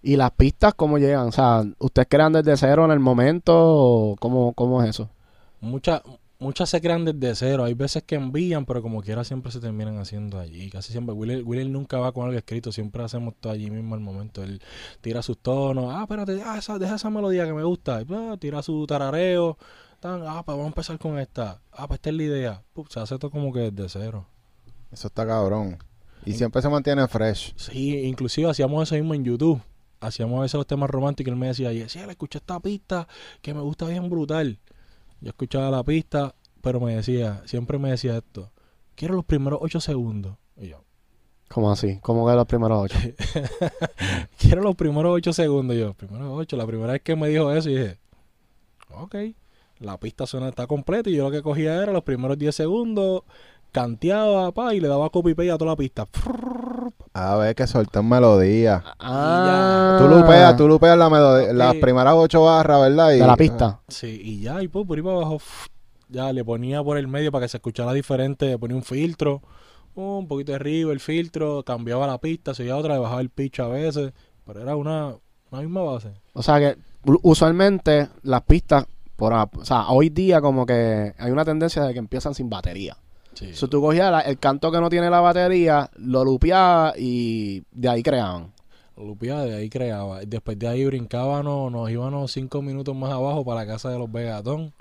¿Y 0.07 0.15
las 0.15 0.31
pistas 0.31 0.73
cómo 0.73 0.99
llegan? 0.99 1.27
O 1.27 1.31
sea, 1.33 1.65
¿ustedes 1.79 2.07
crean 2.09 2.31
desde 2.31 2.55
cero 2.55 2.85
en 2.85 2.91
el 2.91 2.99
momento 3.01 3.53
o 3.53 4.15
cómo, 4.15 4.53
cómo 4.53 4.81
es 4.81 4.91
eso? 4.91 5.09
Muchas 5.59 6.01
muchas 6.39 6.69
se 6.69 6.79
crean 6.79 7.03
desde 7.03 7.35
cero. 7.35 7.65
Hay 7.65 7.73
veces 7.73 8.03
que 8.03 8.15
envían, 8.15 8.65
pero 8.65 8.81
como 8.81 9.01
quiera 9.01 9.25
siempre 9.25 9.51
se 9.51 9.59
terminan 9.59 9.97
haciendo 9.97 10.39
allí. 10.39 10.69
Casi 10.69 10.93
siempre. 10.93 11.13
Willer, 11.13 11.43
Willer 11.43 11.67
nunca 11.67 11.97
va 11.97 12.13
con 12.13 12.23
algo 12.23 12.37
escrito. 12.37 12.71
Siempre 12.71 13.03
hacemos 13.03 13.33
todo 13.37 13.51
allí 13.51 13.69
mismo 13.69 13.95
al 13.95 13.99
momento. 13.99 14.43
Él 14.43 14.61
tira 15.01 15.21
sus 15.21 15.39
tonos. 15.39 15.93
Ah, 15.93 16.03
espérate, 16.03 16.41
ah, 16.41 16.57
esa, 16.57 16.79
deja 16.79 16.95
esa 16.95 17.09
melodía 17.09 17.45
que 17.45 17.51
me 17.51 17.65
gusta. 17.65 18.01
Y, 18.01 18.05
ah, 18.13 18.37
tira 18.39 18.63
su 18.63 18.87
tarareo. 18.87 19.57
Tan, 19.99 20.21
ah, 20.25 20.41
pues 20.45 20.55
vamos 20.55 20.63
a 20.63 20.67
empezar 20.67 20.97
con 20.99 21.19
esta. 21.19 21.59
Ah, 21.69 21.85
pues 21.85 21.97
esta 21.97 22.11
es 22.11 22.15
la 22.15 22.23
idea. 22.23 22.63
Pup, 22.71 22.87
se 22.87 23.01
hace 23.01 23.17
todo 23.17 23.29
como 23.29 23.51
que 23.51 23.71
desde 23.71 23.89
cero. 23.89 24.25
Eso 24.89 25.09
está 25.09 25.27
cabrón. 25.27 25.77
Y 26.25 26.31
siempre 26.31 26.61
se 26.61 26.69
mantiene 26.69 27.05
fresh. 27.09 27.53
Sí, 27.57 28.05
inclusive 28.05 28.49
hacíamos 28.49 28.83
eso 28.83 28.95
mismo 28.95 29.13
en 29.13 29.25
YouTube. 29.25 29.61
Hacíamos 29.99 30.39
a 30.39 30.41
veces 30.43 30.55
los 30.55 30.67
temas 30.67 30.89
románticos 30.89 31.29
y 31.29 31.33
él 31.33 31.37
me 31.37 31.47
decía, 31.47 31.73
y 31.73 31.79
decía, 31.79 32.05
le 32.05 32.11
escuché 32.11 32.39
esta 32.39 32.59
pista 32.59 33.07
que 33.41 33.53
me 33.53 33.61
gusta 33.61 33.87
bien 33.87 34.09
brutal. 34.09 34.59
Yo 35.21 35.29
escuchaba 35.29 35.71
la 35.71 35.83
pista, 35.83 36.35
pero 36.61 36.79
me 36.79 36.95
decía, 36.95 37.41
siempre 37.45 37.79
me 37.79 37.89
decía 37.89 38.17
esto, 38.17 38.51
quiero 38.95 39.15
los 39.15 39.25
primeros 39.25 39.59
ocho 39.61 39.79
segundos. 39.79 40.37
Y 40.55 40.69
yo, 40.69 40.83
¿Cómo 41.49 41.71
así? 41.71 41.99
¿Cómo 42.01 42.27
que 42.27 42.33
los 42.33 42.45
primeros 42.45 42.83
ocho? 42.83 42.97
quiero 44.37 44.61
los 44.61 44.75
primeros 44.75 45.15
ocho 45.15 45.33
segundos. 45.33 45.75
Y 45.77 45.79
yo, 45.79 45.93
primeros 45.93 46.27
ocho. 46.31 46.57
La 46.57 46.67
primera 46.67 46.93
vez 46.93 47.01
que 47.01 47.15
me 47.15 47.29
dijo 47.29 47.51
eso, 47.51 47.69
y 47.69 47.77
dije, 47.77 47.99
ok. 48.89 49.15
La 49.79 49.97
pista 49.99 50.25
suena, 50.25 50.49
está 50.49 50.65
completa 50.65 51.09
y 51.09 51.15
yo 51.15 51.25
lo 51.25 51.31
que 51.31 51.43
cogía 51.43 51.81
era 51.83 51.91
los 51.91 52.03
primeros 52.03 52.37
10 52.37 52.55
segundos, 52.55 53.21
canteaba, 53.71 54.51
pa, 54.51 54.73
y 54.73 54.79
le 54.79 54.87
daba 54.87 55.11
copy 55.11 55.35
paste 55.35 55.51
a 55.51 55.57
toda 55.57 55.71
la 55.71 55.77
pista. 55.77 56.07
A 57.19 57.35
ver, 57.35 57.55
que 57.55 57.65
soltó 57.65 58.01
en 58.01 58.09
melodía. 58.09 58.83
Ah. 58.99 59.97
Tú 59.99 60.07
lupeas, 60.07 60.55
tú 60.55 60.67
lupeas 60.67 60.97
la 60.97 61.09
melodía, 61.09 61.51
las 61.51 61.75
primeras 61.75 62.13
ocho 62.15 62.43
barras, 62.43 62.81
¿verdad? 62.81 63.11
Y- 63.13 63.19
De 63.19 63.25
la 63.27 63.35
pista. 63.35 63.79
Sí, 63.87 64.21
y 64.23 64.41
ya, 64.41 64.61
y 64.61 64.67
pues 64.67 64.85
por 64.85 64.97
ahí 64.97 65.03
para 65.03 65.15
abajo, 65.15 65.39
ya 66.09 66.31
le 66.31 66.45
ponía 66.45 66.83
por 66.83 66.97
el 66.97 67.07
medio 67.07 67.31
para 67.31 67.45
que 67.45 67.49
se 67.49 67.57
escuchara 67.57 67.91
diferente, 67.93 68.45
le 68.45 68.57
ponía 68.59 68.77
un 68.77 68.83
filtro, 68.83 69.41
un 69.95 70.27
poquito 70.27 70.51
de 70.51 70.57
arriba 70.57 70.93
el 70.93 70.99
filtro, 70.99 71.63
cambiaba 71.63 72.05
la 72.05 72.19
pista, 72.19 72.53
seguía 72.53 72.77
otra, 72.77 72.93
le 72.93 72.99
bajaba 72.99 73.21
el 73.21 73.29
pitch 73.29 73.61
a 73.61 73.67
veces, 73.67 74.13
pero 74.45 74.61
era 74.61 74.75
una, 74.75 75.15
una 75.49 75.61
misma 75.61 75.81
base. 75.81 76.11
O 76.33 76.43
sea 76.43 76.59
que 76.59 76.77
usualmente 77.23 78.09
las 78.23 78.41
pistas, 78.43 78.85
por, 79.15 79.33
o 79.33 79.49
sea, 79.65 79.87
hoy 79.89 80.09
día 80.09 80.39
como 80.39 80.65
que 80.65 81.13
hay 81.17 81.31
una 81.31 81.43
tendencia 81.45 81.83
de 81.83 81.93
que 81.93 81.99
empiezan 81.99 82.33
sin 82.35 82.49
batería. 82.49 82.95
Sí. 83.37 83.53
Si 83.53 83.67
tú 83.67 83.81
cogías 83.81 84.11
la- 84.11 84.21
el 84.21 84.39
canto 84.39 84.71
que 84.71 84.79
no 84.79 84.89
tiene 84.89 85.09
la 85.11 85.19
batería, 85.19 85.89
lo 85.97 86.23
lupeabas 86.25 86.95
y 86.97 87.63
de 87.71 87.87
ahí 87.89 88.01
creaban. 88.01 88.51
Lupeaba, 88.97 89.43
de 89.43 89.55
ahí 89.55 89.69
creaba. 89.69 90.21
Después 90.25 90.57
de 90.57 90.67
ahí 90.67 90.83
brincábamos, 90.85 91.71
nos 91.71 91.87
íbamos 91.91 92.31
cinco 92.31 92.63
minutos 92.63 92.95
más 92.95 93.11
abajo 93.11 93.45
para 93.45 93.61
la 93.61 93.67
casa 93.67 93.89
de 93.91 93.99
los 93.99 94.11
Vegatón. 94.11 94.73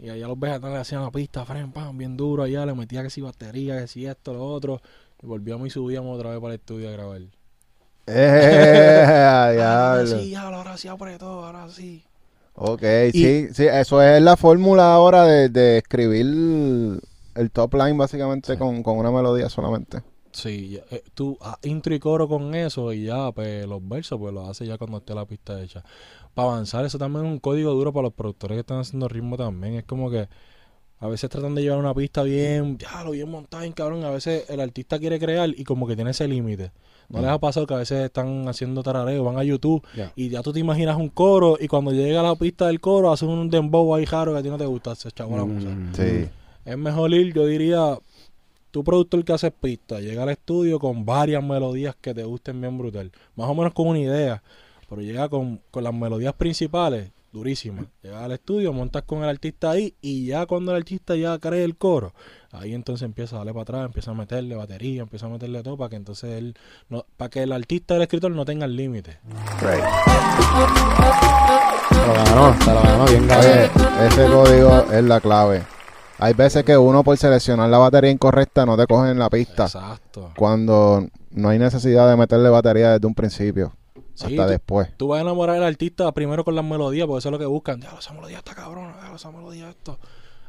Y 0.00 0.08
allá 0.08 0.26
los 0.26 0.38
Vegatón 0.38 0.72
le 0.72 0.78
hacían 0.78 1.02
la 1.02 1.10
pista, 1.12 1.44
fren, 1.44 1.70
pam, 1.70 1.96
bien 1.96 2.16
duro 2.16 2.42
allá, 2.42 2.66
le 2.66 2.74
metía 2.74 3.02
que 3.04 3.10
si 3.10 3.20
batería, 3.20 3.78
que 3.80 3.86
si 3.86 4.06
esto, 4.06 4.32
lo 4.32 4.44
otro. 4.44 4.80
Y 5.22 5.26
volvíamos 5.26 5.68
y 5.68 5.70
subíamos 5.70 6.16
otra 6.16 6.30
vez 6.30 6.40
para 6.40 6.54
el 6.54 6.58
estudio 6.60 6.88
a 6.88 6.92
grabar. 6.92 7.20
Eh, 8.06 9.04
Ahora 9.62 10.06
sí, 10.06 10.34
ahora 10.34 10.76
sí 10.76 10.88
apretó, 10.88 11.44
ahora 11.44 11.68
sí. 11.68 12.02
Ok, 12.54 12.82
sí, 13.12 13.48
sí, 13.52 13.66
eso 13.70 14.02
es 14.02 14.20
la 14.20 14.36
fórmula 14.36 14.94
ahora 14.94 15.24
de, 15.24 15.48
de 15.48 15.78
escribir 15.78 17.00
el 17.38 17.50
top 17.50 17.74
line 17.74 17.96
básicamente 17.96 18.52
Sí. 18.52 18.58
con, 18.58 18.82
con 18.82 18.98
una 18.98 19.10
melodía 19.10 19.48
solamente. 19.48 20.02
Sí, 20.30 20.78
eh, 20.90 21.02
tú 21.14 21.38
ah, 21.40 21.58
intro 21.62 21.94
y 21.94 21.98
coro 21.98 22.28
con 22.28 22.54
eso 22.54 22.92
y 22.92 23.04
ya, 23.04 23.32
pues 23.32 23.66
los 23.66 23.86
versos, 23.88 24.18
pues 24.18 24.32
los 24.32 24.48
hace 24.48 24.66
ya 24.66 24.76
cuando 24.76 24.98
esté 24.98 25.14
la 25.14 25.24
pista 25.24 25.60
hecha. 25.60 25.82
Para 26.34 26.50
avanzar, 26.50 26.84
eso 26.84 26.98
también 26.98 27.24
es 27.24 27.32
un 27.32 27.38
código 27.38 27.72
duro 27.72 27.92
para 27.92 28.04
los 28.04 28.12
productores 28.12 28.56
que 28.56 28.60
están 28.60 28.78
haciendo 28.78 29.08
ritmo 29.08 29.36
también. 29.36 29.74
Es 29.74 29.84
como 29.84 30.10
que 30.10 30.28
a 31.00 31.06
veces 31.08 31.30
tratan 31.30 31.54
de 31.54 31.62
llevar 31.62 31.78
una 31.78 31.94
pista 31.94 32.22
bien, 32.22 32.76
ya 32.76 33.02
lo 33.04 33.12
bien 33.12 33.30
montada, 33.30 33.62
bien 33.62 33.72
cabrón. 33.72 34.04
A 34.04 34.10
veces 34.10 34.48
el 34.50 34.60
artista 34.60 34.98
quiere 34.98 35.18
crear 35.18 35.48
y 35.48 35.64
como 35.64 35.86
que 35.86 35.96
tiene 35.96 36.10
ese 36.10 36.28
límite. 36.28 36.72
¿No 37.08 37.22
les 37.22 37.30
ha 37.30 37.38
pasado 37.38 37.66
que 37.66 37.72
a 37.72 37.78
veces 37.78 38.04
están 38.04 38.46
haciendo 38.48 38.82
tarareo, 38.82 39.24
van 39.24 39.38
a 39.38 39.42
YouTube 39.44 39.82
y 40.14 40.28
ya 40.28 40.42
tú 40.42 40.52
te 40.52 40.60
imaginas 40.60 40.98
un 40.98 41.08
coro 41.08 41.56
y 41.58 41.66
cuando 41.66 41.90
llega 41.90 42.20
a 42.20 42.22
la 42.22 42.34
pista 42.36 42.66
del 42.66 42.80
coro 42.80 43.10
hacen 43.10 43.30
un 43.30 43.48
dembow 43.48 43.94
ahí 43.94 44.04
raro 44.04 44.34
que 44.34 44.38
a 44.40 44.42
ti 44.42 44.50
no 44.50 44.58
te 44.58 44.66
gusta, 44.66 44.94
se 44.94 45.10
chavo 45.10 45.34
la 45.36 45.44
música. 45.46 45.72
Mm. 45.72 45.94
Sí. 45.94 46.28
Es 46.68 46.76
mejor 46.76 47.14
ir, 47.14 47.32
yo 47.32 47.46
diría, 47.46 47.98
tu 48.70 48.84
productor 48.84 49.24
que 49.24 49.32
hace 49.32 49.50
pista, 49.50 50.00
llega 50.00 50.24
al 50.24 50.28
estudio 50.28 50.78
con 50.78 51.06
varias 51.06 51.42
melodías 51.42 51.96
que 51.98 52.12
te 52.12 52.24
gusten 52.24 52.60
bien 52.60 52.76
brutal. 52.76 53.10
Más 53.36 53.48
o 53.48 53.54
menos 53.54 53.72
con 53.72 53.86
una 53.86 54.00
idea, 54.00 54.42
pero 54.86 55.00
llega 55.00 55.30
con, 55.30 55.62
con 55.70 55.82
las 55.82 55.94
melodías 55.94 56.34
principales, 56.34 57.10
durísimas. 57.32 57.86
Llega 58.02 58.22
al 58.22 58.32
estudio, 58.32 58.74
montas 58.74 59.02
con 59.04 59.22
el 59.22 59.30
artista 59.30 59.70
ahí 59.70 59.94
y 60.02 60.26
ya 60.26 60.44
cuando 60.44 60.72
el 60.72 60.76
artista 60.76 61.16
ya 61.16 61.38
cree 61.38 61.64
el 61.64 61.74
coro, 61.74 62.12
ahí 62.52 62.74
entonces 62.74 63.06
empieza 63.06 63.36
a 63.36 63.38
darle 63.38 63.54
para 63.54 63.62
atrás, 63.62 63.86
empieza 63.86 64.10
a 64.10 64.14
meterle 64.14 64.54
batería, 64.54 65.00
empieza 65.00 65.24
a 65.24 65.30
meterle 65.30 65.62
todo 65.62 65.78
para 65.78 65.88
que 65.88 65.96
entonces 65.96 66.36
él, 66.36 66.54
no, 66.90 67.06
para 67.16 67.30
que 67.30 67.44
el 67.44 67.52
artista 67.52 67.94
y 67.94 67.96
el 67.96 68.02
escritor 68.02 68.30
no 68.32 68.44
tengan 68.44 68.76
límite. 68.76 69.20
Right. 69.62 69.84
Se 71.88 72.06
lo 72.06 72.12
ganó, 72.12 72.60
se 72.62 72.74
lo 72.74 72.82
ganó 72.82 73.06
bien 73.06 73.22
Oye, 73.22 73.70
cabrón. 73.74 74.06
ese 74.06 74.26
código 74.26 74.92
es 74.92 75.04
la 75.04 75.18
clave. 75.18 75.77
Hay 76.18 76.34
veces 76.34 76.64
que 76.64 76.76
uno 76.76 77.04
por 77.04 77.16
seleccionar 77.16 77.68
la 77.70 77.78
batería 77.78 78.10
incorrecta 78.10 78.66
no 78.66 78.76
te 78.76 78.86
cogen 78.86 79.10
en 79.12 79.18
la 79.18 79.30
pista 79.30 79.64
Exacto. 79.64 80.32
cuando 80.36 81.06
no 81.30 81.48
hay 81.48 81.58
necesidad 81.58 82.08
de 82.10 82.16
meterle 82.16 82.48
batería 82.48 82.92
desde 82.92 83.06
un 83.06 83.14
principio 83.14 83.72
Sí, 84.14 84.26
hasta 84.26 84.44
tú- 84.46 84.50
después. 84.50 84.88
Tú 84.96 85.08
vas 85.08 85.18
a 85.18 85.22
enamorar 85.22 85.56
al 85.56 85.62
artista 85.64 86.10
primero 86.12 86.44
con 86.44 86.56
las 86.56 86.64
melodías, 86.64 87.06
porque 87.06 87.20
eso 87.20 87.28
es 87.28 87.32
lo 87.32 87.38
que 87.38 87.46
buscan. 87.46 87.78
Diablo, 87.78 88.00
esa 88.00 88.12
melodía 88.12 88.38
está 88.38 88.52
cabrona, 88.54 88.94
diablo, 88.98 89.14
esa 89.16 89.30
melodía 89.30 89.70
esto. 89.70 89.98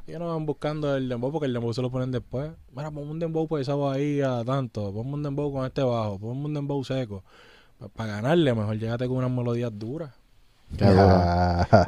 Ellos 0.08 0.20
no 0.20 0.28
van 0.34 0.44
buscando 0.48 0.96
el 0.96 1.08
dembow 1.08 1.32
porque 1.32 1.46
el 1.46 1.54
dembow 1.54 1.72
se 1.72 1.84
lo 1.84 1.92
ponen 1.92 2.12
después. 2.12 2.50
Mira, 2.76 2.90
ponme 2.90 3.12
un 3.12 3.20
dembow 3.20 3.48
pesado 3.48 3.92
ahí 3.92 4.22
a 4.22 4.44
tanto, 4.44 4.92
ponme 4.92 5.14
un 5.14 5.22
dembow 5.22 5.54
con 5.54 5.68
este 5.68 5.84
bajo, 5.84 6.18
ponme 6.18 6.46
un 6.46 6.54
dembow 6.56 6.84
seco. 6.84 7.24
Para 7.96 8.14
ganarle, 8.14 8.56
mejor 8.56 8.76
llégate 8.80 9.08
con 9.08 9.18
unas 9.18 9.30
melodías 9.30 9.72
duras. 9.78 10.10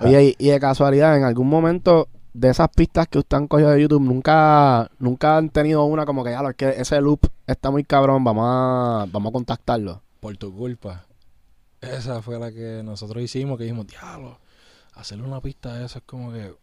Oye, 0.01 0.35
y, 0.39 0.47
y 0.47 0.49
de 0.49 0.59
casualidad, 0.59 1.17
en 1.17 1.23
algún 1.23 1.47
momento 1.49 2.07
de 2.33 2.49
esas 2.49 2.69
pistas 2.69 3.07
que 3.07 3.19
ustedes 3.19 3.41
han 3.41 3.47
cogido 3.47 3.71
de 3.71 3.81
YouTube, 3.81 4.01
nunca, 4.01 4.89
nunca 4.99 5.37
han 5.37 5.49
tenido 5.49 5.83
una 5.85 6.05
como 6.05 6.23
que 6.23 6.31
ya 6.31 6.41
lo 6.41 6.49
es 6.49 6.55
que 6.55 6.69
ese 6.69 7.01
loop 7.01 7.27
está 7.47 7.71
muy 7.71 7.83
cabrón, 7.83 8.23
vamos 8.23 8.45
a, 8.47 9.05
vamos 9.11 9.29
a 9.29 9.33
contactarlo. 9.33 10.01
Por 10.19 10.37
tu 10.37 10.55
culpa. 10.55 11.05
Esa 11.81 12.21
fue 12.21 12.39
la 12.39 12.51
que 12.51 12.81
nosotros 12.83 13.23
hicimos, 13.23 13.57
que 13.57 13.63
dijimos, 13.63 13.87
diablo, 13.87 14.39
hacerle 14.93 15.25
una 15.25 15.41
pista 15.41 15.75
de 15.75 15.85
eso 15.85 15.99
es 15.99 16.05
como 16.05 16.31
que 16.31 16.53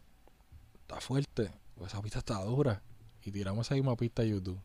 está 0.81 1.01
fuerte. 1.01 1.51
Pues 1.75 1.91
esa 1.91 2.01
pista 2.01 2.19
está 2.19 2.41
dura. 2.43 2.81
Y 3.23 3.31
tiramos 3.31 3.67
esa 3.67 3.75
misma 3.75 3.95
pista 3.95 4.21
a 4.21 4.25
YouTube. 4.25 4.59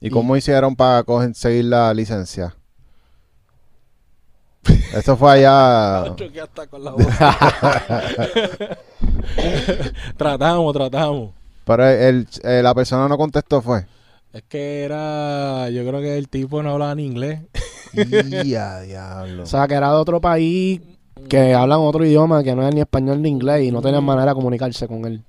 ¿Y 0.00 0.10
cómo 0.10 0.36
hicieron 0.36 0.76
para 0.76 1.04
conseguir 1.04 1.66
la 1.66 1.94
licencia? 1.94 2.56
Eso 4.96 5.16
fue 5.16 5.32
allá. 5.32 6.14
Choqué 6.16 6.40
hasta 6.40 6.66
con 6.66 6.82
la 6.82 6.92
boca. 6.92 7.36
tratamos, 10.16 10.72
tratamos. 10.72 11.30
Pero 11.64 11.88
el, 11.88 12.28
eh, 12.42 12.60
la 12.62 12.74
persona 12.74 13.08
no 13.08 13.18
contestó, 13.18 13.60
fue. 13.60 13.86
Es 14.32 14.42
que 14.44 14.84
era, 14.84 15.68
yo 15.70 15.86
creo 15.86 16.00
que 16.00 16.16
el 16.16 16.28
tipo 16.28 16.62
no 16.62 16.72
hablaba 16.72 16.94
ni 16.94 17.06
inglés. 17.06 17.40
Ya, 18.44 18.82
diablo. 18.82 19.44
O 19.44 19.46
sea, 19.46 19.66
que 19.66 19.72
era 19.72 19.88
de 19.88 19.96
otro 19.96 20.20
país 20.20 20.82
que 21.30 21.54
hablan 21.54 21.80
otro 21.80 22.04
idioma 22.04 22.42
que 22.42 22.54
no 22.54 22.68
es 22.68 22.74
ni 22.74 22.82
español 22.82 23.22
ni 23.22 23.30
inglés 23.30 23.64
y 23.64 23.70
no 23.70 23.80
tenían 23.80 24.04
manera 24.04 24.32
de 24.32 24.34
comunicarse 24.34 24.86
con 24.86 25.06
él. 25.06 25.22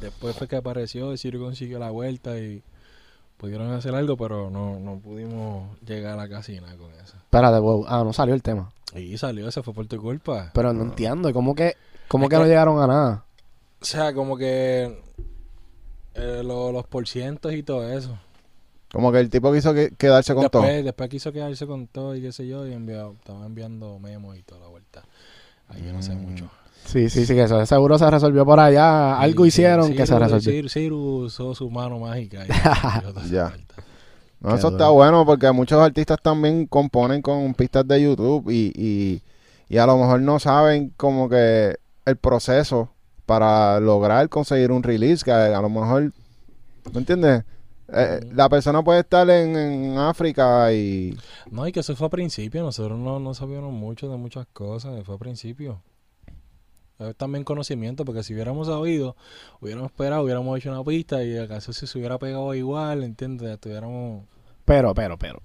Después 0.00 0.34
fue 0.34 0.48
que 0.48 0.56
apareció, 0.56 1.12
el 1.12 1.18
Ciro 1.18 1.38
consiguió 1.38 1.78
la 1.78 1.90
vuelta 1.90 2.36
y 2.36 2.62
pudieron 3.38 3.72
hacer 3.72 3.94
algo, 3.94 4.16
pero 4.18 4.50
no, 4.50 4.78
no 4.78 4.98
pudimos 4.98 5.78
llegar 5.86 6.18
a 6.20 6.28
casi 6.28 6.60
nada 6.60 6.76
con 6.76 6.92
eso. 6.92 7.16
Espérate, 7.16 7.58
wow. 7.58 7.86
Ah, 7.88 8.02
no 8.04 8.12
salió 8.12 8.34
el 8.34 8.42
tema. 8.42 8.70
Y 8.94 9.16
salió, 9.16 9.48
ese 9.48 9.62
fue 9.62 9.72
por 9.72 9.86
tu 9.86 9.98
culpa. 10.00 10.50
Pero 10.52 10.72
no 10.74 10.82
entiendo, 10.82 11.32
¿cómo 11.32 11.54
que, 11.54 11.76
cómo 12.08 12.24
Es 12.24 12.30
que 12.30 12.36
no 12.36 12.44
llegaron 12.46 12.80
a 12.82 12.86
nada? 12.86 13.24
O 13.80 13.84
sea, 13.84 14.12
como 14.12 14.36
que 14.36 15.02
eh, 16.14 16.42
lo- 16.44 16.72
los 16.72 16.86
porcientos 16.86 17.52
y 17.52 17.62
todo 17.62 17.88
eso. 17.92 18.18
Como 18.92 19.12
que 19.12 19.20
el 19.20 19.28
tipo 19.30 19.52
quiso 19.52 19.74
que- 19.74 19.90
quedarse 19.96 20.34
con 20.34 20.48
todo. 20.48 20.62
Después, 20.62 20.84
después 20.84 21.10
quiso 21.10 21.32
quedarse 21.32 21.66
con 21.66 21.86
todo 21.86 22.16
y 22.16 22.22
qué 22.22 22.32
sé 22.32 22.46
yo, 22.48 22.66
y 22.66 22.72
envió, 22.72 23.12
estaba 23.12 23.44
enviando 23.46 23.98
memos 23.98 24.36
y 24.36 24.42
toda 24.42 24.62
la 24.62 24.68
vuelta. 24.68 25.04
Ahí 25.68 25.84
yo 25.84 25.92
no 25.92 26.02
sé 26.02 26.14
Mm. 26.14 26.22
mucho. 26.22 26.50
Sí, 26.84 27.10
sí, 27.10 27.26
sí, 27.26 27.34
que 27.34 27.42
eso 27.42 27.64
seguro 27.66 27.98
se 27.98 28.10
resolvió 28.10 28.46
por 28.46 28.60
allá. 28.60 29.18
Algo 29.18 29.44
Sí, 29.44 29.48
hicieron 29.48 29.88
sí, 29.88 29.94
que 29.94 30.06
se 30.06 30.18
resolvió. 30.18 30.68
Ciro 30.68 30.96
usó 30.96 31.54
su 31.54 31.70
mano 31.70 31.98
mágica. 31.98 32.44
y 32.46 32.48
Ya. 33.30 33.52
No, 34.40 34.54
eso 34.54 34.70
duro. 34.70 34.76
está 34.76 34.88
bueno 34.90 35.26
porque 35.26 35.50
muchos 35.52 35.80
artistas 35.80 36.18
también 36.22 36.66
componen 36.66 37.20
con 37.22 37.52
pistas 37.54 37.86
de 37.86 38.02
YouTube 38.02 38.48
y, 38.50 38.72
y, 38.74 39.22
y 39.68 39.78
a 39.78 39.86
lo 39.86 39.98
mejor 39.98 40.20
no 40.22 40.38
saben 40.38 40.92
como 40.96 41.28
que 41.28 41.76
el 42.04 42.16
proceso 42.16 42.90
para 43.26 43.80
lograr 43.80 44.28
conseguir 44.30 44.70
un 44.70 44.82
release 44.82 45.24
que 45.24 45.32
a, 45.32 45.60
lo 45.60 45.68
mejor, 45.68 46.12
¿me 46.92 47.00
entiendes? 47.00 47.44
Eh, 47.92 48.20
la 48.32 48.48
persona 48.48 48.82
puede 48.82 49.00
estar 49.00 49.28
en, 49.28 49.56
en 49.56 49.98
África 49.98 50.72
y... 50.72 51.14
No, 51.50 51.66
y 51.66 51.72
que 51.72 51.80
eso 51.80 51.94
fue 51.96 52.06
a 52.06 52.10
principio. 52.10 52.62
Nosotros 52.62 52.98
no, 52.98 53.18
no 53.18 53.34
sabíamos 53.34 53.72
mucho 53.72 54.08
de 54.08 54.16
muchas 54.16 54.46
cosas. 54.52 55.04
Fue 55.04 55.16
a 55.16 55.18
principio. 55.18 55.82
También 57.16 57.44
conocimiento, 57.44 58.04
porque 58.04 58.22
si 58.22 58.34
hubiéramos 58.34 58.66
sabido, 58.66 59.14
hubiéramos 59.60 59.90
esperado, 59.92 60.22
hubiéramos 60.24 60.58
hecho 60.58 60.70
una 60.70 60.82
pista 60.82 61.22
y 61.22 61.36
acaso 61.38 61.72
si 61.72 61.86
se 61.86 61.98
hubiera 61.98 62.18
pegado 62.18 62.52
igual, 62.54 63.04
¿entiendes? 63.04 63.50
Estuviéramos... 63.50 64.24
Pero, 64.64 64.94
pero, 64.94 65.16
pero. 65.16 65.40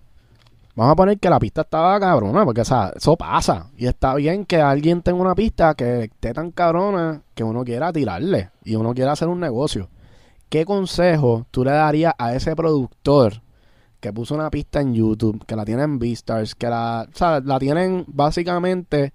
Vamos 0.75 0.93
a 0.93 0.95
poner 0.95 1.19
que 1.19 1.29
la 1.29 1.39
pista 1.39 1.61
estaba 1.61 1.99
cabrona, 1.99 2.43
porque, 2.43 2.61
o 2.61 2.65
sea, 2.65 2.91
eso 2.95 3.15
pasa. 3.15 3.69
Y 3.77 3.85
está 3.85 4.15
bien 4.15 4.45
que 4.45 4.59
alguien 4.59 5.03
tenga 5.03 5.21
una 5.21 5.35
pista 5.35 5.75
que 5.75 6.05
esté 6.05 6.33
tan 6.33 6.49
cabrona 6.49 7.21
que 7.35 7.43
uno 7.43 7.63
quiera 7.63 7.93
tirarle 7.93 8.49
y 8.63 8.75
uno 8.75 8.95
quiera 8.95 9.11
hacer 9.11 9.27
un 9.27 9.39
negocio. 9.39 9.89
¿Qué 10.49 10.65
consejo 10.65 11.45
tú 11.51 11.63
le 11.63 11.71
darías 11.71 12.15
a 12.17 12.33
ese 12.33 12.55
productor 12.55 13.43
que 13.99 14.11
puso 14.11 14.33
una 14.33 14.49
pista 14.49 14.81
en 14.81 14.95
YouTube, 14.95 15.45
que 15.45 15.55
la 15.55 15.63
tiene 15.63 15.83
en 15.83 15.99
Beastars, 15.99 16.55
que 16.55 16.67
la, 16.67 17.07
o 17.07 17.15
sea, 17.15 17.39
la 17.39 17.59
tienen 17.59 18.03
básicamente 18.07 19.13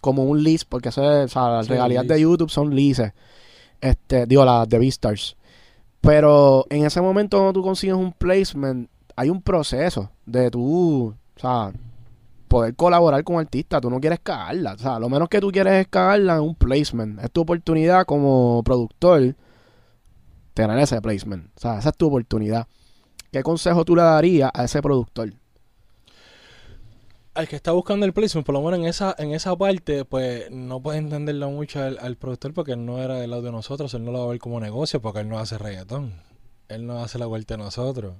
como 0.00 0.24
un 0.24 0.42
lease, 0.42 0.64
porque 0.68 0.88
eso 0.90 1.02
es, 1.02 1.26
o 1.26 1.28
sea, 1.28 1.48
las 1.50 1.66
Sí, 1.66 1.72
regalías 1.72 2.06
de. 2.06 2.20
YouTube 2.20 2.50
son 2.50 2.74
leases. 2.74 3.12
Este, 3.80 4.26
digo, 4.26 4.44
las 4.44 4.68
de 4.68 4.78
Beastars. 4.78 5.36
Pero 6.00 6.66
en 6.70 6.84
ese 6.86 7.00
momento 7.00 7.36
cuando 7.38 7.52
tú 7.52 7.62
consigues 7.62 7.96
un 7.96 8.12
placement, 8.12 8.88
hay 9.16 9.28
un 9.30 9.42
proceso 9.42 10.10
de 10.24 10.50
tú, 10.50 11.14
o 11.36 11.40
sea, 11.40 11.72
poder 12.48 12.74
colaborar 12.74 13.22
con 13.22 13.38
artistas. 13.38 13.80
Tú 13.80 13.90
no 13.90 14.00
quieres 14.00 14.20
cagarla. 14.20 14.74
O 14.74 14.78
sea, 14.78 14.98
lo 14.98 15.08
menos 15.08 15.28
que 15.28 15.40
tú 15.40 15.50
quieres 15.52 15.74
es 15.74 15.88
cagarla 15.88 16.36
en 16.36 16.42
un 16.42 16.54
placement. 16.54 17.20
Es 17.22 17.30
tu 17.30 17.42
oportunidad 17.42 18.06
como 18.06 18.62
productor 18.64 19.34
tener 20.54 20.78
ese 20.78 21.00
placement. 21.00 21.46
O 21.56 21.60
sea, 21.60 21.78
esa 21.78 21.90
es 21.90 21.96
tu 21.96 22.06
oportunidad. 22.08 22.66
¿Qué 23.30 23.42
consejo 23.42 23.84
tú 23.84 23.94
le 23.94 24.02
darías 24.02 24.50
a 24.52 24.64
ese 24.64 24.82
productor? 24.82 25.32
Al 27.40 27.48
que 27.48 27.56
está 27.56 27.72
buscando 27.72 28.04
el 28.06 28.12
placement, 28.12 28.44
por 28.44 28.52
lo 28.54 28.60
menos 28.62 28.78
en 28.80 28.84
esa, 28.86 29.14
en 29.18 29.32
esa 29.32 29.56
parte, 29.56 30.04
pues 30.04 30.50
no 30.50 30.80
puede 30.82 30.98
entenderlo 30.98 31.50
mucho 31.50 31.82
al, 31.82 31.98
al 31.98 32.16
productor 32.16 32.52
porque 32.52 32.72
él 32.72 32.84
no 32.84 32.98
era 32.98 33.16
del 33.16 33.30
lado 33.30 33.42
de 33.42 33.50
nosotros, 33.50 33.94
él 33.94 34.04
no 34.04 34.12
lo 34.12 34.18
va 34.18 34.24
a 34.26 34.28
ver 34.28 34.38
como 34.38 34.60
negocio 34.60 35.00
porque 35.00 35.20
él 35.20 35.28
no 35.28 35.38
hace 35.38 35.56
reggaetón. 35.56 36.12
Él 36.68 36.86
no 36.86 37.02
hace 37.02 37.18
la 37.18 37.26
vuelta 37.26 37.56
de 37.56 37.62
nosotros. 37.64 38.14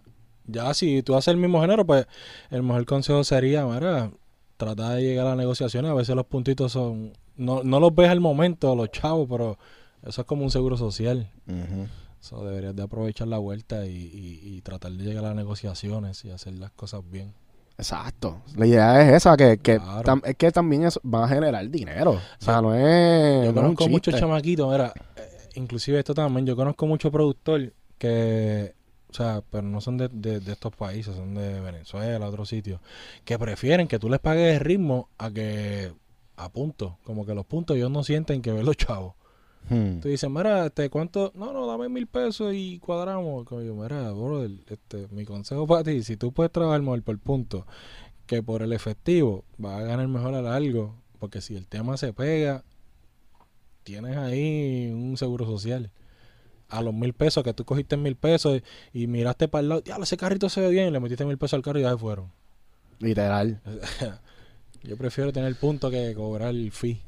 Ya 0.46 0.72
si 0.74 1.02
tú 1.02 1.14
haces 1.16 1.28
el 1.28 1.36
mismo 1.36 1.60
género, 1.60 1.86
pues 1.86 2.06
el 2.50 2.62
mejor 2.62 2.84
consejo 2.86 3.22
sería, 3.22 3.64
mira, 3.66 4.10
tratar 4.56 4.96
de 4.96 5.02
llegar 5.02 5.26
a 5.26 5.30
las 5.30 5.38
negociaciones. 5.38 5.90
A 5.90 5.94
veces 5.94 6.16
los 6.16 6.26
puntitos 6.26 6.72
son, 6.72 7.12
no, 7.36 7.62
no 7.62 7.78
los 7.78 7.94
ves 7.94 8.08
al 8.08 8.20
momento, 8.20 8.74
los 8.74 8.90
chavos, 8.90 9.28
pero 9.30 9.58
eso 10.02 10.22
es 10.22 10.26
como 10.26 10.44
un 10.44 10.50
seguro 10.50 10.76
social. 10.76 11.30
Ujú. 11.46 11.86
So, 12.20 12.44
deberías 12.44 12.74
de 12.74 12.82
aprovechar 12.82 13.28
la 13.28 13.38
vuelta 13.38 13.86
y, 13.86 13.90
y- 13.96 14.40
y 14.56 14.62
tratar 14.62 14.92
de 14.92 15.04
llegar 15.04 15.24
a 15.24 15.28
las 15.28 15.36
negociaciones 15.36 16.24
y 16.24 16.30
hacer 16.30 16.54
las 16.54 16.70
cosas 16.72 17.02
bien. 17.08 17.34
Exacto. 17.80 18.42
La 18.56 18.66
idea 18.66 19.02
es 19.02 19.14
esa, 19.14 19.36
que, 19.36 19.56
que 19.58 19.78
Claro. 19.78 20.02
tam- 20.02 20.22
es 20.24 20.36
que 20.36 20.50
también 20.52 20.84
es, 20.84 20.98
va 20.98 21.24
a 21.24 21.28
generar 21.28 21.68
dinero. 21.70 22.12
O 22.12 22.20
sea, 22.44 22.60
no 22.60 22.74
es, 22.74 23.46
Yo 23.46 23.52
no 23.52 23.60
es 23.62 23.66
un 23.68 23.74
conozco 23.74 23.88
muchos 23.88 24.14
chamaquitos, 24.20 24.70
mira, 24.70 24.92
eh, 25.16 25.22
inclusive 25.54 25.98
esto 25.98 26.12
también, 26.14 26.46
yo 26.46 26.54
conozco 26.56 26.86
muchos 26.86 27.10
productores 27.10 27.72
que, 27.98 28.74
o 29.10 29.14
sea, 29.14 29.42
pero 29.50 29.62
no 29.62 29.80
son 29.80 29.96
de, 29.96 30.08
de- 30.08 30.40
de 30.40 30.52
estos 30.52 30.74
países, 30.76 31.16
son 31.16 31.34
de 31.34 31.60
Venezuela, 31.60 32.26
otros 32.28 32.48
sitios, 32.48 32.80
que 33.24 33.38
prefieren 33.38 33.88
que 33.88 33.98
tú 33.98 34.08
les 34.10 34.20
pagues 34.20 34.54
el 34.54 34.60
ritmo 34.60 35.08
a 35.18 35.30
que 35.30 35.92
a 36.36 36.48
punto, 36.50 36.98
como 37.04 37.24
que 37.26 37.34
los 37.34 37.44
puntos 37.46 37.76
ellos 37.76 37.90
no 37.90 38.02
sienten 38.04 38.40
que 38.42 38.52
ven 38.52 38.64
los 38.66 38.76
chavos. 38.76 39.14
Hmm. 39.68 40.00
Tú 40.00 40.08
dices, 40.08 40.28
mira, 40.28 40.66
este, 40.66 40.90
¿cuánto? 40.90 41.32
No, 41.34 41.52
no, 41.52 41.66
dame 41.66 41.88
mil 41.88 42.06
pesos 42.06 42.52
y 42.54 42.78
cuadramos. 42.78 43.44
Como 43.44 43.62
yo, 43.62 43.74
mira, 43.74 44.10
brother, 44.10 44.50
este, 44.68 45.06
mi 45.10 45.24
consejo 45.24 45.66
para 45.66 45.84
ti, 45.84 46.02
si 46.02 46.16
tú 46.16 46.32
puedes 46.32 46.50
trabajar 46.52 46.80
mejor 46.80 47.02
por 47.02 47.18
punto 47.18 47.66
que 48.26 48.42
por 48.42 48.62
el 48.62 48.72
efectivo, 48.72 49.44
vas 49.58 49.80
a 49.80 49.84
ganar 49.84 50.06
mejor 50.06 50.34
a 50.34 50.42
largo, 50.42 50.94
porque 51.18 51.40
si 51.40 51.56
el 51.56 51.66
tema 51.66 51.96
se 51.96 52.12
pega, 52.12 52.62
tienes 53.82 54.16
ahí 54.16 54.90
un 54.92 55.16
seguro 55.16 55.46
social. 55.46 55.90
A 56.68 56.80
los 56.80 56.94
mil 56.94 57.12
pesos 57.12 57.42
que 57.42 57.52
tú 57.52 57.64
cogiste 57.64 57.96
mil 57.96 58.14
pesos 58.14 58.62
y, 58.92 59.02
y 59.02 59.06
miraste 59.08 59.48
para 59.48 59.62
el 59.62 59.68
lado, 59.68 59.82
ya, 59.82 59.96
ese 59.96 60.16
carrito 60.16 60.48
se 60.48 60.60
ve 60.60 60.70
bien, 60.70 60.88
y 60.88 60.90
le 60.92 61.00
metiste 61.00 61.24
mil 61.24 61.38
pesos 61.38 61.54
al 61.54 61.62
carro 61.62 61.80
y 61.80 61.82
ya 61.82 61.90
se 61.90 61.98
fueron. 61.98 62.30
Literal. 63.00 63.60
Yo 64.82 64.96
prefiero 64.96 65.32
tener 65.32 65.54
punto 65.56 65.90
que 65.90 66.14
cobrar 66.14 66.50
el 66.50 66.70
fee. 66.70 67.00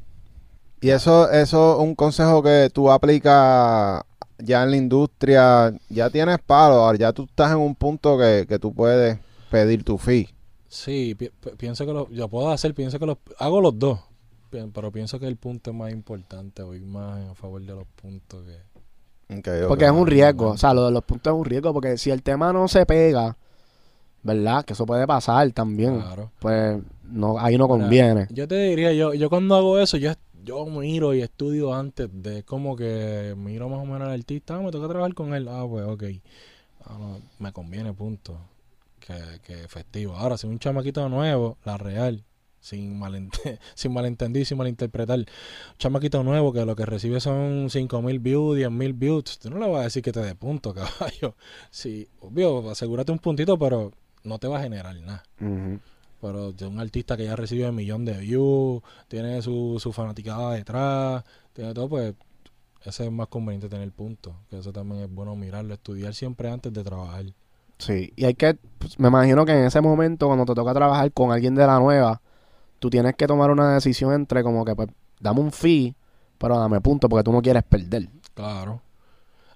Y 0.82 0.90
eso, 0.90 1.30
eso 1.30 1.78
un 1.78 1.94
consejo 1.94 2.42
que 2.42 2.68
tú 2.72 2.90
aplicas 2.90 4.02
ya 4.38 4.64
en 4.64 4.70
la 4.72 4.76
industria, 4.76 5.72
ya 5.88 6.10
tienes 6.10 6.38
palo, 6.40 6.74
ahora 6.74 6.98
ya 6.98 7.12
tú 7.12 7.24
estás 7.24 7.52
en 7.52 7.59
un 7.59 7.74
punto 7.74 8.18
que, 8.18 8.44
que 8.48 8.59
tú 8.59 8.74
puedes 8.74 9.18
pedir 9.50 9.84
tu 9.84 9.96
fee. 9.96 10.28
Sí, 10.68 11.14
pi- 11.14 11.30
pi- 11.30 11.50
pienso 11.56 11.86
que 11.86 11.92
lo, 11.92 12.10
yo 12.10 12.28
puedo 12.28 12.50
hacer, 12.50 12.74
pienso 12.74 12.98
que 12.98 13.06
los, 13.06 13.18
hago 13.38 13.60
los 13.60 13.78
dos, 13.78 14.00
pi- 14.50 14.59
pero 14.74 14.90
pienso 14.90 15.20
que 15.20 15.28
el 15.28 15.36
punto 15.36 15.70
es 15.70 15.76
más 15.76 15.92
importante, 15.92 16.62
voy 16.62 16.80
más 16.80 17.30
a 17.30 17.34
favor 17.34 17.60
de 17.62 17.74
los 17.74 17.86
puntos 18.00 18.44
que... 18.44 18.72
Porque 19.68 19.86
es 19.86 19.90
un 19.90 20.06
riesgo. 20.06 20.50
O 20.50 20.56
sea, 20.59 20.74
lo 20.74 20.84
de 20.84 20.90
los 20.92 21.02
puntos 21.04 21.32
es 21.32 21.38
un 21.38 21.44
riesgo. 21.46 21.72
Porque 21.72 21.96
si 21.96 22.10
el 22.10 22.22
tema 22.22 22.52
no 22.52 22.68
se 22.68 22.84
pega, 22.84 23.36
¿verdad? 24.22 24.62
Que 24.64 24.74
eso 24.74 24.84
puede 24.84 25.06
pasar 25.06 25.50
también. 25.52 26.00
Claro. 26.02 26.30
Pues 26.38 26.78
no, 27.04 27.38
ahí 27.38 27.56
no 27.56 27.66
Mira, 27.66 27.78
conviene. 27.78 28.26
Yo 28.30 28.46
te 28.46 28.56
diría, 28.56 28.92
yo, 28.92 29.14
yo 29.14 29.30
cuando 29.30 29.54
hago 29.54 29.78
eso, 29.78 29.96
yo, 29.96 30.12
yo 30.44 30.66
miro 30.66 31.14
y 31.14 31.23
estudio 31.23 31.74
antes 31.74 32.09
de 32.12 32.43
como 32.44 32.77
que 32.77 33.35
miro 33.36 33.69
más 33.69 33.81
o 33.81 33.85
menos 33.85 34.02
al 34.02 34.14
artista, 34.14 34.56
ah, 34.56 34.60
me 34.60 34.70
toca 34.70 34.89
trabajar 34.89 35.14
con 35.14 35.35
él, 35.35 35.48
ah, 35.48 35.64
pues 35.69 35.86
ok, 35.86 36.05
Ah, 36.85 36.97
no, 36.98 37.20
me 37.39 37.52
conviene, 37.52 37.93
punto, 37.93 38.39
que, 38.98 39.14
que 39.44 39.62
efectivo. 39.62 40.16
Ahora, 40.16 40.36
si 40.36 40.47
un 40.47 40.59
chamaquito 40.59 41.09
nuevo, 41.09 41.59
la 41.64 41.77
real, 41.77 42.24
sin, 42.60 42.98
malente 42.98 43.59
sin 43.74 43.93
malentendido 43.93 44.43
y 44.43 44.44
sin 44.44 44.59
malinterpretar, 44.59 45.19
un 45.19 45.27
chamaquito 45.78 46.23
nuevo 46.23 46.52
que 46.52 46.64
lo 46.64 46.74
que 46.74 46.86
recibe 46.86 47.20
son 47.20 47.70
5000 47.70 48.19
views, 48.19 48.56
10000 48.56 48.93
views, 48.94 49.39
tú 49.39 49.51
no 49.51 49.59
le 49.59 49.69
vas 49.69 49.81
a 49.81 49.85
decir 49.85 50.02
que 50.02 50.12
te 50.12 50.20
dé 50.20 50.35
punto, 50.35 50.74
caballo. 50.74 51.36
Sí, 51.70 52.09
obvio, 52.20 52.70
asegúrate 52.70 53.12
un 53.12 53.19
puntito, 53.19 53.59
pero 53.59 53.93
no 54.24 54.39
te 54.39 54.48
va 54.48 54.59
a 54.59 54.62
generar 54.62 54.97
nada. 54.97 55.23
Ujú. 55.40 55.81
Pero 56.23 56.53
de 56.53 56.66
un 56.66 56.78
artista 56.78 57.16
que 57.16 57.24
ya 57.24 57.35
recibe 57.35 57.69
un 57.69 57.74
millón 57.74 58.05
de 58.05 58.16
views, 58.16 58.81
tiene 59.09 59.43
su, 59.43 59.78
su 59.81 59.93
fanaticada 59.93 60.53
detrás, 60.53 61.24
tiene 61.53 61.74
todo, 61.74 61.89
pues 61.89 62.15
ese 62.85 63.07
es 63.07 63.12
más 63.12 63.27
conveniente 63.27 63.69
tener 63.69 63.90
punto. 63.90 64.36
Que 64.49 64.59
eso 64.59 64.73
también 64.73 65.03
es 65.03 65.12
bueno 65.12 65.35
mirarlo, 65.35 65.74
estudiar 65.74 66.15
siempre 66.15 66.49
antes 66.49 66.73
de 66.73 66.85
trabajar. 66.85 67.24
Sí. 67.78 68.12
Y 68.15 68.24
hay 68.24 68.35
que, 68.35 68.57
pues, 68.78 69.01
me 69.01 69.09
imagino 69.09 69.44
que 69.44 69.51
en 69.51 69.65
ese 69.65 69.81
momento, 69.81 70.28
cuando 70.28 70.44
te 70.44 70.55
toca 70.55 70.73
trabajar 70.73 71.11
con 71.11 71.32
alguien 71.32 71.57
de 71.57 71.66
la 71.66 71.81
nueva, 71.81 72.23
tú 72.78 72.89
tienes 72.89 73.16
que 73.16 73.27
tomar 73.27 73.51
una 73.51 73.74
decisión 73.74 74.12
entre 74.12 74.44
como 74.44 74.65
que, 74.65 74.77
pues, 74.77 74.90
dame 75.19 75.40
un 75.40 75.51
fee, 75.51 75.97
pero 76.39 76.57
dame 76.57 76.81
punto 76.81 77.09
porque 77.09 77.24
tú 77.24 77.32
no 77.32 77.43
quieres 77.43 77.65
perder. 77.65 78.09
Claro. 78.35 78.81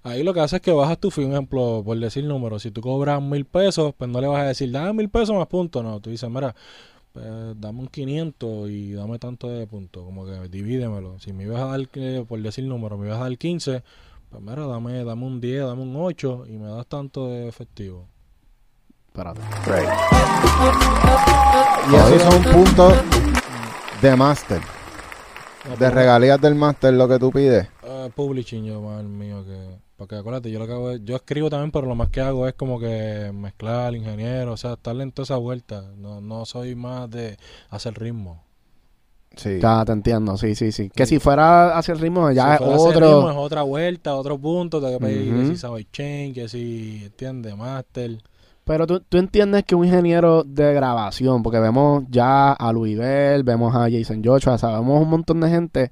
Ahí 0.07 0.23
lo 0.23 0.33
que 0.33 0.39
haces 0.39 0.53
es 0.53 0.61
que 0.61 0.71
bajas 0.71 0.97
tu 0.97 1.11
fee, 1.11 1.25
un 1.25 1.33
ejemplo, 1.33 1.81
por 1.83 1.99
decir 1.99 2.23
número. 2.23 2.59
Si 2.59 2.71
tú 2.71 2.79
cobras 2.79 3.21
mil 3.21 3.43
pesos, 3.43 3.93
pues 3.97 4.09
no 4.09 4.21
le 4.21 4.27
vas 4.27 4.39
a 4.41 4.45
decir, 4.45 4.71
dame 4.71 4.93
mil 4.93 5.09
pesos 5.09 5.35
más 5.35 5.47
puntos. 5.47 5.83
No, 5.83 5.99
tú 5.99 6.09
dices, 6.09 6.29
mira, 6.29 6.55
pues, 7.11 7.25
dame 7.59 7.79
un 7.81 7.87
500 7.87 8.69
y 8.69 8.93
dame 8.93 9.19
tanto 9.19 9.49
de 9.49 9.67
puntos. 9.67 10.05
Como 10.05 10.25
que 10.25 10.47
divídemelo. 10.47 11.19
Si 11.19 11.33
me 11.33 11.43
ibas 11.43 11.61
a 11.61 11.65
dar, 11.77 11.87
por 12.25 12.41
decir 12.41 12.63
número, 12.63 12.97
me 12.97 13.07
ibas 13.07 13.19
a 13.19 13.23
dar 13.23 13.37
15, 13.37 13.83
pues 14.29 14.41
mira, 14.41 14.65
dame, 14.65 15.03
dame 15.03 15.25
un 15.25 15.41
10, 15.41 15.65
dame 15.65 15.81
un 15.81 15.95
8 15.97 16.45
y 16.47 16.51
me 16.53 16.69
das 16.69 16.87
tanto 16.87 17.27
de 17.27 17.47
efectivo. 17.49 18.07
Espérate. 19.07 19.41
Y 21.91 21.95
esos 21.95 22.21
son 22.21 22.43
puntos 22.53 22.93
de 24.01 24.15
máster, 24.15 24.59
de 24.59 25.75
pero, 25.77 25.95
regalías 25.95 26.39
del 26.39 26.55
máster 26.55 26.93
lo 26.93 27.07
que 27.09 27.19
tú 27.19 27.31
pides. 27.31 27.67
eh, 27.83 28.09
publishing 28.15 28.63
yo 28.65 28.99
el 28.99 29.07
mío 29.07 29.43
que... 29.43 29.86
Porque 29.97 30.15
acuérdate, 30.15 30.51
yo 30.51 30.59
lo 30.59 30.67
que 30.67 30.73
hago 30.73 30.91
es- 30.91 31.01
yo 31.03 31.15
escribo 31.15 31.49
también, 31.49 31.71
pero 31.71 31.87
lo 31.87 31.95
más 31.95 32.09
que 32.09 32.21
hago 32.21 32.47
es 32.47 32.53
como 32.53 32.79
que 32.79 33.31
mezclar, 33.33 33.95
ingeniero, 33.95 34.53
o 34.53 34.57
sea, 34.57 34.73
estarle 34.73 35.03
en 35.03 35.11
toda 35.11 35.23
esa 35.23 35.37
vuelta. 35.37 35.83
No, 35.97 36.21
no 36.21 36.45
soy 36.45 36.75
más 36.75 37.09
de 37.09 37.37
hacer 37.71 37.97
ritmo. 37.99 38.43
Sí. 39.35 39.59
Ya 39.59 39.83
te 39.85 39.91
entiendo, 39.91 40.37
sí, 40.37 40.55
sí, 40.55 40.71
sí. 40.71 40.89
Que 40.95 41.05
Sí. 41.05 41.15
si 41.15 41.19
fuera 41.19 41.77
hacia 41.77 41.93
el 41.93 41.99
ritmo, 41.99 42.31
ya 42.31 42.45
Si 42.45 42.51
es 42.53 42.57
fuera 42.59 42.75
ese 42.75 42.91
ritmo, 42.99 43.07
otro. 43.17 43.31
es 43.31 43.37
otra 43.37 43.61
vuelta, 43.63 44.15
otro 44.15 44.37
punto, 44.37 44.79
te 44.81 44.91
que 44.91 44.99
pedir 44.99 45.33
que 45.33 45.39
Ujú. 45.41 45.47
si 45.49 45.57
sabes 45.57 45.85
chain, 45.91 46.33
que 46.33 46.47
si, 46.47 47.03
¿entiendes? 47.05 47.55
Master. 47.57 48.17
Pero 48.63 48.85
tú, 48.87 48.99
tú 48.99 49.17
entiendes 49.17 49.63
que 49.63 49.75
un 49.75 49.85
ingeniero 49.85 50.43
de 50.43 50.73
grabación, 50.73 51.41
porque 51.41 51.59
vemos 51.59 52.03
ya 52.09 52.51
a 52.53 52.71
Luisbel, 52.71 53.43
vemos 53.43 53.75
a 53.75 53.89
Jason 53.89 54.21
Joshua, 54.23 54.57
sabemos 54.57 55.01
un 55.01 55.09
montón 55.09 55.39
de 55.39 55.49
gente 55.49 55.91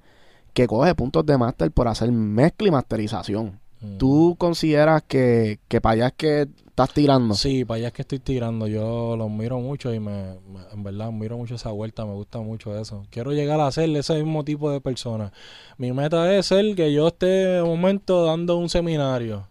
que 0.54 0.68
coge 0.68 0.94
puntos 0.96 1.26
de 1.26 1.38
máster 1.38 1.72
por 1.72 1.88
hacer 1.88 2.12
mezcla 2.12 2.68
y 2.68 2.72
masterización. 2.72 3.60
Mm. 3.82 3.98
¿Tú 3.98 4.36
consideras 4.38 5.04
que, 5.08 5.60
que 5.68 5.82
para 5.82 5.94
allá 5.94 6.08
es 6.08 6.14
que 6.14 6.48
estás 6.68 6.94
tirando? 6.94 7.36
Sí, 7.36 7.64
para 7.66 7.78
allá 7.78 7.88
es 7.88 7.94
que 7.94 8.02
estoy 8.02 8.20
tirando. 8.20 8.68
Yo 8.68 9.16
los 9.18 9.30
miro 9.30 9.60
mucho 9.60 9.94
y 9.94 10.00
me, 10.00 10.36
me- 10.52 10.62
en 10.74 10.84
verdad 10.84 11.12
miro 11.12 11.38
mucho 11.38 11.56
esa 11.56 11.72
vuelta, 11.72 12.06
me 12.06 12.14
gusta 12.14 12.40
mucho 12.40 12.78
eso. 12.80 13.06
Quiero 13.10 13.32
llegar 13.34 13.60
a 13.60 13.72
ser 13.72 13.90
ese 13.96 14.16
mismo 14.16 14.44
tipo 14.44 14.72
de 14.72 14.82
persona. 14.82 15.32
Mi 15.78 15.92
meta 15.92 16.34
es 16.36 16.48
ser 16.48 16.76
que 16.76 16.92
yo 16.94 17.08
esté 17.10 17.26
de 17.26 17.64
momento 17.64 18.26
dando 18.26 18.58
un 18.58 18.70
seminario 18.70 19.48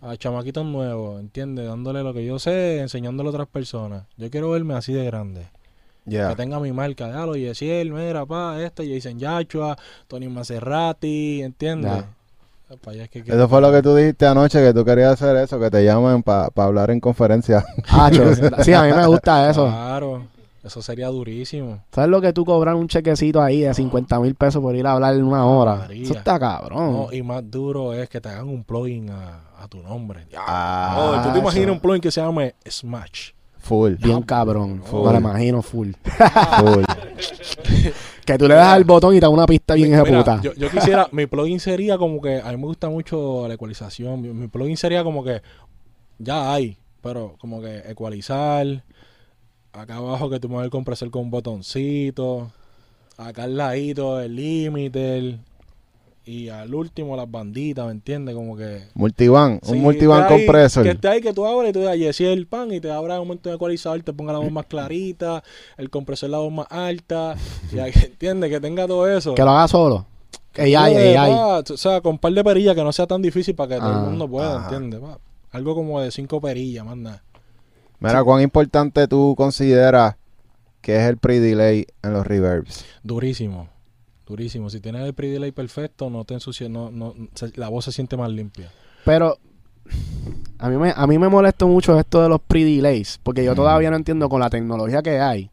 a 0.00 0.16
chamaquitos 0.18 0.66
nuevos, 0.66 1.18
¿entiendes? 1.18 1.66
Dándole 1.66 2.02
lo 2.02 2.12
que 2.12 2.24
yo 2.26 2.38
sé, 2.38 2.80
enseñándole 2.80 3.28
a 3.28 3.30
otras 3.30 3.48
personas. 3.48 4.04
Yo 4.18 4.30
quiero 4.30 4.50
verme 4.50 4.74
así 4.74 4.92
de 4.92 5.04
grande. 5.06 5.46
Ya. 6.04 6.28
Que 6.28 6.36
tenga 6.36 6.60
mi 6.60 6.70
marca 6.72 7.08
de 7.08 7.14
Alo, 7.14 7.34
Yesiel, 7.36 7.90
mira, 7.90 8.26
pa, 8.26 8.62
este, 8.62 8.86
Jason 8.86 9.18
Yachua, 9.18 9.78
Tony 10.06 10.28
Maserati, 10.28 11.40
¿entiendes? 11.42 12.04
Allá 12.86 13.04
es 13.04 13.10
que 13.10 13.22
quiero- 13.22 13.38
Eso 13.38 13.48
fue 13.48 13.60
lo 13.60 13.70
que 13.72 13.82
tú 13.82 13.94
dijiste 13.94 14.26
anoche, 14.26 14.58
que 14.62 14.72
tú 14.74 14.84
querías 14.84 15.12
hacer 15.12 15.36
eso, 15.36 15.58
que 15.60 15.70
te 15.70 15.84
llamen 15.84 16.22
para 16.22 16.50
hablar 16.56 16.90
en 16.90 17.00
conferencia. 17.00 17.64
Ah, 17.88 18.10
sí, 18.62 18.72
a 18.72 18.82
mí 18.82 18.92
me 18.92 19.06
gusta 19.06 19.50
eso. 19.50 19.66
Claro, 19.66 20.24
eso 20.62 20.80
sería 20.82 21.08
durísimo. 21.08 21.80
¿Sabes 21.92 22.10
lo 22.10 22.20
que 22.20 22.32
tú 22.32 22.44
cobrar 22.44 22.74
un 22.74 22.88
chequecito 22.88 23.40
ahí 23.42 23.60
de 23.60 23.74
50 23.74 24.18
mil 24.20 24.34
pesos 24.34 24.62
por 24.62 24.74
ir 24.74 24.86
a 24.86 24.92
hablar 24.92 25.14
en 25.14 25.24
una 25.24 25.44
hora? 25.46 25.74
María. 25.76 26.02
Eso 26.04 26.14
está 26.14 26.38
cabrón. 26.40 26.92
No, 26.92 27.12
y 27.12 27.22
más 27.22 27.42
duro 27.50 27.92
es 27.92 28.08
que 28.08 28.20
te 28.20 28.28
hagan 28.30 28.48
un 28.48 28.64
plugin 28.64 29.10
a, 29.10 29.40
a 29.62 29.68
tu 29.68 29.78
nombre. 29.82 30.26
Ah, 30.36 30.96
Oh, 30.98 31.22
¿Tú 31.26 31.32
te 31.34 31.38
imaginas 31.40 31.66
eso. 31.66 31.72
un 31.74 31.80
plugin 31.80 32.00
que 32.00 32.10
se 32.10 32.20
llame 32.22 32.54
Smash? 32.68 33.30
Full. 33.58 33.94
Bien 33.94 34.22
cabrón. 34.22 34.82
Full. 34.84 35.06
Me 35.06 35.12
lo 35.12 35.18
imagino 35.18 35.62
full. 35.62 35.92
Full. 36.02 36.84
Que 38.24 38.38
tú 38.38 38.48
le 38.48 38.54
das 38.54 38.72
al 38.72 38.84
botón 38.84 39.14
y 39.14 39.18
te 39.18 39.26
da 39.26 39.28
una 39.28 39.46
pista 39.46 39.74
bien 39.74 39.90
Mira, 39.90 40.02
ejecutada. 40.02 40.40
yo, 40.42 40.54
yo 40.54 40.70
quisiera, 40.70 41.08
mi 41.12 41.26
plugin 41.26 41.60
sería 41.60 41.98
como 41.98 42.20
que, 42.20 42.40
a 42.40 42.50
mí 42.50 42.56
me 42.56 42.66
gusta 42.66 42.88
mucho 42.88 43.46
la 43.48 43.54
ecualización. 43.54 44.22
Mi, 44.22 44.28
mi 44.28 44.48
plugin 44.48 44.76
sería 44.76 45.04
como 45.04 45.22
que, 45.22 45.42
ya 46.18 46.52
hay, 46.52 46.78
pero 47.02 47.36
como 47.38 47.60
que 47.60 47.82
ecualizar, 47.86 48.82
Acá 49.74 49.96
abajo 49.96 50.30
que 50.30 50.38
tú 50.38 50.48
mueves 50.48 50.66
el 50.66 50.70
compresor 50.70 51.10
con 51.10 51.22
un 51.22 51.30
botoncito. 51.32 52.52
Acá 53.16 53.42
al 53.42 53.56
ladito 53.56 54.20
el 54.20 54.36
limiter. 54.36 55.38
Y 56.26 56.48
al 56.48 56.74
último 56.74 57.16
las 57.16 57.30
banditas, 57.30 57.84
¿me 57.84 57.92
entiendes? 57.92 58.34
Como 58.34 58.56
que... 58.56 58.84
Multivan, 58.94 59.60
Sí, 59.62 59.72
un 59.72 59.82
multivan 59.82 60.26
compresor. 60.26 60.82
Que 60.82 60.90
esté 60.92 61.08
ahí, 61.08 61.20
que 61.20 61.34
tú 61.34 61.44
abres 61.44 61.70
y 61.70 61.72
tú 61.74 61.80
digas, 61.80 62.18
el 62.20 62.46
pan 62.46 62.72
y 62.72 62.80
te 62.80 62.90
abra 62.90 63.20
un 63.20 63.28
momento 63.28 63.50
de 63.50 63.56
ecualizador, 63.56 64.02
te 64.02 64.12
ponga 64.14 64.32
la 64.32 64.38
voz 64.38 64.50
más 64.50 64.64
clarita, 64.64 65.42
el 65.76 65.90
compresor 65.90 66.30
la 66.30 66.38
voz 66.38 66.50
más 66.52 66.66
alta, 66.70 67.34
y 67.72 67.78
ahí, 67.78 67.92
¿entiendes? 67.94 68.48
Que 68.50 68.58
tenga 68.58 68.86
todo 68.86 69.06
eso. 69.06 69.34
Que 69.34 69.42
lo 69.42 69.50
haga 69.50 69.68
solo. 69.68 70.06
AI, 70.56 70.74
Oye, 70.76 71.18
AI. 71.18 71.30
pa, 71.32 71.58
O 71.74 71.76
sea, 71.76 72.00
con 72.00 72.12
un 72.12 72.18
par 72.18 72.32
de 72.32 72.42
perillas 72.42 72.74
que 72.74 72.82
no 72.84 72.92
sea 72.92 73.06
tan 73.06 73.20
difícil 73.20 73.54
para 73.54 73.74
que 73.74 73.80
todo 73.80 73.92
Ah, 73.92 73.98
el 74.04 74.10
mundo 74.10 74.26
pueda, 74.28 74.56
ajá. 74.56 74.74
¿entiendes? 74.76 75.00
pa? 75.00 75.18
Algo 75.50 75.74
como 75.74 76.00
de 76.00 76.10
cinco 76.10 76.40
perillas, 76.40 76.86
más 76.86 76.96
nada. 76.96 77.22
Mira, 78.00 78.24
¿cuán 78.24 78.40
importante 78.42 79.06
tú 79.08 79.34
consideras 79.36 80.16
que 80.80 80.96
es 80.96 81.02
el 81.02 81.16
pre-delay 81.18 81.86
en 82.02 82.12
los 82.12 82.26
reverbs? 82.26 82.84
Durísimo. 83.02 83.68
Durísimo. 84.26 84.70
Si 84.70 84.80
tienes 84.80 85.02
el 85.02 85.12
pre-delay 85.14 85.52
perfecto, 85.52 86.08
no 86.10 86.24
te 86.24 86.34
ensucia, 86.34 86.68
no, 86.68 86.90
no, 86.90 87.14
se- 87.34 87.52
la 87.56 87.68
voz 87.68 87.84
se 87.84 87.92
siente 87.92 88.16
más 88.16 88.30
limpia. 88.30 88.70
Pero 89.04 89.36
a 90.58 90.68
mí, 90.70 90.76
me, 90.78 90.92
a 90.96 91.06
mí 91.06 91.18
me 91.18 91.28
molesta 91.28 91.66
mucho 91.66 91.98
esto 91.98 92.22
de 92.22 92.28
los 92.30 92.40
pre-delays, 92.40 93.20
porque 93.22 93.44
yo 93.44 93.52
Mm. 93.52 93.56
todavía 93.56 93.90
no 93.90 93.96
entiendo 93.96 94.28
con 94.30 94.40
la 94.40 94.48
tecnología 94.48 95.02
que 95.02 95.20
hay. 95.20 95.50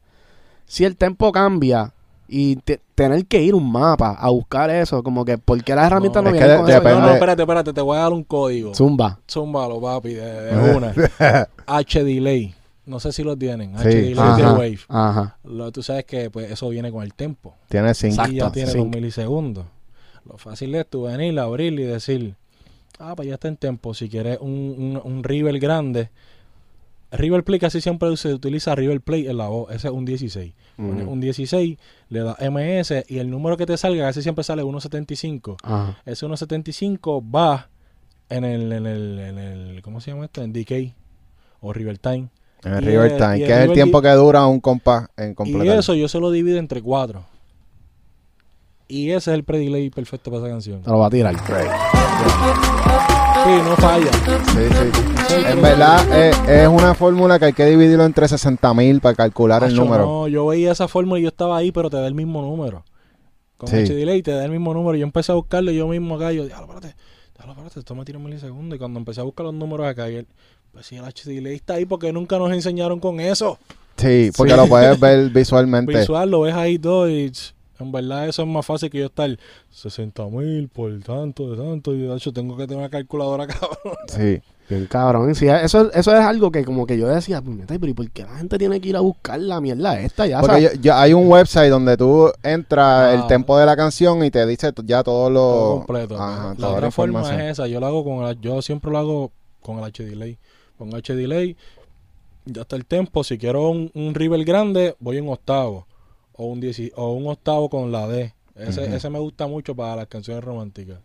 Si 0.66 0.86
el 0.86 0.96
tempo 0.96 1.32
cambia 1.34 1.94
y 2.30 2.56
te- 2.58 2.80
tener 2.96 3.26
que 3.26 3.42
ir 3.42 3.54
un 3.56 3.70
mapa 3.70 4.12
a 4.18 4.30
buscar 4.30 4.70
eso, 4.70 5.04
como 5.04 5.26
que, 5.26 5.38
¿por 5.38 5.62
qué 5.66 5.76
las 5.76 5.88
herramientas 5.88 6.24
No, 6.24 6.30
no, 6.30 6.34
vienen 6.38 6.58
con 6.58 6.66
de- 6.66 6.72
eso? 6.72 6.82
No, 6.84 7.00
no, 7.02 7.10
espérate, 7.14 7.42
espérate, 7.42 7.74
te 7.74 7.82
voy 7.82 7.98
a 7.98 8.02
dar 8.02 8.14
un 8.14 8.24
código. 8.24 8.74
Zumba. 8.74 9.20
Zúmbalo, 9.30 9.82
papi, 9.82 10.14
de, 10.14 10.22
de 10.44 10.74
una. 10.78 10.94
H-Delay. 11.68 12.56
No 12.92 13.00
sé 13.00 13.14
si 13.14 13.24
lo 13.24 13.38
tienen. 13.38 13.78
Sí. 13.80 14.14
Ajá, 14.18 14.52
Wave. 14.54 14.80
ajá. 14.90 15.38
Lo, 15.46 15.72
tú 15.72 15.82
sabes 15.82 16.04
que 16.04 16.30
pues 16.30 16.52
eso 16.52 16.68
viene 16.68 16.92
con 16.92 17.04
el 17.04 17.14
tempo. 17.14 17.56
Tiene 17.70 17.94
cinco. 17.94 18.16
Exacto. 18.16 18.34
Y 18.34 18.36
ya 18.36 18.52
tiene 18.52 18.70
sync. 18.72 18.84
dos 18.84 18.94
milisegundos. 18.94 19.66
Lo 20.26 20.38
fácil 20.38 20.76
es 20.76 20.86
tú 20.90 21.04
venir, 21.04 21.40
abrir 21.40 21.72
y 21.80 21.84
decir, 21.84 22.36
ah, 23.00 23.16
pues 23.16 23.30
ya 23.30 23.36
está 23.36 23.48
en 23.48 23.56
tempo. 23.56 23.94
Si 23.94 24.10
quieres 24.10 24.40
un, 24.42 24.50
un, 24.52 25.02
un 25.02 25.24
River 25.24 25.58
grande, 25.58 26.10
River 27.14 27.44
Play 27.46 27.60
casi 27.60 27.80
siempre 27.80 28.16
se 28.18 28.34
utiliza 28.34 28.76
River 28.76 29.00
Play 29.00 29.28
en 29.28 29.38
la 29.38 29.48
voz. 29.48 29.72
Ese 29.72 29.88
es 29.88 29.94
un 29.94 30.04
16. 30.04 30.54
Pones 30.76 31.04
Ujú. 31.04 31.12
un 31.14 31.20
16, 31.22 31.78
le 32.10 32.20
das 32.20 32.38
MS 32.40 33.06
y 33.08 33.20
el 33.20 33.30
número 33.30 33.56
que 33.56 33.66
te 33.66 33.78
salga 33.78 34.04
casi 34.04 34.22
siempre 34.22 34.44
sale 34.44 34.64
1.75. 34.64 35.56
Ajá. 35.64 35.98
Ese 36.06 36.26
1.75 36.26 37.22
va 37.34 37.70
en 38.30 38.44
el, 38.44 38.72
en 38.74 38.86
el, 38.86 39.20
en 39.20 39.38
el, 39.38 39.82
¿cómo 39.82 40.02
se 40.02 40.12
llama 40.12 40.26
esto? 40.26 40.42
En 40.44 40.52
Decay 40.54 40.94
o 41.62 41.72
River 41.74 41.98
Time. 42.00 42.28
En 42.64 42.74
el 42.74 42.84
Y 42.84 42.88
river 42.88 43.12
el- 43.14 43.18
time, 43.18 43.38
y 43.40 43.42
el 43.42 43.48
que 43.48 43.54
es 43.54 43.60
el 43.60 43.74
tiempo 43.74 44.02
que 44.02 44.10
dura 44.10 44.46
un 44.46 44.60
compás 44.60 45.10
en 45.18 45.32
Y 45.32 45.36
completar. 45.36 45.80
eso 45.80 45.94
yo 45.96 46.08
se 46.08 46.20
lo 46.20 46.30
divido 46.32 46.60
entre 46.60 46.82
cuatro. 46.82 47.24
Y 48.88 49.10
ese 49.12 49.32
es 49.32 49.36
el 49.36 49.44
pre-delay 49.44 49.90
perfecto 49.90 50.30
para 50.32 50.44
esa 50.44 50.52
canción. 50.52 50.82
Te 50.82 50.90
lo 50.90 51.00
va 51.00 51.08
a 51.08 51.10
tirar. 51.10 51.34
Sí, 51.36 51.42
no 53.64 53.76
falla. 53.78 54.12
Sí, 54.14 55.30
sí. 55.30 55.36
En 55.48 55.62
verdad, 55.62 56.06
eh, 56.14 56.64
es 56.64 56.68
una 56.68 56.94
fórmula 56.94 57.40
que 57.40 57.46
hay 57.46 57.54
que 57.54 57.66
dividirlo 57.66 58.06
entre 58.06 58.28
60 58.28 58.74
mil 58.74 59.00
para 59.02 59.16
calcular 59.16 59.64
el 59.64 59.76
número. 59.76 60.06
No, 60.06 60.28
yo 60.28 60.46
veía 60.46 60.74
esa 60.74 60.88
fórmula 60.88 61.20
y 61.20 61.24
yo 61.24 61.30
estaba 61.30 61.58
ahí, 61.58 61.72
pero 61.72 61.90
te 61.90 61.98
da 61.98 62.06
el 62.06 62.14
mismo 62.14 62.42
número. 62.42 62.84
Con 63.58 63.70
Sí. 63.70 63.78
H-Delay 63.78 64.22
te 64.22 64.32
da 64.32 64.46
el 64.46 64.52
mismo 64.52 64.74
número. 64.74 64.96
Yo 64.98 65.06
empecé 65.06 65.32
a 65.32 65.36
buscarlo 65.36 65.72
yo 65.72 65.88
mismo 65.88 66.16
acá. 66.16 66.34
Y 66.34 66.38
yo, 66.38 66.46
diablo, 66.46 66.66
espérate, 66.74 66.96
diablo, 67.36 67.54
espérate, 67.54 67.80
esto 67.80 67.96
me 67.96 68.06
tira 68.06 68.18
un 68.20 68.26
milisegundo. 68.26 68.76
Y 68.76 68.80
cuando 68.80 69.00
empecé 69.00 69.22
a 69.22 69.24
buscar 69.24 69.46
los 69.46 69.54
números 69.56 69.88
acá, 69.88 70.10
y 70.10 70.18
él, 70.18 70.28
pues 70.72 70.86
sí, 70.86 70.96
el 70.98 71.06
H-Delay 71.06 71.56
está 71.56 71.76
ahí 71.76 71.86
porque 71.86 72.12
nunca 72.14 72.38
nos 72.38 72.52
enseñaron 72.52 73.00
con 73.00 73.20
eso. 73.20 73.58
Sí, 73.98 74.32
porque 74.36 74.54
Sí. 74.54 74.58
lo 74.58 74.68
puedes 74.68 75.00
ver 75.00 75.30
visualmente. 75.34 75.98
Visual, 75.98 76.30
lo 76.30 76.42
ves 76.42 76.56
ahí 76.56 76.80
todo 76.80 77.10
y 77.10 77.32
en 77.80 77.92
verdad 77.92 78.28
eso 78.28 78.44
es 78.44 78.48
más 78.48 78.66
fácil 78.66 78.90
que 78.90 79.00
yo 79.00 79.06
estar 79.08 79.38
60 79.72 80.26
mil 80.28 80.70
por 80.70 80.98
tanto, 81.02 81.52
de 81.52 81.58
tanto. 81.58 81.94
Y 81.94 82.00
de 82.02 82.16
hecho 82.16 82.32
tengo 82.32 82.56
que 82.58 82.64
tener 82.68 82.80
una 82.80 82.90
calculadora, 82.90 83.48
cabrón. 83.48 83.96
Sí. 84.08 84.42
Bien 84.70 84.86
cabrón. 84.86 85.36
Sí, 85.36 85.48
eso, 85.50 85.92
eso 85.92 86.12
es 86.16 86.22
algo 86.26 86.50
que 86.50 86.64
como 86.64 86.86
que 86.88 86.98
yo 86.98 87.06
decía, 87.08 87.42
puñeta, 87.42 87.74
pero 87.78 87.88
¿y 87.88 87.94
por 87.94 88.10
qué 88.10 88.24
la 88.24 88.38
gente 88.38 88.58
tiene 88.58 88.80
que 88.80 88.88
ir 88.90 88.96
a 88.96 89.02
buscar 89.02 89.38
la 89.40 89.60
mierda 89.60 90.00
esta? 90.00 90.26
Ya 90.26 90.40
Porque 90.40 90.62
sabes. 90.62 90.74
yo- 90.76 90.82
yo- 90.82 90.96
hay 90.96 91.12
un 91.14 91.28
website 91.28 91.70
donde 91.70 91.98
tú 91.98 92.32
entras 92.42 93.10
Ah. 93.10 93.14
el 93.16 93.28
tempo 93.28 93.58
de 93.58 93.66
la 93.66 93.76
canción 93.76 94.24
y 94.24 94.32
te 94.32 94.46
dice 94.46 94.72
ya 94.86 95.04
todo 95.04 95.30
lo... 95.30 95.40
todo 95.40 95.76
completo. 95.80 96.16
Ajá, 96.22 96.56
la 96.58 96.70
otra 96.70 96.90
forma 96.92 97.22
es 97.36 97.52
esa. 97.54 97.68
Yo 97.68 97.82
lo 97.82 97.88
hago 97.88 98.04
con 98.06 98.24
el, 98.26 98.40
yo 98.40 98.62
siempre 98.62 98.90
lo 98.92 98.98
hago 99.00 99.32
con 99.62 99.80
el 99.80 99.84
H-Delay. 99.84 100.38
Con 100.82 100.96
H-Delay, 100.96 101.56
ya 102.46 102.64
está 102.64 102.76
el 102.76 102.88
tempo. 102.88 103.24
Si 103.24 103.38
quiero 103.38 103.70
un, 103.70 103.92
un 103.94 104.16
river 104.16 104.44
grande, 104.44 104.96
voy 105.00 105.18
en 105.18 105.30
octavo. 105.30 105.86
O 106.34 106.46
un, 106.48 106.60
dieci- 106.60 106.92
o 106.96 107.12
un 107.12 107.28
octavo 107.28 107.70
con 107.70 107.92
la 107.92 108.08
D. 108.08 108.34
Ese, 108.56 108.82
ese 108.96 109.10
me 109.12 109.20
gusta 109.20 109.46
mucho 109.46 109.76
para 109.76 109.96
las 109.96 110.08
canciones 110.08 110.44
románticas. 110.44 110.98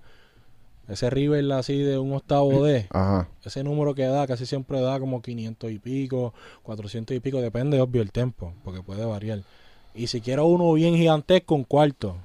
Ese 0.89 1.11
river 1.11 1.53
así 1.53 1.77
de 1.83 1.99
un 1.99 2.15
octavo 2.15 2.65
D. 2.65 2.87
Ajá. 2.89 3.29
Ese 3.45 3.63
número 3.63 3.95
que 3.95 4.05
da 4.05 4.27
casi 4.27 4.47
siempre 4.47 4.81
da 4.81 4.99
como 4.99 5.21
500 5.21 5.71
y 5.71 5.79
pico, 5.79 6.33
400 6.63 7.15
y 7.15 7.21
pico, 7.21 7.43
depende 7.43 7.79
obvio 7.83 8.01
el 8.01 8.13
tempo, 8.13 8.55
porque 8.65 8.83
puede 8.83 9.05
variar. 9.05 9.43
Y 9.95 10.07
si 10.07 10.23
quiero 10.23 10.47
uno 10.47 10.73
bien 10.73 10.95
gigantesco, 10.97 11.55
un 11.55 11.65
cuarto. 11.65 12.17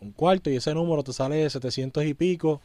Un 0.00 0.10
cuarto 0.10 0.50
y 0.50 0.56
ese 0.56 0.74
número 0.74 1.04
te 1.04 1.12
sale 1.12 1.36
de 1.36 1.48
700 1.48 2.04
y 2.04 2.14
pico, 2.14 2.60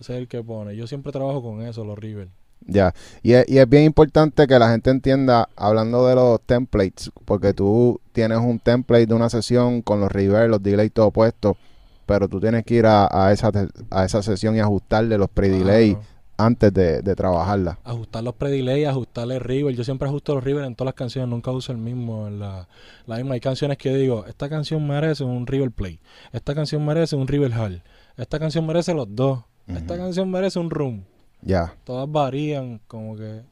ese 0.00 0.14
es 0.14 0.18
el 0.18 0.26
que 0.28 0.42
pone. 0.42 0.74
Yo 0.74 0.88
siempre 0.88 1.12
trabajo 1.12 1.40
con 1.40 1.62
eso, 1.62 1.84
los 1.84 1.96
River. 1.98 2.28
Ya. 2.66 2.94
Y 3.22 3.32
es, 3.32 3.48
y 3.48 3.58
es 3.58 3.68
bien 3.68 3.84
importante 3.84 4.46
que 4.46 4.58
la 4.58 4.70
gente 4.70 4.90
entienda, 4.90 5.48
hablando 5.56 6.06
de 6.06 6.14
los 6.14 6.40
templates, 6.42 7.10
porque 7.24 7.54
tú 7.54 8.00
tienes 8.12 8.38
un 8.38 8.58
template 8.58 9.06
de 9.06 9.14
una 9.14 9.30
sesión 9.30 9.80
con 9.82 10.00
los 10.00 10.12
reverb, 10.12 10.50
los 10.50 10.62
delay 10.62 10.90
todo 10.90 11.10
puesto, 11.10 11.56
pero 12.04 12.28
tú 12.28 12.40
tienes 12.40 12.64
que 12.64 12.74
ir 12.74 12.86
a, 12.86 13.08
a 13.10 13.32
esa, 13.32 13.50
a 13.90 14.04
esa 14.04 14.22
sesión 14.22 14.56
y 14.56 14.60
ajustarle 14.60 15.16
los 15.16 15.28
pre-delay 15.30 15.96
antes 16.36 16.72
de, 16.72 17.02
de 17.02 17.16
trabajarla. 17.16 17.78
Ajustar 17.84 18.22
los 18.22 18.34
pre-delay, 18.34 18.84
ajustarle 18.84 19.34
el 19.34 19.40
River. 19.40 19.74
Yo 19.74 19.82
siempre 19.82 20.08
ajusto 20.08 20.34
los 20.34 20.44
River 20.44 20.64
en 20.64 20.74
todas 20.74 20.88
las 20.88 20.94
canciones, 20.94 21.28
nunca 21.28 21.50
uso 21.50 21.72
el 21.72 21.78
mismo 21.78 22.28
en 22.28 22.38
la, 22.38 22.68
la 23.06 23.16
misma. 23.16 23.34
Hay 23.34 23.40
canciones 23.40 23.76
que 23.76 23.94
digo, 23.94 24.24
esta 24.26 24.48
canción 24.48 24.86
merece 24.86 25.24
un 25.24 25.46
River 25.46 25.70
Play, 25.70 26.00
esta 26.32 26.54
canción 26.54 26.86
merece 26.86 27.16
un 27.16 27.26
River 27.26 27.52
Hall, 27.52 27.82
esta 28.16 28.38
canción 28.38 28.66
merece 28.66 28.94
los 28.94 29.08
dos, 29.10 29.40
esta 29.66 29.96
canción 29.96 30.30
merece 30.30 30.58
un 30.58 30.70
Room. 30.70 31.04
Ya. 31.42 31.74
Todas 31.84 32.10
varían, 32.10 32.80
como 32.86 33.16
que... 33.16 33.42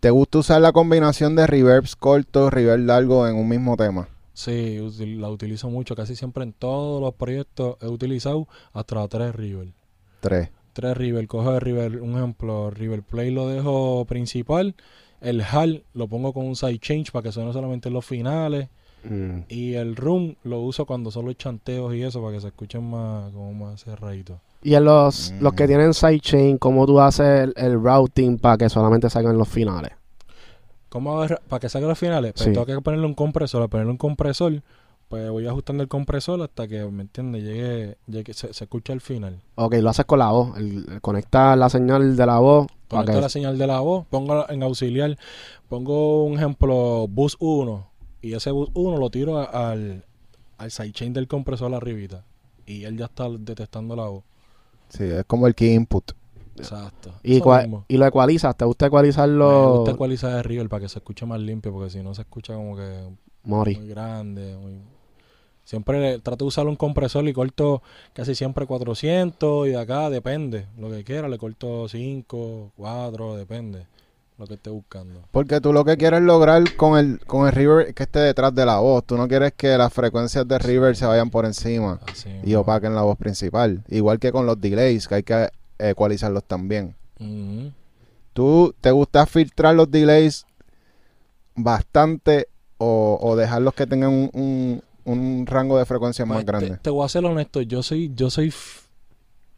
¿Te 0.00 0.10
gusta 0.10 0.38
usar 0.38 0.60
la 0.60 0.72
combinación 0.72 1.36
de 1.36 1.46
reverbs 1.46 1.96
cortos, 1.96 2.52
reverb 2.52 2.84
largo 2.84 3.26
en 3.28 3.36
un 3.36 3.48
mismo 3.48 3.76
tema? 3.76 4.08
Sí, 4.32 4.78
util- 4.78 5.18
la 5.20 5.28
utilizo 5.28 5.68
mucho. 5.70 5.94
Casi 5.94 6.16
siempre 6.16 6.42
en 6.42 6.52
todos 6.52 7.00
los 7.00 7.14
proyectos 7.14 7.76
he 7.80 7.86
utilizado 7.86 8.48
hasta 8.72 9.06
tres 9.08 9.34
River. 9.34 9.68
Tres. 10.20 10.50
Tres 10.72 10.96
River. 10.96 11.26
Cojo 11.28 11.54
el 11.54 11.60
River, 11.60 12.00
un 12.00 12.16
ejemplo, 12.16 12.70
River 12.70 13.02
Play 13.02 13.30
lo 13.30 13.48
dejo 13.48 14.04
principal. 14.06 14.74
El 15.20 15.42
HAL 15.42 15.84
lo 15.92 16.08
pongo 16.08 16.32
con 16.32 16.46
un 16.46 16.56
side 16.56 16.78
change 16.78 17.12
para 17.12 17.24
que 17.24 17.32
suene 17.32 17.52
solamente 17.52 17.88
en 17.88 17.94
los 17.94 18.04
finales. 18.04 18.68
Mm. 19.04 19.40
Y 19.48 19.74
el 19.74 19.94
room 19.96 20.36
lo 20.44 20.60
uso 20.60 20.86
cuando 20.86 21.10
son 21.10 21.26
los 21.26 21.36
chanteos 21.36 21.94
y 21.94 22.02
eso 22.02 22.20
para 22.22 22.34
que 22.34 22.40
se 22.40 22.48
escuchen 22.48 22.88
más, 22.88 23.30
como 23.32 23.52
más 23.52 23.84
cerraditos. 23.84 24.40
Y 24.62 24.74
en 24.74 24.84
los, 24.84 25.32
Mm. 25.32 25.42
los 25.42 25.52
que 25.54 25.66
tienen 25.66 25.92
sidechain, 25.94 26.58
¿cómo 26.58 26.86
tú 26.86 27.00
haces 27.00 27.44
el, 27.48 27.54
el 27.56 27.82
routing 27.82 28.38
para 28.38 28.56
que 28.58 28.68
solamente 28.68 29.10
salgan 29.10 29.36
los 29.36 29.48
finales? 29.48 29.92
¿Cómo 30.88 31.12
hago 31.12 31.22
el 31.24 31.28
ra- 31.30 31.40
para 31.48 31.60
que 31.60 31.68
salga 31.68 31.88
los 31.88 31.98
finales? 31.98 32.32
Pues 32.34 32.44
Sí. 32.44 32.52
tengo 32.52 32.66
que 32.66 32.80
ponerle 32.80 33.06
un 33.06 33.14
compresor. 33.14 33.62
Al 33.62 33.68
ponerle 33.68 33.92
un 33.92 33.96
compresor, 33.98 34.62
pues 35.08 35.30
voy 35.30 35.46
ajustando 35.46 35.82
el 35.82 35.88
compresor 35.88 36.40
hasta 36.42 36.68
que, 36.68 36.84
¿me 36.84 37.02
entiendes? 37.02 37.42
Llegue, 37.42 37.96
llegue 38.06 38.34
se, 38.34 38.52
se 38.54 38.64
escucha 38.64 38.92
el 38.92 39.00
final. 39.00 39.40
Ok, 39.56 39.74
lo 39.76 39.90
haces 39.90 40.04
con 40.04 40.18
la 40.20 40.30
voz. 40.30 40.56
El, 40.58 40.84
el 40.92 41.00
conectar 41.00 41.56
la 41.58 41.68
señal 41.68 42.16
de 42.16 42.26
la 42.26 42.38
voz. 42.38 42.66
que- 42.88 43.20
la 43.20 43.28
señal 43.30 43.56
de 43.56 43.66
la 43.66 43.80
voz, 43.80 44.06
pongo 44.10 44.48
en 44.50 44.62
auxiliar, 44.62 45.16
pongo 45.68 46.24
un 46.24 46.34
ejemplo, 46.34 47.06
bus 47.08 47.36
1, 47.40 47.88
y 48.20 48.34
ese 48.34 48.50
bus 48.50 48.68
1 48.74 48.98
lo 48.98 49.08
tiro 49.10 49.38
a- 49.38 49.44
al, 49.72 50.04
al 50.58 50.70
sidechain 50.70 51.14
del 51.14 51.26
compresor 51.26 51.74
arribita. 51.74 52.24
Y 52.66 52.84
él 52.84 52.96
ya 52.98 53.06
está 53.06 53.28
detectando 53.30 53.96
la 53.96 54.08
voz. 54.08 54.24
Sí, 54.92 55.04
es 55.04 55.24
como 55.24 55.46
el 55.46 55.54
key 55.54 55.72
input. 55.74 56.12
Exacto. 56.56 57.14
y, 57.22 57.40
cua- 57.40 57.84
lo 57.88 58.06
ecualizas. 58.06 58.54
¿Te 58.56 58.64
gusta 58.66 58.84
Me 58.84 58.88
ecualizarlo? 58.88 59.76
gusta 59.78 59.92
ecualizar 59.92 60.32
de 60.34 60.42
River 60.42 60.68
para 60.68 60.82
que 60.82 60.88
se 60.88 60.98
escuche 60.98 61.24
más 61.26 61.40
limpio, 61.40 61.72
porque 61.72 61.90
si 61.90 62.02
no 62.02 62.14
se 62.14 62.22
escucha 62.22 62.54
como 62.54 62.76
que 62.76 63.08
Mori. 63.44 63.76
muy 63.76 63.88
grande. 63.88 64.56
muy- 64.56 64.80
Siempre 65.64 66.00
le- 66.00 66.18
trato 66.18 66.44
de 66.44 66.48
usar 66.48 66.66
un 66.66 66.74
compresor 66.76 67.26
y 67.28 67.32
corto 67.32 67.82
casi 68.12 68.34
siempre 68.34 68.66
400 68.66 69.66
y 69.68 69.70
de 69.70 69.78
acá 69.78 70.10
depende, 70.10 70.66
lo 70.76 70.90
que 70.90 71.04
quiera, 71.04 71.28
le 71.28 71.38
corto 71.38 71.88
5, 71.88 72.72
4, 72.76 73.36
depende, 73.36 73.86
lo 74.42 74.48
que 74.48 74.54
esté 74.54 74.70
buscando. 74.70 75.22
Porque 75.30 75.60
tú 75.60 75.72
lo 75.72 75.84
que 75.84 75.96
quieres 75.96 76.20
lograr 76.22 76.62
con 76.76 76.98
el, 76.98 77.20
con 77.26 77.46
el 77.46 77.52
reverb 77.52 77.88
es 77.88 77.94
que 77.94 78.02
esté 78.02 78.18
detrás 78.18 78.54
de 78.54 78.66
la 78.66 78.78
voz. 78.78 79.04
Tú 79.04 79.16
no 79.16 79.28
quieres 79.28 79.52
que 79.56 79.76
las 79.78 79.92
frecuencias 79.92 80.46
de 80.48 80.58
reverb 80.58 80.94
se 80.96 81.06
vayan 81.06 81.30
por 81.30 81.44
encima 81.46 82.00
Así 82.02 82.28
y 82.42 82.54
opaquen 82.54 82.94
la 82.94 83.02
voz 83.02 83.16
principal. 83.16 83.82
Igual 83.88 84.18
que 84.18 84.32
con 84.32 84.44
los 84.46 84.60
delays, 84.60 85.06
que 85.08 85.14
hay 85.16 85.22
que 85.22 85.48
ecualizarlos 85.78 86.44
también. 86.44 86.94
Ujú. 87.20 87.70
¿Tú 88.32 88.74
te 88.80 88.90
gusta 88.90 89.26
filtrar 89.26 89.74
los 89.74 89.90
delays 89.90 90.44
bastante 91.54 92.48
o, 92.78 93.18
o 93.20 93.36
dejarlos 93.36 93.74
que 93.74 93.86
tengan 93.86 94.10
un, 94.10 94.30
un, 94.32 94.82
un 95.04 95.46
rango 95.46 95.78
de 95.78 95.84
frecuencia 95.86 96.24
más 96.26 96.36
Pues, 96.36 96.46
te- 96.46 96.52
grande? 96.52 96.78
Te, 96.82 96.90
voy 96.90 97.04
a 97.04 97.08
ser 97.08 97.24
honesto, 97.24 97.60
yo 97.62 97.82
soy, 97.82 98.10
yo 98.14 98.30
soy, 98.30 98.52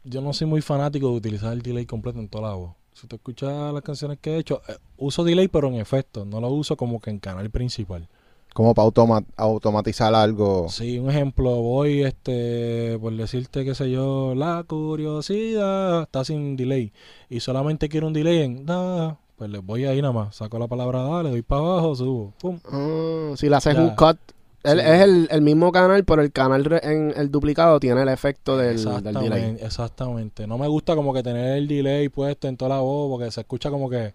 yo 0.03 0.21
no 0.21 0.33
soy 0.33 0.47
muy 0.47 0.61
fanático 0.61 1.09
de 1.09 1.15
utilizar 1.15 1.53
el 1.53 1.61
delay 1.61 1.85
completo 1.85 2.19
en 2.19 2.27
toda 2.27 2.49
la 2.49 2.55
voz. 2.55 2.73
Si 2.95 3.07
tú 3.07 3.17
escuchas 3.17 3.73
las 3.73 3.83
canciones 3.83 4.17
que 4.21 4.35
he 4.35 4.37
hecho, 4.39 4.61
eh, 4.69 4.77
uso 4.97 5.23
delay 5.23 5.47
pero 5.49 5.67
en 5.67 5.75
efecto, 5.75 6.23
no 6.25 6.39
lo 6.39 6.47
uso 6.49 6.75
como 6.77 6.99
que 6.99 7.09
en 7.11 7.19
canal 7.19 7.49
principal. 7.49 8.07
Como 8.53 8.73
para 8.73 8.85
automa- 8.87 9.25
automatizar 9.35 10.15
algo. 10.15 10.67
Sí, 10.69 10.97
un 10.97 11.09
ejemplo, 11.09 11.49
voy, 11.61 12.03
este, 12.03 12.97
por 13.01 13.13
decirte, 13.13 13.65
qué 13.65 13.75
sé 13.75 13.91
yo, 13.91 14.33
la 14.33 14.63
curiosidad 14.65 16.03
está 16.03 16.23
sin 16.23 16.55
delay 16.55 16.91
y 17.29 17.41
solamente 17.41 17.89
quiero 17.89 18.07
un 18.07 18.13
delay 18.13 18.43
en 18.43 18.65
da, 18.65 19.17
pues 19.35 19.49
le 19.49 19.59
voy 19.59 19.83
ahí 19.85 20.01
nada 20.01 20.13
más, 20.13 20.37
saco 20.37 20.57
la 20.57 20.67
palabra 20.67 21.01
da, 21.03 21.23
le 21.23 21.31
doy 21.31 21.41
para 21.41 21.61
abajo, 21.61 21.95
subo, 21.95 22.33
pum. 22.39 22.59
Ah, 22.71 23.33
si 23.35 23.49
le 23.49 23.55
haces 23.57 23.75
Ya. 23.75 23.81
un 23.81 23.89
cut, 23.95 24.17
él- 24.65 24.79
Sí. 24.79 24.85
es 24.85 25.01
el, 25.01 25.27
el 25.31 25.41
mismo 25.41 25.71
canal, 25.71 26.03
pero 26.05 26.21
el 26.21 26.31
canal 26.31 26.65
re- 26.65 26.81
en 26.83 27.13
el 27.15 27.31
duplicado 27.31 27.79
tiene 27.79 28.01
el 28.01 28.09
efecto 28.09 28.57
del, 28.57 28.83
del 29.03 29.13
delay. 29.13 29.57
Exactamente. 29.61 30.47
No 30.47 30.57
me 30.57 30.67
gusta 30.67 30.95
como 30.95 31.13
que 31.13 31.23
tener 31.23 31.57
el 31.57 31.67
delay 31.67 32.09
puesto 32.09 32.47
en 32.47 32.57
toda 32.57 32.69
la 32.75 32.81
voz 32.81 33.09
porque 33.09 33.31
se 33.31 33.41
escucha 33.41 33.69
como 33.69 33.89
que 33.89 34.13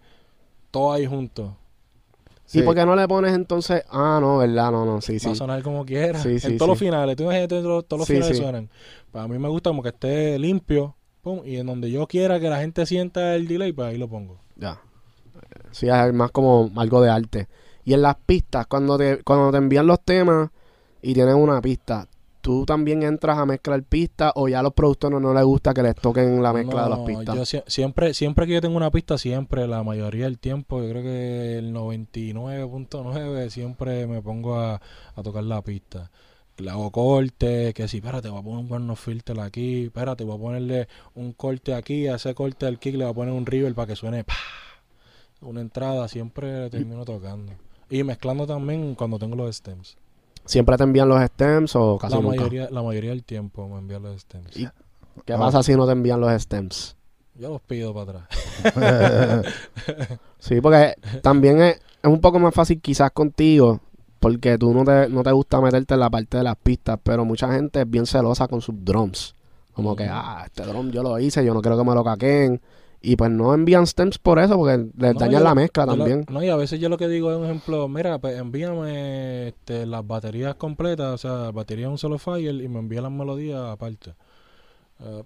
todo 0.71 0.93
ahí 0.93 1.05
junto. 1.05 1.57
¿Y 2.53 2.59
Sí. 2.59 2.61
por 2.63 2.75
qué 2.75 2.85
no 2.85 2.95
le 2.97 3.07
pones 3.07 3.33
entonces? 3.33 3.83
Ah, 3.89 4.19
no, 4.21 4.39
¿verdad? 4.39 4.71
No, 4.71 4.85
no, 4.85 4.99
sí, 4.99 5.19
sí. 5.19 5.27
Va 5.27 5.31
a 5.31 5.35
sonar 5.35 5.63
como 5.63 5.85
quiera. 5.85 6.19
Sí, 6.19 6.37
sí, 6.39 6.47
en 6.47 6.57
todos 6.57 6.69
los 6.69 6.79
finales. 6.79 7.15
Tú 7.15 7.23
imagínate 7.23 7.61
todos, 7.61 7.85
todos 7.87 7.99
los 8.01 8.07
Sí, 8.07 8.13
finales 8.15 8.35
sí. 8.35 8.43
suenan. 8.43 8.69
Para 9.11 9.27
mí 9.29 9.39
me 9.39 9.47
gusta 9.47 9.69
como 9.69 9.81
que 9.81 9.89
esté 9.89 10.37
limpio. 10.37 10.95
Pum, 11.21 11.41
y 11.45 11.57
en 11.57 11.67
donde 11.67 11.89
yo 11.91 12.07
quiera 12.07 12.39
que 12.39 12.49
la 12.49 12.59
gente 12.59 12.85
sienta 12.85 13.35
el 13.35 13.47
delay, 13.47 13.71
pues 13.71 13.87
ahí 13.89 13.97
lo 13.97 14.09
pongo. 14.09 14.39
Ya. 14.57 14.81
Sí, 15.71 15.87
es 15.87 16.13
más 16.13 16.31
como 16.31 16.69
algo 16.75 16.99
de 17.01 17.09
arte. 17.09 17.47
Y 17.85 17.93
en 17.93 18.01
las 18.01 18.15
pistas, 18.15 18.67
cuando 18.67 18.97
te, 18.97 19.23
cuando 19.23 19.51
te 19.51 19.57
envían 19.57 19.87
los 19.87 19.99
temas 20.01 20.49
y 21.01 21.13
tienes 21.13 21.35
una 21.35 21.61
pista, 21.61 22.07
¿tú 22.41 22.65
también 22.65 23.03
entras 23.03 23.37
a 23.37 23.45
mezclar 23.45 23.81
pistas 23.83 24.31
o 24.35 24.47
ya 24.47 24.59
a 24.59 24.63
los 24.63 24.73
productores 24.73 25.19
no 25.19 25.33
les 25.33 25.43
gusta 25.43 25.73
que 25.73 25.83
les 25.83 25.95
toquen 25.95 26.41
la 26.43 26.53
mezcla 26.53 26.83
de 26.83 26.89
las 26.89 26.99
No, 26.99 27.05
pistas? 27.05 27.35
Yo 27.35 27.41
sie- 27.45 27.63
siempre, 27.67 28.13
siempre 28.13 28.45
que 28.47 28.53
yo 28.53 28.61
tengo 28.61 28.77
una 28.77 28.91
pista, 28.91 29.17
siempre, 29.17 29.67
la 29.67 29.83
mayoría 29.83 30.25
del 30.25 30.37
tiempo, 30.39 30.81
yo 30.81 30.89
creo 30.89 31.03
que 31.03 31.57
el 31.57 31.73
99.9 31.73 33.49
siempre 33.49 34.07
me 34.07 34.21
pongo 34.21 34.59
a, 34.59 34.81
a 35.15 35.23
tocar 35.23 35.43
la 35.43 35.61
pista. 35.61 36.11
Le 36.57 36.69
hago 36.69 36.91
corte, 36.91 37.73
que 37.73 37.87
si, 37.87 37.97
espérate, 37.97 38.29
voy 38.29 38.39
a 38.39 38.43
poner 38.43 38.59
un 38.59 38.67
buenos 38.69 38.99
filter 38.99 39.39
aquí, 39.39 39.85
espérate, 39.85 40.23
voy 40.23 40.35
a 40.35 40.39
ponerle 40.39 40.87
un 41.15 41.33
corte 41.33 41.73
aquí, 41.73 42.07
a 42.07 42.15
ese 42.15 42.35
corte 42.35 42.65
del 42.67 42.77
kick 42.77 42.93
le 42.95 43.05
voy 43.05 43.11
a 43.11 43.15
poner 43.15 43.33
un 43.33 43.45
river 43.47 43.73
para 43.73 43.87
que 43.87 43.95
suene 43.95 44.23
¡pah! 44.23 44.33
una 45.41 45.61
entrada, 45.61 46.07
siempre 46.07 46.69
termino 46.69 47.03
tocando. 47.03 47.53
Y 47.91 48.03
mezclando 48.03 48.47
también 48.47 48.95
cuando 48.95 49.19
tengo 49.19 49.35
los 49.35 49.55
stems. 49.55 49.97
¿Siempre 50.45 50.75
te 50.77 50.83
envían 50.83 51.07
los 51.09 51.21
stems 51.23 51.75
o 51.75 51.97
casi 51.99 52.15
La 52.15 52.21
nunca? 52.21 52.37
mayoría, 52.37 52.67
la 52.71 52.81
mayoría 52.81 53.11
del 53.11 53.23
tiempo 53.23 53.67
me 53.67 53.77
envían 53.77 54.01
los 54.01 54.19
stems. 54.21 54.57
Y- 54.57 54.67
¿Qué 55.25 55.33
Ah. 55.33 55.37
pasa 55.37 55.61
si 55.61 55.75
no 55.75 55.85
te 55.85 55.91
envían 55.91 56.19
los 56.19 56.41
stems? 56.41 56.95
Yo 57.35 57.49
los 57.49 57.61
pido 57.61 57.93
para 57.93 58.21
atrás. 58.21 58.27
Sí, 60.39 60.59
porque 60.61 60.95
también 61.21 61.61
es, 61.61 61.75
es 62.01 62.09
un 62.09 62.19
poco 62.19 62.39
más 62.39 62.53
fácil 62.53 62.81
quizás 62.81 63.11
contigo, 63.11 63.79
porque 64.19 64.57
tú 64.57 64.73
no 64.73 64.83
te, 64.83 65.07
no 65.09 65.21
te 65.23 65.31
gusta 65.31 65.61
meterte 65.61 65.93
en 65.93 65.99
la 65.99 66.09
parte 66.09 66.37
de 66.37 66.43
las 66.43 66.55
pistas, 66.55 66.97
pero 67.03 67.25
mucha 67.25 67.51
gente 67.53 67.81
es 67.81 67.89
bien 67.89 68.05
celosa 68.07 68.47
con 68.47 68.61
sus 68.61 68.73
drums. 68.83 69.35
Como 69.73 69.95
que, 69.95 70.05
ah, 70.09 70.43
este 70.45 70.63
drum 70.63 70.89
yo 70.91 71.03
lo 71.03 71.17
hice, 71.19 71.45
yo 71.45 71.53
no 71.53 71.61
quiero 71.61 71.77
que 71.77 71.83
me 71.83 71.93
lo 71.93 72.03
caquen. 72.03 72.59
Y 73.03 73.15
pues 73.15 73.31
no 73.31 73.53
envían 73.53 73.87
stems 73.87 74.19
por 74.19 74.37
eso, 74.37 74.55
porque 74.57 74.77
les 74.97 75.13
No, 75.15 75.19
dañan 75.19 75.41
yo- 75.41 75.43
la 75.43 75.55
mezcla 75.55 75.85
lo- 75.87 75.95
también. 75.95 76.25
no, 76.29 76.43
y 76.43 76.49
a 76.49 76.55
veces 76.55 76.79
yo 76.79 76.87
lo 76.87 76.97
que 76.97 77.07
digo 77.07 77.31
es 77.31 77.37
un 77.37 77.45
ejemplo, 77.45 77.87
mira, 77.87 78.19
pues 78.19 78.37
envíame 78.37 79.47
este, 79.47 79.87
las 79.87 80.05
baterías 80.05 80.53
completas, 80.55 81.13
o 81.13 81.17
sea, 81.17 81.51
batería 81.51 81.89
un 81.89 81.97
solo 81.97 82.19
file 82.19 82.63
y 82.63 82.67
me 82.67 82.77
envía 82.79 83.01
las 83.01 83.11
melodías 83.11 83.59
aparte. 83.59 84.13
Eh, 84.99 85.23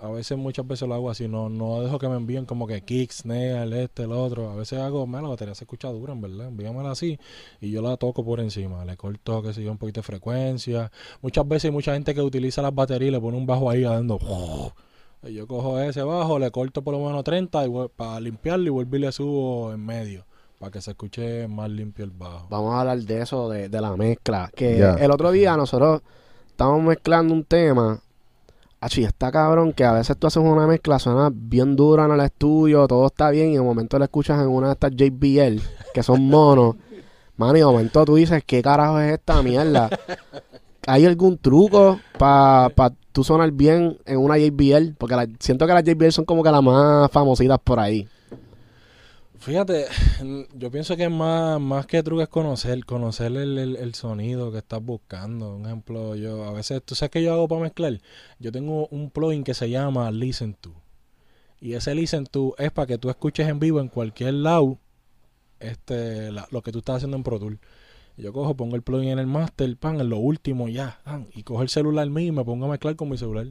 a 0.00 0.08
veces, 0.10 0.38
muchas 0.38 0.66
veces 0.66 0.88
lo 0.88 0.94
hago 0.94 1.10
así, 1.10 1.28
no, 1.28 1.50
no 1.50 1.82
dejo 1.82 1.98
que 1.98 2.08
me 2.08 2.16
envíen 2.16 2.46
como 2.46 2.66
que 2.66 2.80
kick, 2.80 3.10
snare, 3.12 3.82
este, 3.82 4.04
el 4.04 4.12
otro. 4.12 4.48
A 4.50 4.54
veces 4.56 4.78
hago, 4.78 5.06
mira, 5.06 5.20
la 5.20 5.28
batería 5.28 5.54
se 5.54 5.64
escucha 5.64 5.88
dura, 5.88 6.14
en 6.14 6.22
verdad, 6.22 6.46
envíamela 6.48 6.92
así 6.92 7.18
y 7.60 7.70
yo 7.70 7.82
la 7.82 7.98
toco 7.98 8.24
por 8.24 8.40
encima, 8.40 8.82
le 8.86 8.96
corto, 8.96 9.42
que 9.42 9.52
sé 9.52 9.62
yo, 9.62 9.70
un 9.72 9.76
poquito 9.76 10.00
de 10.00 10.04
frecuencia. 10.04 10.90
Muchas 11.20 11.46
veces 11.46 11.66
hay 11.66 11.70
mucha 11.72 11.92
gente 11.92 12.14
que 12.14 12.22
utiliza 12.22 12.62
las 12.62 12.74
baterías 12.74 13.08
y 13.08 13.12
le 13.12 13.20
pone 13.20 13.36
un 13.36 13.44
bajo 13.44 13.68
ahí 13.68 13.82
dando... 13.82 14.16
Y 14.16 14.89
yo 15.22 15.46
cojo 15.46 15.78
ese 15.80 16.02
bajo, 16.02 16.38
le 16.38 16.50
corto 16.50 16.82
por 16.82 16.94
lo 16.94 17.04
menos 17.04 17.24
30 17.24 17.66
y 17.66 17.70
para 17.94 18.20
limpiarlo 18.20 18.66
y 18.66 18.70
vuelvo 18.70 18.96
y 18.96 18.98
le 19.00 19.12
subo 19.12 19.72
en 19.72 19.84
medio 19.84 20.24
para 20.60 20.72
que 20.72 20.82
se 20.82 20.90
escuche 20.90 21.48
más 21.48 21.70
limpio 21.70 22.04
el 22.04 22.10
bajo. 22.10 22.46
Vamos 22.50 22.74
a 22.74 22.80
hablar 22.80 22.98
de 22.98 23.22
eso, 23.22 23.48
de, 23.48 23.70
de 23.70 23.80
la 23.80 23.96
mezcla. 23.96 24.50
Que 24.54 24.78
el 24.78 25.10
otro 25.10 25.32
día 25.32 25.56
nosotros 25.56 26.02
estábamos 26.48 26.82
mezclando 26.82 27.32
un 27.32 27.44
tema. 27.44 27.98
Achi, 28.82 29.04
está 29.04 29.32
cabrón 29.32 29.72
que 29.72 29.84
a 29.84 29.92
veces 29.92 30.18
tú 30.18 30.26
haces 30.26 30.42
una 30.42 30.66
mezcla, 30.66 30.98
suena 30.98 31.30
bien 31.32 31.76
dura 31.76 32.04
en 32.04 32.12
el 32.12 32.20
estudio, 32.20 32.86
todo 32.86 33.06
está 33.06 33.30
bien, 33.30 33.50
y 33.50 33.54
de 33.54 33.62
momento 33.62 33.98
la 33.98 34.06
escuchas 34.06 34.38
en 34.40 34.48
una 34.48 34.68
de 34.68 34.72
estas 34.74 34.92
JBL, 34.92 35.62
que 35.94 36.02
son 36.02 36.26
monos. 36.28 36.76
Mano, 37.36 37.56
y 37.56 37.60
de 37.60 37.66
momento 37.66 38.04
tú 38.04 38.16
dices, 38.16 38.42
¿qué 38.46 38.62
carajo 38.62 39.00
es 39.00 39.14
esta 39.14 39.42
mierda? 39.42 39.88
¿Hay 40.92 41.06
algún 41.06 41.38
truco 41.38 42.00
para 42.18 42.68
pa 42.70 42.92
tú 43.12 43.24
sonar 43.24 43.50
bien 43.52 43.98
en 44.06 44.18
una 44.18 44.38
JBL? 44.38 44.94
Porque 44.98 45.14
siento 45.40 45.66
que 45.66 45.72
las 45.74 45.84
JBL 45.84 46.10
son 46.12 46.24
como 46.24 46.42
que 46.42 46.50
las 46.50 46.62
más 46.62 47.10
famositas 47.10 47.58
por 47.62 47.78
ahí. 47.80 48.08
Fíjate, 49.38 49.86
yo 50.54 50.70
pienso 50.70 50.96
que 50.96 51.08
más, 51.08 51.58
más 51.58 51.86
que 51.86 52.02
truco 52.02 52.20
es 52.20 52.28
conocer, 52.28 52.84
conocer 52.84 53.32
el, 53.34 53.56
el- 53.58 53.94
sonido 53.94 54.52
que 54.52 54.58
estás 54.58 54.82
buscando. 54.84 55.56
Un 55.56 55.64
ejemplo, 55.64 56.14
yo 56.14 56.44
a 56.44 56.52
veces, 56.52 56.82
¿tú 56.84 56.94
sabes 56.94 57.10
qué 57.10 57.22
yo 57.22 57.32
hago 57.32 57.48
para 57.48 57.62
mezclar? 57.62 58.00
Yo 58.38 58.52
tengo 58.52 58.86
un 58.88 59.10
plugin 59.10 59.42
que 59.42 59.54
se 59.54 59.70
llama 59.70 60.10
Listen 60.10 60.54
To. 60.54 60.74
Y 61.60 61.72
ese 61.74 61.94
Listen 61.94 62.26
To 62.26 62.54
es 62.58 62.70
para 62.70 62.86
que 62.86 62.98
tú 62.98 63.08
escuches 63.08 63.48
en 63.48 63.60
vivo 63.60 63.80
en 63.80 63.88
cualquier 63.88 64.34
lado 64.34 64.78
este, 65.58 66.30
lo 66.32 66.62
que 66.62 66.72
tú 66.72 66.80
estás 66.80 66.96
haciendo 66.96 67.16
en 67.16 67.22
Pro 67.22 67.38
Tool. 67.38 67.60
Yo 68.16 68.32
cojo, 68.32 68.54
pongo 68.54 68.76
el 68.76 68.82
plugin 68.82 69.10
en 69.10 69.18
el 69.18 69.26
master, 69.26 69.76
pan, 69.76 70.00
en 70.00 70.08
lo 70.10 70.18
último 70.18 70.68
ya, 70.68 71.00
pan, 71.04 71.26
y 71.34 71.42
cojo 71.42 71.62
el 71.62 71.68
celular 71.68 72.08
mío 72.10 72.26
y 72.28 72.32
me 72.32 72.44
pongo 72.44 72.66
a 72.66 72.68
mezclar 72.68 72.94
con 72.96 73.08
mi 73.08 73.16
celular. 73.16 73.46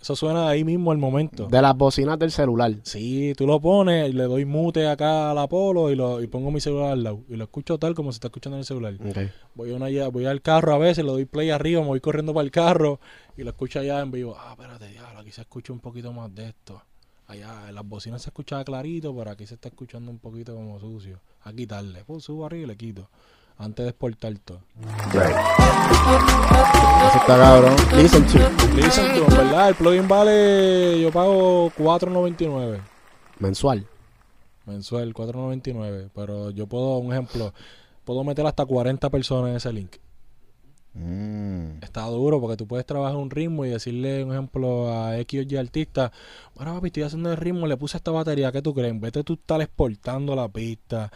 Eso 0.00 0.16
suena 0.16 0.48
ahí 0.48 0.64
mismo 0.64 0.92
al 0.92 0.98
momento. 0.98 1.46
De 1.46 1.60
las 1.60 1.76
bocinas 1.76 2.18
del 2.18 2.30
celular. 2.30 2.74
Sí, 2.84 3.34
tú 3.36 3.46
lo 3.46 3.60
pones 3.60 4.08
y 4.08 4.14
le 4.14 4.22
doy 4.24 4.46
mute 4.46 4.88
acá 4.88 5.30
al 5.30 5.36
Apolo 5.36 5.90
y, 5.90 5.94
lo, 5.94 6.22
y 6.22 6.26
pongo 6.26 6.50
mi 6.50 6.58
celular 6.58 6.92
al 6.92 7.04
lado. 7.04 7.20
Y 7.28 7.36
lo 7.36 7.44
escucho 7.44 7.76
tal 7.78 7.94
como 7.94 8.10
se 8.10 8.16
está 8.16 8.28
escuchando 8.28 8.56
en 8.56 8.60
el 8.60 8.64
celular. 8.64 8.94
Voy, 9.54 9.72
una, 9.72 9.90
ya- 9.90 10.08
voy 10.08 10.24
al 10.24 10.40
carro 10.40 10.72
a 10.74 10.78
veces, 10.78 11.04
le 11.04 11.10
doy 11.10 11.26
play 11.26 11.50
arriba, 11.50 11.82
me 11.82 11.88
voy 11.88 12.00
corriendo 12.00 12.32
para 12.32 12.44
el 12.44 12.50
carro 12.50 12.98
y 13.36 13.42
lo 13.42 13.50
escucho 13.50 13.78
allá 13.78 14.00
en 14.00 14.10
vivo. 14.10 14.34
Ah, 14.38 14.52
espérate, 14.52 14.88
diablo, 14.88 15.18
aquí 15.20 15.32
se 15.32 15.42
escucha 15.42 15.70
un 15.74 15.80
poquito 15.80 16.14
más 16.14 16.34
de 16.34 16.48
esto. 16.48 16.80
Allá 17.26 17.68
en 17.68 17.74
las 17.74 17.86
bocinas 17.86 18.22
se 18.22 18.30
escuchaba 18.30 18.64
clarito, 18.64 19.14
pero 19.14 19.30
aquí 19.30 19.46
se 19.46 19.54
está 19.54 19.68
escuchando 19.68 20.10
un 20.10 20.18
poquito 20.18 20.54
como 20.54 20.80
sucio. 20.80 21.20
A 21.42 21.52
quitarle. 21.52 22.04
Pues 22.06 22.24
subo 22.24 22.46
arriba 22.46 22.64
y 22.64 22.66
le 22.68 22.76
quito. 22.78 23.10
Antes 23.60 23.84
de 23.84 23.90
exportar 23.90 24.32
todo. 24.38 24.60
Eso 27.08 27.18
está 27.18 27.36
cabrón. 27.36 27.76
Listen 27.94 28.26
to. 28.26 28.38
Listen 28.74 29.12
to, 29.12 29.22
en 29.22 29.36
verdad, 29.36 29.68
el 29.68 29.74
plugin 29.74 30.08
vale, 30.08 30.98
yo 31.02 31.12
pago 31.12 31.70
4.99. 31.72 32.80
Mensual. 33.38 33.86
mensual, 34.64 35.12
4.99. 35.12 36.08
Pero 36.14 36.50
yo 36.50 36.66
puedo, 36.66 36.96
un 36.96 37.12
ejemplo, 37.12 37.52
puedo 38.06 38.24
meter 38.24 38.46
hasta 38.46 38.64
40 38.64 39.10
personas 39.10 39.50
en 39.50 39.56
ese 39.56 39.72
link. 39.74 39.96
Mm. 40.94 41.82
Está 41.82 42.06
duro 42.06 42.40
porque 42.40 42.56
tú 42.56 42.66
puedes 42.66 42.86
trabajar 42.86 43.16
un 43.16 43.28
ritmo 43.28 43.66
y 43.66 43.68
decirle, 43.68 44.24
un 44.24 44.32
ejemplo, 44.32 44.90
a 44.90 45.18
X 45.18 45.40
o 45.40 45.42
Y 45.42 45.56
artista, 45.56 46.12
bueno, 46.54 46.74
papi, 46.74 46.86
estoy 46.86 47.02
haciendo 47.02 47.30
el 47.30 47.36
ritmo, 47.36 47.66
le 47.66 47.76
puse 47.76 47.98
esta 47.98 48.10
batería, 48.10 48.50
¿qué 48.52 48.62
tú 48.62 48.72
crees? 48.72 48.90
En 48.90 49.02
vez 49.02 49.12
de 49.12 49.22
tú 49.22 49.34
estar 49.34 49.60
exportando 49.60 50.34
la 50.34 50.48
pista, 50.48 51.12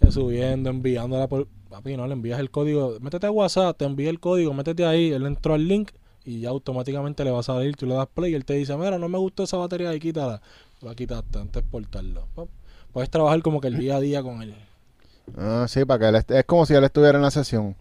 eh, 0.00 0.12
subiendo, 0.12 0.70
enviándola 0.70 1.26
por... 1.26 1.48
Papi, 1.68 1.96
no, 1.96 2.06
le 2.06 2.14
envías 2.14 2.40
el 2.40 2.50
código, 2.50 2.98
métete 3.00 3.26
a 3.26 3.30
WhatsApp, 3.30 3.76
te 3.76 3.84
envía 3.84 4.08
el 4.08 4.20
código, 4.20 4.54
métete 4.54 4.86
ahí, 4.86 5.12
él 5.12 5.26
entró 5.26 5.54
al 5.54 5.68
link 5.68 5.90
y 6.24 6.40
ya 6.40 6.48
automáticamente 6.48 7.24
le 7.24 7.30
va 7.30 7.40
a 7.40 7.42
salir, 7.42 7.76
tú 7.76 7.86
le 7.86 7.94
das 7.94 8.06
play 8.06 8.32
y 8.32 8.34
él 8.34 8.44
te 8.44 8.54
dice, 8.54 8.76
mira, 8.76 8.98
no 8.98 9.08
me 9.08 9.18
gustó 9.18 9.42
esa 9.42 9.56
batería 9.56 9.94
y 9.94 10.00
quítala. 10.00 10.40
La 10.80 10.94
quitaste 10.94 11.38
antes 11.38 11.54
de 11.54 11.60
exportarlo. 11.60 12.28
Puedes 12.92 13.10
trabajar 13.10 13.42
como 13.42 13.60
que 13.60 13.68
el 13.68 13.78
día 13.78 13.96
a 13.96 14.00
día 14.00 14.22
con 14.22 14.42
él. 14.42 14.54
Ah, 15.36 15.66
sí, 15.68 15.84
para 15.84 15.98
que 15.98 16.16
él 16.16 16.24
es 16.38 16.44
como 16.44 16.64
si 16.66 16.74
él 16.74 16.84
estuviera 16.84 17.18
en 17.18 17.22
la 17.22 17.30
sesión. 17.30 17.76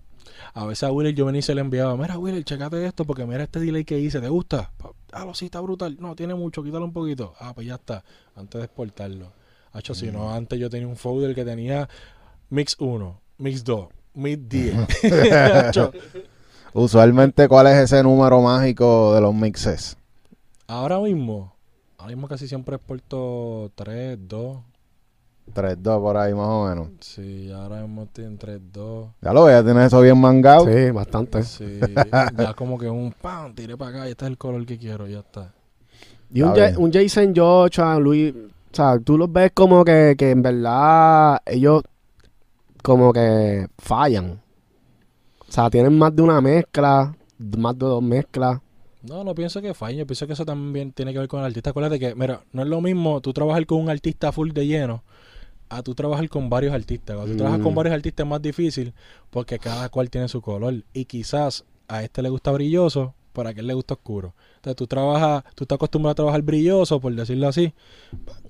A 0.54 0.66
veces 0.66 0.84
a 0.84 0.92
Willer 0.92 1.14
yo 1.14 1.26
venía 1.26 1.40
y 1.40 1.44
se 1.44 1.56
le 1.56 1.62
enviaba, 1.62 1.96
mira 1.96 2.18
Willer, 2.18 2.44
checate 2.44 2.86
esto 2.86 3.06
porque 3.06 3.26
mira 3.26 3.44
este 3.44 3.60
delay 3.60 3.86
que 3.86 4.00
hice, 4.00 4.20
¿te 4.20 4.30
gusta? 4.30 4.72
Ah, 5.12 5.26
lo 5.26 5.34
sí, 5.34 5.46
está 5.46 5.62
brutal. 5.62 5.98
No, 6.00 6.16
tiene 6.16 6.36
mucho, 6.36 6.64
quítalo 6.64 6.86
un 6.86 6.94
poquito. 6.94 7.34
Ah, 7.40 7.54
pues 7.54 7.68
ya 7.68 7.76
está, 7.76 8.04
antes 8.36 8.60
de 8.60 8.66
exportarlo. 8.66 9.32
Hacho, 9.74 9.94
si 9.94 10.12
no, 10.12 10.34
antes 10.34 10.60
yo 10.60 10.70
tenía 10.70 10.88
un 10.88 10.96
folder 10.96 11.36
que 11.36 11.46
tenía 11.46 11.88
Mix 12.50 12.76
1, 12.80 13.20
Mix 13.38 13.64
2, 13.64 13.88
Mix 14.14 14.50
10. 14.50 14.76
Hacho, 15.54 15.92
Usualmente, 16.74 17.48
¿cuál 17.48 17.68
es 17.68 17.76
ese 17.78 18.04
número 18.04 18.42
mágico 18.42 19.14
de 19.16 19.22
los 19.22 19.34
mixes? 19.34 19.98
ahora 20.68 21.00
mismo, 21.00 21.54
ahora 21.98 22.12
mismo 22.14 22.28
casi 22.28 22.48
siempre 22.48 22.76
exporto 22.76 23.72
3, 23.76 24.18
2. 24.28 24.58
3-2 25.56 26.02
por 26.02 26.18
ahí 26.18 26.34
más 26.34 26.46
o 26.48 26.68
menos. 26.68 26.90
Sí, 27.00 27.50
ahora 27.54 27.82
mismo 27.82 28.04
estoy 28.04 28.26
en 28.26 28.38
3-2. 28.38 29.08
Ya 29.22 29.32
lo 29.34 29.46
veas, 29.46 29.64
tienes 29.64 29.88
eso 29.88 30.02
bien 30.02 30.20
mangado. 30.20 30.66
Sí, 30.68 30.92
bastante. 30.92 31.42
Sí, 31.44 31.80
ya 32.38 32.54
como 32.54 32.78
que 32.78 32.90
un 32.90 33.14
pam, 33.14 33.56
tiré 33.56 33.78
para 33.78 33.92
acá 33.92 34.08
y 34.08 34.12
este 34.12 34.26
es 34.26 34.32
el 34.32 34.38
color 34.38 34.66
que 34.66 34.78
quiero, 34.78 35.08
ya 35.08 35.20
está. 35.20 35.54
Y 36.34 36.42
un, 36.42 36.54
Ja- 36.54 36.74
un 36.78 36.92
Jason 36.92 37.34
Joshua, 37.34 37.98
Luis, 37.98 38.34
o 38.36 38.76
sea, 38.76 39.00
tú 39.00 39.18
los 39.18 39.32
ves 39.32 39.52
como 39.54 39.86
que, 39.86 40.16
que 40.18 40.32
en 40.32 40.42
verdad 40.42 41.40
ellos 41.46 41.82
como 42.88 43.12
que 43.12 43.68
fallan. 43.78 44.40
O 45.46 45.52
sea, 45.52 45.70
tienen 45.70 45.98
más 45.98 46.16
de 46.16 46.22
una 46.22 46.40
mezcla, 46.40 47.14
más 47.58 47.78
de 47.78 47.86
dos 47.86 48.02
mezclas. 48.02 48.62
No, 49.04 49.26
no 49.26 49.36
pienso 49.36 49.62
que 49.62 49.74
falle, 49.74 49.98
yo 49.98 50.08
pienso 50.08 50.26
que 50.26 50.32
eso 50.34 50.46
también 50.46 50.94
tiene 50.94 51.12
que 51.12 51.20
ver 51.20 51.28
con 51.28 51.42
el 51.42 51.48
artista. 51.48 51.72
Acuérdate 51.72 52.00
que, 52.00 52.16
mira, 52.16 52.42
no 52.54 52.62
es 52.62 52.68
lo 52.70 52.80
mismo 52.80 53.20
tú 53.20 53.34
trabajar 53.34 53.66
con 53.66 53.82
un 53.82 53.90
artista 53.90 54.32
full 54.32 54.52
de 54.52 54.66
lleno 54.68 55.04
a 55.70 55.84
tú 55.84 55.94
trabajar 55.96 56.30
con 56.30 56.50
varios 56.50 56.74
artistas. 56.74 57.18
Cuando 57.18 57.34
tú 57.34 57.38
trabajas 57.40 57.60
Mm. 57.60 57.64
con 57.64 57.76
varios 57.76 57.94
artistas 57.94 58.24
es 58.26 58.30
más 58.30 58.42
difícil 58.42 58.94
porque 59.30 59.60
cada 59.60 59.90
cual 59.90 60.10
tiene 60.10 60.30
su 60.30 60.42
color. 60.42 60.76
Y 60.94 61.04
quizás 61.06 61.66
a 61.90 62.04
este 62.04 62.22
le 62.22 62.30
gusta 62.30 62.52
brilloso, 62.54 63.14
pero 63.34 63.50
a 63.50 63.52
aquel 63.52 63.68
le 63.68 63.74
gusta 63.74 63.96
oscuro. 63.96 64.34
Entonces 64.56 64.78
tú 64.78 64.88
trabajas, 64.88 65.44
tú 65.56 65.66
estás 65.66 65.76
acostumbrado 65.76 66.12
a 66.14 66.16
trabajar 66.16 66.42
brilloso, 66.42 67.00
por 67.02 67.14
decirlo 67.14 67.50
así. 67.50 67.74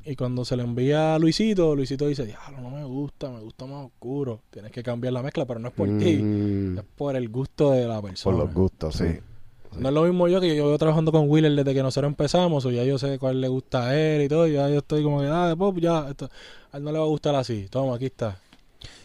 Y 0.09 0.15
cuando 0.15 0.45
se 0.45 0.55
le 0.55 0.63
envía 0.63 1.15
a 1.15 1.19
Luisito, 1.19 1.75
Luisito 1.75 2.07
dice, 2.07 2.25
diablo, 2.25 2.61
no 2.61 2.69
me 2.69 2.85
gusta, 2.85 3.29
me 3.29 3.41
gusta 3.41 3.65
más 3.65 3.85
oscuro. 3.88 4.41
Tienes 4.49 4.71
que 4.71 4.81
cambiar 4.81 5.11
la 5.11 5.21
mezcla, 5.21 5.45
pero 5.45 5.59
no 5.59 5.67
es 5.67 5.73
por 5.73 5.88
ti, 5.97 6.15
Mm, 6.23 6.77
es 6.77 6.84
por 6.95 7.15
el 7.17 7.27
gusto 7.27 7.71
de 7.71 7.85
la 7.88 7.95
Por 7.99 8.09
persona. 8.11 8.38
los 8.38 8.53
gustos, 8.53 8.95
sí. 8.95 9.05
Sí. 9.09 9.19
No 9.79 9.89
es 9.89 9.93
lo 9.93 10.03
mismo 10.03 10.29
yo 10.29 10.39
que 10.39 10.55
yo 10.55 10.69
voy 10.69 10.77
trabajando 10.77 11.11
con 11.11 11.29
Wheeler 11.29 11.53
desde 11.53 11.73
que 11.73 11.84
nosotros 11.84 12.09
empezamos, 12.09 12.65
o 12.65 12.71
ya 12.71 12.85
yo 12.85 12.97
sé 12.97 13.19
cuál 13.19 13.41
le 13.41 13.49
gusta 13.49 13.89
a 13.89 13.99
él 13.99 14.21
y 14.23 14.27
todo, 14.29 14.47
y 14.47 14.53
ya 14.53 14.69
yo 14.69 14.77
estoy 14.77 15.03
como 15.03 15.19
que, 15.19 15.27
ah, 15.27 15.49
de 15.49 15.57
pop, 15.57 15.77
ya, 15.77 16.07
esto, 16.09 16.29
a 16.71 16.77
él 16.77 16.84
no 16.85 16.91
le 16.93 16.99
va 16.99 17.03
a 17.03 17.07
gustar 17.09 17.35
así, 17.35 17.67
toma, 17.69 17.95
aquí 17.95 18.05
está. 18.05 18.39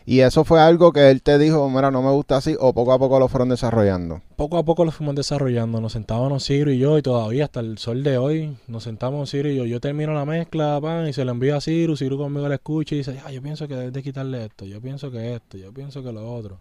Y 0.04 0.20
eso 0.20 0.44
fue 0.44 0.60
algo 0.60 0.92
que 0.92 1.10
él 1.10 1.22
te 1.22 1.38
dijo, 1.38 1.68
mira, 1.70 1.90
no 1.90 2.02
me 2.02 2.10
gusta 2.10 2.36
así, 2.36 2.56
o 2.58 2.72
poco 2.72 2.92
a 2.92 2.98
poco 2.98 3.18
lo 3.18 3.28
fueron 3.28 3.48
desarrollando. 3.48 4.20
Poco 4.36 4.58
a 4.58 4.64
poco 4.64 4.84
lo 4.84 4.90
fuimos 4.90 5.14
desarrollando, 5.14 5.80
nos 5.80 5.92
sentábamos 5.92 6.44
Ciro 6.44 6.72
y 6.72 6.78
yo, 6.78 6.98
y 6.98 7.02
todavía 7.02 7.44
hasta 7.44 7.60
el 7.60 7.78
sol 7.78 8.02
de 8.02 8.18
hoy, 8.18 8.56
nos 8.66 8.82
sentamos 8.82 9.30
Ciro 9.30 9.48
y 9.48 9.56
yo, 9.56 9.64
yo 9.64 9.80
termino 9.80 10.12
la 10.12 10.24
mezcla, 10.24 10.80
pan, 10.80 11.06
y 11.06 11.12
se 11.12 11.24
lo 11.24 11.30
envío 11.30 11.56
a 11.56 11.60
Ciro, 11.60 11.96
Ciro 11.96 12.18
conmigo 12.18 12.48
la 12.48 12.56
escucha 12.56 12.94
y 12.94 12.98
dice, 12.98 13.20
ah, 13.24 13.30
yo 13.30 13.40
pienso 13.42 13.68
que 13.68 13.76
debes 13.76 13.92
de 13.92 14.02
quitarle 14.02 14.46
esto, 14.46 14.64
yo 14.64 14.80
pienso 14.80 15.10
que 15.10 15.34
esto, 15.34 15.56
yo 15.56 15.72
pienso 15.72 16.02
que 16.02 16.12
lo 16.12 16.32
otro. 16.32 16.58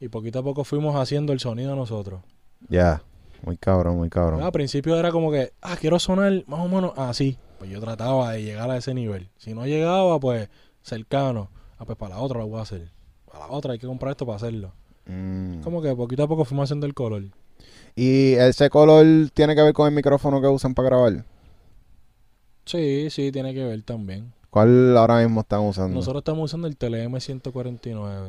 Y 0.00 0.08
poquito 0.08 0.38
a 0.38 0.42
poco 0.42 0.64
fuimos 0.64 0.96
haciendo 0.96 1.32
el 1.32 1.40
sonido 1.40 1.74
nosotros. 1.76 2.20
Ya, 2.68 3.02
muy 3.42 3.56
cabrón, 3.56 3.96
muy 3.96 4.08
cabrón. 4.08 4.42
Al 4.42 4.52
principio 4.52 4.96
era 4.96 5.10
como 5.10 5.30
que, 5.30 5.52
ah, 5.60 5.76
quiero 5.78 5.98
sonar 5.98 6.44
más 6.46 6.60
o 6.60 6.68
menos 6.68 6.92
así. 6.96 7.36
Pues 7.58 7.70
yo 7.70 7.80
trataba 7.80 8.32
de 8.32 8.42
llegar 8.42 8.70
a 8.70 8.76
ese 8.76 8.94
nivel. 8.94 9.28
Si 9.36 9.52
no 9.52 9.66
llegaba, 9.66 10.18
pues 10.20 10.48
cercano. 10.82 11.50
Ah, 11.78 11.84
pues 11.84 11.96
para 11.96 12.16
la 12.16 12.20
otra 12.20 12.38
lo 12.40 12.46
voy 12.48 12.58
a 12.58 12.62
hacer. 12.62 12.90
Para 13.30 13.46
la 13.46 13.52
otra 13.52 13.72
hay 13.72 13.78
que 13.78 13.86
comprar 13.86 14.10
esto 14.12 14.26
para 14.26 14.36
hacerlo. 14.36 14.72
Mm. 15.06 15.60
Como 15.62 15.80
que 15.80 15.94
poquito 15.94 16.22
a 16.24 16.28
poco 16.28 16.44
fuimos 16.44 16.64
haciendo 16.64 16.86
el 16.86 16.94
color. 16.94 17.24
¿Y 17.94 18.32
ese 18.34 18.70
color 18.70 19.04
tiene 19.34 19.54
que 19.54 19.62
ver 19.62 19.72
con 19.72 19.88
el 19.88 19.94
micrófono 19.94 20.40
que 20.40 20.46
usan 20.48 20.74
para 20.74 20.88
grabar? 20.88 21.24
Sí, 22.64 23.08
sí, 23.10 23.32
tiene 23.32 23.54
que 23.54 23.64
ver 23.64 23.82
también. 23.82 24.32
¿Cuál 24.50 24.96
ahora 24.96 25.18
mismo 25.20 25.40
están 25.40 25.60
usando? 25.60 25.94
Nosotros 25.94 26.20
estamos 26.20 26.44
usando 26.44 26.66
el 26.68 26.76
TLM 26.76 27.18
149. 27.20 28.28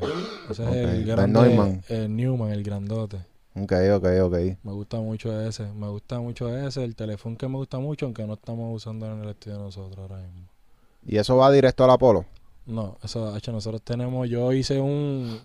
Ese 0.50 0.64
Ok, 0.64 0.70
es 0.70 0.76
el 0.90 1.06
grande, 1.06 1.40
Neumann. 1.42 1.82
el 1.88 2.16
Newman, 2.16 2.52
el 2.52 2.64
grandote. 2.64 3.18
Ok, 3.56 3.74
ok, 3.96 4.06
ok. 4.24 4.36
Me 4.64 4.72
gusta 4.72 4.98
mucho 4.98 5.40
ese. 5.42 5.66
Me 5.74 5.88
gusta 5.88 6.20
mucho 6.20 6.56
ese. 6.56 6.84
El 6.84 6.96
teléfono 6.96 7.38
que 7.38 7.48
me 7.48 7.56
gusta 7.58 7.80
mucho, 7.80 8.06
aunque 8.06 8.26
no 8.26 8.34
estamos 8.34 8.76
usando 8.76 9.06
en 9.12 9.24
el 9.24 9.30
estudio 9.30 9.58
nosotros 9.58 9.98
ahora 10.00 10.18
mismo. 10.22 10.48
¿Y 11.06 11.18
eso 11.18 11.38
va 11.38 11.52
directo 11.52 11.84
al 11.84 11.92
Apolo? 11.92 12.26
No, 12.70 12.98
eso, 13.04 13.36
hecho, 13.36 13.52
nosotros 13.52 13.82
tenemos, 13.82 14.30
yo 14.30 14.52
hice 14.54 14.80
un... 14.80 15.40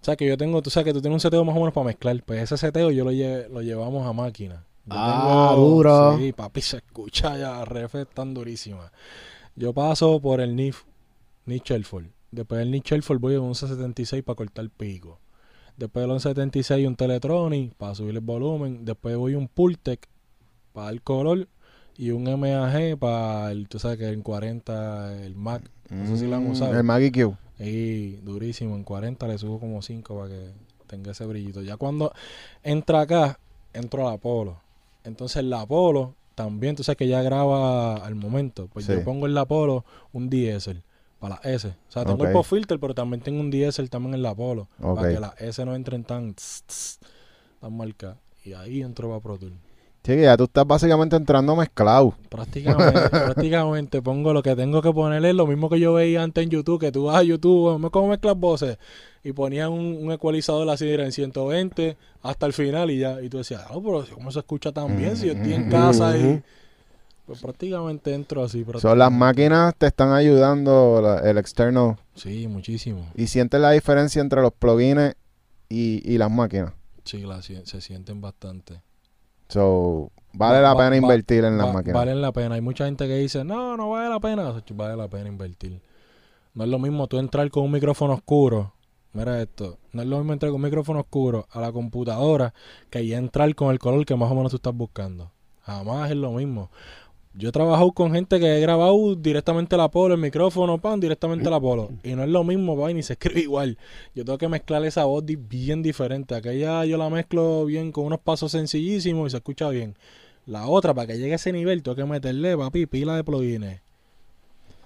O 0.00 0.04
sea, 0.04 0.16
que 0.16 0.26
yo 0.26 0.36
tengo, 0.36 0.62
tú 0.62 0.70
sabes 0.70 0.86
que 0.86 0.92
tú 0.94 1.00
tienes 1.00 1.16
un 1.16 1.20
seteo 1.20 1.44
más 1.44 1.54
o 1.54 1.58
menos 1.58 1.74
para 1.74 1.86
mezclar. 1.86 2.20
Pues 2.24 2.42
ese 2.42 2.56
seteo 2.56 2.90
yo 2.90 3.04
lo, 3.04 3.12
lle- 3.12 3.48
lo 3.48 3.60
llevamos 3.62 4.06
a 4.06 4.12
máquina. 4.12 4.64
Yo 4.86 4.94
Ah, 4.96 5.52
duro. 5.56 6.16
Sí, 6.18 6.32
papi, 6.32 6.60
se 6.62 6.78
escucha 6.78 7.36
ya, 7.36 7.64
refe 7.64 8.06
tan 8.06 8.32
durísima. 8.32 8.90
Yo 9.54 9.72
paso 9.74 10.18
por 10.20 10.40
el 10.40 10.56
NIF, 10.56 10.84
NIF 11.46 11.62
Shelford. 11.64 12.06
Después 12.30 12.58
del 12.60 12.70
NIF 12.70 12.84
Shelford 12.84 13.18
voy 13.20 13.34
a 13.34 13.40
un 13.40 13.48
1176 13.48 14.22
para 14.22 14.36
cortar 14.36 14.64
el 14.64 14.70
pico. 14.70 15.18
Después 15.76 16.02
del 16.02 16.10
1176 16.10 16.86
un 16.86 16.96
Teletronic 16.96 17.74
para 17.74 17.94
subir 17.94 18.14
el 18.14 18.20
volumen. 18.20 18.84
Después 18.84 19.16
voy 19.16 19.34
un 19.34 19.48
Pultec 19.48 20.08
para 20.72 20.90
el 20.90 21.02
color. 21.02 21.48
Y 22.00 22.10
un 22.10 22.22
MAG 22.24 22.96
para 22.98 23.50
el, 23.50 23.68
tú 23.68 23.78
sabes 23.80 23.98
que 23.98 24.08
en 24.08 24.22
40 24.22 25.24
el 25.24 25.34
Mac. 25.34 25.68
No 25.90 26.06
sé 26.06 26.18
si 26.18 26.26
lo 26.26 26.36
han 26.36 26.44
Mm, 26.44 26.50
usado. 26.50 26.76
El 26.76 26.84
Maggie 26.84 27.10
Q. 27.12 27.36
Y 27.58 28.12
durísimo, 28.22 28.76
en 28.76 28.84
40 28.84 29.26
le 29.26 29.38
subo 29.38 29.58
como 29.58 29.82
5 29.82 30.16
para 30.16 30.28
que 30.28 30.50
tenga 30.86 31.12
ese 31.12 31.24
brillito. 31.26 31.62
Ya 31.62 31.76
cuando 31.76 32.12
entra 32.62 33.00
acá, 33.00 33.38
entro 33.72 34.02
a 34.06 34.10
la 34.10 34.16
Apolo. 34.16 34.60
Entonces 35.04 35.42
la 35.44 35.62
Apolo 35.62 36.14
también, 36.34 36.76
tú 36.76 36.84
sabes 36.84 36.96
que 36.98 37.08
ya 37.08 37.20
graba 37.22 37.96
al 37.96 38.14
momento. 38.14 38.68
Pues 38.72 38.84
Sí. 38.86 38.92
yo 38.92 39.02
pongo 39.04 39.26
en 39.26 39.34
la 39.34 39.40
Apolo 39.42 39.84
un 40.12 40.30
diesel 40.30 40.82
para 41.18 41.40
la 41.42 41.50
S. 41.50 41.66
O 41.68 41.90
sea, 41.92 42.04
tengo 42.04 42.24
el 42.24 42.32
pop 42.32 42.44
filter, 42.44 42.78
pero 42.78 42.94
también 42.94 43.20
tengo 43.22 43.40
un 43.40 43.50
diesel 43.50 43.90
también 43.90 44.14
en 44.14 44.22
la 44.22 44.30
Apolo. 44.30 44.68
Ok. 44.80 44.96
Para 44.96 45.12
que 45.14 45.20
las 45.20 45.40
S 45.40 45.64
no 45.64 45.74
entren 45.74 46.04
tan, 46.04 46.34
tss, 46.34 46.62
tss, 46.66 46.98
tan 47.60 47.76
marcadas. 47.76 48.18
Y 48.44 48.52
ahí 48.52 48.82
entro 48.82 49.08
para 49.08 49.20
Pro. 49.20 49.38
Sí, 50.08 50.14
que 50.14 50.22
ya 50.22 50.38
tú 50.38 50.44
estás 50.44 50.66
básicamente 50.66 51.16
entrando 51.16 51.54
mezclado. 51.54 52.14
Prácticamente, 52.30 53.10
prácticamente 53.10 54.00
pongo 54.00 54.32
lo 54.32 54.42
que 54.42 54.56
tengo 54.56 54.80
que 54.80 54.90
ponerle, 54.90 55.34
lo 55.34 55.46
mismo 55.46 55.68
que 55.68 55.78
yo 55.78 55.92
veía 55.92 56.22
antes 56.22 56.42
en 56.44 56.48
YouTube, 56.48 56.80
que 56.80 56.90
tú 56.90 57.04
vas 57.04 57.16
a 57.16 57.22
YouTube, 57.22 57.78
me 57.78 57.90
cómo 57.90 58.08
mezclas 58.08 58.34
voces, 58.34 58.78
y 59.22 59.32
ponían 59.32 59.70
un, 59.70 59.98
un 60.00 60.10
ecualizador 60.10 60.66
así 60.70 60.88
era 60.88 61.04
en 61.04 61.12
120 61.12 61.98
hasta 62.22 62.46
el 62.46 62.54
final 62.54 62.90
y 62.90 63.00
ya, 63.00 63.20
y 63.20 63.28
tú 63.28 63.36
decías, 63.36 63.66
no, 63.70 63.82
pero 63.82 64.02
¿cómo 64.14 64.30
se 64.30 64.38
escucha 64.38 64.72
tan 64.72 64.96
bien 64.96 65.14
si 65.14 65.26
yo 65.26 65.34
estoy 65.34 65.52
en 65.52 65.70
casa 65.70 66.16
y 66.16 66.42
pues 67.26 67.42
prácticamente 67.42 68.14
entro 68.14 68.42
así. 68.42 68.64
Son 68.64 68.64
las 68.64 68.80
prácticamente. 69.10 69.18
máquinas 69.18 69.74
te 69.76 69.88
están 69.88 70.12
ayudando, 70.14 71.02
la- 71.02 71.18
el 71.30 71.36
externo. 71.36 71.98
Sí, 72.14 72.48
muchísimo. 72.48 73.06
Y 73.14 73.26
sientes 73.26 73.60
la 73.60 73.72
diferencia 73.72 74.22
entre 74.22 74.40
los 74.40 74.54
plugins 74.54 75.16
y, 75.68 76.00
y 76.10 76.16
las 76.16 76.30
máquinas. 76.30 76.72
Sí, 77.04 77.18
la 77.24 77.42
se 77.42 77.80
sienten 77.82 78.22
bastante. 78.22 78.80
So, 79.48 80.10
vale 80.32 80.56
Va- 80.56 80.62
la 80.62 80.74
va- 80.74 80.78
pena 80.78 80.90
va- 80.90 80.96
invertir 80.96 81.44
en 81.44 81.58
las 81.58 81.66
Va- 81.68 81.72
máquinas. 81.72 81.94
Valen 81.94 82.20
la 82.22 82.32
pena. 82.32 82.54
Hay 82.56 82.60
mucha 82.60 82.84
gente 82.84 83.06
que 83.06 83.16
dice, 83.16 83.44
no, 83.44 83.76
no 83.76 83.90
vale 83.90 84.08
la 84.08 84.20
pena. 84.20 84.52
Vale 84.74 84.96
la 84.96 85.08
pena 85.08 85.28
invertir. 85.28 85.80
No 86.54 86.64
es 86.64 86.70
lo 86.70 86.78
mismo 86.78 87.06
tú 87.06 87.18
entrar 87.18 87.48
con 87.50 87.64
un 87.64 87.72
micrófono 87.72 88.14
oscuro. 88.14 88.72
Mira 89.12 89.40
esto. 89.40 89.78
No 89.92 90.02
es 90.02 90.08
lo 90.08 90.18
mismo 90.18 90.32
entrar 90.34 90.50
con 90.50 90.56
un 90.56 90.64
micrófono 90.64 91.00
oscuro 91.00 91.46
a 91.52 91.60
la 91.60 91.72
computadora 91.72 92.52
que 92.90 93.06
ya 93.06 93.16
entrar 93.18 93.54
con 93.54 93.70
el 93.70 93.78
color 93.78 94.04
que 94.04 94.14
más 94.16 94.30
o 94.30 94.34
menos 94.34 94.50
tú 94.50 94.56
estás 94.56 94.74
buscando. 94.74 95.30
Jamás 95.62 96.10
es 96.10 96.16
lo 96.16 96.32
mismo. 96.32 96.70
Yo 97.38 97.50
he 97.50 97.52
trabajado 97.52 97.92
con 97.92 98.12
gente 98.12 98.40
que 98.40 98.58
he 98.58 98.60
grabado 98.60 99.14
directamente 99.14 99.76
la 99.76 99.88
polo, 99.88 100.14
el 100.14 100.20
micrófono, 100.20 100.78
pan, 100.78 100.98
directamente 100.98 101.48
la 101.48 101.60
polo. 101.60 101.88
Y 102.02 102.16
no 102.16 102.24
es 102.24 102.28
lo 102.28 102.42
mismo, 102.42 102.76
va, 102.76 102.90
y 102.90 102.94
ni 102.94 103.04
se 103.04 103.12
escribe 103.12 103.42
igual. 103.42 103.78
Yo 104.12 104.24
tengo 104.24 104.38
que 104.38 104.48
mezclar 104.48 104.84
esa 104.84 105.04
voz 105.04 105.22
bien 105.24 105.80
diferente. 105.80 106.34
Aquella 106.34 106.84
yo 106.84 106.98
la 106.98 107.08
mezclo 107.08 107.64
bien 107.64 107.92
con 107.92 108.06
unos 108.06 108.18
pasos 108.18 108.50
sencillísimos 108.50 109.28
y 109.28 109.30
se 109.30 109.36
escucha 109.36 109.68
bien. 109.68 109.94
La 110.46 110.66
otra, 110.66 110.92
para 110.94 111.06
que 111.06 111.18
llegue 111.18 111.34
a 111.34 111.36
ese 111.36 111.52
nivel, 111.52 111.84
tengo 111.84 111.94
que 111.94 112.04
meterle, 112.06 112.56
papi, 112.56 112.86
pila 112.86 113.14
de 113.14 113.22
plugins. 113.22 113.66
Eh. 113.66 113.80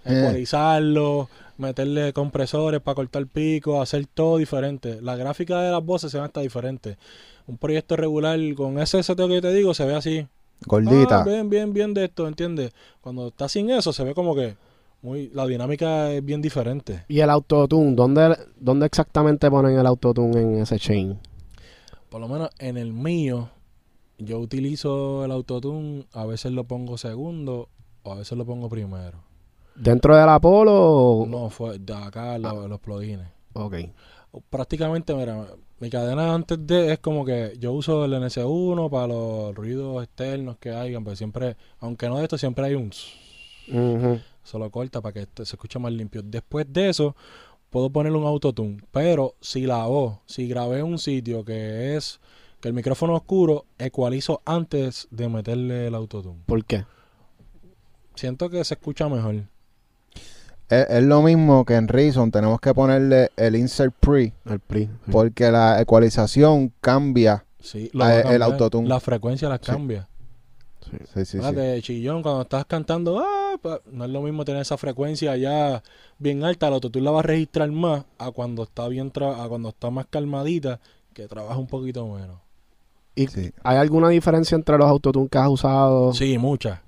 Ecualizarlo, 0.05 1.31
meterle 1.57 2.13
compresores 2.13 2.83
para 2.83 2.97
cortar 2.97 3.27
pico, 3.29 3.81
hacer 3.81 4.05
todo 4.05 4.37
diferente. 4.37 5.01
La 5.01 5.17
gráfica 5.17 5.63
de 5.63 5.71
las 5.71 5.83
voces 5.83 6.13
se 6.13 6.19
ve 6.19 6.25
hasta 6.25 6.43
diferente. 6.43 6.99
Un 7.47 7.57
proyecto 7.57 7.97
regular 7.97 8.39
con 8.57 8.79
ese 8.79 9.03
seteo 9.03 9.27
que 9.29 9.41
te 9.41 9.55
digo 9.55 9.73
se 9.73 9.87
ve 9.87 9.95
así. 9.95 10.27
Gordita. 10.67 11.21
Ah, 11.23 11.25
bien, 11.25 11.49
bien, 11.51 11.73
bien 11.73 11.95
de 11.95 12.05
esto, 12.05 12.27
¿entiendes? 12.29 12.73
Cuando 13.01 13.29
está 13.29 13.49
sin 13.49 13.71
eso 13.71 13.93
se 13.93 14.05
ve 14.05 14.15
como 14.15 14.35
que 14.35 14.57
muy 15.03 15.29
la 15.35 15.47
dinámica 15.47 16.11
es 16.13 16.25
bien 16.25 16.41
diferente. 16.41 17.05
Y 17.09 17.21
el 17.21 17.31
autotune, 17.31 17.95
¿dónde, 17.95 18.37
¿dónde 18.59 18.87
exactamente 18.87 19.51
ponen 19.51 19.79
el 19.79 19.87
autotune 19.87 20.41
en 20.41 20.57
ese 20.59 20.79
chain? 20.79 21.19
Por 22.09 22.21
lo 22.21 22.29
menos 22.29 22.51
en 22.59 22.77
el 22.77 22.93
mío, 22.93 23.49
yo 24.19 24.39
utilizo 24.39 25.25
el 25.25 25.33
autotune, 25.33 26.07
a 26.13 26.27
veces 26.27 26.53
lo 26.53 26.65
pongo 26.65 26.99
segundo 26.99 27.69
o 28.03 28.13
a 28.13 28.17
veces 28.17 28.37
lo 28.39 28.45
pongo 28.45 28.69
primero. 28.69 29.19
¿Dentro 29.75 30.15
del 30.17 30.29
Apolo 30.29 30.73
o...? 30.75 31.27
No, 31.27 31.49
fue 31.49 31.79
de 31.79 31.95
acá 31.95 32.37
lo- 32.39 32.69
los 32.69 32.79
plugins. 32.79 33.23
Ok. 33.55 33.77
Prácticamente, 34.51 35.15
mira, 35.15 35.47
mi 35.83 35.91
cadena 35.91 36.33
antes 36.33 36.65
de 36.65 36.93
es 36.93 37.01
como 37.01 37.25
que 37.25 37.55
yo 37.59 37.73
uso 37.73 38.05
el 38.05 38.13
NS1 38.15 38.89
para 38.89 39.09
los 39.09 39.53
ruidos 39.53 40.01
externos 40.05 40.57
que 40.59 40.71
hayan, 40.71 41.03
pero 41.03 41.17
siempre, 41.17 41.57
aunque 41.81 42.09
no 42.09 42.19
de 42.19 42.23
esto, 42.23 42.39
siempre 42.39 42.67
hay 42.67 42.75
un 42.75 42.93
Ujú. 43.69 44.21
solo 44.45 44.71
corta 44.71 45.01
para 45.01 45.13
que 45.13 45.21
este- 45.23 45.45
se 45.45 45.57
escuche 45.57 45.81
más 45.81 45.93
limpio. 45.93 46.23
Después 46.23 46.67
de 46.73 46.89
eso, 46.89 47.17
puedo 47.69 47.91
poner 47.91 48.13
un 48.13 48.25
autotune, 48.25 48.79
pero 48.93 49.35
si 49.41 49.67
la 49.67 49.85
voz, 49.87 50.19
si 50.27 50.47
grabé 50.47 50.79
en 50.79 50.87
un 50.87 50.99
sitio 51.01 51.45
que 51.45 51.97
es 51.97 52.21
que 52.61 52.69
el 52.69 52.75
micrófono 52.75 53.17
oscuro, 53.17 53.65
ecualizo 53.77 54.41
antes 54.45 55.09
de 55.11 55.29
meterle 55.29 55.89
el 55.89 55.97
autotune. 55.97 56.43
¿Por 56.47 56.65
qué? 56.65 56.85
Siento 58.15 58.49
que 58.51 58.63
se 58.63 58.75
escucha 58.75 59.09
mejor. 59.09 59.47
Es, 60.81 60.91
es 60.91 61.03
lo 61.05 61.23
mismo 61.23 61.65
que 61.65 61.75
en 61.75 61.89
Reason 61.89 62.31
tenemos 62.31 62.61
que 62.61 62.73
ponerle 62.75 63.31
el 63.37 63.57
insert 63.57 63.95
pre 64.01 64.33
El 64.45 64.61
sí. 64.73 64.89
porque 65.11 65.51
la 65.51 65.81
ecualización 65.81 66.73
cambia. 66.81 67.45
Sí, 67.61 67.91
a 68.01 68.21
el 68.21 68.43
autotune. 68.43 68.89
La 68.89 68.99
frecuencia 69.01 69.49
las 69.49 69.61
cambia. 69.61 70.09
Sí. 70.91 70.97
Sí, 71.15 71.25
sí, 71.25 71.39
chillón, 71.81 72.23
cuando 72.23 72.43
estás 72.43 72.67
cantando, 72.67 73.21
ah, 73.21 73.57
no 73.91 74.05
es 74.05 74.11
lo 74.11 74.21
mismo 74.21 74.45
tener 74.45 74.61
esa 74.61 74.77
frecuencia 74.77 75.37
ya 75.37 75.83
bien 76.19 76.45
alta, 76.45 76.69
el 76.69 76.75
autotune 76.75 77.05
la 77.05 77.13
va 77.13 77.21
a 77.21 77.23
registrar 77.23 77.71
más 77.71 78.05
a 78.19 78.31
cuando 78.31 78.65
está 78.65 78.89
bien 78.89 79.11
tra- 79.13 79.43
a 79.43 79.49
cuando 79.49 79.71
está 79.71 79.91
más 79.91 80.07
calmadita, 80.11 80.81
que 81.15 81.29
trabaja 81.29 81.57
un 81.59 81.67
poquito 81.69 82.07
menos. 82.09 82.37
¿Y 83.15 83.27
Sí. 83.29 83.53
hay 83.63 83.77
alguna 83.79 84.09
diferencia 84.11 84.55
entre 84.55 84.77
los 84.77 84.87
autotunes 84.89 85.31
que 85.31 85.39
has 85.39 85.49
usado? 85.49 86.13
Sí, 86.13 86.37
mucha. 86.37 86.82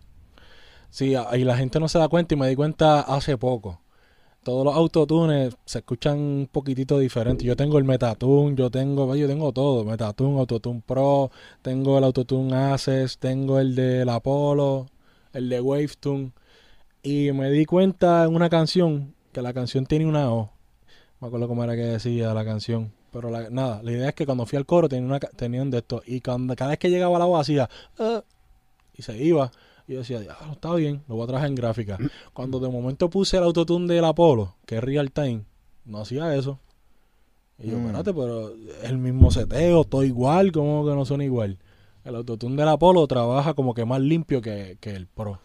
Sí, 0.94 1.12
y 1.32 1.42
la 1.44 1.56
gente 1.56 1.80
no 1.80 1.88
se 1.88 1.98
da 1.98 2.06
cuenta 2.06 2.34
y 2.34 2.36
me 2.38 2.48
di 2.48 2.54
cuenta 2.54 3.00
hace 3.00 3.36
poco. 3.36 3.80
Todos 4.44 4.64
los 4.64 4.76
autotunes 4.76 5.56
se 5.64 5.78
escuchan 5.78 6.16
un 6.20 6.48
poquitito 6.52 7.00
diferentes. 7.00 7.44
Yo 7.44 7.56
tengo 7.56 7.78
el 7.78 7.84
Metatune, 7.84 8.54
yo 8.54 8.70
tengo, 8.70 9.16
yo 9.16 9.26
tengo 9.26 9.50
todo, 9.50 9.84
Metatune, 9.84 10.38
Autotune 10.38 10.84
Pro, 10.86 11.32
tengo 11.62 11.98
el 11.98 12.04
Autotune 12.04 12.54
Access, 12.54 13.18
tengo 13.18 13.58
el 13.58 13.74
del 13.74 14.08
Apollo, 14.08 14.86
el 15.32 15.48
de 15.48 15.60
Wavetune. 15.60 16.30
Y 17.02 17.32
me 17.32 17.50
di 17.50 17.64
cuenta 17.64 18.22
en 18.22 18.32
una 18.36 18.48
canción 18.48 19.16
que 19.32 19.42
la 19.42 19.52
canción 19.52 19.86
tiene 19.86 20.06
una 20.06 20.32
O. 20.32 20.52
Me 21.18 21.26
acuerdo 21.26 21.48
cómo 21.48 21.64
era 21.64 21.74
que 21.74 21.82
decía 21.82 22.32
la 22.34 22.44
canción. 22.44 22.92
Pero 23.10 23.30
la- 23.30 23.50
nada, 23.50 23.82
la 23.82 23.90
idea 23.90 24.10
es 24.10 24.14
que 24.14 24.26
cuando 24.26 24.46
fui 24.46 24.58
al 24.58 24.64
coro 24.66 24.88
tenía 24.88 25.08
una, 25.08 25.18
tenían 25.18 25.72
de 25.72 25.78
esto. 25.78 26.02
Y 26.06 26.20
cuando, 26.20 26.54
cada 26.54 26.70
vez 26.70 26.78
que 26.78 26.88
llegaba 26.88 27.18
la 27.18 27.24
voz 27.24 27.40
hacía... 27.40 27.68
"Ah", 27.98 28.22
y 28.96 29.02
se 29.02 29.16
iba. 29.20 29.50
Y 29.86 29.92
yo 29.92 29.98
decía, 29.98 30.20
"Diablo, 30.20 30.52
está 30.52 30.74
bien, 30.74 31.02
lo 31.08 31.16
voy 31.16 31.24
a 31.24 31.26
trabajar 31.26 31.48
en 31.48 31.54
gráfica. 31.54 31.98
Cuando 32.32 32.58
de 32.60 32.68
momento 32.70 33.10
puse 33.10 33.36
el 33.36 33.42
autotune 33.44 33.92
del 33.92 34.04
Apolo, 34.04 34.54
que 34.66 34.76
es 34.78 34.84
real 34.84 35.10
time, 35.12 35.42
no 35.84 35.98
hacía 35.98 36.34
eso. 36.34 36.58
Y 37.58 37.70
yo, 37.70 37.76
Mm. 37.78 37.86
espérate, 37.86 38.14
pero 38.14 38.48
es 38.50 38.84
el 38.90 38.98
mismo 38.98 39.30
seteo, 39.30 39.84
todo 39.84 40.02
igual, 40.02 40.52
como 40.52 40.84
que 40.86 40.94
no 40.94 41.04
son 41.04 41.20
igual. 41.22 41.58
El 42.04 42.16
autotune 42.16 42.56
del 42.56 42.68
Apolo 42.68 43.06
trabaja 43.06 43.54
como 43.54 43.74
que 43.74 43.84
más 43.84 44.00
limpio 44.00 44.40
que, 44.42 44.76
que 44.80 44.90
el 44.90 45.06
Pro. 45.06 45.38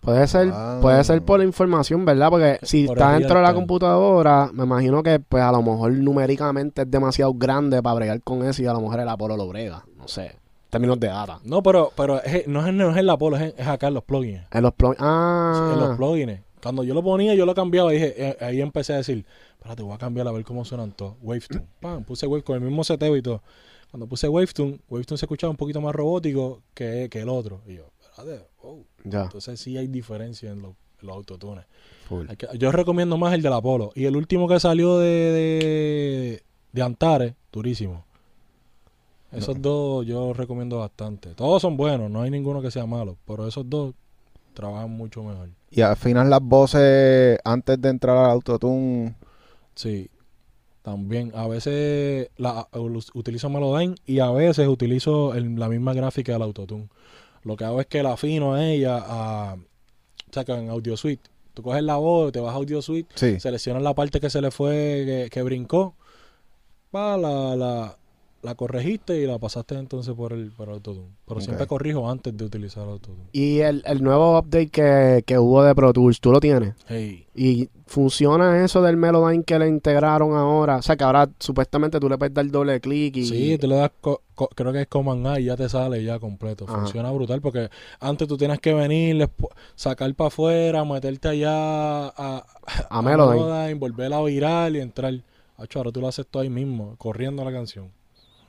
Puede 0.00 0.26
ser, 0.28 0.50
Ah. 0.52 0.78
puede 0.82 1.02
ser 1.02 1.22
por 1.22 1.38
la 1.40 1.44
información, 1.44 2.04
¿verdad? 2.04 2.30
Porque 2.30 2.58
si 2.62 2.86
Por 2.86 2.96
está 2.98 3.12
dentro 3.18 3.36
de 3.38 3.42
la 3.42 3.54
computadora, 3.54 4.50
me 4.52 4.64
imagino 4.64 5.02
que 5.02 5.18
pues 5.18 5.42
a 5.42 5.50
lo 5.50 5.62
mejor 5.62 5.92
numéricamente 5.92 6.82
es 6.82 6.90
demasiado 6.90 7.32
grande 7.34 7.82
para 7.82 7.94
bregar 7.94 8.22
con 8.22 8.44
eso 8.44 8.62
y 8.62 8.66
a 8.66 8.72
lo 8.72 8.80
mejor 8.80 9.00
el 9.00 9.08
Apolo 9.08 9.36
lo 9.36 9.48
brega. 9.48 9.84
No 9.96 10.06
sé. 10.06 10.36
En 10.76 10.82
términos 10.82 11.00
de 11.00 11.08
data. 11.08 11.40
No, 11.44 11.62
pero, 11.62 11.92
pero 11.96 12.22
es- 12.22 12.46
no, 12.46 12.66
es, 12.66 12.72
no 12.72 12.90
es 12.90 12.96
el 12.96 13.08
Apolo, 13.10 13.36
es, 13.36 13.54
es 13.56 13.66
acá 13.66 13.88
en 13.88 13.94
los 13.94 14.04
plugins. 14.04 14.42
En 14.52 14.62
los 14.62 14.72
plugins. 14.74 14.98
Ah. 15.00 15.70
En 15.74 15.80
los 15.80 15.96
plugins. 15.96 16.40
Cuando 16.62 16.82
yo 16.84 16.94
lo 16.94 17.02
ponía, 17.02 17.34
yo 17.34 17.46
lo 17.46 17.54
cambiaba 17.54 17.92
y 17.92 17.96
dije, 17.96 18.14
eh, 18.16 18.36
ahí 18.40 18.60
empecé 18.60 18.92
a 18.94 18.96
decir, 18.96 19.24
espérate, 19.56 19.82
voy 19.82 19.94
a 19.94 19.98
cambiar 19.98 20.26
a 20.26 20.32
ver 20.32 20.44
cómo 20.44 20.64
suenan 20.64 20.92
todos. 20.92 21.14
Wavetune. 21.22 21.64
Pam, 21.80 22.02
puse 22.04 22.26
Wave 22.26 22.42
con 22.42 22.56
el 22.56 22.62
mismo 22.62 22.82
seteo 22.82 23.16
y 23.16 23.22
todo. 23.22 23.42
Cuando 23.90 24.06
puse 24.08 24.28
Wavetune, 24.28 24.80
Wavetune 24.88 25.18
se 25.18 25.26
escuchaba 25.26 25.50
un 25.52 25.56
poquito 25.56 25.80
más 25.80 25.94
robótico 25.94 26.62
que, 26.74 27.08
que 27.10 27.20
el 27.20 27.28
otro. 27.28 27.60
Y 27.66 27.74
yo, 27.76 27.84
espérate. 28.00 28.46
Ya. 29.04 29.22
Entonces 29.24 29.60
sí 29.60 29.76
hay 29.78 29.86
diferencia 29.86 30.50
en, 30.50 30.62
los- 30.62 30.74
en 31.00 31.06
los 31.06 31.16
autotunes. 31.16 31.66
Full. 32.08 32.26
Yo 32.58 32.72
recomiendo 32.72 33.16
más 33.16 33.32
el 33.34 33.42
del 33.42 33.52
Apolo. 33.52 33.92
Y 33.94 34.06
el 34.06 34.16
último 34.16 34.48
que 34.48 34.58
salió 34.58 34.98
de, 34.98 35.06
de, 35.08 36.42
de 36.72 36.82
Antares, 36.82 37.34
durísimo. 37.52 38.05
Esos 39.38 39.60
dos 39.60 40.06
yo 40.06 40.28
los 40.28 40.36
recomiendo 40.36 40.78
bastante. 40.78 41.30
Todos 41.34 41.62
son 41.62 41.76
buenos, 41.76 42.10
no 42.10 42.22
hay 42.22 42.30
ninguno 42.30 42.62
que 42.62 42.70
sea 42.70 42.86
malo. 42.86 43.16
Pero 43.26 43.46
esos 43.46 43.68
dos 43.68 43.94
trabajan 44.54 44.90
mucho 44.90 45.22
mejor. 45.22 45.50
Y 45.70 45.82
afinas 45.82 46.26
las 46.28 46.40
voces 46.42 47.38
antes 47.44 47.80
de 47.80 47.88
entrar 47.90 48.16
al 48.16 48.30
autotune. 48.30 49.14
Sí, 49.74 50.08
también. 50.82 51.32
A 51.34 51.46
veces 51.48 52.30
la, 52.36 52.66
utilizo 53.14 53.50
Melodyne 53.50 53.96
y 54.06 54.20
a 54.20 54.30
veces 54.30 54.68
utilizo 54.68 55.34
el- 55.34 55.56
la 55.58 55.68
misma 55.68 55.92
gráfica 55.92 56.32
del 56.32 56.42
Autotune. 56.42 56.88
Lo 57.42 57.56
que 57.56 57.64
hago 57.64 57.80
es 57.80 57.86
que 57.86 58.02
la 58.02 58.12
afino 58.14 58.54
a 58.54 58.64
ella 58.64 58.98
a, 59.04 59.54
o 59.54 60.32
sea, 60.32 60.44
que 60.44 60.52
en 60.52 60.70
Audio 60.70 60.96
Suite. 60.96 61.28
Tú 61.54 61.62
coges 61.62 61.82
la 61.82 61.96
voz, 61.96 62.32
te 62.32 62.40
vas 62.40 62.52
a 62.52 62.56
Audio 62.56 62.82
Suite, 62.82 63.08
Sí. 63.14 63.40
seleccionas 63.40 63.82
la 63.82 63.94
parte 63.94 64.20
que 64.20 64.28
se 64.30 64.40
le 64.42 64.50
fue, 64.50 65.02
que, 65.06 65.28
que 65.30 65.42
brincó, 65.42 65.94
va, 66.94 67.16
la, 67.16 67.56
la, 67.56 67.96
la 68.46 68.54
corregiste 68.54 69.20
y 69.20 69.26
la 69.26 69.38
pasaste 69.38 69.74
entonces 69.74 70.14
por 70.14 70.32
el, 70.32 70.50
por 70.52 70.68
el 70.68 70.74
Autotune. 70.76 71.08
Pero 71.26 71.40
siempre 71.40 71.66
corrijo 71.66 72.08
antes 72.10 72.34
de 72.34 72.44
utilizar 72.44 72.84
el 72.84 72.90
Autotune. 72.90 73.24
Y 73.32 73.58
el, 73.58 73.82
el 73.84 74.02
nuevo 74.02 74.38
update 74.38 74.68
que, 74.68 75.22
que 75.26 75.38
hubo 75.38 75.62
de 75.62 75.74
Pro 75.74 75.92
Tools, 75.92 76.20
¿tú 76.20 76.32
lo 76.32 76.40
tienes? 76.40 76.74
Hey, 76.88 77.26
Y 77.34 77.68
funciona 77.86 78.64
eso 78.64 78.80
del 78.82 78.96
Melodyne 78.96 79.44
que 79.44 79.58
le 79.58 79.68
integraron 79.68 80.34
ahora. 80.34 80.76
O 80.78 80.82
sea, 80.82 80.96
que 80.96 81.04
ahora 81.04 81.28
supuestamente 81.38 82.00
tú 82.00 82.08
le 82.08 82.16
puedes 82.16 82.32
dar 82.32 82.50
doble 82.50 82.80
clic 82.80 83.16
y. 83.16 83.26
Sí, 83.26 83.58
tú 83.58 83.66
le 83.66 83.76
das, 83.76 83.90
co- 84.00 84.22
co- 84.34 84.48
creo 84.54 84.72
que 84.72 84.82
es 84.82 84.86
Command 84.88 85.26
A 85.26 85.40
y 85.40 85.44
ya 85.44 85.56
te 85.56 85.68
sale 85.68 86.02
ya 86.02 86.18
completo. 86.18 86.64
Ajá. 86.68 86.78
Funciona 86.80 87.10
brutal 87.10 87.40
porque 87.40 87.68
antes 88.00 88.26
tú 88.26 88.36
tienes 88.36 88.58
que 88.60 88.72
venir, 88.74 89.28
sacar 89.74 90.14
para 90.14 90.28
afuera, 90.28 90.84
meterte 90.84 91.28
allá 91.28 91.50
a, 92.08 92.46
A 92.90 93.02
Melodyne. 93.02 93.74
volver 93.74 94.12
a 94.12 94.22
virar 94.22 94.72
y 94.74 94.80
entrar. 94.80 95.14
Ahora 95.74 95.90
tú 95.90 96.02
lo 96.02 96.08
haces 96.08 96.26
todo 96.26 96.42
ahí 96.42 96.50
mismo, 96.50 96.96
corriendo 96.98 97.42
la 97.42 97.50
canción. 97.50 97.90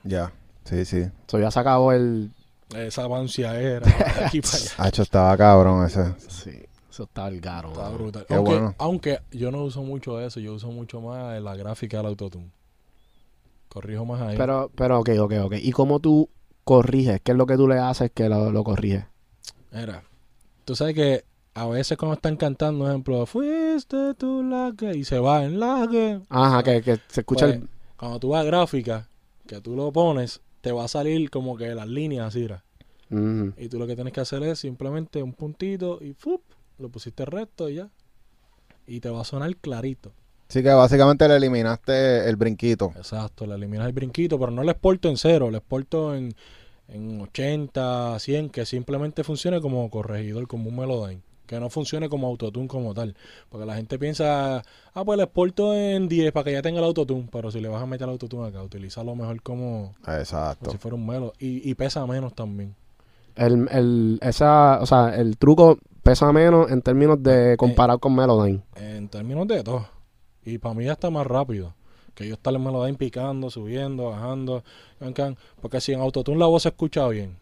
Ya. 0.08 0.32
Sí, 0.64 0.84
sí. 0.84 1.04
So, 1.26 1.38
ya 1.38 1.50
se 1.50 1.60
acabó 1.60 1.92
el. 1.92 2.30
Esa 2.74 3.04
avancia 3.04 3.58
era 3.58 3.86
aquí 4.26 4.40
para 4.40 4.54
allá. 4.56 4.70
Hacho, 4.78 5.02
estaba 5.02 5.36
cabrón 5.36 5.86
ese. 5.86 6.14
Sí, 6.28 6.50
eso 6.90 7.04
está 7.04 7.28
el 7.28 7.40
caro. 7.40 7.68
Está 7.72 7.84
mano. 7.84 7.98
brutal. 7.98 8.26
Qué 8.26 8.34
Aunque, 8.34 8.50
bueno. 8.52 8.74
aunque 8.78 9.20
yo 9.30 9.50
no 9.50 9.62
uso 9.64 9.82
mucho 9.82 10.20
eso, 10.20 10.40
yo 10.40 10.54
uso 10.54 10.68
mucho 10.70 11.00
más 11.00 11.40
la 11.42 11.56
gráfica 11.56 11.98
del 11.98 12.06
autotune. 12.06 12.50
Corrijo 13.68 14.04
más 14.04 14.20
ahí. 14.22 14.36
Pero, 14.36 14.70
pero, 14.74 14.98
ok, 15.00 15.10
ok, 15.20 15.32
ok. 15.44 15.54
¿Y 15.60 15.72
cómo 15.72 16.00
tú 16.00 16.28
corriges? 16.64 17.20
¿Qué 17.22 17.32
es 17.32 17.38
lo 17.38 17.46
que 17.46 17.56
tú 17.56 17.68
le 17.68 17.78
haces 17.78 18.10
que 18.12 18.28
lo, 18.28 18.50
lo 18.50 18.64
corriges? 18.64 19.04
Mira, 19.72 20.02
tú 20.64 20.74
sabes 20.74 20.94
que 20.94 21.24
a 21.54 21.66
veces 21.66 21.98
cuando 21.98 22.14
están 22.14 22.36
cantando, 22.36 22.84
por 22.84 22.88
ejemplo, 22.90 23.26
fuiste 23.26 24.14
tú 24.14 24.42
la 24.42 24.72
que, 24.76 24.96
y 24.96 25.04
se 25.04 25.18
va 25.18 25.44
en 25.44 25.60
la 25.60 25.86
que. 25.90 26.20
Ajá, 26.28 26.62
que, 26.62 26.82
que 26.82 26.98
se 27.08 27.20
escucha 27.20 27.46
Pues, 27.46 27.56
el. 27.56 27.68
Cuando 27.96 28.20
tú 28.20 28.28
vas 28.30 28.42
a 28.42 28.44
gráfica, 28.44 29.07
que 29.48 29.60
tú 29.60 29.74
lo 29.74 29.90
pones, 29.90 30.40
te 30.60 30.70
va 30.70 30.84
a 30.84 30.88
salir 30.88 31.30
como 31.30 31.56
que 31.56 31.74
las 31.74 31.88
líneas 31.88 32.28
así. 32.28 32.46
Y 33.56 33.68
tú 33.68 33.78
lo 33.78 33.86
que 33.86 33.96
tienes 33.96 34.12
que 34.12 34.20
hacer 34.20 34.42
es 34.44 34.60
simplemente 34.60 35.22
un 35.22 35.32
puntito 35.32 35.98
y 36.00 36.12
¡fup! 36.12 36.42
lo 36.78 36.90
pusiste 36.90 37.24
recto 37.24 37.68
y 37.68 37.76
ya. 37.76 37.88
Y 38.86 39.00
te 39.00 39.10
va 39.10 39.22
a 39.22 39.24
sonar 39.24 39.54
clarito. 39.56 40.12
Así 40.48 40.62
que 40.62 40.70
básicamente 40.70 41.26
le 41.26 41.36
eliminaste 41.36 42.28
el 42.28 42.36
brinquito. 42.36 42.92
Exacto, 42.96 43.46
le 43.46 43.54
eliminas 43.54 43.86
el 43.86 43.92
brinquito, 43.92 44.38
pero 44.38 44.52
no 44.52 44.62
le 44.62 44.72
exporto 44.72 45.08
en 45.08 45.16
cero, 45.16 45.50
le 45.50 45.58
exporto 45.58 46.14
en, 46.14 46.34
en 46.88 47.20
80, 47.20 48.18
100, 48.18 48.50
que 48.50 48.64
simplemente 48.64 49.24
funcione 49.24 49.60
como 49.60 49.88
corregidor, 49.90 50.46
como 50.46 50.70
un 50.70 50.76
Melodyne. 50.76 51.22
Que 51.48 51.58
no 51.58 51.70
funcione 51.70 52.08
como 52.10 52.28
autotune 52.28 52.68
como 52.68 52.92
tal. 52.92 53.16
Porque 53.48 53.66
la 53.66 53.74
gente 53.74 53.98
piensa, 53.98 54.62
ah, 54.92 55.04
pues 55.04 55.16
le 55.16 55.24
exporto 55.24 55.74
en 55.74 56.06
10 56.06 56.30
para 56.30 56.44
que 56.44 56.52
ya 56.52 56.62
tenga 56.62 56.78
el 56.78 56.84
autotune. 56.84 57.26
Pero 57.32 57.50
si 57.50 57.60
le 57.60 57.68
vas 57.68 57.82
a 57.82 57.86
meter 57.86 58.04
el 58.04 58.12
autotune 58.12 58.46
acá, 58.46 58.62
utilízalo 58.62 59.16
mejor 59.16 59.42
como, 59.42 59.94
como 60.04 60.16
Exacto. 60.18 60.70
si 60.70 60.76
fuera 60.76 60.94
un 60.94 61.06
Melo. 61.06 61.32
Y, 61.38 61.68
y 61.68 61.74
pesa 61.74 62.06
menos 62.06 62.34
también. 62.34 62.76
El, 63.34 63.66
el, 63.70 64.18
esa, 64.20 64.78
o 64.80 64.86
sea, 64.86 65.16
el 65.16 65.38
truco 65.38 65.78
pesa 66.02 66.30
menos 66.32 66.70
en 66.70 66.82
términos 66.82 67.22
de 67.22 67.56
comparar 67.56 67.98
con 67.98 68.14
Melodyne. 68.14 68.60
En 68.76 69.08
términos 69.08 69.48
de 69.48 69.64
todo. 69.64 69.86
Y 70.44 70.58
para 70.58 70.74
mí 70.74 70.84
ya 70.84 70.92
está 70.92 71.08
más 71.08 71.26
rápido. 71.26 71.74
Que 72.14 72.28
yo 72.28 72.34
estar 72.34 72.54
en 72.54 72.62
Melodyne 72.62 72.98
picando, 72.98 73.48
subiendo, 73.48 74.10
bajando. 74.10 74.64
can, 74.98 75.12
can. 75.14 75.36
Porque 75.62 75.80
si 75.80 75.92
en 75.92 76.00
autotune 76.00 76.38
la 76.38 76.46
voz 76.46 76.64
se 76.64 76.68
escucha 76.68 77.08
bien. 77.08 77.38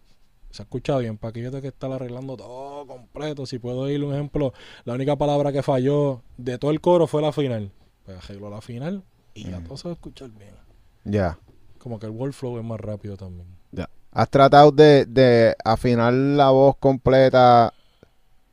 Se 0.56 0.62
escucha 0.62 0.96
bien. 0.96 1.18
¿Para 1.18 1.32
que 1.34 1.42
yo 1.42 1.50
tenga 1.50 1.60
que 1.60 1.68
estar 1.68 1.92
arreglando 1.92 2.34
todo 2.34 2.86
completo? 2.86 3.44
Si 3.44 3.58
puedo 3.58 3.90
ir 3.90 4.02
un 4.02 4.14
ejemplo. 4.14 4.54
La 4.86 4.94
única 4.94 5.14
palabra 5.16 5.52
que 5.52 5.62
falló 5.62 6.22
de 6.38 6.56
todo 6.56 6.70
el 6.70 6.80
coro 6.80 7.06
fue 7.06 7.20
la 7.20 7.30
final. 7.30 7.70
Pues 8.06 8.16
arreglo 8.16 8.48
la 8.48 8.62
final 8.62 9.02
y 9.34 9.50
ya 9.50 9.60
Mm. 9.60 9.64
todo 9.64 9.76
se 9.76 9.88
va 9.88 9.92
a 9.92 9.94
escuchar 9.96 10.30
bien. 10.30 10.54
Ya. 11.04 11.38
Como 11.78 11.98
que 11.98 12.06
el 12.06 12.12
workflow 12.12 12.58
es 12.58 12.64
más 12.64 12.80
rápido 12.80 13.16
también. 13.18 13.46
¿Has 14.12 14.30
tratado 14.30 14.70
de, 14.72 15.04
de 15.04 15.54
afinar 15.62 16.10
la 16.14 16.48
voz 16.48 16.76
completa 16.78 17.74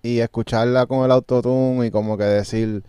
y 0.02 0.20
escucharla 0.20 0.86
con 0.88 1.06
el 1.06 1.12
autotune 1.12 1.86
y 1.88 1.92
como 1.92 2.18
que 2.18 2.26
decir, 2.26 2.84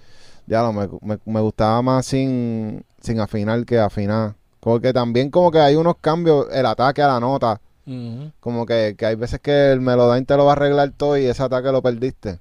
ya 0.48 0.60
no, 0.62 0.72
me, 0.72 0.88
me, 1.02 1.18
me 1.24 1.40
gustaba 1.40 1.80
más 1.82 2.04
sin, 2.06 2.84
sin 3.00 3.20
afinar 3.20 3.64
que 3.64 3.78
afinar? 3.78 4.34
Porque 4.58 4.92
también 4.92 5.30
como 5.30 5.52
que 5.52 5.60
hay 5.60 5.76
unos 5.76 5.98
cambios, 6.00 6.48
el 6.52 6.66
ataque 6.66 7.00
a 7.00 7.06
la 7.06 7.20
nota, 7.20 7.60
Como 8.40 8.64
que, 8.64 8.94
que 8.96 9.06
hay 9.06 9.14
veces 9.14 9.40
que 9.40 9.72
el 9.72 9.80
Melodyne 9.80 10.24
te 10.24 10.36
lo 10.36 10.44
va 10.46 10.52
a 10.52 10.56
arreglar 10.56 10.90
todo 10.92 11.18
y 11.18 11.26
ese 11.26 11.42
ataque 11.42 11.70
lo 11.70 11.82
perdiste. 11.82 12.40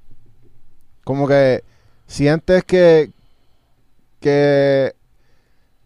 Como 1.03 1.27
que 1.27 1.63
sientes 2.07 2.63
que, 2.63 3.11
que 4.21 4.93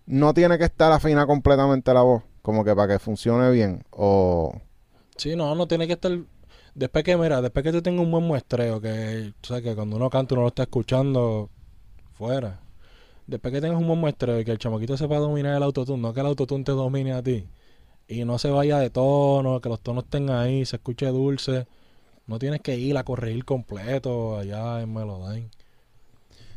no 0.06 0.34
tiene 0.34 0.58
que 0.58 0.66
estar 0.66 0.92
afinada 0.92 1.26
completamente 1.26 1.94
la 1.94 2.02
voz, 2.02 2.24
como 2.42 2.64
que 2.64 2.76
para 2.76 2.94
que 2.94 3.00
funcione 3.00 3.50
bien, 3.52 3.84
o... 3.92 4.54
Sí, 5.18 5.36
no, 5.36 5.56
no 5.56 5.68
tiene 5.68 5.88
que 5.88 5.94
estar. 5.94 6.12
Después 6.76 7.04
que, 7.04 7.18
mira, 7.18 7.42
después 7.42 7.64
que 7.64 7.72
tú 7.72 7.82
tengas 7.82 8.06
un 8.06 8.12
buen 8.12 8.24
muestreo, 8.24 8.80
que 8.80 9.34
tú 9.42 9.48
sabes 9.48 9.64
que 9.64 9.74
cuando 9.74 9.96
uno 9.96 10.12
canta 10.12 10.36
uno 10.36 10.44
lo 10.44 10.50
está 10.50 10.64
escuchando 10.64 11.50
fuera. 12.14 12.60
Después 13.26 13.52
que 13.52 13.60
tengas 13.62 13.80
un 13.82 13.88
buen 13.88 14.00
muestreo 14.00 14.36
de 14.36 14.46
que 14.46 14.52
el 14.52 14.60
chamaquito 14.60 14.96
sepa 14.96 15.18
dominar 15.18 15.58
el 15.58 15.64
autotune, 15.64 16.02
no 16.02 16.14
que 16.14 16.20
el 16.20 16.28
autotune 16.28 16.64
te 16.64 16.72
domine 16.74 17.14
a 17.14 17.24
ti. 17.24 17.48
Y 18.08 18.24
no 18.26 18.40
se 18.40 18.50
vaya 18.50 18.80
de 18.80 18.90
tono, 18.90 19.60
que 19.60 19.70
los 19.70 19.82
tonos 19.82 20.06
estén 20.06 20.30
ahí, 20.30 20.66
se 20.66 20.78
escuche 20.78 21.08
dulce. 21.08 21.68
No 22.26 22.40
tienes 22.40 22.62
que 22.62 22.78
ir 22.78 22.98
a 22.98 23.04
corregir 23.04 23.46
completo 23.46 24.38
allá 24.38 24.82
en 24.82 24.94
Melodyne. 24.94 25.50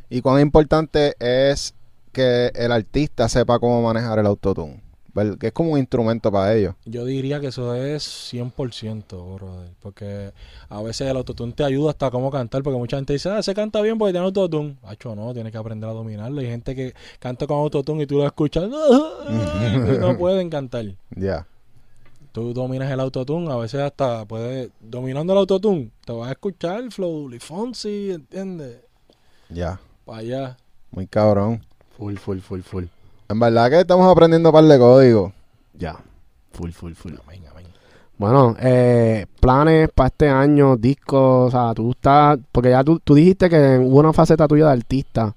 ¿Y 0.09 0.21
cuán 0.21 0.41
importante 0.41 1.15
es 1.19 1.73
que 2.11 2.51
el 2.55 2.71
artista 2.71 3.29
sepa 3.29 3.59
cómo 3.59 3.81
manejar 3.81 4.19
el 4.19 4.25
autotune? 4.25 4.81
¿Ver- 5.13 5.37
Que 5.37 5.47
es 5.47 5.53
como 5.53 5.71
un 5.73 5.79
instrumento 5.79 6.31
para 6.31 6.53
ellos. 6.55 6.75
Yo 6.85 7.03
diría 7.05 7.39
que 7.39 7.47
eso 7.47 7.75
es 7.75 8.03
100%, 8.33 9.35
brother. 9.35 9.69
Porque 9.81 10.31
a 10.69 10.81
veces 10.81 11.09
el 11.09 11.17
autotune 11.17 11.51
te 11.53 11.63
ayuda 11.63 11.91
hasta 11.91 12.09
cómo 12.11 12.31
cantar. 12.31 12.63
Porque 12.63 12.77
mucha 12.79 12.97
gente 12.97 13.13
dice, 13.13 13.29
ah, 13.29 13.43
se 13.43 13.53
canta 13.53 13.81
bien 13.81 13.97
porque 13.97 14.13
tiene 14.13 14.25
autotune. 14.25 14.77
Hacho, 14.83 15.15
no, 15.15 15.33
tienes 15.33 15.51
que 15.51 15.57
aprender 15.57 15.89
a 15.89 15.93
dominarlo. 15.93 16.39
Hay 16.41 16.47
gente 16.47 16.75
que 16.75 16.93
canta 17.19 17.45
con 17.47 17.57
autotune 17.57 18.03
y 18.03 18.07
tú 18.07 18.17
lo 18.17 18.25
escuchas 18.25 18.65
y 18.65 19.97
no 19.99 20.17
pueden 20.19 20.49
cantar. 20.49 20.85
Ya. 21.15 21.45
Tú 22.31 22.53
dominas 22.53 22.89
el 22.89 22.99
autotune, 23.01 23.51
a 23.51 23.57
veces 23.57 23.81
hasta 23.81 24.23
puedes, 24.25 24.69
dominando 24.79 25.33
el 25.33 25.39
autotune, 25.39 25.91
te 26.05 26.13
vas 26.13 26.29
a 26.29 26.31
escuchar 26.31 26.79
el 26.79 26.89
flow, 26.89 27.29
Fonsi, 27.41 28.11
¿entiendes? 28.11 28.77
Ya. 29.49 29.81
Para 30.05 30.19
allá. 30.19 30.57
Muy 30.91 31.07
cabrón. 31.07 31.61
Full, 31.97 32.15
full, 32.15 32.39
full, 32.39 32.61
full. 32.61 32.85
En 33.31 33.39
verdad 33.39 33.69
que 33.69 33.79
estamos 33.79 34.11
aprendiendo 34.11 34.49
un 34.49 34.53
par 34.53 34.65
de 34.65 34.77
códigos. 34.77 35.31
Ya. 35.73 35.97
Full, 36.51 36.71
full, 36.71 36.93
full. 36.93 37.13
Amén, 37.25 37.41
amén. 37.49 37.65
Bueno, 38.17 38.57
eh, 38.59 39.25
planes 39.39 39.89
para 39.95 40.07
este 40.07 40.27
año, 40.27 40.75
discos, 40.75 41.47
o 41.47 41.49
sea, 41.49 41.73
tú 41.73 41.91
estás, 41.91 42.37
porque 42.51 42.71
ya 42.71 42.83
tú, 42.83 42.99
tú 42.99 43.15
dijiste 43.15 43.49
que 43.49 43.79
hubo 43.79 43.99
una 43.99 44.11
faceta 44.11 44.49
tuya 44.49 44.65
de 44.65 44.73
artista, 44.73 45.33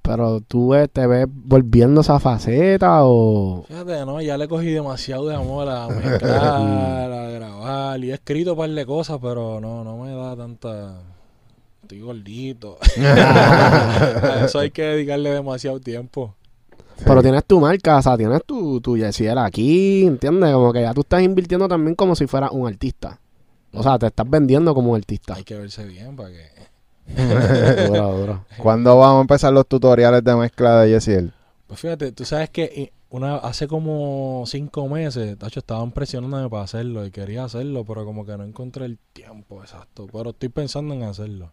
pero 0.00 0.40
tú 0.42 0.74
te 0.92 1.06
ves 1.08 1.26
volviendo 1.28 2.02
esa 2.02 2.20
faceta 2.20 3.00
o... 3.02 3.64
Fíjate, 3.66 4.06
no, 4.06 4.20
ya 4.22 4.38
le 4.38 4.46
cogí 4.46 4.70
demasiado 4.70 5.26
de 5.26 5.34
amor 5.34 5.68
a 5.68 5.88
mezclar, 5.88 7.12
a 7.12 7.30
grabar 7.30 8.04
y 8.04 8.12
he 8.12 8.14
escrito 8.14 8.52
un 8.52 8.58
par 8.58 8.70
de 8.70 8.86
cosas, 8.86 9.18
pero 9.20 9.60
no, 9.60 9.82
no 9.82 9.98
me 9.98 10.14
da 10.14 10.36
tanta... 10.36 11.00
Estoy 11.82 12.00
gordito. 12.00 12.78
a 12.96 14.44
eso 14.46 14.60
hay 14.60 14.70
que 14.70 14.82
dedicarle 14.82 15.30
demasiado 15.30 15.80
tiempo. 15.80 16.36
Pero 17.04 17.22
tienes 17.22 17.44
tu 17.44 17.60
marca, 17.60 17.98
o 17.98 18.02
sea, 18.02 18.16
tienes 18.16 18.44
tu, 18.44 18.80
tu 18.80 18.96
Yesiel 18.96 19.38
aquí, 19.38 20.04
¿entiendes? 20.06 20.52
Como 20.52 20.72
que 20.72 20.82
ya 20.82 20.94
tú 20.94 21.00
estás 21.02 21.22
invirtiendo 21.22 21.68
también 21.68 21.94
como 21.94 22.14
si 22.14 22.26
fueras 22.26 22.50
un 22.52 22.66
artista. 22.66 23.18
O 23.72 23.82
sea, 23.82 23.98
te 23.98 24.06
estás 24.06 24.28
vendiendo 24.28 24.74
como 24.74 24.90
un 24.92 24.96
artista. 24.96 25.34
Hay 25.34 25.44
que 25.44 25.56
verse 25.56 25.84
bien 25.84 26.14
para 26.14 26.30
que... 26.30 26.48
duro, 27.88 28.18
duro. 28.18 28.44
¿Cuándo 28.58 28.96
vamos 28.96 29.18
a 29.18 29.20
empezar 29.22 29.52
los 29.52 29.66
tutoriales 29.66 30.22
de 30.22 30.36
mezcla 30.36 30.82
de 30.82 30.90
Yesiel? 30.90 31.32
Pues 31.66 31.80
fíjate, 31.80 32.12
tú 32.12 32.24
sabes 32.24 32.50
que 32.50 32.64
eh, 32.64 32.92
una, 33.10 33.36
hace 33.36 33.66
como 33.66 34.44
cinco 34.46 34.88
meses, 34.88 35.38
Tacho, 35.38 35.60
estaban 35.60 35.90
presionándome 35.92 36.48
para 36.48 36.62
hacerlo 36.62 37.04
y 37.04 37.10
quería 37.10 37.44
hacerlo, 37.44 37.84
pero 37.84 38.04
como 38.04 38.24
que 38.24 38.36
no 38.36 38.44
encontré 38.44 38.84
el 38.84 38.98
tiempo 39.12 39.62
exacto. 39.62 40.06
Pero 40.12 40.30
estoy 40.30 40.50
pensando 40.50 40.94
en 40.94 41.02
hacerlo. 41.02 41.52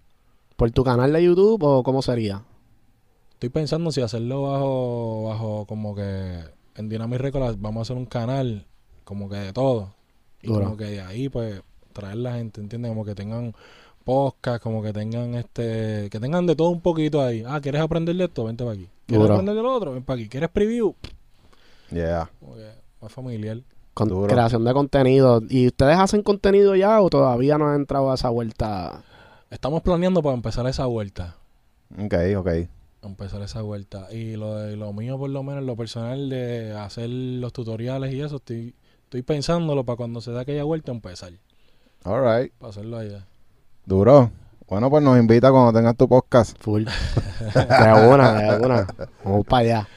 ¿Por 0.55 0.71
tu 0.71 0.84
canal 0.84 1.13
de 1.13 1.23
YouTube 1.23 1.63
o 1.63 1.84
cómo 1.84 2.01
sería? 2.01 2.43
Estoy 3.40 3.52
pensando 3.52 3.90
si 3.94 4.02
hacerlo 4.02 4.41
bajo, 4.41 5.24
bajo 5.30 5.66
como 5.66 5.95
que 5.95 6.41
en 6.76 6.90
Dynamic 6.90 7.22
Records 7.22 7.61
vamos 7.61 7.80
a 7.80 7.82
hacer 7.84 7.95
un 7.95 8.06
canal 8.06 8.66
como 9.06 9.30
que 9.30 9.38
de 9.38 9.53
todo. 9.53 9.94
Y 10.41 10.49
como 10.49 10.76
que 10.76 10.84
de 10.84 10.99
ahí 10.99 11.30
pues 11.30 11.61
traer 11.94 12.18
la 12.18 12.34
gente, 12.34 12.60
¿entiendes? 12.60 12.90
Como 12.90 13.06
que 13.06 13.16
tengan 13.16 13.56
podcast, 14.03 14.61
como 14.61 14.84
que 14.84 14.91
tengan 14.91 15.36
este, 15.36 16.10
que 16.10 16.20
tengan 16.20 16.48
de 16.48 16.56
todo 16.57 16.68
un 16.68 16.82
poquito 16.82 17.22
ahí. 17.22 17.45
Ah, 17.48 17.61
¿quieres 17.61 17.80
aprender 17.80 18.14
de 18.14 18.26
esto? 18.26 18.44
Vente 18.44 18.66
para 18.66 18.76
aquí. 18.76 18.90
¿Quieres 19.07 19.30
aprender 19.30 19.56
de 19.56 19.61
lo 19.61 19.74
otro? 19.74 19.94
Ven 19.94 20.03
para 20.03 20.20
aquí. 20.20 20.28
¿Quieres 20.28 20.49
preview? 20.49 20.94
Yeah. 21.91 22.30
Que 22.41 22.72
más 23.02 23.14
familiar. 23.14 23.61
Con 23.94 24.10
Duro. 24.10 24.28
creación 24.28 24.66
de 24.66 24.74
contenido. 24.74 25.41
¿Y 25.48 25.68
ustedes 25.68 25.98
hacen 25.98 26.24
contenido 26.24 26.76
ya 26.76 27.02
o 27.02 27.10
todavía 27.10 27.57
no 27.57 27.70
han 27.70 27.76
entrado 27.78 28.11
a 28.11 28.16
esa 28.16 28.28
vuelta? 28.28 29.02
Estamos 29.49 29.82
planeando 29.82 30.22
para 30.22 30.36
empezar 30.36 30.68
esa 30.68 30.88
vuelta. 30.88 31.38
Ok, 31.98 32.16
ok. 32.36 32.49
Empezar 33.01 33.41
esa 33.41 33.61
vuelta. 33.61 34.07
Y 34.11 34.35
lo, 34.35 34.55
de, 34.55 34.76
lo 34.76 34.91
mío, 34.93 35.17
por 35.17 35.30
lo 35.30 35.41
menos, 35.43 35.63
lo 35.63 35.76
personal 35.76 36.30
de 36.30 36.73
hacer 36.73 37.09
los 37.09 37.53
tutoriales 37.53 38.13
y 38.13 38.21
eso, 38.21 38.38
estoy, 38.38 38.76
estoy 39.03 39.21
pensándolo 39.21 39.85
para 39.85 39.95
cuando 39.97 40.19
se 40.21 40.31
dé 40.31 40.39
aquella 40.41 40.63
vuelta 40.65 40.91
empezar. 40.91 41.31
All 42.03 42.21
right. 42.23 42.51
Para 42.59 42.69
hacerlo 42.71 42.97
allá. 42.97 43.26
Duro. 43.85 44.31
Bueno, 44.67 44.89
pues 44.89 45.01
nos 45.03 45.17
invita 45.17 45.49
cuando 45.51 45.73
tengas 45.73 45.95
tu 45.95 46.07
podcast. 46.07 46.57
Full. 46.61 46.84
de 47.55 48.07
una, 48.07 48.57
de 48.57 48.65
una. 48.65 48.88
Vamos 49.23 49.45
para 49.45 49.61
allá 49.63 49.88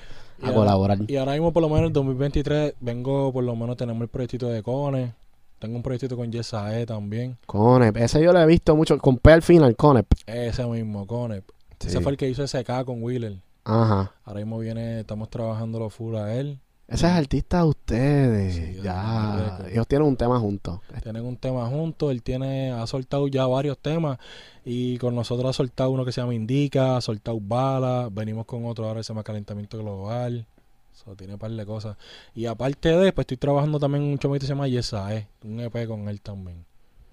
Y 0.40 0.44
a 0.44 0.48
ahora- 0.48 0.54
colaborar. 0.60 0.98
Y 1.08 1.16
ahora 1.16 1.32
mismo, 1.32 1.52
por 1.52 1.62
lo 1.62 1.68
menos, 1.68 1.88
en 1.88 1.92
2023, 1.92 2.74
vengo, 2.80 3.32
por 3.32 3.44
lo 3.44 3.54
menos, 3.56 3.76
tenemos 3.76 4.00
el 4.02 4.08
proyectito 4.08 4.48
de 4.48 4.62
Cone. 4.62 5.14
Tengo 5.58 5.76
un 5.76 5.82
proyectito 5.82 6.16
con 6.16 6.32
Yesae 6.32 6.86
también. 6.86 7.36
Conep, 7.46 7.96
ese 7.98 8.20
yo 8.22 8.32
lo 8.32 8.40
he 8.40 8.46
visto 8.46 8.74
mucho. 8.74 8.96
Con 8.98 9.18
P 9.18 9.30
al 9.32 9.42
final, 9.42 9.76
Conep. 9.76 10.06
Ese 10.26 10.64
mismo, 10.66 11.06
Cone. 11.06 11.42
Sí. 11.82 11.88
Ese 11.88 12.00
fue 12.00 12.12
el 12.12 12.18
que 12.18 12.28
hizo 12.28 12.46
SK 12.46 12.84
con 12.84 13.02
Wheeler. 13.02 13.38
Ajá. 13.64 14.12
Ahora 14.24 14.40
mismo 14.40 14.58
viene, 14.58 15.00
estamos 15.00 15.28
trabajando 15.30 15.78
lo 15.78 15.90
full 15.90 16.16
a 16.16 16.34
él. 16.34 16.58
Ese 16.88 17.06
es 17.06 17.12
artista 17.12 17.58
de 17.58 17.64
ustedes. 17.64 18.54
Sí, 18.54 18.80
ya. 18.82 19.58
Ellos 19.70 19.86
tienen 19.86 20.06
un 20.06 20.16
tema 20.16 20.38
juntos. 20.38 20.80
Tienen 21.02 21.24
un 21.24 21.36
tema 21.36 21.66
juntos, 21.66 22.10
él 22.10 22.22
tiene, 22.22 22.70
ha 22.70 22.86
soltado 22.86 23.28
ya 23.28 23.46
varios 23.46 23.78
temas 23.78 24.18
y 24.64 24.98
con 24.98 25.14
nosotros 25.14 25.48
ha 25.48 25.52
soltado 25.54 25.90
uno 25.90 26.04
que 26.04 26.12
se 26.12 26.20
llama 26.20 26.34
Indica, 26.34 26.96
ha 26.96 27.00
soltado 27.00 27.40
Bala, 27.40 28.08
venimos 28.12 28.44
con 28.46 28.66
otro 28.66 28.86
ahora 28.86 29.00
que 29.00 29.04
se 29.04 29.12
llama 29.12 29.24
Calentamiento 29.24 29.78
Global, 29.78 30.46
so, 30.92 31.16
tiene 31.16 31.32
un 31.32 31.38
par 31.38 31.50
de 31.50 31.64
cosas. 31.64 31.96
Y 32.34 32.46
aparte 32.46 32.90
de, 32.90 33.12
pues 33.12 33.24
estoy 33.24 33.38
trabajando 33.38 33.80
también 33.80 34.04
en 34.04 34.10
un 34.10 34.18
chomito 34.18 34.40
que 34.40 34.46
se 34.46 34.52
llama 34.52 34.68
Yesae, 34.68 35.28
un 35.44 35.60
EP 35.60 35.86
con 35.86 36.08
él 36.08 36.20
también. 36.20 36.64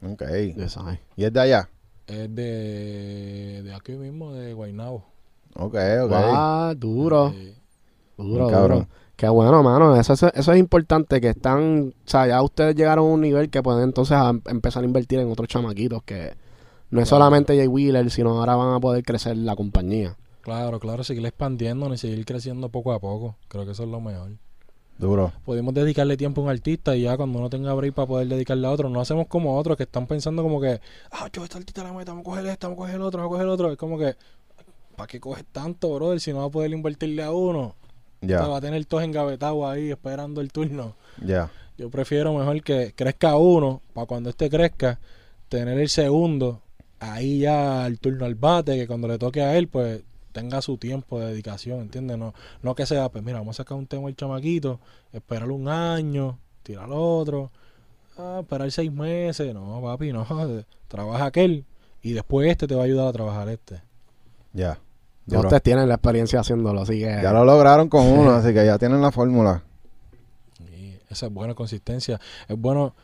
Ok. 0.05 0.23
Ya 0.57 0.67
sabes. 0.67 0.99
¿Y 1.15 1.23
es 1.23 1.31
de 1.31 1.39
allá? 1.39 1.69
Es 2.10 2.34
de, 2.36 3.61
de 3.64 3.73
aquí 3.73 3.91
mismo, 3.94 4.34
de 4.34 4.53
Guaynabo. 4.53 5.03
Ok, 5.56 5.76
ok. 6.03 6.11
Ah, 6.14 6.73
duro. 6.77 7.34
Duro, 8.18 8.44
Muy 8.45 8.52
cabrón. 8.52 8.77
duro. 8.80 8.90
Qué 9.15 9.27
bueno, 9.30 9.61
mano. 9.64 9.95
Eso, 9.95 10.14
eso, 10.14 10.31
eso 10.34 10.53
es 10.53 10.60
importante, 10.60 11.19
que 11.22 11.30
están... 11.30 11.94
O 12.06 12.10
sea, 12.10 12.26
ya 12.27 12.41
ustedes 12.41 12.76
llegaron 12.76 13.06
a 13.06 13.14
un 13.14 13.22
nivel 13.22 13.49
que 13.49 13.61
pueden 13.61 13.84
entonces 13.84 14.15
a- 14.18 14.34
empezar 14.48 14.84
a 14.84 14.86
invertir 14.88 15.19
en 15.19 15.30
otros 15.31 15.48
chamaquitos 15.48 16.03
que... 16.03 16.34
No 16.91 17.02
es 17.02 17.07
Claro. 17.07 17.23
solamente 17.23 17.56
Jay 17.56 17.68
Wheeler, 17.68 18.10
sino 18.10 18.40
ahora 18.40 18.56
van 18.56 18.73
a 18.73 18.80
poder 18.80 19.03
crecer 19.03 19.38
la 19.38 19.56
compañía. 19.56 20.15
claro, 20.41 20.80
claro, 20.80 21.03
seguir 21.03 21.26
expandiendo 21.26 21.94
y 21.94 21.98
seguir 21.98 22.26
creciendo 22.26 22.69
poco 22.69 22.94
a 22.94 22.99
poco. 22.99 23.36
Creo 23.48 23.65
que 23.65 23.72
eso 23.73 23.84
es 23.84 23.90
lo 23.90 23.99
mejor. 24.02 24.31
Duro. 24.99 25.31
podemos 25.45 25.73
dedicarle 25.73 26.17
tiempo 26.17 26.41
a 26.41 26.43
un 26.43 26.49
artista 26.49 26.95
y 26.95 27.03
ya 27.03 27.15
cuando 27.15 27.39
uno 27.39 27.49
tenga 27.49 27.73
break 27.73 27.93
para 27.93 28.05
poder 28.05 28.27
dedicarle 28.27 28.67
a 28.67 28.71
otro, 28.71 28.89
no 28.89 28.99
hacemos 28.99 29.27
como 29.27 29.57
otros 29.57 29.77
que 29.77 29.84
están 29.84 30.05
pensando 30.07 30.43
como 30.43 30.59
que, 30.59 30.81
ah, 31.11 31.30
yo 31.31 31.43
esta 31.43 31.57
artista 31.57 31.84
la 31.84 31.93
meta, 31.93 32.11
vamos 32.11 32.23
a 32.27 32.30
coger 32.30 32.45
este, 32.47 32.65
vamos 32.67 32.77
a 32.77 32.81
coger 32.81 32.95
el 32.95 33.01
otro, 33.01 33.19
vamos 33.19 33.30
a 33.30 33.34
coger 33.34 33.45
el 33.47 33.51
otro. 33.51 33.71
Es 33.71 33.77
como 33.77 33.97
que, 33.97 34.15
¿para 34.97 35.07
qué 35.07 35.19
coges 35.19 35.45
tanto, 35.51 35.93
brother? 35.95 36.19
Si 36.19 36.31
no 36.34 36.39
va 36.39 36.45
a 36.45 36.49
poder 36.49 36.71
invertirle 36.71 37.23
a 37.23 37.31
uno, 37.31 37.76
Ya, 38.21 38.45
va 38.45 38.57
a 38.57 38.61
tener 38.61 38.84
todos 38.85 39.03
engavetados 39.03 39.63
ahí 39.65 39.89
esperando 39.89 40.41
el 40.41 40.51
turno. 40.51 40.95
ya. 41.26 41.49
Yo 41.77 41.89
prefiero 41.89 42.34
mejor 42.34 42.61
que 42.61 42.91
crezca 42.93 43.38
uno, 43.38 43.81
para 43.93 44.05
cuando 44.05 44.30
este 44.30 44.49
crezca, 44.49 44.99
tener 45.47 45.80
el 45.80 45.88
segundo, 45.88 46.61
ahí 46.99 47.39
ya 47.39 47.88
el 47.88 47.99
turno 48.01 48.26
al 48.26 48.35
bate, 48.35 48.76
que 48.76 48.85
cuando 48.85 49.07
le 49.07 49.17
toque 49.17 49.41
a 49.41 49.57
él, 49.57 49.69
pues 49.69 50.01
tenga 50.39 50.61
su 50.61 50.77
tiempo 50.77 51.19
de 51.19 51.27
dedicación, 51.27 51.81
¿entiendes? 51.81 52.17
No, 52.17 52.33
no 52.61 52.75
que 52.75 52.85
sea, 52.85 53.09
pues 53.09 53.23
mira, 53.23 53.39
vamos 53.39 53.59
a 53.59 53.63
sacar 53.63 53.77
un 53.77 53.87
tema 53.87 54.07
el 54.07 54.15
chamaquito, 54.15 54.79
esperar 55.11 55.51
un 55.51 55.67
año, 55.67 56.39
tirar 56.63 56.89
otro, 56.91 57.51
ah, 58.17 58.39
esperar 58.41 58.71
seis 58.71 58.91
meses, 58.91 59.53
no, 59.53 59.81
papi, 59.81 60.13
no, 60.13 60.25
trabaja 60.87 61.25
aquel 61.25 61.65
y 62.01 62.13
después 62.13 62.49
este 62.49 62.67
te 62.67 62.75
va 62.75 62.81
a 62.81 62.85
ayudar 62.85 63.07
a 63.07 63.11
trabajar 63.11 63.49
este. 63.49 63.81
Ya. 64.53 64.79
Ya 65.25 65.37
Duro. 65.37 65.49
ustedes 65.49 65.61
tienen 65.61 65.87
la 65.87 65.95
experiencia 65.95 66.39
haciéndolo, 66.39 66.81
así 66.81 66.99
que... 66.99 67.19
Ya 67.21 67.31
lo 67.31 67.45
lograron 67.45 67.87
con 67.87 68.07
uno, 68.07 68.31
así 68.31 68.47
que 68.53 68.65
ya 68.65 68.79
tienen 68.79 68.99
la 69.01 69.11
fórmula. 69.11 69.61
Y 70.59 70.95
esa 71.09 71.27
es 71.27 71.33
buena 71.33 71.53
consistencia. 71.53 72.19
Es 72.47 72.57
bueno, 72.57 72.95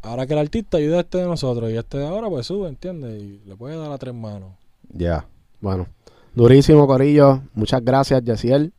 ahora 0.00 0.26
que 0.26 0.32
el 0.32 0.38
artista 0.38 0.78
ayuda 0.78 0.98
a 0.98 1.00
este 1.00 1.18
de 1.18 1.26
nosotros 1.26 1.70
y 1.70 1.76
este 1.76 1.98
de 1.98 2.06
ahora, 2.06 2.30
pues 2.30 2.46
sube, 2.46 2.68
¿entiendes? 2.68 3.20
Y 3.22 3.42
le 3.44 3.56
puede 3.56 3.76
dar 3.76 3.92
a 3.92 3.98
tres 3.98 4.14
manos. 4.14 4.52
Ya. 4.94 5.26
Bueno, 5.60 5.86
durísimo, 6.34 6.86
Corillo. 6.86 7.42
Muchas 7.54 7.84
gracias, 7.84 8.22
Yesiel. 8.24 8.72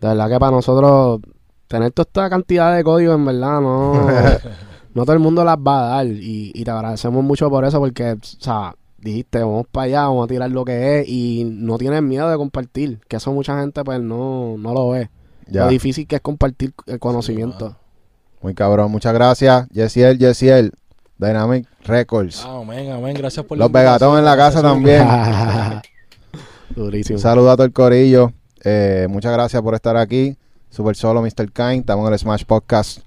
De 0.00 0.08
verdad 0.08 0.28
que 0.28 0.38
para 0.38 0.52
nosotros 0.52 1.20
tener 1.68 1.92
toda 1.92 2.04
esta 2.06 2.30
cantidad 2.30 2.74
de 2.74 2.82
códigos, 2.82 3.16
en 3.16 3.24
verdad, 3.24 3.60
no, 3.60 4.08
no 4.94 5.04
todo 5.04 5.12
el 5.12 5.18
mundo 5.20 5.44
las 5.44 5.56
va 5.56 5.80
a 5.80 5.96
dar. 5.96 6.06
Y, 6.06 6.52
y 6.54 6.64
te 6.64 6.70
agradecemos 6.70 7.22
mucho 7.22 7.50
por 7.50 7.64
eso, 7.64 7.78
porque, 7.78 8.12
o 8.12 8.18
sea, 8.22 8.74
dijiste, 8.98 9.38
vamos 9.40 9.66
para 9.70 9.84
allá, 9.84 10.02
vamos 10.02 10.24
a 10.24 10.28
tirar 10.28 10.50
lo 10.50 10.64
que 10.64 11.00
es. 11.00 11.08
Y 11.08 11.44
no 11.44 11.78
tienes 11.78 12.02
miedo 12.02 12.28
de 12.28 12.36
compartir, 12.36 13.00
que 13.08 13.16
eso 13.16 13.32
mucha 13.32 13.58
gente, 13.60 13.84
pues, 13.84 14.00
no, 14.00 14.56
no 14.58 14.72
lo 14.74 14.90
ve. 14.90 15.10
Ya. 15.46 15.64
Lo 15.64 15.70
difícil 15.70 16.06
que 16.06 16.16
es 16.16 16.22
compartir 16.22 16.72
el 16.86 16.98
conocimiento. 16.98 17.76
Muy 18.40 18.54
cabrón. 18.54 18.90
Muchas 18.90 19.12
gracias. 19.12 19.68
Yesiel, 19.70 20.18
Yesiel. 20.18 20.72
Dynamic 21.20 21.66
Records. 21.84 22.42
Ah, 22.46 22.60
amén, 22.62 22.90
amén. 22.90 23.14
Gracias 23.14 23.44
por 23.44 23.58
la 23.58 23.64
Los 23.64 23.72
Vegatón 23.72 24.18
en 24.18 24.24
la 24.24 24.36
casa 24.38 24.62
también. 24.62 25.06
Durísimo. 26.74 27.16
Un 27.16 27.22
saludo 27.22 27.50
a 27.50 27.56
todo 27.56 27.66
el 27.66 27.72
corillo. 27.72 28.32
Eh, 28.62 29.06
muchas 29.08 29.32
gracias 29.32 29.60
por 29.62 29.74
estar 29.74 29.96
aquí. 29.96 30.36
Super 30.68 30.94
solo, 30.96 31.22
Mr. 31.22 31.50
Kind. 31.52 31.80
Estamos 31.80 32.06
en 32.06 32.12
el 32.12 32.18
Smash 32.18 32.44
Podcast. 32.44 33.00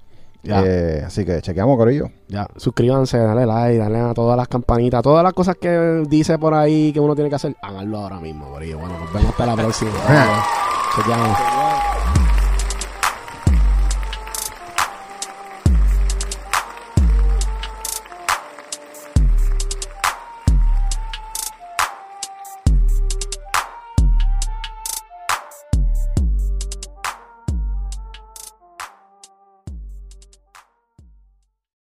Ya. 0.43 0.61
Eh, 0.65 1.03
así 1.05 1.23
que 1.23 1.41
chequeamos, 1.41 1.77
corillo. 1.77 2.09
Ya, 2.27 2.45
suscríbanse, 2.57 3.17
dale 3.17 3.45
like, 3.45 3.77
dale 3.77 3.99
a 3.99 4.13
todas 4.13 4.35
las 4.35 4.49
campanitas, 4.49 5.01
todas 5.01 5.23
las 5.23 5.31
cosas 5.31 5.55
que 5.55 6.03
dice 6.09 6.37
por 6.37 6.53
ahí 6.53 6.91
que 6.91 6.99
uno 6.99 7.15
tiene 7.15 7.29
que 7.29 7.37
hacer, 7.37 7.55
háganlo 7.61 7.99
ahora 7.99 8.19
mismo, 8.19 8.51
Corillo. 8.51 8.77
Bueno, 8.77 8.99
nos 8.99 9.13
vemos 9.13 9.29
hasta 9.29 9.45
la 9.45 9.55
próxima. 9.55 9.91
Chequeamos. 10.97 11.92